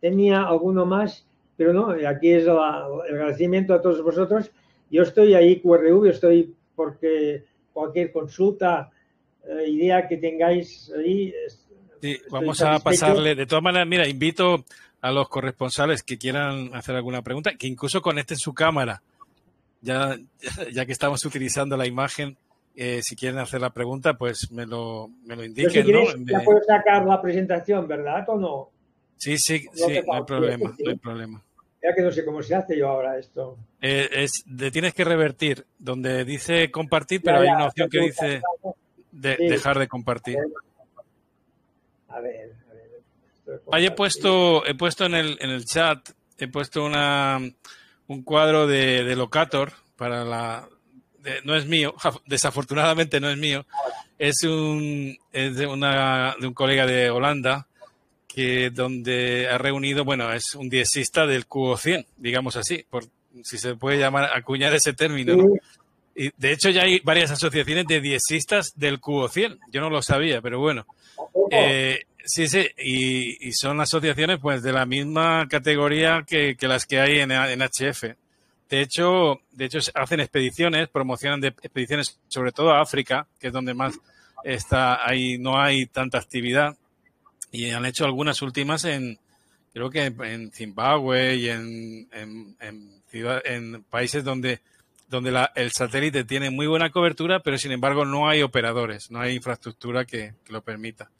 tenía 0.00 0.42
alguno 0.42 0.86
más, 0.86 1.26
pero 1.56 1.72
no, 1.72 1.90
aquí 2.08 2.30
es 2.30 2.44
la- 2.44 2.86
el 3.08 3.14
agradecimiento 3.16 3.74
a 3.74 3.82
todos 3.82 4.02
vosotros. 4.02 4.50
Yo 4.90 5.02
estoy 5.02 5.34
ahí, 5.34 5.60
QRV, 5.60 6.08
estoy 6.08 6.54
porque 6.74 7.44
cualquier 7.72 8.10
consulta, 8.12 8.90
eh, 9.46 9.68
idea 9.68 10.08
que 10.08 10.16
tengáis 10.16 10.90
ahí. 10.96 11.32
Sí, 12.00 12.18
vamos 12.30 12.60
a 12.62 12.78
pasarle. 12.78 13.34
De 13.34 13.46
todas 13.46 13.62
maneras, 13.62 13.86
mira, 13.86 14.08
invito 14.08 14.64
a 15.02 15.12
los 15.12 15.28
corresponsales 15.28 16.02
que 16.02 16.18
quieran 16.18 16.70
hacer 16.74 16.96
alguna 16.96 17.22
pregunta, 17.22 17.52
que 17.58 17.66
incluso 17.66 18.00
conecten 18.00 18.36
su 18.38 18.54
cámara. 18.54 19.02
Ya, 19.82 20.18
ya 20.72 20.86
que 20.86 20.92
estamos 20.92 21.24
utilizando 21.24 21.76
la 21.76 21.86
imagen, 21.86 22.36
eh, 22.82 23.02
si 23.02 23.14
quieren 23.14 23.38
hacer 23.38 23.60
la 23.60 23.68
pregunta, 23.74 24.14
pues 24.14 24.50
me 24.52 24.64
lo, 24.64 25.08
me 25.24 25.36
lo 25.36 25.42
si 25.42 25.48
indiquen, 25.48 25.92
¿no? 25.92 26.04
ya 26.24 26.42
puedo 26.42 26.62
sacar 26.64 27.04
la 27.04 27.20
presentación, 27.20 27.86
¿verdad? 27.86 28.24
¿O 28.28 28.38
no? 28.38 28.70
Sí, 29.18 29.36
sí, 29.36 29.66
No 29.66 29.72
sí, 29.86 30.00
no 30.06 30.14
hay 30.14 30.22
problema, 30.22 30.74
no 30.78 30.90
hay 30.90 30.96
problema. 30.96 31.44
Ya 31.82 31.94
que 31.94 32.00
no 32.00 32.10
sé 32.10 32.24
cómo 32.24 32.42
se 32.42 32.54
hace 32.54 32.78
yo 32.78 32.88
ahora 32.88 33.18
esto. 33.18 33.58
Eh, 33.82 34.08
es, 34.12 34.30
le 34.46 34.70
tienes 34.70 34.94
que 34.94 35.04
revertir, 35.04 35.66
donde 35.78 36.24
dice 36.24 36.70
compartir, 36.70 37.20
pero 37.22 37.36
Ya, 37.44 37.50
hay 37.50 37.56
una 37.56 37.66
opción 37.66 37.90
que 37.90 38.00
dice 38.00 38.40
de- 39.12 39.36
Sí. 39.36 39.46
dejar 39.48 39.78
de 39.78 39.86
compartir. 39.86 40.38
A 42.08 42.20
ver, 42.20 42.54
a 42.70 42.72
ver. 42.74 43.60
Ahí 43.72 43.84
he 43.86 43.90
puesto, 43.90 44.64
he 44.64 44.74
puesto 44.74 45.04
en 45.04 45.14
el, 45.14 45.36
en 45.40 45.50
el 45.50 45.64
chat, 45.66 46.08
he 46.38 46.48
puesto 46.48 46.82
una, 46.82 47.38
un 48.06 48.22
cuadro 48.22 48.66
de, 48.66 49.04
de 49.04 49.16
Locator 49.16 49.72
para 49.96 50.24
la, 50.24 50.66
no 51.44 51.56
es 51.56 51.66
mío, 51.66 51.94
desafortunadamente 52.26 53.20
no 53.20 53.30
es 53.30 53.38
mío, 53.38 53.66
es 54.18 54.42
un, 54.44 55.16
es 55.32 55.56
de 55.56 55.66
una, 55.66 56.34
de 56.38 56.46
un 56.46 56.54
colega 56.54 56.86
de 56.86 57.10
Holanda 57.10 57.66
que 58.26 58.70
donde 58.70 59.48
ha 59.48 59.58
reunido, 59.58 60.04
bueno, 60.04 60.32
es 60.32 60.54
un 60.54 60.68
diezista 60.68 61.26
del 61.26 61.46
cubo 61.46 61.76
100, 61.76 62.06
digamos 62.16 62.56
así, 62.56 62.84
por 62.88 63.04
si 63.42 63.58
se 63.58 63.74
puede 63.74 63.98
llamar, 63.98 64.30
acuñar 64.34 64.74
ese 64.74 64.92
término, 64.92 65.36
¿no? 65.36 65.54
Y 66.14 66.30
de 66.36 66.52
hecho 66.52 66.70
ya 66.70 66.82
hay 66.82 67.00
varias 67.00 67.30
asociaciones 67.30 67.86
de 67.86 68.00
diezistas 68.00 68.72
del 68.76 69.00
cubo 69.00 69.28
100, 69.28 69.58
yo 69.70 69.80
no 69.80 69.90
lo 69.90 70.02
sabía, 70.02 70.40
pero 70.40 70.58
bueno. 70.58 70.86
Eh, 71.50 72.04
sí, 72.24 72.48
sí, 72.48 72.66
y, 72.78 73.48
y 73.48 73.52
son 73.52 73.80
asociaciones 73.80 74.38
pues 74.40 74.62
de 74.62 74.72
la 74.72 74.86
misma 74.86 75.46
categoría 75.48 76.24
que, 76.26 76.56
que 76.56 76.68
las 76.68 76.86
que 76.86 77.00
hay 77.00 77.20
en, 77.20 77.32
en 77.32 77.60
HF. 77.62 78.16
De 78.70 78.80
hecho, 78.80 79.40
de 79.50 79.64
hecho 79.66 79.78
hacen 79.94 80.20
expediciones, 80.20 80.88
promocionan 80.88 81.40
de 81.40 81.48
expediciones 81.48 82.18
sobre 82.28 82.52
todo 82.52 82.70
a 82.70 82.80
África, 82.80 83.26
que 83.40 83.48
es 83.48 83.52
donde 83.52 83.74
más 83.74 83.98
está 84.44 85.06
ahí 85.06 85.36
no 85.38 85.60
hay 85.60 85.86
tanta 85.86 86.18
actividad 86.18 86.76
y 87.52 87.70
han 87.70 87.84
hecho 87.84 88.04
algunas 88.06 88.40
últimas 88.42 88.84
en 88.84 89.18
creo 89.74 89.90
que 89.90 90.04
en 90.06 90.50
Zimbabue 90.52 91.34
y 91.36 91.48
en, 91.48 92.08
en, 92.12 93.02
ciudad- 93.08 93.42
en 93.44 93.82
países 93.84 94.24
donde 94.24 94.60
donde 95.08 95.32
la- 95.32 95.50
el 95.56 95.72
satélite 95.72 96.22
tiene 96.22 96.50
muy 96.50 96.68
buena 96.68 96.90
cobertura, 96.90 97.40
pero 97.40 97.58
sin 97.58 97.72
embargo 97.72 98.04
no 98.04 98.28
hay 98.28 98.42
operadores, 98.42 99.10
no 99.10 99.20
hay 99.20 99.34
infraestructura 99.34 100.04
que 100.04 100.34
lo 100.48 100.62
permita. 100.62 101.10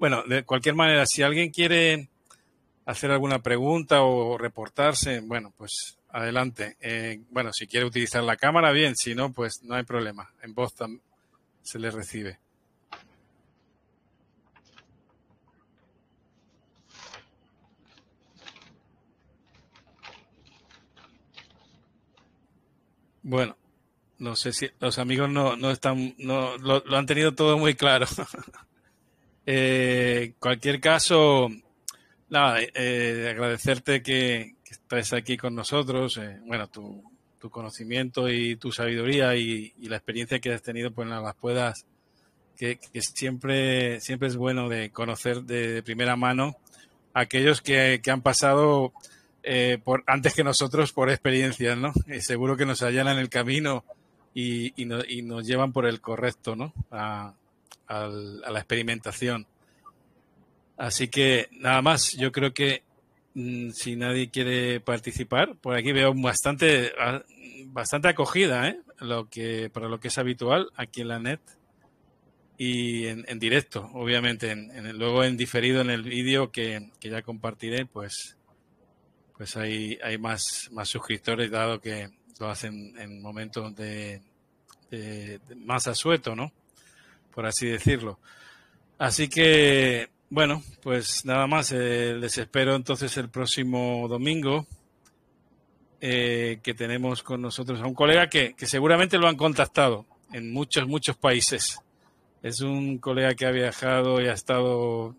Bueno, 0.00 0.24
de 0.24 0.42
cualquier 0.42 0.74
manera, 0.74 1.06
si 1.06 1.22
alguien 1.22 1.50
quiere 1.50 2.08
hacer 2.84 3.12
alguna 3.12 3.38
pregunta 3.40 4.02
o 4.02 4.36
reportarse, 4.36 5.20
bueno, 5.20 5.52
pues 5.56 5.95
adelante. 6.10 6.76
Eh, 6.80 7.20
bueno, 7.30 7.52
si 7.52 7.66
quiere 7.66 7.86
utilizar 7.86 8.22
la 8.22 8.36
cámara, 8.36 8.72
bien, 8.72 8.96
si 8.96 9.14
no, 9.14 9.32
pues 9.32 9.62
no 9.62 9.74
hay 9.74 9.84
problema. 9.84 10.30
En 10.42 10.54
voz 10.54 10.74
se 11.62 11.78
le 11.78 11.90
recibe. 11.90 12.38
Bueno, 23.22 23.56
no 24.18 24.36
sé 24.36 24.52
si 24.52 24.70
los 24.78 24.98
amigos 24.98 25.28
no, 25.28 25.56
no 25.56 25.72
están, 25.72 26.14
no, 26.18 26.56
lo, 26.58 26.82
han 26.96 27.06
tenido 27.06 27.34
todo 27.34 27.58
muy 27.58 27.74
claro. 27.74 28.06
Eh, 29.48 30.34
cualquier 30.40 30.80
caso, 30.80 31.48
nada, 32.28 32.58
eh, 32.60 33.28
agradecerte 33.30 34.02
que, 34.02 34.55
que 34.55 34.55
estés 34.76 35.12
aquí 35.12 35.36
con 35.36 35.54
nosotros. 35.54 36.16
eh, 36.18 36.38
bueno, 36.46 36.68
tu, 36.68 37.02
tu 37.38 37.50
conocimiento 37.50 38.28
y 38.28 38.56
tu 38.56 38.72
sabiduría 38.72 39.34
y, 39.36 39.72
y 39.80 39.88
la 39.88 39.96
experiencia 39.96 40.38
que 40.38 40.52
has 40.52 40.62
tenido, 40.62 40.90
pues 40.90 41.08
las 41.08 41.34
puedas, 41.36 41.84
que, 42.56 42.78
que 42.92 43.02
siempre, 43.02 44.00
siempre 44.00 44.28
es 44.28 44.36
bueno 44.36 44.68
de 44.68 44.90
conocer 44.90 45.42
de, 45.42 45.68
de 45.74 45.82
primera 45.82 46.16
mano 46.16 46.56
aquellos 47.12 47.60
que, 47.62 48.00
que 48.02 48.10
han 48.10 48.22
pasado 48.22 48.92
eh, 49.42 49.78
por, 49.82 50.02
antes 50.06 50.34
que 50.34 50.44
nosotros 50.44 50.92
por 50.92 51.10
experiencias, 51.10 51.76
¿no? 51.78 51.92
Y 52.06 52.20
seguro 52.20 52.56
que 52.56 52.66
nos 52.66 52.82
allanan 52.82 53.18
el 53.18 53.28
camino 53.28 53.84
y, 54.34 54.72
y, 54.80 54.84
no- 54.86 55.04
y 55.06 55.22
nos 55.22 55.46
llevan 55.46 55.72
por 55.72 55.86
el 55.86 56.00
correcto, 56.00 56.56
¿no? 56.56 56.72
A, 56.90 57.32
a 57.88 58.08
la 58.08 58.58
experimentación. 58.58 59.46
Así 60.76 61.08
que 61.08 61.48
nada 61.52 61.80
más, 61.80 62.12
yo 62.18 62.32
creo 62.32 62.52
que 62.52 62.82
si 63.74 63.96
nadie 63.96 64.30
quiere 64.30 64.80
participar, 64.80 65.56
por 65.56 65.76
aquí 65.76 65.92
veo 65.92 66.14
bastante, 66.14 66.92
a- 66.98 67.22
bastante 67.66 68.08
acogida, 68.08 68.68
¿eh? 68.68 68.80
Lo 69.00 69.28
que, 69.28 69.68
para 69.70 69.88
lo 69.88 70.00
que 70.00 70.08
es 70.08 70.16
habitual 70.18 70.70
aquí 70.76 71.02
en 71.02 71.08
la 71.08 71.18
net 71.18 71.40
y 72.58 73.06
en, 73.06 73.38
directo, 73.38 73.90
obviamente, 73.92 74.50
en, 74.50 74.70
en 74.70 74.96
luego 74.98 75.22
en 75.24 75.36
diferido 75.36 75.82
en 75.82 75.90
el 75.90 76.02
vídeo 76.02 76.50
que, 76.50 76.90
que 76.98 77.10
ya 77.10 77.20
compartiré, 77.20 77.84
pues, 77.84 78.38
pues 79.36 79.56
hay, 79.58 79.98
hay 80.02 80.16
más, 80.16 80.68
más 80.72 80.88
suscriptores 80.88 81.50
dado 81.50 81.80
que 81.80 82.08
lo 82.40 82.48
hacen 82.48 82.94
en 82.98 83.20
momentos 83.20 83.76
de, 83.76 84.22
de- 84.90 85.38
de 85.46 85.54
más 85.56 85.86
asueto, 85.86 86.34
¿no? 86.34 86.50
Por 87.34 87.44
así 87.44 87.66
decirlo. 87.66 88.18
Así 88.96 89.28
que, 89.28 90.08
bueno, 90.30 90.62
pues 90.82 91.24
nada 91.24 91.46
más, 91.46 91.72
eh, 91.72 92.14
les 92.18 92.38
espero 92.38 92.74
entonces 92.74 93.16
el 93.16 93.28
próximo 93.28 94.06
domingo 94.08 94.66
eh, 96.00 96.60
que 96.62 96.74
tenemos 96.74 97.22
con 97.22 97.40
nosotros 97.40 97.80
a 97.80 97.86
un 97.86 97.94
colega 97.94 98.28
que, 98.28 98.54
que 98.54 98.66
seguramente 98.66 99.18
lo 99.18 99.28
han 99.28 99.36
contactado 99.36 100.06
en 100.32 100.52
muchos, 100.52 100.86
muchos 100.86 101.16
países. 101.16 101.80
Es 102.42 102.60
un 102.60 102.98
colega 102.98 103.34
que 103.34 103.46
ha 103.46 103.50
viajado 103.50 104.20
y 104.20 104.28
ha 104.28 104.32
estado 104.32 105.14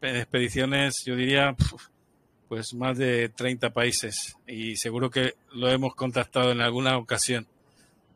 en 0.00 0.16
expediciones, 0.16 1.02
yo 1.04 1.16
diría, 1.16 1.56
pues 2.48 2.74
más 2.74 2.96
de 2.98 3.28
30 3.28 3.70
países 3.70 4.36
y 4.46 4.76
seguro 4.76 5.10
que 5.10 5.34
lo 5.52 5.68
hemos 5.68 5.94
contactado 5.94 6.52
en 6.52 6.60
alguna 6.60 6.96
ocasión 6.96 7.46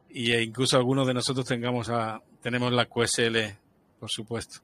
y 0.08 0.32
e 0.32 0.42
incluso 0.42 0.76
algunos 0.76 1.06
de 1.06 1.14
nosotros 1.14 1.46
tengamos 1.46 1.88
a, 1.88 2.20
tenemos 2.42 2.72
la 2.72 2.86
QSL, 2.86 3.56
por 3.98 4.10
supuesto. 4.10 4.60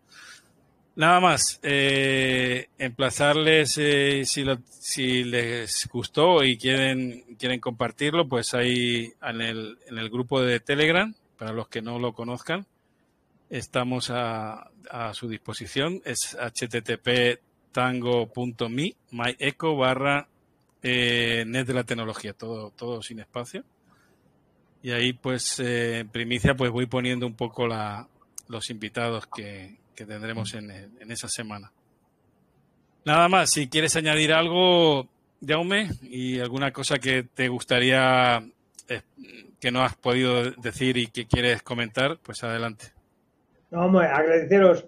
Nada 0.99 1.21
más, 1.21 1.61
eh, 1.63 2.67
emplazarles 2.77 3.79
eh, 3.79 4.25
si, 4.25 4.43
lo- 4.43 4.59
si 4.69 5.23
les 5.23 5.89
gustó 5.93 6.43
y 6.43 6.59
quieren, 6.59 7.23
quieren 7.39 7.61
compartirlo, 7.61 8.29
pues 8.29 8.53
ahí 8.53 9.13
en 9.23 9.41
el, 9.41 9.79
en 9.87 9.99
el 9.99 10.11
grupo 10.11 10.43
de 10.43 10.59
Telegram, 10.59 11.15
para 11.39 11.53
los 11.53 11.69
que 11.69 11.83
no 11.83 12.01
lo 12.01 12.13
conozcan, 12.15 12.67
estamos 13.49 14.11
a, 14.11 14.73
a 14.91 15.15
su 15.15 15.29
disposición. 15.29 16.03
Es 16.05 16.37
http 16.37 17.39
tango.me, 17.71 18.97
myeco 19.13 19.77
barra 19.77 20.27
eh, 20.83 21.45
net 21.47 21.65
de 21.65 21.75
la 21.75 21.85
tecnología, 21.85 22.33
todo, 22.33 22.73
todo 22.73 23.03
sin 23.03 23.21
espacio. 23.21 23.63
Y 24.83 24.91
ahí, 24.91 25.13
pues, 25.13 25.61
eh, 25.61 26.01
en 26.01 26.09
primicia, 26.09 26.57
pues 26.57 26.73
voy 26.73 26.87
poniendo 26.87 27.25
un 27.25 27.35
poco 27.35 27.69
la, 27.69 28.09
los 28.49 28.69
invitados 28.71 29.29
que, 29.29 29.77
que 29.99 30.07
tendremos 30.07 30.55
en, 30.55 30.71
el- 30.71 30.91
en 31.01 31.11
esa 31.11 31.29
semana. 31.29 31.73
Nada 33.05 33.29
más, 33.29 33.51
si 33.51 33.69
quieres 33.69 33.97
añadir 33.97 34.33
algo, 34.33 35.09
Jaume, 35.45 35.89
y 36.03 36.39
alguna 36.39 36.73
cosa 36.73 36.99
que 37.01 37.25
te 37.25 37.49
gustaría 37.49 38.39
eh, 38.89 39.03
que 39.59 39.73
no 39.73 39.83
has 39.83 39.97
podido 39.97 40.53
decir 40.53 40.97
y 40.99 41.09
que 41.09 41.27
quieres 41.27 41.63
comentar, 41.63 42.19
pues 42.23 42.45
adelante. 42.45 42.93
No, 43.73 43.87
hombre, 43.87 44.07
agradeceros 44.07 44.85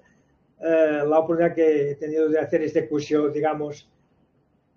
eh, 0.61 1.03
la 1.09 1.19
oportunidad 1.19 1.57
que 1.57 1.91
he 1.91 1.95
tenido 1.97 2.29
de 2.29 2.39
hacer 2.39 2.63
este 2.63 2.89
curso, 2.89 3.31
digamos, 3.31 3.89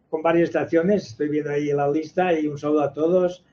con 0.09 0.23
varias 0.23 0.49
estaciones. 0.49 1.05
Estoy 1.07 1.29
viendo 1.29 1.51
ahí 1.51 1.67
la 1.73 1.87
lista 1.91 2.33
y 2.33 2.47
un 2.47 2.57
saludo 2.57 2.81
a 2.81 2.91
todos. 2.93 3.45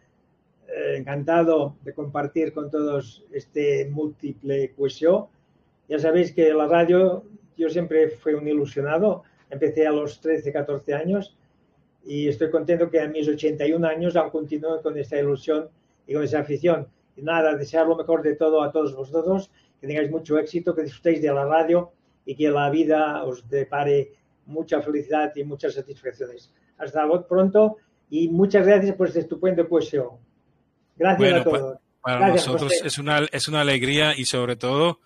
Eh, 0.68 0.96
encantado 0.96 1.76
de 1.82 1.92
compartir 1.92 2.52
con 2.54 2.70
todos 2.70 3.22
este 3.32 3.86
múltiple 3.90 4.70
curso. 4.72 5.30
Ya 5.90 5.98
sabéis 5.98 6.32
que 6.32 6.54
la 6.54 6.68
radio, 6.68 7.24
yo 7.56 7.68
siempre 7.68 8.10
fui 8.10 8.34
un 8.34 8.46
ilusionado. 8.46 9.24
Empecé 9.50 9.88
a 9.88 9.90
los 9.90 10.20
13, 10.20 10.52
14 10.52 10.94
años 10.94 11.36
y 12.04 12.28
estoy 12.28 12.48
contento 12.48 12.88
que 12.88 13.00
a 13.00 13.08
mis 13.08 13.26
81 13.26 13.84
años 13.88 14.14
aún 14.14 14.30
continúe 14.30 14.80
con 14.84 14.96
esta 14.96 15.18
ilusión 15.18 15.68
y 16.06 16.14
con 16.14 16.22
esa 16.22 16.38
afición. 16.38 16.86
Y 17.16 17.22
nada, 17.22 17.56
desear 17.56 17.88
lo 17.88 17.96
mejor 17.96 18.22
de 18.22 18.36
todo 18.36 18.62
a 18.62 18.70
todos 18.70 18.94
vosotros, 18.94 19.50
que 19.80 19.88
tengáis 19.88 20.12
mucho 20.12 20.38
éxito, 20.38 20.76
que 20.76 20.84
disfrutéis 20.84 21.22
de 21.22 21.32
la 21.34 21.44
radio 21.44 21.90
y 22.24 22.36
que 22.36 22.48
la 22.50 22.70
vida 22.70 23.24
os 23.24 23.48
depare 23.48 24.12
mucha 24.46 24.80
felicidad 24.82 25.32
y 25.34 25.42
muchas 25.42 25.74
satisfacciones. 25.74 26.52
Hasta 26.78 27.04
pronto 27.26 27.78
y 28.10 28.28
muchas 28.28 28.64
gracias 28.64 28.94
por 28.94 29.08
este 29.08 29.20
estupendo 29.20 29.66
poesio. 29.66 30.20
Gracias 30.96 31.32
a 31.32 31.42
todos. 31.42 31.78
Para, 32.00 32.28
nosotros 32.28 32.80
es 32.84 32.96
una, 32.96 33.26
es 33.32 33.48
una 33.48 33.62
alegría 33.62 34.14
y 34.16 34.24
sobre 34.24 34.54
todo 34.54 35.00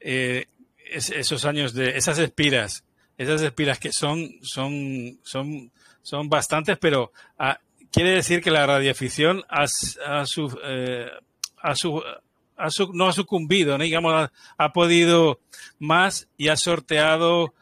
eh, 0.00 0.46
esos 0.90 1.44
años 1.44 1.74
de 1.74 1.96
esas 1.96 2.18
espiras, 2.18 2.84
esas 3.18 3.42
espiras 3.42 3.78
que 3.78 3.90
son, 3.92 4.30
son, 4.42 5.18
son, 5.22 5.70
son 6.02 6.28
bastantes, 6.28 6.78
pero 6.78 7.12
ah, 7.38 7.58
quiere 7.90 8.10
decir 8.10 8.42
que 8.42 8.50
la 8.50 8.66
radioafición 8.66 9.42
ha, 9.48 9.66
ha, 10.06 10.26
su, 10.26 10.58
eh, 10.64 11.10
ha, 11.58 11.74
su, 11.74 12.02
no 12.92 13.08
ha 13.08 13.12
sucumbido, 13.12 13.78
¿no? 13.78 13.84
digamos, 13.84 14.30
ha, 14.58 14.72
podido 14.72 15.40
más 15.78 16.28
y 16.36 16.48
ha 16.48 16.56
sorteado 16.56 17.54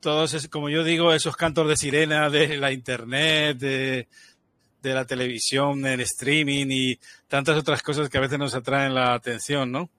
todos, 0.00 0.48
como 0.48 0.68
yo 0.68 0.84
digo, 0.84 1.12
esos 1.12 1.36
cantos 1.36 1.68
de 1.68 1.76
sirena 1.76 2.28
de 2.28 2.56
la 2.58 2.72
internet, 2.72 3.58
de, 3.58 4.08
de 4.82 4.94
la 4.94 5.06
televisión, 5.06 5.84
el 5.86 6.00
streaming 6.00 6.66
y 6.70 6.98
tantas 7.26 7.56
otras 7.56 7.82
cosas 7.82 8.08
que 8.08 8.18
a 8.18 8.20
veces 8.20 8.38
nos 8.38 8.54
atraen 8.54 8.94
la 8.94 9.14
atención, 9.14 9.72
¿no? 9.72 9.90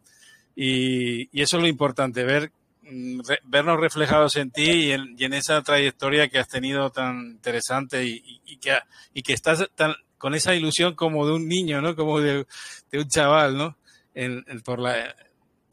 Y, 0.56 1.30
y 1.38 1.42
eso 1.42 1.58
es 1.58 1.64
lo 1.64 1.68
importante, 1.68 2.24
ver 2.24 2.52
mm, 2.84 3.22
vernos 3.44 3.80
reflejados 3.80 4.36
en 4.38 4.52
ti 4.52 4.70
y 4.72 4.92
en, 4.92 5.16
y 5.18 5.26
en, 5.26 5.34
esa 5.34 5.62
trayectoria 5.62 6.30
que 6.30 6.40
has 6.40 6.48
tenido 6.48 6.90
tan 6.92 7.26
interesante 7.32 8.06
y, 8.06 8.42
y, 8.46 8.58
que, 8.58 8.78
y 9.14 9.22
que 9.22 9.34
estás 9.34 9.68
tan, 9.76 9.96
con 10.18 10.34
esa 10.34 10.56
ilusión 10.56 10.96
como 10.96 11.26
de 11.28 11.34
un 11.34 11.48
niño, 11.48 11.82
¿no? 11.82 11.96
Como 11.96 12.20
de, 12.22 12.46
de 12.92 13.00
un 13.00 13.08
chaval, 13.10 13.58
¿no? 13.58 13.78
en, 14.16 14.44
en, 14.48 14.62
por 14.62 14.80
la, 14.80 15.14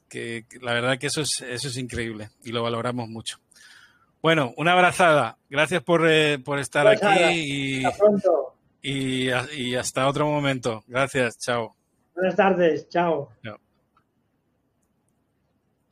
que, 0.08 0.44
que, 0.48 0.58
la 0.58 0.74
verdad 0.74 0.98
que 0.98 1.06
eso 1.06 1.22
es, 1.22 1.40
eso 1.48 1.68
es 1.68 1.76
increíble 1.78 2.30
y 2.44 2.50
lo 2.52 2.62
valoramos 2.62 3.08
mucho. 3.08 3.38
Bueno, 4.20 4.52
una 4.56 4.72
abrazada. 4.72 5.38
Gracias 5.48 5.82
por, 5.82 6.08
eh, 6.08 6.38
por 6.38 6.58
estar 6.58 6.86
Pues 6.86 7.02
nada, 7.02 7.28
aquí 7.28 7.80
y, 7.80 7.84
Hasta 7.84 7.98
pronto. 7.98 8.54
y, 8.82 9.28
y 9.56 9.74
hasta 9.74 10.06
otro 10.06 10.26
momento. 10.26 10.84
Gracias. 10.86 11.38
Chao. 11.38 11.74
Buenas 12.14 12.36
tardes. 12.36 12.88
Chao. 12.88 13.30
Chao. 13.42 13.61